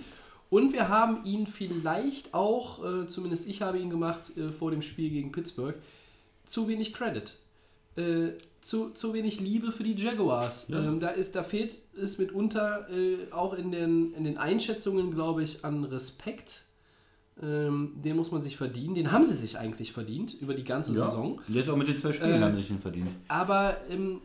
und 0.49 0.73
wir 0.73 0.89
haben 0.89 1.23
ihn 1.25 1.47
vielleicht 1.47 2.33
auch, 2.33 2.83
äh, 2.83 3.07
zumindest 3.07 3.47
ich 3.47 3.61
habe 3.61 3.79
ihn 3.79 3.89
gemacht 3.89 4.35
äh, 4.37 4.51
vor 4.51 4.71
dem 4.71 4.81
Spiel 4.81 5.09
gegen 5.09 5.31
Pittsburgh, 5.31 5.75
zu 6.45 6.67
wenig 6.67 6.93
Credit. 6.93 7.35
Äh, 7.97 8.33
zu, 8.61 8.91
zu 8.91 9.13
wenig 9.13 9.39
Liebe 9.39 9.71
für 9.71 9.83
die 9.83 9.95
Jaguars. 9.95 10.69
Ähm, 10.69 10.99
da, 10.99 11.09
ist, 11.09 11.35
da 11.35 11.41
fehlt 11.43 11.79
es 11.99 12.19
mitunter 12.19 12.87
äh, 12.91 13.31
auch 13.31 13.53
in 13.53 13.71
den, 13.71 14.13
in 14.13 14.23
den 14.23 14.37
Einschätzungen, 14.37 15.09
glaube 15.11 15.41
ich, 15.43 15.65
an 15.65 15.83
Respekt. 15.83 16.63
Ähm, 17.41 17.93
den 17.95 18.15
muss 18.15 18.31
man 18.31 18.41
sich 18.41 18.55
verdienen. 18.57 18.93
Den 18.95 19.11
haben 19.11 19.23
sie 19.23 19.33
sich 19.35 19.57
eigentlich 19.57 19.93
verdient 19.93 20.35
über 20.41 20.53
die 20.53 20.63
ganze 20.63 20.93
Ja. 20.93 21.05
Saison. 21.05 21.41
Jetzt 21.47 21.69
auch 21.69 21.75
mit 21.75 21.87
den 21.87 21.99
zwei 21.99 22.13
Spielen 22.13 22.41
Äh, 22.41 22.45
haben 22.45 22.55
sie 22.55 22.61
sich 22.61 22.67
den 22.69 22.79
verdient. 22.79 23.09
Aber, 23.27 23.77
ähm, 23.89 24.21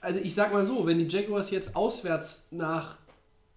also 0.00 0.18
ich 0.20 0.34
sag 0.34 0.52
mal 0.52 0.64
so, 0.64 0.86
wenn 0.86 0.98
die 0.98 1.06
Jaguars 1.06 1.50
jetzt 1.50 1.74
auswärts 1.76 2.46
nach, 2.50 2.96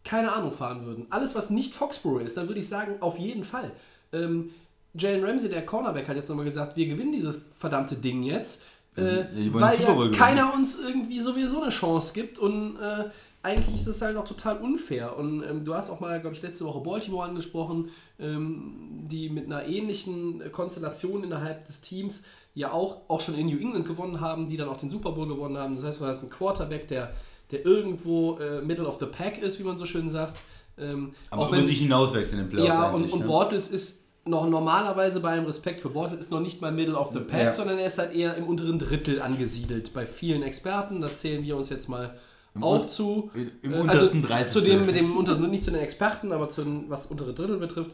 keine 0.03 0.31
Ahnung, 0.31 0.51
fahren 0.51 0.85
würden, 0.85 1.07
alles 1.09 1.35
was 1.35 1.49
nicht 1.49 1.73
Foxborough 1.73 2.21
ist, 2.21 2.37
dann 2.37 2.47
würde 2.47 2.59
ich 2.59 2.67
sagen, 2.67 2.95
auf 3.01 3.17
jeden 3.17 3.43
Fall. 3.43 3.71
Ähm, 4.13 4.51
Jalen 4.93 5.23
Ramsey, 5.23 5.49
der 5.49 5.65
Cornerback, 5.65 6.07
hat 6.07 6.15
jetzt 6.15 6.29
nochmal 6.29 6.45
gesagt, 6.45 6.75
wir 6.75 6.87
gewinnen 6.87 7.11
dieses 7.11 7.49
verdammte 7.57 7.95
Ding 7.95 8.23
jetzt, 8.23 8.63
äh, 8.95 9.25
wollen 9.53 9.53
weil 9.53 9.79
ja 9.79 10.11
keiner 10.11 10.53
uns 10.53 10.79
irgendwie 10.79 11.19
sowieso 11.19 11.61
eine 11.61 11.69
Chance 11.69 12.13
gibt 12.13 12.39
und 12.39 12.77
äh, 12.77 13.09
eigentlich 13.41 13.75
ist 13.75 13.87
es 13.87 14.01
halt 14.01 14.17
auch 14.17 14.25
total 14.25 14.57
unfair. 14.57 15.17
Und 15.17 15.43
ähm, 15.43 15.63
du 15.63 15.73
hast 15.73 15.89
auch 15.89 15.99
mal, 15.99 16.19
glaube 16.19 16.35
ich, 16.35 16.41
letzte 16.41 16.65
Woche 16.65 16.81
Baltimore 16.81 17.25
angesprochen, 17.27 17.89
ähm, 18.19 19.05
die 19.07 19.29
mit 19.29 19.45
einer 19.45 19.65
ähnlichen 19.65 20.51
Konstellation 20.51 21.23
innerhalb 21.23 21.65
des 21.65 21.81
Teams 21.81 22.25
ja 22.53 22.71
auch, 22.71 23.01
auch 23.07 23.21
schon 23.21 23.35
in 23.35 23.47
New 23.47 23.57
England 23.57 23.85
gewonnen 23.85 24.19
haben, 24.19 24.47
die 24.49 24.57
dann 24.57 24.67
auch 24.67 24.77
den 24.77 24.89
Super 24.89 25.13
Bowl 25.13 25.27
gewonnen 25.27 25.57
haben. 25.57 25.75
Das 25.75 25.85
heißt, 25.85 26.01
du 26.01 26.05
hast 26.05 26.19
einen 26.19 26.29
Quarterback, 26.29 26.87
der, 26.89 27.13
der 27.51 27.65
irgendwo 27.65 28.37
äh, 28.37 28.61
Middle 28.61 28.85
of 28.87 28.97
the 28.99 29.05
Pack 29.05 29.41
ist, 29.41 29.59
wie 29.59 29.63
man 29.63 29.77
so 29.77 29.85
schön 29.85 30.09
sagt. 30.09 30.41
Ähm, 30.77 31.13
Aber 31.29 31.43
auch 31.43 31.51
wenn, 31.51 31.67
sich 31.67 31.79
hinauswächst 31.79 32.31
in 32.33 32.39
den 32.39 32.49
Playoffs 32.49 32.67
ja, 32.69 32.89
und, 32.91 33.11
und 33.11 33.19
ne? 33.21 33.25
Bortles 33.25 33.67
ist 33.69 34.03
noch 34.25 34.47
normalerweise 34.47 35.19
bei 35.21 35.31
allem 35.31 35.45
Respekt 35.45 35.81
für 35.81 35.89
Bortles 35.89 36.19
ist 36.25 36.31
noch 36.31 36.39
nicht 36.41 36.61
mal 36.61 36.71
Middle 36.71 36.95
of 36.95 37.11
the 37.13 37.19
Pack, 37.19 37.41
Ja. 37.45 37.51
sondern 37.53 37.79
er 37.79 37.87
ist 37.87 37.97
halt 37.97 38.13
eher 38.13 38.35
im 38.35 38.45
unteren 38.47 38.77
Drittel 38.77 39.21
angesiedelt 39.21 39.93
bei 39.93 40.05
vielen 40.05 40.43
Experten. 40.43 41.01
Da 41.01 41.13
zählen 41.13 41.43
wir 41.43 41.57
uns 41.57 41.69
jetzt 41.69 41.89
mal 41.89 42.17
auch 42.61 42.81
un- 42.81 42.87
zu. 42.89 43.31
im- 43.33 43.51
im 43.61 43.73
Äh, 43.73 43.79
untersten 43.79 44.17
also 44.19 44.27
30. 44.27 44.51
Zu 44.53 44.61
dem, 44.61 44.85
mit 44.85 44.95
dem 44.95 45.17
unteren, 45.17 45.49
nicht 45.49 45.63
zu 45.63 45.71
den 45.71 45.79
Experten, 45.81 46.31
aber 46.31 46.49
zu 46.49 46.63
den, 46.63 46.89
was 46.89 47.07
untere 47.07 47.33
Drittel 47.33 47.57
betrifft. 47.57 47.91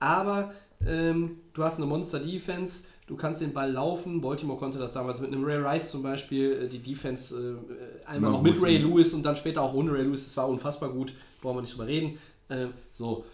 Aber 0.00 0.52
ähm, 0.86 1.38
du 1.52 1.62
hast 1.62 1.76
eine 1.78 1.86
Monster-Defense, 1.86 2.84
du 3.06 3.16
kannst 3.16 3.40
den 3.40 3.52
Ball 3.52 3.70
laufen. 3.70 4.20
Baltimore 4.20 4.58
konnte 4.58 4.78
das 4.78 4.92
damals 4.92 5.20
mit 5.20 5.32
einem 5.32 5.44
Ray 5.44 5.58
Rice 5.58 5.90
zum 5.90 6.02
Beispiel, 6.02 6.64
äh, 6.64 6.68
die 6.68 6.80
Defense 6.80 7.34
äh, 7.36 8.06
einmal 8.06 8.32
noch 8.32 8.42
mit 8.42 8.60
Ray. 8.60 8.78
Lewis 8.78 9.14
und 9.14 9.24
dann 9.24 9.36
später 9.36 9.62
auch 9.62 9.74
ohne 9.74 9.92
Ray 9.92 10.04
Lewis. 10.04 10.24
Das 10.24 10.36
war 10.36 10.48
unfassbar 10.48 10.90
gut, 10.90 11.12
brauchen 11.40 11.56
wir 11.58 11.62
nicht 11.62 11.74
drüber 11.74 11.86
reden. 11.86 12.18
Äh, 12.48 12.66
so, 12.90 13.24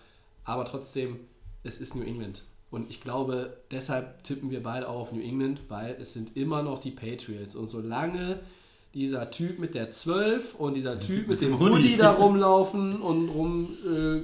aber 0.44 0.64
trotzdem, 0.64 1.20
es 1.62 1.80
ist 1.80 1.94
New 1.94 2.02
England. 2.02 2.42
Und 2.70 2.88
ich 2.88 3.00
glaube, 3.00 3.56
deshalb 3.70 4.22
tippen 4.22 4.50
wir 4.50 4.62
beide 4.62 4.88
auch 4.88 5.00
auf 5.00 5.12
New 5.12 5.20
England, 5.20 5.62
weil 5.68 5.96
es 6.00 6.12
sind 6.12 6.36
immer 6.36 6.62
noch 6.62 6.78
die 6.78 6.92
Patriots. 6.92 7.56
Und 7.56 7.68
solange 7.68 8.40
dieser 8.94 9.30
Typ 9.30 9.58
mit 9.58 9.74
der 9.74 9.90
12 9.90 10.54
und 10.54 10.74
dieser 10.74 10.98
Typ 11.00 11.28
mit 11.28 11.40
dem 11.40 11.58
Hoodie 11.58 11.96
da 11.96 12.12
rumlaufen 12.12 13.00
und 13.00 13.28
rum 13.28 13.76
äh, 13.84 14.20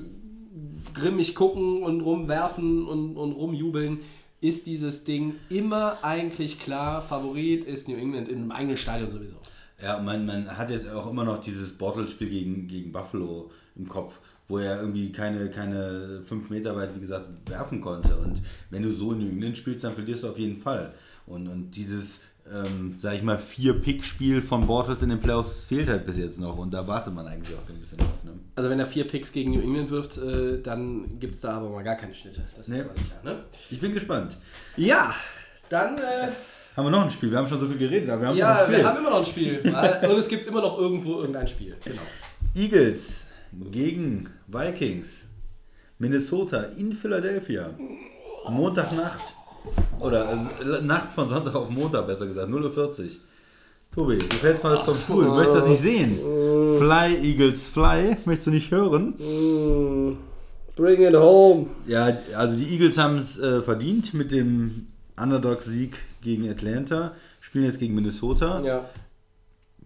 grimmig 0.95 1.35
gucken 1.35 1.83
und 1.83 2.01
rumwerfen 2.01 2.87
und, 2.87 3.17
und 3.17 3.33
rumjubeln, 3.33 4.01
ist 4.49 4.67
dieses 4.67 5.05
Ding 5.05 5.35
immer 5.49 5.99
eigentlich 6.03 6.59
klar. 6.59 7.03
Favorit 7.03 7.65
ist 7.65 7.89
New 7.89 7.97
England 7.97 8.29
im 8.29 8.51
eigenen 8.53 8.77
Stadion 8.77 9.11
sowieso. 9.11 9.37
Ja, 9.83 9.99
man, 9.99 10.25
man 10.25 10.57
hat 10.57 10.71
jetzt 10.71 10.89
auch 10.89 11.11
immer 11.11 11.25
noch 11.25 11.43
dieses 11.43 11.73
Bottle-Spiel 11.73 12.31
gegen, 12.31 12.67
gegen 12.67 12.93
Buffalo 12.93 13.51
im 13.77 13.89
Kopf, 13.89 14.21
wo 14.49 14.59
er 14.59 14.81
irgendwie 14.81 15.13
keine, 15.13 15.51
keine 15.51 16.23
fünf 16.27 16.49
Meter 16.49 16.75
weit, 16.77 16.95
wie 16.95 17.01
gesagt, 17.01 17.27
werfen 17.47 17.81
konnte. 17.81 18.17
Und 18.17 18.41
wenn 18.71 18.83
du 18.83 18.93
so 18.93 19.13
in 19.13 19.19
New 19.19 19.29
England 19.29 19.59
spielst, 19.59 19.85
dann 19.85 19.95
verlierst 19.95 20.23
du 20.23 20.31
auf 20.31 20.39
jeden 20.39 20.61
Fall. 20.61 20.95
Und, 21.27 21.49
und 21.49 21.73
dieses, 21.73 22.21
ähm, 22.51 22.95
sag 22.99 23.17
ich 23.17 23.23
mal, 23.23 23.39
Vier-Pick-Spiel 23.39 24.41
von 24.41 24.67
Bortles 24.67 25.03
in 25.03 25.11
den 25.11 25.21
Playoffs 25.21 25.65
fehlt 25.65 25.89
halt 25.89 26.07
bis 26.07 26.17
jetzt 26.17 26.39
noch. 26.39 26.57
Und 26.57 26.73
da 26.73 26.87
wartet 26.87 27.13
man 27.13 27.27
eigentlich 27.27 27.55
auch 27.57 27.67
so 27.67 27.73
ein 27.73 27.81
bisschen 27.81 27.99
drauf. 27.99 28.16
Also 28.57 28.71
wenn 28.71 28.81
er 28.81 28.87
vier 28.87 29.07
Picks 29.07 29.33
gegen 29.33 29.53
New 29.53 29.61
England 29.61 29.91
wirft, 29.91 30.17
äh, 30.17 30.61
dann 30.63 31.07
gibt 31.21 31.35
es 31.35 31.43
da 31.43 31.59
aber 31.59 31.69
mal 31.69 31.85
gar 31.85 31.95
keine 31.97 32.15
Schnitte. 32.15 32.41
Das 32.57 32.69
Nee. 32.69 32.79
ist 32.79 32.87
mal 32.87 32.95
sicher. 32.95 33.15
Ne? 33.23 33.45
Ich 33.71 33.79
bin 33.81 33.93
gespannt. 33.93 34.37
Ja, 34.79 35.15
dann... 35.69 35.99
Äh, 35.99 36.29
Haben 36.75 36.87
wir 36.87 36.91
noch 36.91 37.05
ein 37.05 37.11
Spiel? 37.11 37.31
Wir 37.31 37.39
haben 37.39 37.49
schon 37.49 37.61
so 37.61 37.67
viel 37.69 37.77
geredet, 37.77 38.09
aber 38.09 38.23
wir 38.23 38.29
haben 38.29 38.35
noch 38.35 38.41
ja, 38.41 38.55
ein 38.57 38.65
Spiel. 38.65 38.79
wir 38.79 38.89
haben 38.89 38.99
immer 38.99 39.11
noch 39.11 39.19
ein 39.19 39.25
Spiel. 39.27 39.61
Weil- 39.73 40.07
und 40.11 40.19
es 40.19 40.29
gibt 40.29 40.47
immer 40.47 40.63
noch 40.63 40.79
irgendwo 40.79 41.19
irgendein 41.21 41.47
Spiel. 41.49 41.77
Genau. 41.85 42.01
Eagles 42.55 43.27
gegen 43.71 44.31
Vikings. 44.47 45.27
Minnesota 45.99 46.63
in 46.77 46.93
Philadelphia. 46.93 47.71
Montagnacht. 48.49 49.35
Oder 49.99 50.31
äh, 50.63 50.83
Nacht 50.83 51.11
von 51.11 51.29
Sonntag 51.29 51.55
auf 51.55 51.69
Montag, 51.71 52.07
besser 52.07 52.27
gesagt. 52.27 52.49
0.40 52.51 53.05
Uhr. 53.05 53.11
Tobi, 53.97 54.19
du 54.19 54.37
fällst 54.37 54.61
fast 54.61 54.85
vom 54.85 54.99
Stuhl. 54.99 55.25
Du 55.25 55.31
möchtest 55.33 55.57
das 55.57 55.69
nicht 55.69 55.81
sehen. 55.81 56.19
Fly, 56.79 57.17
Eagles, 57.23 57.67
fly. 57.67 58.17
Möchtest 58.27 58.49
du 58.49 58.51
nicht 58.51 58.71
hören? 58.71 59.15
Bring 60.77 61.01
it 61.01 61.15
home. 61.15 61.69
Ja, 61.87 62.11
also 62.37 62.59
die 62.59 62.71
Eagles 62.75 62.99
haben 62.99 63.17
es 63.17 63.39
äh, 63.39 63.63
verdient 63.63 64.13
mit 64.13 64.33
dem 64.33 64.89
Underdog-Sieg 65.19 65.97
gegen 66.21 66.47
Atlanta. 66.51 67.13
Spielen 67.41 67.65
jetzt 67.65 67.79
gegen 67.79 67.95
Minnesota. 67.95 68.61
Ja. 68.63 68.85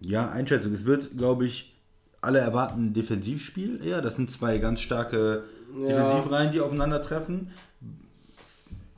Ja, 0.01 0.29
Einschätzung. 0.29 0.73
Es 0.73 0.85
wird, 0.85 1.17
glaube 1.17 1.45
ich, 1.45 1.73
alle 2.19 2.39
erwarten 2.39 2.87
ein 2.87 2.93
Defensivspiel 2.93 3.79
eher. 3.81 4.01
Das 4.01 4.17
sind 4.17 4.29
zwei 4.29 4.57
ganz 4.57 4.81
starke 4.81 5.43
Ja. 5.79 5.87
Defensivreihen, 5.87 6.51
die 6.51 6.59
aufeinandertreffen. 6.59 7.51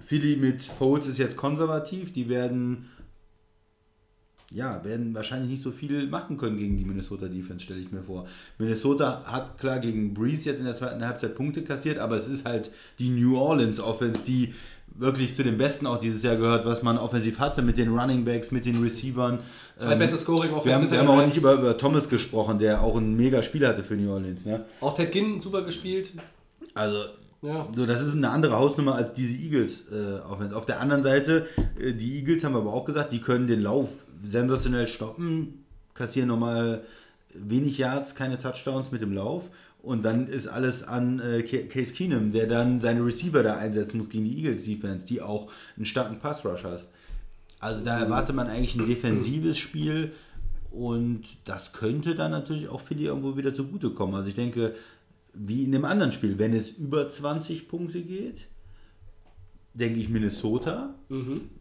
Philly 0.03 0.37
mit 0.37 0.63
Foles 0.63 1.05
ist 1.05 1.19
jetzt 1.19 1.37
konservativ. 1.37 2.11
Die 2.13 2.29
werden, 2.29 2.89
ja, 4.53 4.83
werden 4.83 5.13
wahrscheinlich 5.15 5.49
nicht 5.49 5.63
so 5.63 5.71
viel 5.71 6.07
machen 6.07 6.37
können 6.37 6.57
gegen 6.57 6.77
die 6.77 6.85
Minnesota 6.85 7.27
Defense, 7.27 7.63
stelle 7.65 7.79
ich 7.79 7.91
mir 7.91 8.03
vor. 8.03 8.27
Minnesota 8.59 9.23
hat 9.25 9.57
klar 9.57 9.79
gegen 9.79 10.13
Breeze 10.13 10.45
jetzt 10.45 10.59
in 10.59 10.65
der 10.65 10.75
zweiten 10.75 11.05
Halbzeit 11.05 11.35
Punkte 11.35 11.63
kassiert, 11.63 11.97
aber 11.97 12.17
es 12.17 12.27
ist 12.27 12.45
halt 12.45 12.69
die 12.99 13.09
New 13.09 13.37
Orleans 13.37 13.79
Offense, 13.79 14.21
die 14.27 14.53
wirklich 14.95 15.35
zu 15.35 15.43
den 15.43 15.57
besten 15.57 15.87
auch 15.87 15.99
dieses 15.99 16.21
Jahr 16.21 16.35
gehört, 16.35 16.65
was 16.65 16.83
man 16.83 16.99
offensiv 16.99 17.39
hatte 17.39 17.63
mit 17.63 17.79
den 17.79 17.89
Running 17.97 18.25
Backs, 18.25 18.51
mit 18.51 18.65
den 18.65 18.79
Receivern. 18.83 19.39
Zweitbestes 19.75 20.21
Scoring 20.21 20.51
Wir 20.51 20.57
Offensive 20.57 20.81
haben, 20.81 20.91
wir 20.91 20.99
haben 20.99 21.07
auch 21.07 21.25
nicht 21.25 21.37
über, 21.37 21.53
über 21.53 21.75
Thomas 21.77 22.07
gesprochen, 22.07 22.59
der 22.59 22.83
auch 22.83 22.95
ein 22.95 23.15
mega 23.17 23.41
Spiel 23.41 23.67
hatte 23.67 23.83
für 23.83 23.95
New 23.95 24.11
Orleans. 24.11 24.45
Ne? 24.45 24.65
Auch 24.81 24.93
Ted 24.93 25.11
Ginn 25.11 25.41
super 25.41 25.63
gespielt. 25.63 26.11
Also, 26.75 26.97
Ja. 27.41 27.67
so, 27.75 27.87
das 27.87 28.01
ist 28.03 28.13
eine 28.13 28.29
andere 28.29 28.55
Hausnummer 28.55 28.93
als 28.93 29.13
diese 29.13 29.33
Eagles. 29.33 29.85
Äh, 29.91 30.19
Offense. 30.29 30.55
Auf 30.55 30.67
der 30.67 30.79
anderen 30.79 31.01
Seite, 31.01 31.47
äh, 31.79 31.93
die 31.93 32.19
Eagles 32.19 32.43
haben 32.43 32.55
aber 32.55 32.71
auch 32.71 32.85
gesagt, 32.85 33.13
die 33.13 33.19
können 33.19 33.47
den 33.47 33.61
Lauf 33.61 33.89
sensationell 34.23 34.87
stoppen, 34.87 35.65
kassieren 35.93 36.29
nochmal 36.29 36.83
wenig 37.33 37.77
Yards, 37.77 38.15
keine 38.15 38.39
Touchdowns 38.39 38.91
mit 38.91 39.01
dem 39.01 39.13
Lauf. 39.13 39.43
Und 39.81 40.03
dann 40.05 40.27
ist 40.27 40.47
alles 40.47 40.81
an 40.83 41.19
äh, 41.19 41.43
Ca- 41.43 41.67
Case 41.67 41.91
Keenum, 41.93 42.31
der 42.31 42.47
dann 42.47 42.79
seine 42.79 43.05
Receiver 43.05 43.43
da 43.43 43.57
einsetzen 43.57 43.97
muss 43.97 44.09
gegen 44.09 44.23
die 44.23 44.37
Eagles 44.37 44.63
Defense, 44.63 45.05
die 45.05 45.21
auch 45.21 45.51
einen 45.75 45.85
starken 45.85 46.19
Pass 46.19 46.45
Rush 46.45 46.63
hast. 46.63 46.87
Also 47.59 47.83
da 47.83 47.99
erwartet 47.99 48.35
man 48.35 48.47
eigentlich 48.47 48.75
ein 48.75 48.85
defensives 48.87 49.57
Spiel 49.57 50.13
und 50.71 51.23
das 51.45 51.73
könnte 51.73 52.15
dann 52.15 52.31
natürlich 52.31 52.69
auch 52.69 52.79
Philly 52.81 53.05
irgendwo 53.05 53.35
wieder 53.35 53.53
zugutekommen. 53.53 54.15
Also 54.15 54.29
ich 54.29 54.35
denke, 54.35 54.73
wie 55.33 55.63
in 55.63 55.71
dem 55.73 55.83
anderen 55.85 56.11
Spiel, 56.13 56.39
wenn 56.39 56.53
es 56.53 56.69
über 56.71 57.09
20 57.09 57.67
Punkte 57.67 58.01
geht, 58.01 58.47
denke 59.73 59.99
ich 59.99 60.07
Minnesota. 60.09 60.93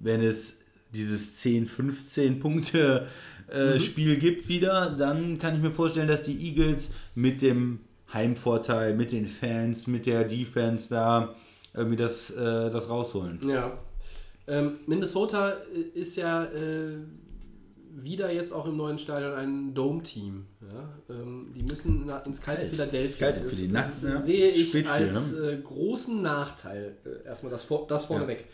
Wenn 0.01 0.23
es 0.23 0.55
dieses 0.93 1.37
10, 1.37 1.67
15 1.67 2.41
Punkte 2.41 3.07
äh, 3.49 3.81
Spiel 3.81 4.17
gibt 4.17 4.49
wieder, 4.49 4.91
dann 4.91 5.39
kann 5.39 5.57
ich 5.57 5.63
mir 5.63 5.73
vorstellen, 5.73 6.09
dass 6.09 6.23
die 6.23 6.39
Eagles 6.49 6.91
mit 7.15 7.43
dem 7.43 7.81
Heimvorteil, 8.13 8.95
mit 8.95 9.13
den 9.13 9.27
Fans, 9.27 9.87
mit 9.87 10.07
der 10.07 10.25
Defense 10.25 10.89
da 10.91 11.35
irgendwie 11.75 11.97
das, 11.97 12.31
äh, 12.31 12.71
das 12.71 12.89
rausholen. 12.89 13.41
Ja. 13.49 13.79
Ähm, 14.47 14.81
Minnesota 14.87 15.51
äh, 15.51 15.99
ist 15.99 16.17
ja 16.17 16.45
äh, 16.45 16.99
wieder 17.95 18.33
jetzt 18.33 18.53
auch 18.53 18.67
im 18.67 18.77
neuen 18.77 18.99
Stadion 18.99 19.33
ein 19.33 19.75
Dome-Team. 19.75 20.47
Ja? 20.61 21.15
Ähm, 21.15 21.53
die 21.55 21.63
müssen 21.63 22.05
na, 22.07 22.19
ins 22.19 22.41
kalte 22.41 22.63
Kalt. 22.63 22.73
Philadelphia. 22.73 23.31
Kalte 23.31 23.45
das, 23.45 23.59
das 23.59 23.69
Nacht, 23.69 23.93
ja. 24.03 24.21
sehe 24.21 24.49
ich 24.49 24.71
Spätspiel, 24.71 24.91
als 24.91 25.33
ne? 25.33 25.51
äh, 25.51 25.57
großen 25.63 26.23
Nachteil. 26.23 26.97
Äh, 27.05 27.27
erstmal 27.27 27.53
das, 27.53 27.65
vor, 27.65 27.87
das 27.87 28.07
vorneweg. 28.07 28.47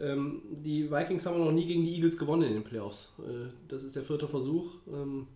Ähm, 0.00 0.42
die 0.50 0.90
Vikings 0.90 1.26
haben 1.26 1.38
noch 1.38 1.52
nie 1.52 1.66
gegen 1.66 1.84
die 1.84 1.94
Eagles 1.94 2.16
gewonnen 2.16 2.42
in 2.42 2.54
den 2.54 2.64
Playoffs. 2.64 3.14
Äh, 3.20 3.48
das 3.68 3.84
ist 3.84 3.94
der 3.96 4.02
vierte 4.02 4.26
Versuch. 4.26 4.72
Ähm, 4.92 5.26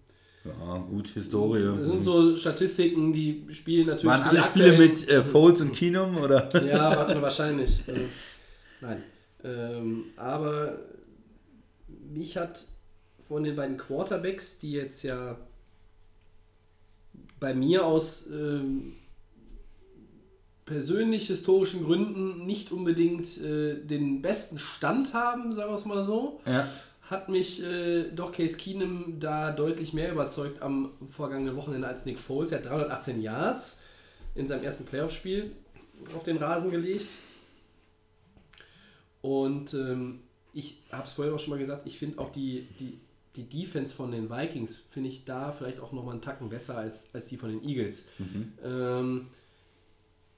Ja, 0.44 0.78
gut, 0.78 1.08
Historie. 1.08 1.76
das 1.78 1.88
sind 1.88 2.04
so 2.04 2.34
Statistiken, 2.36 3.12
die 3.12 3.46
spielen 3.50 3.86
natürlich. 3.86 4.06
Waren 4.06 4.22
alle 4.22 4.42
Spiele 4.42 4.78
mit 4.78 5.08
äh, 5.08 5.22
Foles 5.22 5.60
und 5.60 5.72
Keenum 5.72 6.16
oder? 6.18 6.48
Ja, 6.64 6.90
wa- 7.08 7.22
wahrscheinlich. 7.22 7.86
Äh, 7.88 8.06
nein. 8.80 9.02
Ähm, 9.42 10.04
aber 10.16 10.78
mich 12.12 12.36
hat 12.36 12.64
von 13.20 13.42
den 13.44 13.56
beiden 13.56 13.76
Quarterbacks, 13.76 14.58
die 14.58 14.72
jetzt 14.72 15.02
ja 15.02 15.36
bei 17.40 17.54
mir 17.54 17.84
aus 17.84 18.26
ähm, 18.30 18.94
persönlich 20.66 21.26
historischen 21.26 21.84
Gründen 21.84 22.46
nicht 22.46 22.72
unbedingt 22.72 23.38
äh, 23.40 23.76
den 23.84 24.22
besten 24.22 24.58
Stand 24.58 25.12
haben, 25.12 25.52
sagen 25.52 25.70
wir 25.70 25.74
es 25.76 25.84
mal 25.84 26.04
so, 26.04 26.40
Ja. 26.46 26.66
hat 27.02 27.28
mich 27.28 27.62
äh, 27.62 28.04
doch 28.14 28.32
Case 28.32 28.56
Keenum 28.56 29.20
da 29.20 29.50
deutlich 29.52 29.92
mehr 29.92 30.10
überzeugt 30.12 30.62
am 30.62 30.90
vergangenen 31.10 31.56
Wochenende 31.56 31.86
als 31.86 32.06
Nick 32.06 32.18
Foles. 32.18 32.50
Er 32.52 32.58
hat 32.58 32.66
318 32.70 33.20
Yards 33.20 33.82
in 34.34 34.46
seinem 34.46 34.64
ersten 34.64 34.84
Playoff-Spiel 34.84 35.52
auf 36.16 36.22
den 36.22 36.38
Rasen 36.38 36.70
gelegt. 36.70 37.16
Und 39.20 39.74
ähm, 39.74 40.20
ich 40.52 40.82
habe 40.92 41.06
es 41.06 41.12
vorhin 41.12 41.34
auch 41.34 41.38
schon 41.38 41.50
mal 41.50 41.58
gesagt, 41.58 41.86
ich 41.86 41.98
finde 41.98 42.18
auch 42.18 42.30
die, 42.30 42.66
die, 42.78 42.98
die 43.36 43.44
Defense 43.48 43.94
von 43.94 44.10
den 44.10 44.30
Vikings, 44.30 44.76
finde 44.90 45.08
ich 45.08 45.24
da 45.24 45.52
vielleicht 45.52 45.80
auch 45.80 45.92
nochmal 45.92 46.12
einen 46.12 46.22
Tacken 46.22 46.48
besser 46.48 46.76
als, 46.76 47.08
als 47.14 47.26
die 47.26 47.36
von 47.36 47.50
den 47.50 47.64
Eagles. 47.68 48.08
Ähm, 48.64 49.26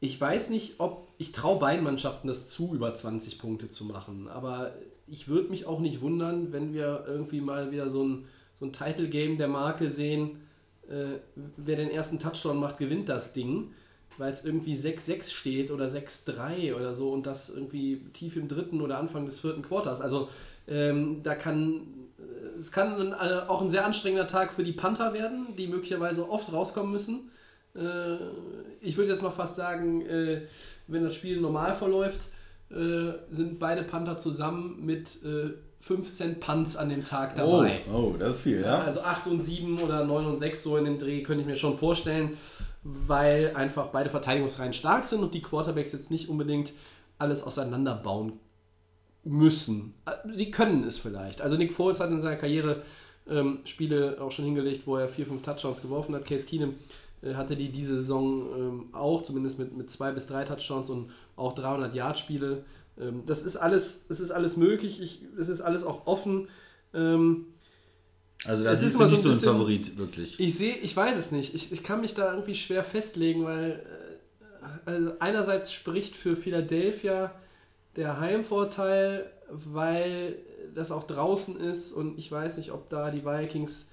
ich 0.01 0.21
weiß 0.21 0.51
nicht, 0.51 0.79
ob 0.79 1.09
ich 1.19 1.33
traue 1.33 1.59
beiden 1.59 1.85
Mannschaften 1.85 2.29
das 2.29 2.49
zu, 2.49 2.75
über 2.75 2.95
20 2.95 3.39
Punkte 3.39 3.69
zu 3.69 3.85
machen. 3.85 4.29
Aber 4.29 4.73
ich 5.07 5.29
würde 5.29 5.49
mich 5.49 5.67
auch 5.67 5.81
nicht 5.81 6.01
wundern, 6.01 6.53
wenn 6.53 6.75
wir 6.75 7.05
irgendwie 7.07 7.41
mal 7.41 7.71
wieder 7.71 7.89
so 7.89 8.05
ein, 8.05 8.27
so 8.59 8.67
ein 8.67 8.73
Title-Game 8.73 9.39
der 9.39 9.49
Marke 9.49 9.91
sehen. 9.91 10.43
Äh, 10.89 11.19
wer 11.57 11.77
den 11.77 11.91
ersten 11.91 12.19
Touchdown 12.19 12.61
macht, 12.61 12.79
gewinnt 12.79 13.09
das 13.09 13.33
Ding. 13.33 13.73
Weil 14.19 14.33
es 14.33 14.45
irgendwie 14.45 14.75
6-6 14.75 15.31
steht 15.33 15.71
oder 15.71 15.87
6-3 15.87 16.75
oder 16.75 16.95
so 16.95 17.13
und 17.13 17.27
das 17.27 17.51
irgendwie 17.51 18.01
tief 18.13 18.37
im 18.37 18.49
dritten 18.49 18.81
oder 18.81 18.99
Anfang 18.99 19.27
des 19.27 19.41
vierten 19.41 19.63
Quarters. 19.63 20.01
Also 20.01 20.29
ähm, 20.69 21.23
da 21.23 21.35
kann 21.35 21.83
äh, 22.19 22.59
es 22.59 22.73
kann 22.73 22.95
ein, 22.95 23.13
äh, 23.13 23.43
auch 23.47 23.61
ein 23.61 23.71
sehr 23.71 23.85
anstrengender 23.85 24.27
Tag 24.27 24.53
für 24.53 24.65
die 24.65 24.73
Panther 24.73 25.13
werden, 25.13 25.49
die 25.57 25.67
möglicherweise 25.67 26.31
oft 26.31 26.53
rauskommen 26.53 26.93
müssen. 26.93 27.31
Äh, 27.77 28.17
ich 28.81 28.97
würde 28.97 29.11
jetzt 29.11 29.23
mal 29.23 29.31
fast 29.31 29.57
sagen, 29.57 30.03
äh, 30.07 30.43
wenn 30.87 31.03
das 31.05 31.15
Spiel 31.15 31.41
normal 31.41 31.75
verläuft, 31.75 32.29
äh, 32.71 33.13
sind 33.31 33.59
beide 33.59 33.83
Panther 33.85 34.19
zusammen 34.19 34.85
mit 34.85 35.23
äh, 35.25 35.51
15 35.81 36.41
Punts 36.41 36.77
an 36.77 36.89
dem 36.89 37.05
Tag 37.05 37.35
Oh, 37.37 37.63
dabei. 37.63 37.81
oh, 37.93 38.15
das 38.19 38.37
ist 38.37 38.41
viel, 38.43 38.61
Ja, 38.63 38.81
also 38.81 39.03
8 39.03 39.27
und 39.29 39.41
7 39.41 39.79
oder 39.79 40.05
9 40.05 40.27
und 40.27 40.37
6 40.37 40.63
so 40.63 40.77
in 40.77 40.85
dem 40.85 40.99
Dreh 40.99 41.23
könnte 41.23 41.43
ich 41.43 41.47
mir 41.47 41.57
schon 41.57 41.79
vorstellen, 41.79 42.37
weil 42.83 43.53
einfach 43.55 43.89
beide 43.89 44.11
Verteidigungsreihen 44.11 44.73
stark 44.73 45.07
sind 45.07 45.23
und 45.23 45.33
die 45.35 45.43
Quarterbacks 45.43 45.93
jetzt 45.93 46.11
nicht 46.11 46.29
unbedingt 46.29 46.73
alles 47.19 47.43
auseinanderbauen 47.43 48.35
müssen. 49.25 49.95
Sie 50.33 50.51
können 50.51 50.85
es 50.85 50.99
vielleicht. 50.99 51.41
Also 51.41 51.57
Nick 51.57 51.73
Foles 51.73 52.01
hat 52.01 52.11
in 52.11 52.21
seiner 52.21 52.37
Karriere 52.37 52.83
ähm, 53.29 53.59
Spiele 53.65 54.19
auch 54.21 54.31
schon 54.31 54.45
hingelegt, 54.45 54.87
wo 54.87 54.97
er 54.97 55.09
4, 55.09 55.27
5 55.27 55.43
Touchdowns 55.43 55.83
geworfen 55.83 56.15
hat. 56.15 56.25
Case 56.25 56.47
Keenum 56.47 56.75
hatte 57.35 57.57
die 57.57 57.71
diese 57.71 57.97
Saison 57.97 58.47
ähm, 58.57 58.95
auch, 58.95 59.23
zumindest 59.23 59.59
mit, 59.59 59.77
mit 59.77 59.91
zwei 59.91 60.13
bis 60.13 60.27
drei 60.27 60.45
Touchdowns 60.45 60.91
und 60.91 61.11
auch 61.35 61.55
300 61.55 61.95
Yard-Spiele. 61.95 62.65
Ähm, 63.01 63.23
das 63.27 63.43
ist 63.43 63.57
alles, 63.57 64.05
es 64.09 64.21
ist 64.21 64.31
alles 64.31 64.57
möglich, 64.57 65.01
ich, 65.03 65.23
es 65.39 65.49
ist 65.49 65.61
alles 65.63 65.83
auch 65.85 66.07
offen. 66.07 66.49
Ähm, 66.95 67.47
Also 68.45 68.65
das 68.65 68.83
ist 68.83 68.95
immer 68.95 69.05
nicht 69.05 69.17
so 69.17 69.17
so 69.17 69.23
ein 69.23 69.27
ein 69.29 69.33
bisschen- 69.33 69.53
Favorit, 69.53 69.97
wirklich. 69.99 70.39
ich 70.39 70.57
sehe, 70.57 70.77
ich 70.77 70.95
weiß 70.97 71.17
es 71.19 71.33
nicht. 71.33 71.55
Ich, 71.55 71.73
ich 71.73 71.83
kann 71.83 72.01
mich 72.01 72.15
da 72.15 72.31
irgendwie 72.33 72.55
schwer 72.55 72.85
festlegen, 72.85 73.45
weil 73.45 73.83
äh, 73.85 74.67
also 74.85 75.13
einerseits 75.21 75.73
spricht 75.73 76.15
für 76.17 76.37
Philadelphia 76.37 77.33
der 77.97 78.21
Heimvorteil, 78.21 79.31
weil 79.51 80.37
das 80.75 80.91
auch 80.91 81.05
draußen 81.05 81.59
ist 81.59 81.93
und 81.93 82.19
ich 82.19 82.31
weiß 82.31 82.59
nicht, 82.59 82.73
ob 82.73 82.91
da 82.91 83.11
die 83.11 83.25
Vikings 83.25 83.89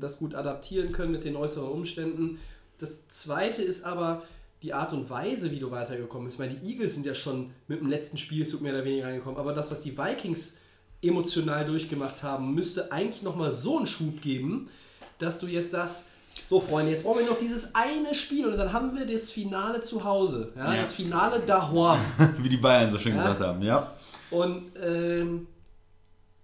das 0.00 0.18
gut 0.18 0.34
adaptieren 0.34 0.92
können 0.92 1.12
mit 1.12 1.24
den 1.24 1.36
äußeren 1.36 1.68
Umständen. 1.68 2.38
Das 2.78 3.08
zweite 3.08 3.62
ist 3.62 3.84
aber 3.84 4.22
die 4.62 4.72
Art 4.72 4.92
und 4.92 5.10
Weise, 5.10 5.50
wie 5.50 5.58
du 5.58 5.70
weitergekommen 5.70 6.24
bist. 6.26 6.36
Ich 6.36 6.40
meine, 6.40 6.54
die 6.54 6.72
Eagles 6.72 6.94
sind 6.94 7.04
ja 7.04 7.14
schon 7.14 7.50
mit 7.68 7.80
dem 7.80 7.88
letzten 7.88 8.16
Spielzug 8.16 8.60
mehr 8.62 8.72
oder 8.72 8.84
weniger 8.84 9.06
reingekommen, 9.08 9.38
aber 9.38 9.52
das, 9.52 9.70
was 9.70 9.80
die 9.82 9.96
Vikings 9.98 10.58
emotional 11.02 11.64
durchgemacht 11.64 12.22
haben, 12.22 12.54
müsste 12.54 12.92
eigentlich 12.92 13.22
nochmal 13.22 13.52
so 13.52 13.76
einen 13.76 13.86
Schub 13.86 14.22
geben, 14.22 14.68
dass 15.18 15.38
du 15.40 15.46
jetzt 15.48 15.72
sagst, 15.72 16.06
so 16.46 16.60
Freunde, 16.60 16.92
jetzt 16.92 17.04
brauchen 17.04 17.20
wir 17.20 17.26
noch 17.26 17.38
dieses 17.38 17.74
eine 17.74 18.14
Spiel 18.14 18.46
und 18.46 18.56
dann 18.56 18.72
haben 18.72 18.96
wir 18.96 19.04
das 19.06 19.30
Finale 19.30 19.82
zu 19.82 20.04
Hause. 20.04 20.52
Ja, 20.56 20.74
Ja. 20.74 20.80
Das 20.80 20.92
Finale 20.92 21.40
daheim. 21.40 22.00
Wie 22.38 22.48
die 22.48 22.56
Bayern 22.56 22.90
so 22.92 22.98
schön 22.98 23.16
Ja. 23.16 23.22
gesagt 23.22 23.40
haben, 23.40 23.62
ja. 23.62 23.92
Und 24.30 24.72
ähm, 24.80 25.46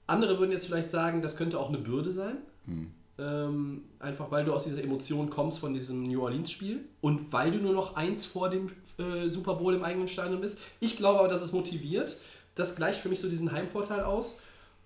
andere 0.06 0.38
würden 0.38 0.52
jetzt 0.52 0.66
vielleicht 0.66 0.90
sagen, 0.90 1.22
das 1.22 1.36
könnte 1.36 1.58
auch 1.58 1.68
eine 1.68 1.78
Bürde 1.78 2.10
sein. 2.12 2.38
Hm. 2.66 2.90
Ähm, 3.20 3.82
einfach 3.98 4.30
weil 4.30 4.44
du 4.44 4.52
aus 4.52 4.64
dieser 4.64 4.82
Emotion 4.82 5.28
kommst 5.28 5.58
von 5.58 5.74
diesem 5.74 6.04
New 6.04 6.22
Orleans-Spiel 6.22 6.84
und 7.00 7.32
weil 7.32 7.50
du 7.50 7.58
nur 7.58 7.72
noch 7.72 7.96
eins 7.96 8.24
vor 8.24 8.48
dem 8.48 8.70
äh, 8.98 9.28
Super 9.28 9.54
Bowl 9.54 9.74
im 9.74 9.82
eigenen 9.82 10.06
Stadion 10.06 10.40
bist. 10.40 10.60
Ich 10.78 10.96
glaube 10.96 11.18
aber, 11.18 11.28
dass 11.28 11.42
es 11.42 11.52
motiviert. 11.52 12.16
Das 12.54 12.76
gleicht 12.76 13.00
für 13.00 13.08
mich 13.08 13.20
so 13.20 13.28
diesen 13.28 13.50
Heimvorteil 13.50 14.02
aus. 14.02 14.40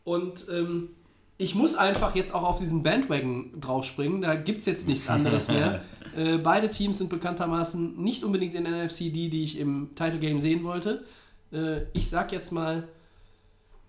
Und 0.04 0.46
ähm, 0.50 0.90
ich 1.36 1.54
muss 1.54 1.74
einfach 1.74 2.14
jetzt 2.14 2.34
auch 2.34 2.42
auf 2.42 2.58
diesen 2.58 2.82
Bandwagon 2.82 3.60
draufspringen. 3.60 4.22
Da 4.22 4.34
gibt 4.34 4.60
es 4.60 4.66
jetzt 4.66 4.86
nichts 4.86 5.08
anderes 5.08 5.48
mehr. 5.48 5.82
Äh, 6.14 6.36
beide 6.36 6.68
Teams 6.68 6.98
sind 6.98 7.08
bekanntermaßen 7.08 7.96
nicht 7.96 8.22
unbedingt 8.22 8.54
in 8.54 8.64
der 8.64 8.84
NFC 8.84 9.10
die, 9.10 9.30
die 9.30 9.44
ich 9.44 9.58
im 9.58 9.94
Title 9.94 10.18
Game 10.18 10.40
sehen 10.40 10.62
wollte. 10.62 11.06
Äh, 11.50 11.84
ich 11.94 12.10
sag 12.10 12.32
jetzt 12.32 12.52
mal 12.52 12.86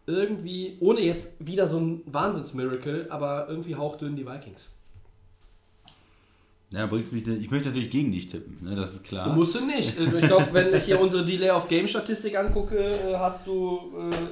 irgendwie, 0.06 0.78
ohne 0.80 1.02
jetzt 1.02 1.34
wieder 1.40 1.68
so 1.68 1.80
ein 1.80 2.02
Wahnsinnsmiracle, 2.06 3.08
aber 3.10 3.48
irgendwie 3.50 3.76
hauchdünn 3.76 4.16
die 4.16 4.26
Vikings. 4.26 4.72
Ja, 6.72 6.88
bringst 6.88 7.14
mich, 7.14 7.28
ich 7.28 7.52
möchte 7.52 7.68
natürlich 7.68 7.92
gegen 7.92 8.12
dich 8.12 8.30
tippen, 8.30 8.58
ne, 8.68 8.76
das 8.76 8.94
ist 8.94 9.04
klar. 9.04 9.32
Musst 9.36 9.54
du 9.54 9.64
nicht. 9.64 9.96
Äh, 10.00 10.06
Ich 10.20 10.26
glaube, 10.26 10.48
wenn 10.54 10.74
ich 10.74 10.86
hier 10.86 11.00
unsere 11.00 11.24
Delay 11.24 11.52
of 11.52 11.68
Game 11.68 11.88
Statistik 11.88 12.36
angucke, 12.36 12.76
äh, 12.76 13.16
hast 13.16 13.46
du 13.46 13.80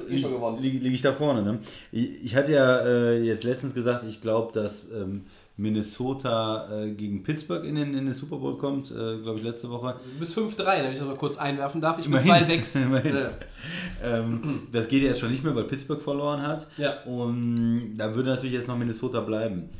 äh, 0.08 0.12
eh 0.12 0.18
schon 0.18 0.32
gewonnen. 0.32 0.60
Liege 0.60 0.78
lieg 0.78 0.92
ich 0.94 1.02
da 1.02 1.12
vorne, 1.12 1.42
ne? 1.42 1.60
Ich, 1.92 2.24
ich 2.24 2.34
hatte 2.34 2.50
ja 2.50 2.80
äh, 2.80 3.22
jetzt 3.22 3.44
letztens 3.44 3.74
gesagt, 3.74 4.02
ich 4.08 4.20
glaube, 4.20 4.52
dass 4.52 4.82
ähm, 4.92 5.24
Minnesota 5.62 6.68
äh, 6.70 6.90
gegen 6.90 7.22
Pittsburgh 7.22 7.64
in 7.64 7.76
den, 7.76 7.94
in 7.94 8.06
den 8.06 8.14
Super 8.14 8.36
Bowl 8.36 8.58
kommt, 8.58 8.90
äh, 8.90 9.18
glaube 9.18 9.38
ich, 9.38 9.44
letzte 9.44 9.70
Woche. 9.70 9.94
Du 10.12 10.18
bist 10.18 10.36
5-3, 10.36 10.82
wenn 10.82 10.92
ich 10.92 10.98
das 10.98 11.06
mal 11.06 11.16
kurz 11.16 11.38
einwerfen 11.38 11.80
darf. 11.80 11.98
Ich 11.98 12.04
bin 12.04 12.14
Immerhin. 12.14 12.60
2-6. 12.60 12.82
Immerhin. 12.86 13.14
Ja. 13.14 13.30
Ähm, 14.02 14.62
das 14.72 14.88
geht 14.88 15.02
jetzt 15.04 15.20
schon 15.20 15.30
nicht 15.30 15.44
mehr, 15.44 15.54
weil 15.54 15.64
Pittsburgh 15.64 16.02
verloren 16.02 16.42
hat. 16.42 16.66
Ja. 16.76 17.02
Und 17.04 17.96
da 17.96 18.14
würde 18.14 18.30
natürlich 18.30 18.54
jetzt 18.54 18.66
noch 18.66 18.76
Minnesota 18.76 19.20
bleiben. 19.20 19.70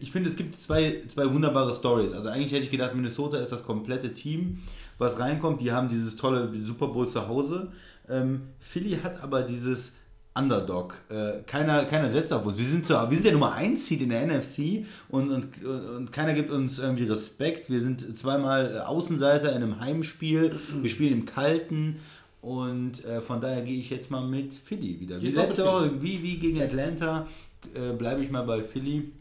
Ich 0.00 0.12
finde, 0.12 0.28
es 0.28 0.36
gibt 0.36 0.60
zwei, 0.60 1.02
zwei 1.12 1.32
wunderbare 1.32 1.74
Stories. 1.74 2.12
Also 2.12 2.28
eigentlich 2.28 2.52
hätte 2.52 2.64
ich 2.64 2.70
gedacht, 2.70 2.94
Minnesota 2.94 3.38
ist 3.38 3.50
das 3.50 3.64
komplette 3.64 4.12
Team, 4.12 4.62
was 4.98 5.18
reinkommt. 5.18 5.60
Die 5.62 5.72
haben 5.72 5.88
dieses 5.88 6.16
tolle 6.16 6.52
Super 6.62 6.88
Bowl 6.88 7.08
zu 7.08 7.26
Hause. 7.26 7.72
Ähm, 8.08 8.42
Philly 8.60 8.98
hat 9.02 9.22
aber 9.22 9.42
dieses 9.42 9.92
Underdog. 10.36 10.94
Äh, 11.10 11.42
keiner, 11.46 11.84
keiner 11.84 12.10
setzt 12.10 12.32
auf 12.32 12.44
uns. 12.44 12.58
Wir 12.58 12.66
sind, 12.66 12.86
so, 12.86 12.94
wir 12.94 13.10
sind 13.10 13.24
der 13.24 13.32
Nummer 13.32 13.54
1 13.54 13.86
Seed 13.86 14.02
in 14.02 14.08
der 14.08 14.26
NFC 14.26 14.84
und, 15.08 15.30
und, 15.30 15.64
und 15.64 16.12
keiner 16.12 16.34
gibt 16.34 16.50
uns 16.50 16.78
irgendwie 16.80 17.04
Respekt. 17.04 17.70
Wir 17.70 17.80
sind 17.80 18.18
zweimal 18.18 18.80
Außenseiter 18.80 19.50
in 19.50 19.62
einem 19.62 19.80
Heimspiel. 19.80 20.58
Wir 20.82 20.90
spielen 20.90 21.12
im 21.12 21.24
Kalten. 21.24 22.00
Und 22.42 23.04
äh, 23.04 23.20
von 23.20 23.40
daher 23.40 23.62
gehe 23.62 23.78
ich 23.78 23.90
jetzt 23.90 24.10
mal 24.10 24.26
mit 24.26 24.52
Philly 24.52 25.00
wieder. 25.00 25.22
Wie 25.22 25.28
letzte? 25.28 25.64
Woche, 25.64 26.02
wie, 26.02 26.22
wie 26.22 26.36
gegen 26.36 26.60
Atlanta, 26.60 27.26
äh, 27.74 27.92
bleibe 27.92 28.22
ich 28.22 28.30
mal 28.30 28.42
bei 28.42 28.62
Philly 28.62 29.12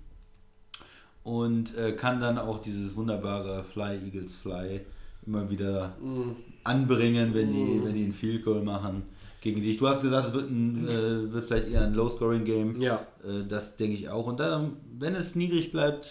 und 1.23 1.77
äh, 1.77 1.93
kann 1.93 2.19
dann 2.19 2.37
auch 2.37 2.61
dieses 2.61 2.95
wunderbare 2.97 3.63
Fly 3.71 3.99
Eagles 4.03 4.35
Fly 4.35 4.81
immer 5.25 5.49
wieder 5.49 5.95
Mm. 6.01 6.31
anbringen, 6.65 7.33
wenn 7.33 7.53
die, 7.53 7.81
wenn 7.81 7.93
die 7.95 8.03
einen 8.03 8.13
Field 8.13 8.43
Goal 8.43 8.61
machen 8.61 9.03
gegen 9.43 9.61
dich. 9.61 9.77
Du 9.77 9.87
hast 9.89 10.01
gesagt, 10.01 10.29
es 10.29 10.33
wird, 10.33 10.49
ein, 10.49 10.87
äh, 10.87 11.33
wird 11.33 11.45
vielleicht 11.45 11.67
eher 11.67 11.81
ein 11.81 11.93
Low-Scoring-Game. 11.93 12.79
Ja. 12.79 13.05
Äh, 13.23 13.45
das 13.47 13.75
denke 13.75 13.95
ich 13.95 14.09
auch. 14.09 14.25
Und 14.25 14.39
dann, 14.39 14.77
wenn 14.97 15.15
es 15.15 15.35
niedrig 15.35 15.73
bleibt, 15.73 16.07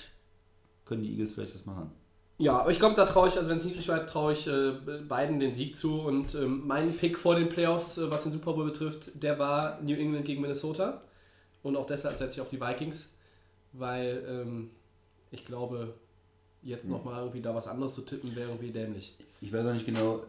können 0.84 1.02
die 1.02 1.10
Eagles 1.12 1.32
vielleicht 1.32 1.54
was 1.54 1.64
machen. 1.64 1.90
Ja, 2.36 2.58
aber 2.58 2.70
ich 2.70 2.78
glaube, 2.78 2.94
da 2.94 3.06
traue 3.06 3.28
ich, 3.28 3.36
also 3.38 3.48
wenn 3.48 3.56
es 3.56 3.64
niedrig 3.64 3.86
bleibt, 3.86 4.10
traue 4.10 4.34
ich 4.34 4.46
äh, 4.46 4.72
beiden 5.08 5.40
den 5.40 5.50
Sieg 5.50 5.76
zu. 5.76 6.02
Und 6.02 6.34
ähm, 6.34 6.66
mein 6.66 6.94
Pick 6.94 7.18
vor 7.18 7.34
den 7.34 7.48
Playoffs, 7.48 7.96
äh, 7.96 8.10
was 8.10 8.24
den 8.24 8.32
Super 8.32 8.52
Bowl 8.52 8.66
betrifft, 8.66 9.10
der 9.14 9.38
war 9.38 9.80
New 9.80 9.96
England 9.96 10.26
gegen 10.26 10.42
Minnesota. 10.42 11.00
Und 11.62 11.76
auch 11.76 11.86
deshalb 11.86 12.18
setze 12.18 12.34
ich 12.34 12.40
auf 12.42 12.50
die 12.50 12.60
Vikings, 12.60 13.14
weil 13.72 14.24
ähm, 14.28 14.70
ich 15.30 15.46
glaube, 15.46 15.94
jetzt 16.62 16.84
nochmal 16.84 17.20
irgendwie 17.20 17.40
da 17.40 17.54
was 17.54 17.66
anderes 17.66 17.94
zu 17.94 18.02
tippen, 18.02 18.36
wäre 18.36 18.50
irgendwie 18.50 18.72
dämlich. 18.72 19.14
Ich 19.40 19.50
weiß 19.50 19.64
auch 19.64 19.72
nicht 19.72 19.86
genau, 19.86 20.20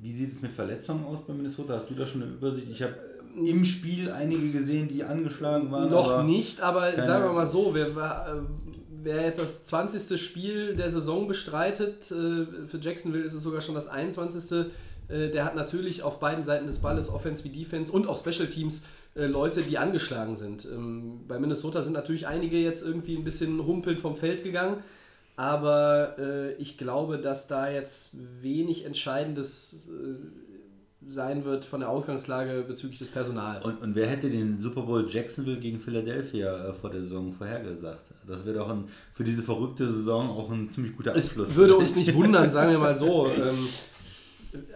wie 0.00 0.12
sieht 0.16 0.36
es 0.36 0.42
mit 0.42 0.52
Verletzungen 0.52 1.04
aus 1.04 1.18
bei 1.26 1.32
Minnesota? 1.32 1.74
Hast 1.74 1.90
du 1.90 1.94
da 1.94 2.06
schon 2.06 2.22
eine 2.22 2.32
Übersicht? 2.32 2.68
Ich 2.70 2.82
habe 2.82 2.94
im 3.36 3.64
Spiel 3.64 4.10
einige 4.10 4.50
gesehen, 4.50 4.88
die 4.88 5.02
angeschlagen 5.02 5.70
waren. 5.72 5.90
Noch 5.90 6.10
aber 6.10 6.22
nicht, 6.22 6.60
aber 6.60 6.92
sagen 6.92 7.24
wir 7.24 7.32
mal 7.32 7.46
so, 7.46 7.70
wer, 7.74 7.96
wer, 7.96 8.44
wer 9.02 9.22
jetzt 9.22 9.40
das 9.40 9.64
20. 9.64 10.20
Spiel 10.20 10.76
der 10.76 10.90
Saison 10.90 11.26
bestreitet, 11.26 12.10
äh, 12.10 12.46
für 12.66 12.78
Jacksonville 12.80 13.24
ist 13.24 13.34
es 13.34 13.42
sogar 13.42 13.60
schon 13.60 13.74
das 13.74 13.88
21. 13.88 14.68
äh, 15.08 15.30
Der 15.30 15.44
hat 15.44 15.56
natürlich 15.56 16.02
auf 16.02 16.20
beiden 16.20 16.44
Seiten 16.44 16.66
des 16.66 16.78
Balles, 16.78 17.10
Offense 17.10 17.42
wie 17.44 17.48
Defense 17.48 17.90
und 17.90 18.06
auch 18.06 18.16
Special 18.16 18.48
Teams, 18.48 18.84
äh, 19.16 19.26
Leute, 19.26 19.62
die 19.62 19.78
angeschlagen 19.78 20.36
sind. 20.36 20.64
Ähm, 20.72 21.20
Bei 21.26 21.38
Minnesota 21.38 21.82
sind 21.82 21.94
natürlich 21.94 22.26
einige 22.26 22.58
jetzt 22.58 22.84
irgendwie 22.84 23.16
ein 23.16 23.24
bisschen 23.24 23.64
humpelnd 23.66 24.00
vom 24.00 24.16
Feld 24.16 24.44
gegangen, 24.44 24.76
aber 25.36 26.16
äh, 26.18 26.52
ich 26.54 26.78
glaube, 26.78 27.18
dass 27.18 27.48
da 27.48 27.68
jetzt 27.70 28.16
wenig 28.42 28.84
Entscheidendes 28.84 29.88
äh, 29.88 30.14
sein 31.08 31.44
wird 31.44 31.64
von 31.64 31.80
der 31.80 31.88
Ausgangslage 31.90 32.64
bezüglich 32.66 32.98
des 32.98 33.08
Personals. 33.08 33.64
Und, 33.64 33.82
und 33.82 33.94
wer 33.94 34.06
hätte 34.06 34.30
den 34.30 34.60
Super 34.60 34.82
Bowl 34.82 35.06
Jacksonville 35.08 35.58
gegen 35.58 35.80
Philadelphia 35.80 36.68
äh, 36.68 36.72
vor 36.72 36.90
der 36.90 37.02
Saison 37.02 37.32
vorhergesagt? 37.32 38.04
Das 38.26 38.44
wäre 38.46 38.58
doch 38.58 38.70
ein, 38.70 38.84
für 39.12 39.24
diese 39.24 39.42
verrückte 39.42 39.90
Saison 39.90 40.30
auch 40.30 40.50
ein 40.50 40.70
ziemlich 40.70 40.96
guter 40.96 41.14
Es 41.14 41.28
Abschluss. 41.28 41.54
würde 41.54 41.76
uns 41.76 41.94
nicht 41.96 42.14
wundern, 42.14 42.50
sagen 42.50 42.70
wir 42.70 42.78
mal 42.78 42.96
so. 42.96 43.26
Ähm, 43.28 43.68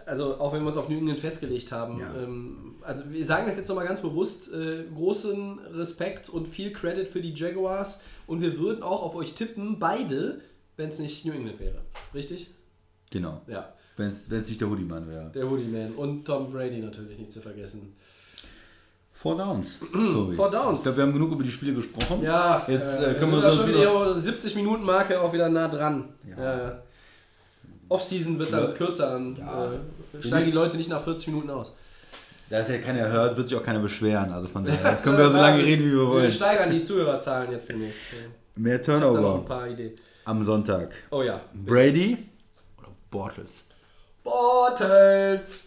also 0.07 0.39
auch 0.39 0.53
wenn 0.53 0.63
wir 0.63 0.69
uns 0.69 0.77
auf 0.77 0.89
New 0.89 0.99
England 0.99 1.21
festgelegt 1.21 1.71
haben. 1.73 2.01
Ja. 2.01 2.11
Ähm, 2.23 2.75
also 2.83 3.05
wir 3.09 3.25
sagen 3.25 3.47
das 3.47 3.57
jetzt 3.57 3.69
nochmal 3.69 3.87
ganz 3.87 4.01
bewusst. 4.01 4.53
Äh, 4.53 4.85
großen 4.95 5.59
Respekt 5.75 6.29
und 6.29 6.49
viel 6.49 6.73
Credit 6.73 7.09
für 7.09 7.21
die 7.21 7.33
Jaguars. 7.33 8.01
Und 8.27 8.41
wir 8.41 8.59
würden 8.59 8.83
auch 8.83 9.03
auf 9.03 9.15
euch 9.15 9.35
tippen, 9.35 9.79
beide, 9.79 10.41
wenn 10.79 10.89
es 10.89 10.99
nicht 10.99 11.27
New 11.27 11.33
England 11.33 11.61
wäre. 11.61 11.83
Richtig? 12.15 12.49
Genau. 13.11 13.43
Ja. 13.47 13.73
Wenn 13.97 14.13
es 14.13 14.49
nicht 14.49 14.61
der 14.61 14.71
Hoodie-Mann 14.71 15.09
wäre. 15.11 15.31
Der 15.35 15.51
Hoodie 15.51 15.69
Man. 15.69 15.93
Und 15.95 16.25
Tom 16.25 16.53
Brady 16.53 16.79
natürlich 16.79 17.19
nicht 17.19 17.33
zu 17.33 17.41
vergessen. 17.41 17.95
Four 19.13 19.37
Downs. 19.37 19.79
Four 20.37 20.51
Downs. 20.51 20.79
Ich 20.79 20.83
glaube, 20.85 20.99
wir 20.99 21.03
haben 21.05 21.13
genug 21.13 21.33
über 21.33 21.43
die 21.43 21.51
Spiele 21.51 21.75
gesprochen. 21.75 22.23
Ja, 22.23 22.65
Jetzt, 22.69 22.95
äh, 23.01 23.11
äh, 23.11 23.15
können 23.19 23.33
wir 23.33 23.43
wir 23.43 23.51
schon 23.51 23.67
wieder 23.69 24.17
70 24.17 24.55
Minuten 24.55 24.85
Marke 24.85 25.21
auch 25.21 25.33
wieder 25.33 25.49
nah 25.49 25.67
dran. 25.67 26.11
Ja. 26.31 26.69
Äh, 26.69 26.73
Off-Season 27.89 28.39
wird 28.39 28.53
dann 28.53 28.75
kürzer, 28.75 29.11
dann 29.11 29.35
Ja. 29.35 29.73
äh, 29.73 30.23
steigen 30.23 30.47
die 30.47 30.53
Leute 30.53 30.77
nicht 30.77 30.89
nach 30.91 31.03
40 31.03 31.29
Minuten 31.29 31.51
aus. 31.51 31.73
Da 32.51 32.61
es 32.61 32.69
ja 32.69 32.79
keiner 32.79 33.09
hört, 33.09 33.37
wird 33.37 33.49
sich 33.49 33.59
auch 33.59 33.63
keiner 33.65 33.81
beschweren. 33.81 34.31
Also 34.31 34.47
von 34.47 34.65
daher 34.65 34.95
können 34.97 35.19
wir 35.19 35.27
so 35.27 35.37
lange 35.37 35.65
reden, 35.65 35.83
wie 35.87 35.91
wir 35.93 35.99
Wir 36.03 36.07
wollen. 36.09 36.31
steigern 36.31 36.71
die 36.71 36.83
Zuhörerzahlen 36.83 37.51
jetzt 37.51 37.69
demnächst. 37.69 37.99
Mehr 38.55 38.81
Ich 38.81 38.89
habe 38.89 39.01
da 39.01 39.07
noch 39.07 39.17
ein 39.17 39.23
Turnover 39.23 39.45
paar 39.45 39.69
Ideen. 39.69 39.93
Am 40.29 40.45
Sonntag. 40.45 40.93
Oh 41.11 41.23
ja. 41.23 41.41
Brady 41.55 42.19
oder 42.77 42.89
Bortles? 43.11 43.65
Bortles! 44.23 45.65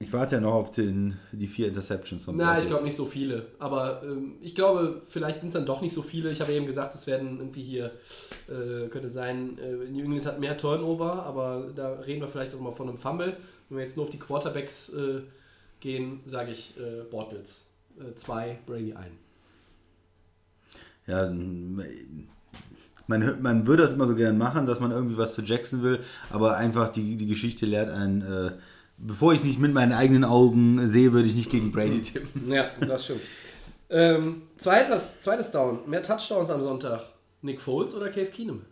Ich 0.00 0.12
warte 0.12 0.34
ja 0.34 0.40
noch 0.40 0.54
auf 0.54 0.72
den, 0.72 1.16
die 1.30 1.46
vier 1.46 1.68
Interceptions 1.68 2.24
von 2.24 2.36
Na, 2.36 2.58
ich 2.58 2.66
glaube 2.66 2.82
nicht 2.82 2.96
so 2.96 3.06
viele. 3.06 3.46
Aber 3.60 4.02
ähm, 4.02 4.34
ich 4.42 4.56
glaube, 4.56 5.02
vielleicht 5.08 5.38
sind 5.38 5.46
es 5.46 5.54
dann 5.54 5.64
doch 5.64 5.80
nicht 5.80 5.94
so 5.94 6.02
viele. 6.02 6.32
Ich 6.32 6.40
habe 6.40 6.52
eben 6.52 6.66
gesagt, 6.66 6.94
es 6.96 7.06
werden 7.06 7.38
irgendwie 7.38 7.62
hier, 7.62 7.92
äh, 8.48 8.88
könnte 8.88 9.08
sein, 9.08 9.56
äh, 9.58 9.88
New 9.88 10.04
England 10.04 10.26
hat 10.26 10.40
mehr 10.40 10.56
Turnover, 10.56 11.22
aber 11.22 11.70
da 11.74 11.92
reden 12.00 12.20
wir 12.20 12.28
vielleicht 12.28 12.54
auch 12.54 12.60
mal 12.60 12.72
von 12.72 12.88
einem 12.88 12.98
Fumble. 12.98 13.36
Wenn 13.68 13.78
wir 13.78 13.84
jetzt 13.84 13.96
nur 13.96 14.04
auf 14.04 14.10
die 14.10 14.18
Quarterbacks 14.18 14.92
äh, 14.94 15.22
gehen, 15.78 16.20
sage 16.26 16.50
ich 16.50 16.74
äh, 16.76 17.04
Bortles. 17.08 17.70
Äh, 17.98 18.14
zwei, 18.16 18.58
Brady 18.66 18.94
ein. 18.94 19.23
Ja, 21.06 21.30
man, 23.06 23.42
man 23.42 23.66
würde 23.66 23.82
das 23.82 23.92
immer 23.92 24.06
so 24.06 24.14
gern 24.14 24.38
machen, 24.38 24.66
dass 24.66 24.80
man 24.80 24.90
irgendwie 24.90 25.18
was 25.18 25.32
für 25.32 25.42
Jackson 25.42 25.82
will, 25.82 26.00
aber 26.30 26.56
einfach 26.56 26.92
die, 26.92 27.16
die 27.16 27.26
Geschichte 27.26 27.66
lehrt 27.66 27.90
einen, 27.90 28.22
äh, 28.22 28.52
bevor 28.96 29.32
ich 29.32 29.40
es 29.40 29.44
nicht 29.44 29.58
mit 29.58 29.74
meinen 29.74 29.92
eigenen 29.92 30.24
Augen 30.24 30.88
sehe, 30.88 31.12
würde 31.12 31.28
ich 31.28 31.34
nicht 31.34 31.50
gegen 31.50 31.70
Brady 31.72 32.00
tippen. 32.02 32.50
Ja, 32.50 32.70
das 32.80 33.04
stimmt. 33.04 33.20
ähm, 33.90 34.42
zweites, 34.56 35.20
zweites 35.20 35.50
Down. 35.50 35.80
Mehr 35.86 36.02
Touchdowns 36.02 36.50
am 36.50 36.62
Sonntag. 36.62 37.02
Nick 37.42 37.60
Foles 37.60 37.94
oder 37.94 38.08
Case 38.08 38.32
Keenum? 38.32 38.62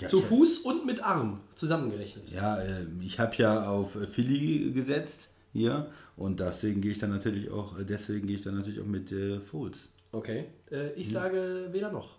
Ja, 0.00 0.08
Zu 0.08 0.20
Fuß 0.20 0.58
und 0.58 0.84
mit 0.84 1.02
Arm 1.02 1.40
zusammengerechnet. 1.54 2.30
Ja, 2.30 2.58
äh, 2.60 2.84
ich 3.00 3.18
habe 3.18 3.34
ja 3.36 3.68
auf 3.68 3.94
äh, 3.94 4.06
Philly 4.08 4.72
gesetzt 4.72 5.28
hier 5.52 5.86
und 6.16 6.40
deswegen 6.40 6.80
gehe 6.82 6.90
ich 6.90 6.98
dann 6.98 7.10
natürlich 7.10 7.50
auch, 7.50 7.78
äh, 7.78 7.84
deswegen 7.84 8.26
gehe 8.26 8.36
ich 8.36 8.42
dann 8.42 8.56
natürlich 8.56 8.80
auch 8.80 8.86
mit 8.86 9.10
äh, 9.12 9.38
Foles. 9.40 9.88
Okay. 10.16 10.46
Äh, 10.70 10.92
ich 10.92 11.10
sage 11.10 11.68
weder 11.72 11.92
noch. 11.92 12.16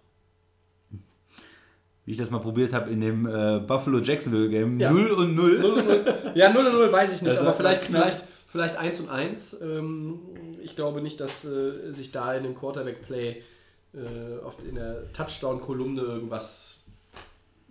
Wie 2.05 2.11
ich 2.11 2.17
das 2.17 2.29
mal 2.29 2.39
probiert 2.39 2.71
habe 2.71 2.89
in 2.91 3.01
dem 3.01 3.25
äh, 3.25 3.59
Buffalo 3.59 3.99
Jacksonville 3.99 4.49
Game, 4.49 4.79
Ja. 4.79 4.91
0 4.91 5.11
und 5.11 5.35
0. 5.35 5.59
0 5.59 5.71
und 5.73 5.87
0. 5.87 6.05
Ja, 6.35 6.53
0 6.53 6.65
und 6.67 6.73
0 6.73 6.91
weiß 6.91 7.13
ich 7.13 7.21
nicht, 7.21 7.35
Das 7.35 7.41
aber 7.41 7.53
vielleicht, 7.53 7.83
vielleicht, 7.83 8.23
vielleicht 8.47 8.77
1 8.77 8.99
und 9.01 9.09
1. 9.09 9.61
Ähm, 9.61 10.19
ich 10.61 10.75
glaube 10.75 11.01
nicht, 11.01 11.19
dass 11.19 11.43
äh, 11.43 11.91
sich 11.91 12.11
da 12.11 12.33
in 12.35 12.43
dem 12.43 12.55
Quarterback-Play 12.55 13.41
äh, 13.93 14.37
oft 14.45 14.61
in 14.63 14.75
der 14.75 15.11
Touchdown-Kolumne 15.11 16.01
irgendwas, 16.01 16.83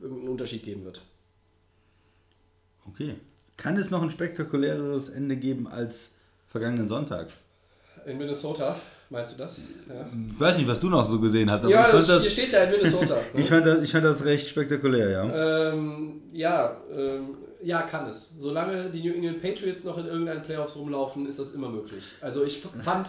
irgendeinen 0.01 0.29
Unterschied 0.31 0.65
geben 0.65 0.85
wird. 0.85 1.01
Okay. 2.89 3.15
Kann 3.57 3.77
es 3.77 3.91
noch 3.91 4.03
ein 4.03 4.11
spektakuläreres 4.11 5.09
Ende 5.09 5.37
geben 5.37 5.67
als 5.67 6.11
vergangenen 6.49 6.89
Sonntag? 6.89 7.29
In 8.05 8.19
Minnesota, 8.19 8.77
meinst 9.11 9.35
du 9.35 9.39
das? 9.39 9.57
Ja, 9.89 10.07
Ich 10.29 10.41
weiß 10.41 10.57
nicht, 10.57 10.69
was 10.69 10.81
du 10.81 10.89
noch 10.89 11.09
so 11.09 11.21
gesehen 11.21 11.51
hast, 11.51 11.61
aber 11.61 11.71
ja 11.71 11.81
ich, 11.83 11.87
fand 11.87 12.09
das, 12.09 12.21
hier 12.21 12.25
das, 12.25 12.33
steht 12.33 12.53
ja 12.53 12.65
in 12.65 12.71
Minnesota. 12.71 13.15
ne? 13.35 13.41
ich, 13.41 13.49
fand 13.49 13.67
das, 13.67 13.83
ich 13.83 13.93
fand 13.93 14.05
das 14.05 14.25
recht 14.25 14.49
spektakulär, 14.49 15.11
ja. 15.11 15.71
Ähm, 15.73 16.23
ja, 16.33 16.77
ähm, 16.95 17.37
ja, 17.63 17.83
kann 17.83 18.09
es. 18.09 18.33
Solange 18.37 18.91
die 18.91 19.03
New 19.03 19.15
England 19.15 19.41
Patriots 19.43 19.85
noch 19.85 19.99
in 19.99 20.07
irgendeinen 20.07 20.43
Playoffs 20.43 20.77
rumlaufen, 20.77 21.27
ist 21.27 21.39
das 21.39 21.53
immer 21.53 21.69
möglich. 21.69 22.05
Also 22.21 22.45
ich 22.45 22.61
fand, 22.61 23.09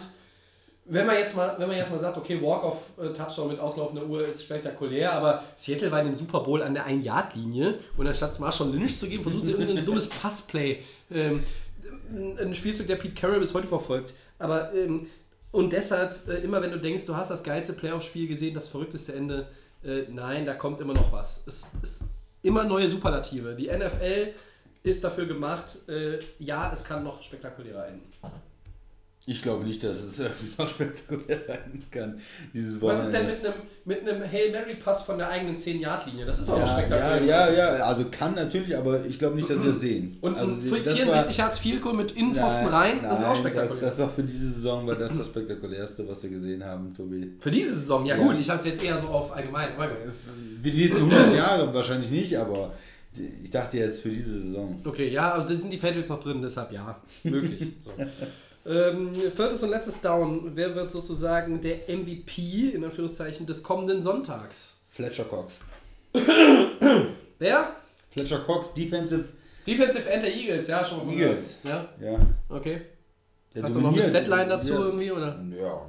wenn 0.84 1.06
man 1.06 1.16
jetzt 1.16 1.36
mal, 1.36 1.54
wenn 1.58 1.68
man 1.68 1.76
jetzt 1.76 1.90
mal 1.90 1.98
sagt, 1.98 2.16
okay, 2.16 2.40
Walk-off-Touchdown 2.40 3.48
mit 3.48 3.60
auslaufender 3.60 4.06
Uhr 4.06 4.26
ist 4.26 4.42
spektakulär, 4.42 5.12
aber 5.12 5.42
Seattle 5.56 5.90
war 5.90 6.00
in 6.00 6.06
dem 6.06 6.14
Super 6.14 6.40
Bowl 6.40 6.62
an 6.62 6.74
der 6.74 6.88
1-Yard-Linie 6.88 7.78
und 7.96 8.06
anstatt 8.06 8.38
Marshall 8.40 8.70
Lynch 8.70 8.98
zu 8.98 9.08
geben, 9.08 9.22
versucht 9.22 9.46
sie 9.46 9.52
irgendein 9.58 9.84
dummes 9.84 10.08
Passplay. 10.08 10.78
Ähm, 11.10 11.44
ein 12.40 12.54
Spielzug, 12.54 12.86
der 12.86 12.96
Pete 12.96 13.14
Carroll 13.14 13.40
bis 13.40 13.52
heute 13.52 13.66
verfolgt. 13.66 14.14
Aber 14.38 14.72
ähm, 14.72 15.08
und 15.50 15.72
deshalb, 15.72 16.28
äh, 16.28 16.38
immer 16.38 16.60
wenn 16.60 16.70
du 16.70 16.78
denkst, 16.78 17.06
du 17.06 17.16
hast 17.16 17.30
das 17.30 17.42
geilste 17.42 17.72
Playoff-Spiel 17.72 18.28
gesehen, 18.28 18.54
das 18.54 18.68
verrückteste 18.68 19.14
Ende, 19.14 19.48
äh, 19.82 20.02
nein, 20.10 20.44
da 20.44 20.54
kommt 20.54 20.80
immer 20.80 20.94
noch 20.94 21.12
was. 21.12 21.42
Es 21.46 21.66
ist 21.82 22.04
immer 22.42 22.64
neue 22.64 22.88
Superlative. 22.90 23.54
Die 23.54 23.68
NFL 23.68 24.34
ist 24.82 25.02
dafür 25.04 25.26
gemacht, 25.26 25.88
äh, 25.88 26.18
ja, 26.38 26.70
es 26.72 26.84
kann 26.84 27.04
noch 27.04 27.22
spektakulärer 27.22 27.88
enden. 27.88 28.10
Ich 29.30 29.42
glaube 29.42 29.62
nicht, 29.64 29.84
dass 29.84 29.98
es 30.00 30.18
irgendwie 30.20 30.52
noch 30.56 30.68
spektakulär 30.68 31.38
sein 31.46 31.82
kann. 31.90 32.18
Dieses 32.54 32.80
Was 32.80 33.02
ist 33.02 33.12
denn 33.12 33.26
Wochenende. 33.26 33.48
mit 33.84 34.04
einem 34.06 34.08
mit 34.08 34.08
einem 34.22 34.32
Hail 34.32 34.52
Mary 34.52 34.74
Pass 34.82 35.02
von 35.02 35.18
der 35.18 35.28
eigenen 35.28 35.54
10-Yard-Linie? 35.54 36.24
Das 36.24 36.38
ist 36.38 36.48
doch 36.48 36.58
noch 36.58 36.66
ja, 36.66 36.78
spektakulär. 36.78 37.24
ja, 37.24 37.50
ja, 37.50 37.76
ja, 37.76 37.84
also 37.84 38.06
kann 38.10 38.34
natürlich, 38.34 38.74
aber 38.74 39.04
ich 39.04 39.18
glaube 39.18 39.36
nicht, 39.36 39.50
dass 39.50 39.62
wir 39.62 39.72
das 39.72 39.80
sehen. 39.80 40.16
Und 40.22 40.36
also, 40.36 40.52
ein 40.52 40.82
das 40.84 40.94
64 40.94 41.36
Yards 41.36 41.58
Field 41.58 41.82
Goal 41.82 41.94
mit 41.94 42.12
Innenpfosten 42.12 42.64
Nein, 42.70 42.74
rein, 42.74 43.02
das 43.02 43.20
ist 43.20 43.24
auch 43.26 43.32
nein, 43.32 43.40
spektakulär. 43.40 43.80
Das, 43.82 43.90
das 43.90 43.98
war 43.98 44.10
für 44.10 44.22
diese 44.22 44.50
Saison 44.50 44.86
war 44.86 44.94
das 44.94 45.16
das 45.16 45.26
spektakulärste, 45.26 46.08
was 46.08 46.22
wir 46.22 46.30
gesehen 46.30 46.64
haben, 46.64 46.94
Tobi. 46.94 47.32
Für 47.38 47.50
diese 47.50 47.74
Saison, 47.74 48.06
ja, 48.06 48.16
Ja. 48.16 48.22
gut, 48.22 48.38
ich 48.38 48.48
habe 48.48 48.60
es 48.60 48.66
jetzt 48.66 48.82
eher 48.82 48.96
so 48.96 49.08
auf 49.08 49.36
allgemein. 49.36 49.72
Für 49.76 50.70
die 50.70 50.72
nächsten 50.72 50.96
100 50.98 51.34
Jahre 51.34 51.74
wahrscheinlich 51.74 52.10
nicht, 52.10 52.34
aber 52.38 52.72
ich 53.42 53.50
dachte 53.50 53.76
jetzt 53.76 54.00
für 54.00 54.08
diese 54.10 54.40
Saison. 54.40 54.80
Okay, 54.84 55.10
ja, 55.10 55.34
aber 55.34 55.44
da 55.44 55.54
sind 55.54 55.70
die 55.70 55.76
Patriots 55.76 56.08
noch 56.08 56.20
drin, 56.20 56.40
deshalb 56.40 56.72
ja, 56.72 56.98
möglich. 57.24 57.66
So. 57.84 57.90
ähm, 58.68 59.14
viertes 59.34 59.62
und 59.62 59.70
letztes 59.70 60.00
Down. 60.00 60.52
Wer 60.54 60.74
wird 60.74 60.92
sozusagen 60.92 61.60
der 61.60 61.88
MVP 61.88 62.70
in 62.74 62.84
Anführungszeichen 62.84 63.46
des 63.46 63.62
kommenden 63.62 64.02
Sonntags? 64.02 64.80
Fletcher 64.90 65.24
Cox. 65.24 65.60
Wer? 67.38 67.76
Fletcher 68.10 68.40
Cox, 68.40 68.74
Defensive, 68.74 69.24
Defensive 69.66 70.08
End 70.08 70.22
der 70.22 70.34
Eagles, 70.34 70.68
ja, 70.68 70.84
schon 70.84 70.98
mal 70.98 71.04
von 71.04 71.14
Eagles. 71.14 71.56
Ja, 71.62 71.88
ja. 72.00 72.18
okay. 72.48 72.80
der 73.54 73.62
Hast 73.62 73.76
du 73.76 73.80
noch 73.80 73.92
eine. 73.92 74.02
Statline 74.02 74.48
dazu 74.48 74.72
ja. 74.72 74.80
irgendwie? 74.80 75.12
Oder 75.12 75.40
Ja. 75.58 75.86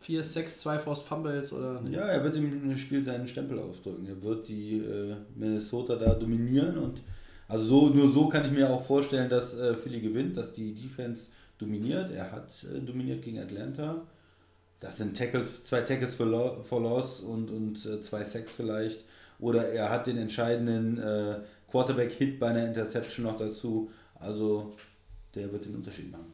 4, 0.00 0.22
6, 0.22 0.60
2 0.60 0.78
Forced 0.80 1.06
Fumbles 1.06 1.52
oder? 1.52 1.80
ja, 1.90 2.02
er 2.02 2.22
wird 2.22 2.36
im 2.36 2.76
Spiel 2.76 3.02
seinen 3.02 3.26
Stempel 3.26 3.58
aufdrücken. 3.58 4.06
Er 4.06 4.22
wird 4.22 4.46
die 4.48 4.76
äh, 4.76 5.16
Minnesota 5.34 5.96
da 5.96 6.12
dominieren 6.12 6.76
und 6.76 7.00
also 7.48 7.64
so, 7.64 7.88
nur 7.88 8.12
so 8.12 8.28
kann 8.28 8.44
ich 8.44 8.52
mir 8.52 8.68
auch 8.70 8.84
vorstellen, 8.84 9.28
dass 9.28 9.54
äh, 9.54 9.74
Philly 9.74 10.00
gewinnt, 10.00 10.36
dass 10.36 10.52
die 10.52 10.74
Defense 10.74 11.24
dominiert. 11.64 12.10
Er 12.12 12.30
hat 12.30 12.48
äh, 12.64 12.80
dominiert 12.80 13.22
gegen 13.22 13.38
Atlanta. 13.40 14.02
Das 14.80 14.98
sind 14.98 15.16
Tackles, 15.16 15.64
zwei 15.64 15.80
Tackles 15.80 16.14
for, 16.14 16.26
lo 16.26 16.62
for 16.62 16.80
Loss 16.80 17.20
und, 17.20 17.50
und 17.50 17.84
äh, 17.86 18.02
zwei 18.02 18.22
Sacks 18.24 18.52
vielleicht. 18.52 19.04
Oder 19.38 19.70
er 19.70 19.90
hat 19.90 20.06
den 20.06 20.18
entscheidenden 20.18 20.98
äh, 20.98 21.40
Quarterback-Hit 21.70 22.38
bei 22.38 22.48
einer 22.48 22.66
Interception 22.66 23.24
noch 23.24 23.38
dazu. 23.38 23.90
Also 24.20 24.74
der 25.34 25.50
wird 25.52 25.64
den 25.64 25.74
Unterschied 25.74 26.10
machen. 26.12 26.32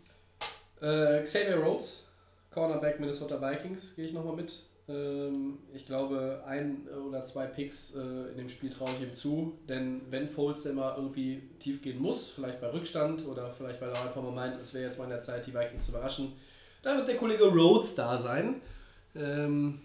Äh, 0.81 1.23
Xavier 1.23 1.57
Rhodes, 1.57 2.09
Cornerback 2.51 3.01
Minnesota 3.01 3.41
Vikings, 3.41 3.95
gehe 3.97 4.07
ich 4.07 4.13
nochmal 4.13 4.37
mit. 4.37 4.53
Ähm, 4.91 5.59
ich 5.73 5.87
glaube, 5.87 6.43
ein 6.47 6.89
oder 7.09 7.23
zwei 7.23 7.47
Picks 7.47 7.95
äh, 7.95 8.31
in 8.33 8.39
dem 8.39 8.49
Spiel 8.49 8.71
traue 8.71 8.91
ich 8.97 9.07
ihm 9.07 9.15
zu, 9.15 9.59
denn 9.69 10.01
wenn 10.11 10.29
Foles 10.29 10.65
mal 10.73 10.97
irgendwie 10.97 11.43
tief 11.59 11.81
gehen 11.83 12.01
muss, 12.01 12.31
vielleicht 12.31 12.61
bei 12.61 12.73
Rückstand 12.73 13.27
oder 13.27 13.53
vielleicht 13.53 13.81
weil 13.81 13.91
er 13.91 14.03
einfach 14.03 14.23
mal 14.23 14.33
meint, 14.33 14.61
es 14.61 14.75
wäre 14.75 14.85
jetzt 14.85 14.99
mal 14.99 15.05
in 15.05 15.11
der 15.11 15.21
Zeit, 15.21 15.47
die 15.47 15.55
Vikings 15.55 15.87
zu 15.87 15.93
überraschen, 15.93 16.33
dann 16.83 16.97
wird 16.97 17.09
der 17.09 17.17
Kollege 17.17 17.45
Rhodes 17.45 17.95
da 17.95 18.17
sein. 18.19 18.57
Ähm, 19.15 19.81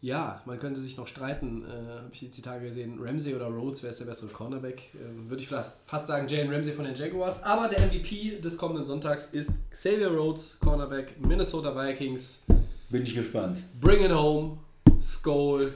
ja, 0.00 0.42
man 0.46 0.58
könnte 0.58 0.80
sich 0.80 0.96
noch 0.96 1.06
streiten, 1.06 1.64
äh, 1.64 1.98
habe 1.98 2.10
ich 2.12 2.22
jetzt 2.22 2.36
die 2.36 2.42
Tage 2.42 2.66
gesehen, 2.66 2.98
Ramsey 3.00 3.34
oder 3.34 3.46
Rhodes, 3.46 3.82
wer 3.82 3.90
ist 3.90 4.00
der 4.00 4.06
bessere 4.06 4.30
Cornerback? 4.30 4.82
Ähm, 4.94 5.28
Würde 5.28 5.42
ich 5.42 5.48
fast 5.48 6.06
sagen 6.06 6.26
Jalen 6.28 6.52
Ramsey 6.52 6.72
von 6.72 6.86
den 6.86 6.94
Jaguars, 6.94 7.42
aber 7.42 7.68
der 7.68 7.86
MVP 7.86 8.40
des 8.40 8.56
kommenden 8.56 8.84
Sonntags 8.86 9.26
ist 9.26 9.50
Xavier 9.70 10.08
Rhodes, 10.08 10.58
Cornerback, 10.60 11.20
Minnesota 11.20 11.74
Vikings. 11.76 12.44
Bin 12.92 13.02
ich 13.04 13.14
gespannt. 13.14 13.58
Bring 13.80 14.04
it 14.04 14.12
home, 14.12 14.58
Skull, 15.00 15.72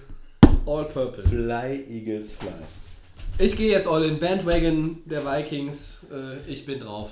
All 0.66 0.84
Purple. 0.84 1.22
Fly, 1.24 1.84
Eagles, 1.88 2.32
fly. 2.32 2.50
Ich 3.38 3.56
gehe 3.56 3.70
jetzt 3.70 3.88
all 3.88 4.04
in 4.04 4.18
Bandwagon 4.18 4.98
der 5.06 5.24
Vikings, 5.24 6.04
äh, 6.12 6.38
ich 6.46 6.64
bin 6.66 6.78
drauf. 6.78 7.10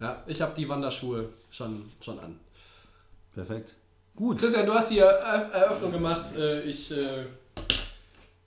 Ja, 0.00 0.22
ich 0.26 0.40
habe 0.40 0.54
die 0.56 0.66
Wanderschuhe 0.68 1.28
schon, 1.50 1.90
schon 2.00 2.18
an. 2.18 2.40
Perfekt. 3.34 3.72
Gut. 4.16 4.38
Christian, 4.38 4.64
du 4.66 4.72
hast 4.74 4.90
die 4.90 4.98
Er- 4.98 5.08
Eröffnung 5.52 5.92
gemacht. 5.92 6.34
Äh, 6.36 6.62
Ich 6.62 6.90
äh, 6.90 7.26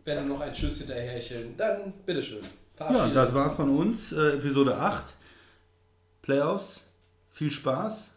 werde 0.03 0.27
noch 0.27 0.41
einen 0.41 0.53
Tschüss 0.53 0.79
hinterher 0.79 1.11
hecheln. 1.13 1.53
Dann 1.55 1.93
bitteschön. 2.05 2.39
Ja, 2.79 2.87
Verabschiede. 2.87 3.13
das 3.13 3.33
war's 3.35 3.55
von 3.55 3.69
uns. 3.77 4.11
Episode 4.11 4.75
8. 4.75 5.15
Playoffs. 6.23 6.81
Viel 7.31 7.51
Spaß 7.51 8.09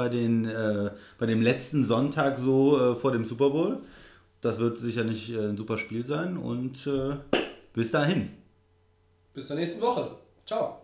bei, 0.00 0.08
den, 0.08 0.46
äh, 0.46 0.90
bei 1.18 1.26
dem 1.26 1.42
letzten 1.42 1.84
Sonntag 1.84 2.38
so 2.38 2.92
äh, 2.92 2.96
vor 2.96 3.12
dem 3.12 3.26
Super 3.26 3.50
Bowl. 3.50 3.80
Das 4.40 4.58
wird 4.58 4.78
sicherlich 4.78 5.30
äh, 5.30 5.50
ein 5.50 5.58
super 5.58 5.76
Spiel 5.76 6.06
sein 6.06 6.38
und 6.38 6.86
äh, 6.86 7.16
bis 7.74 7.90
dahin. 7.90 8.30
Bis 9.34 9.48
zur 9.48 9.56
nächsten 9.56 9.82
Woche. 9.82 10.12
Ciao. 10.46 10.79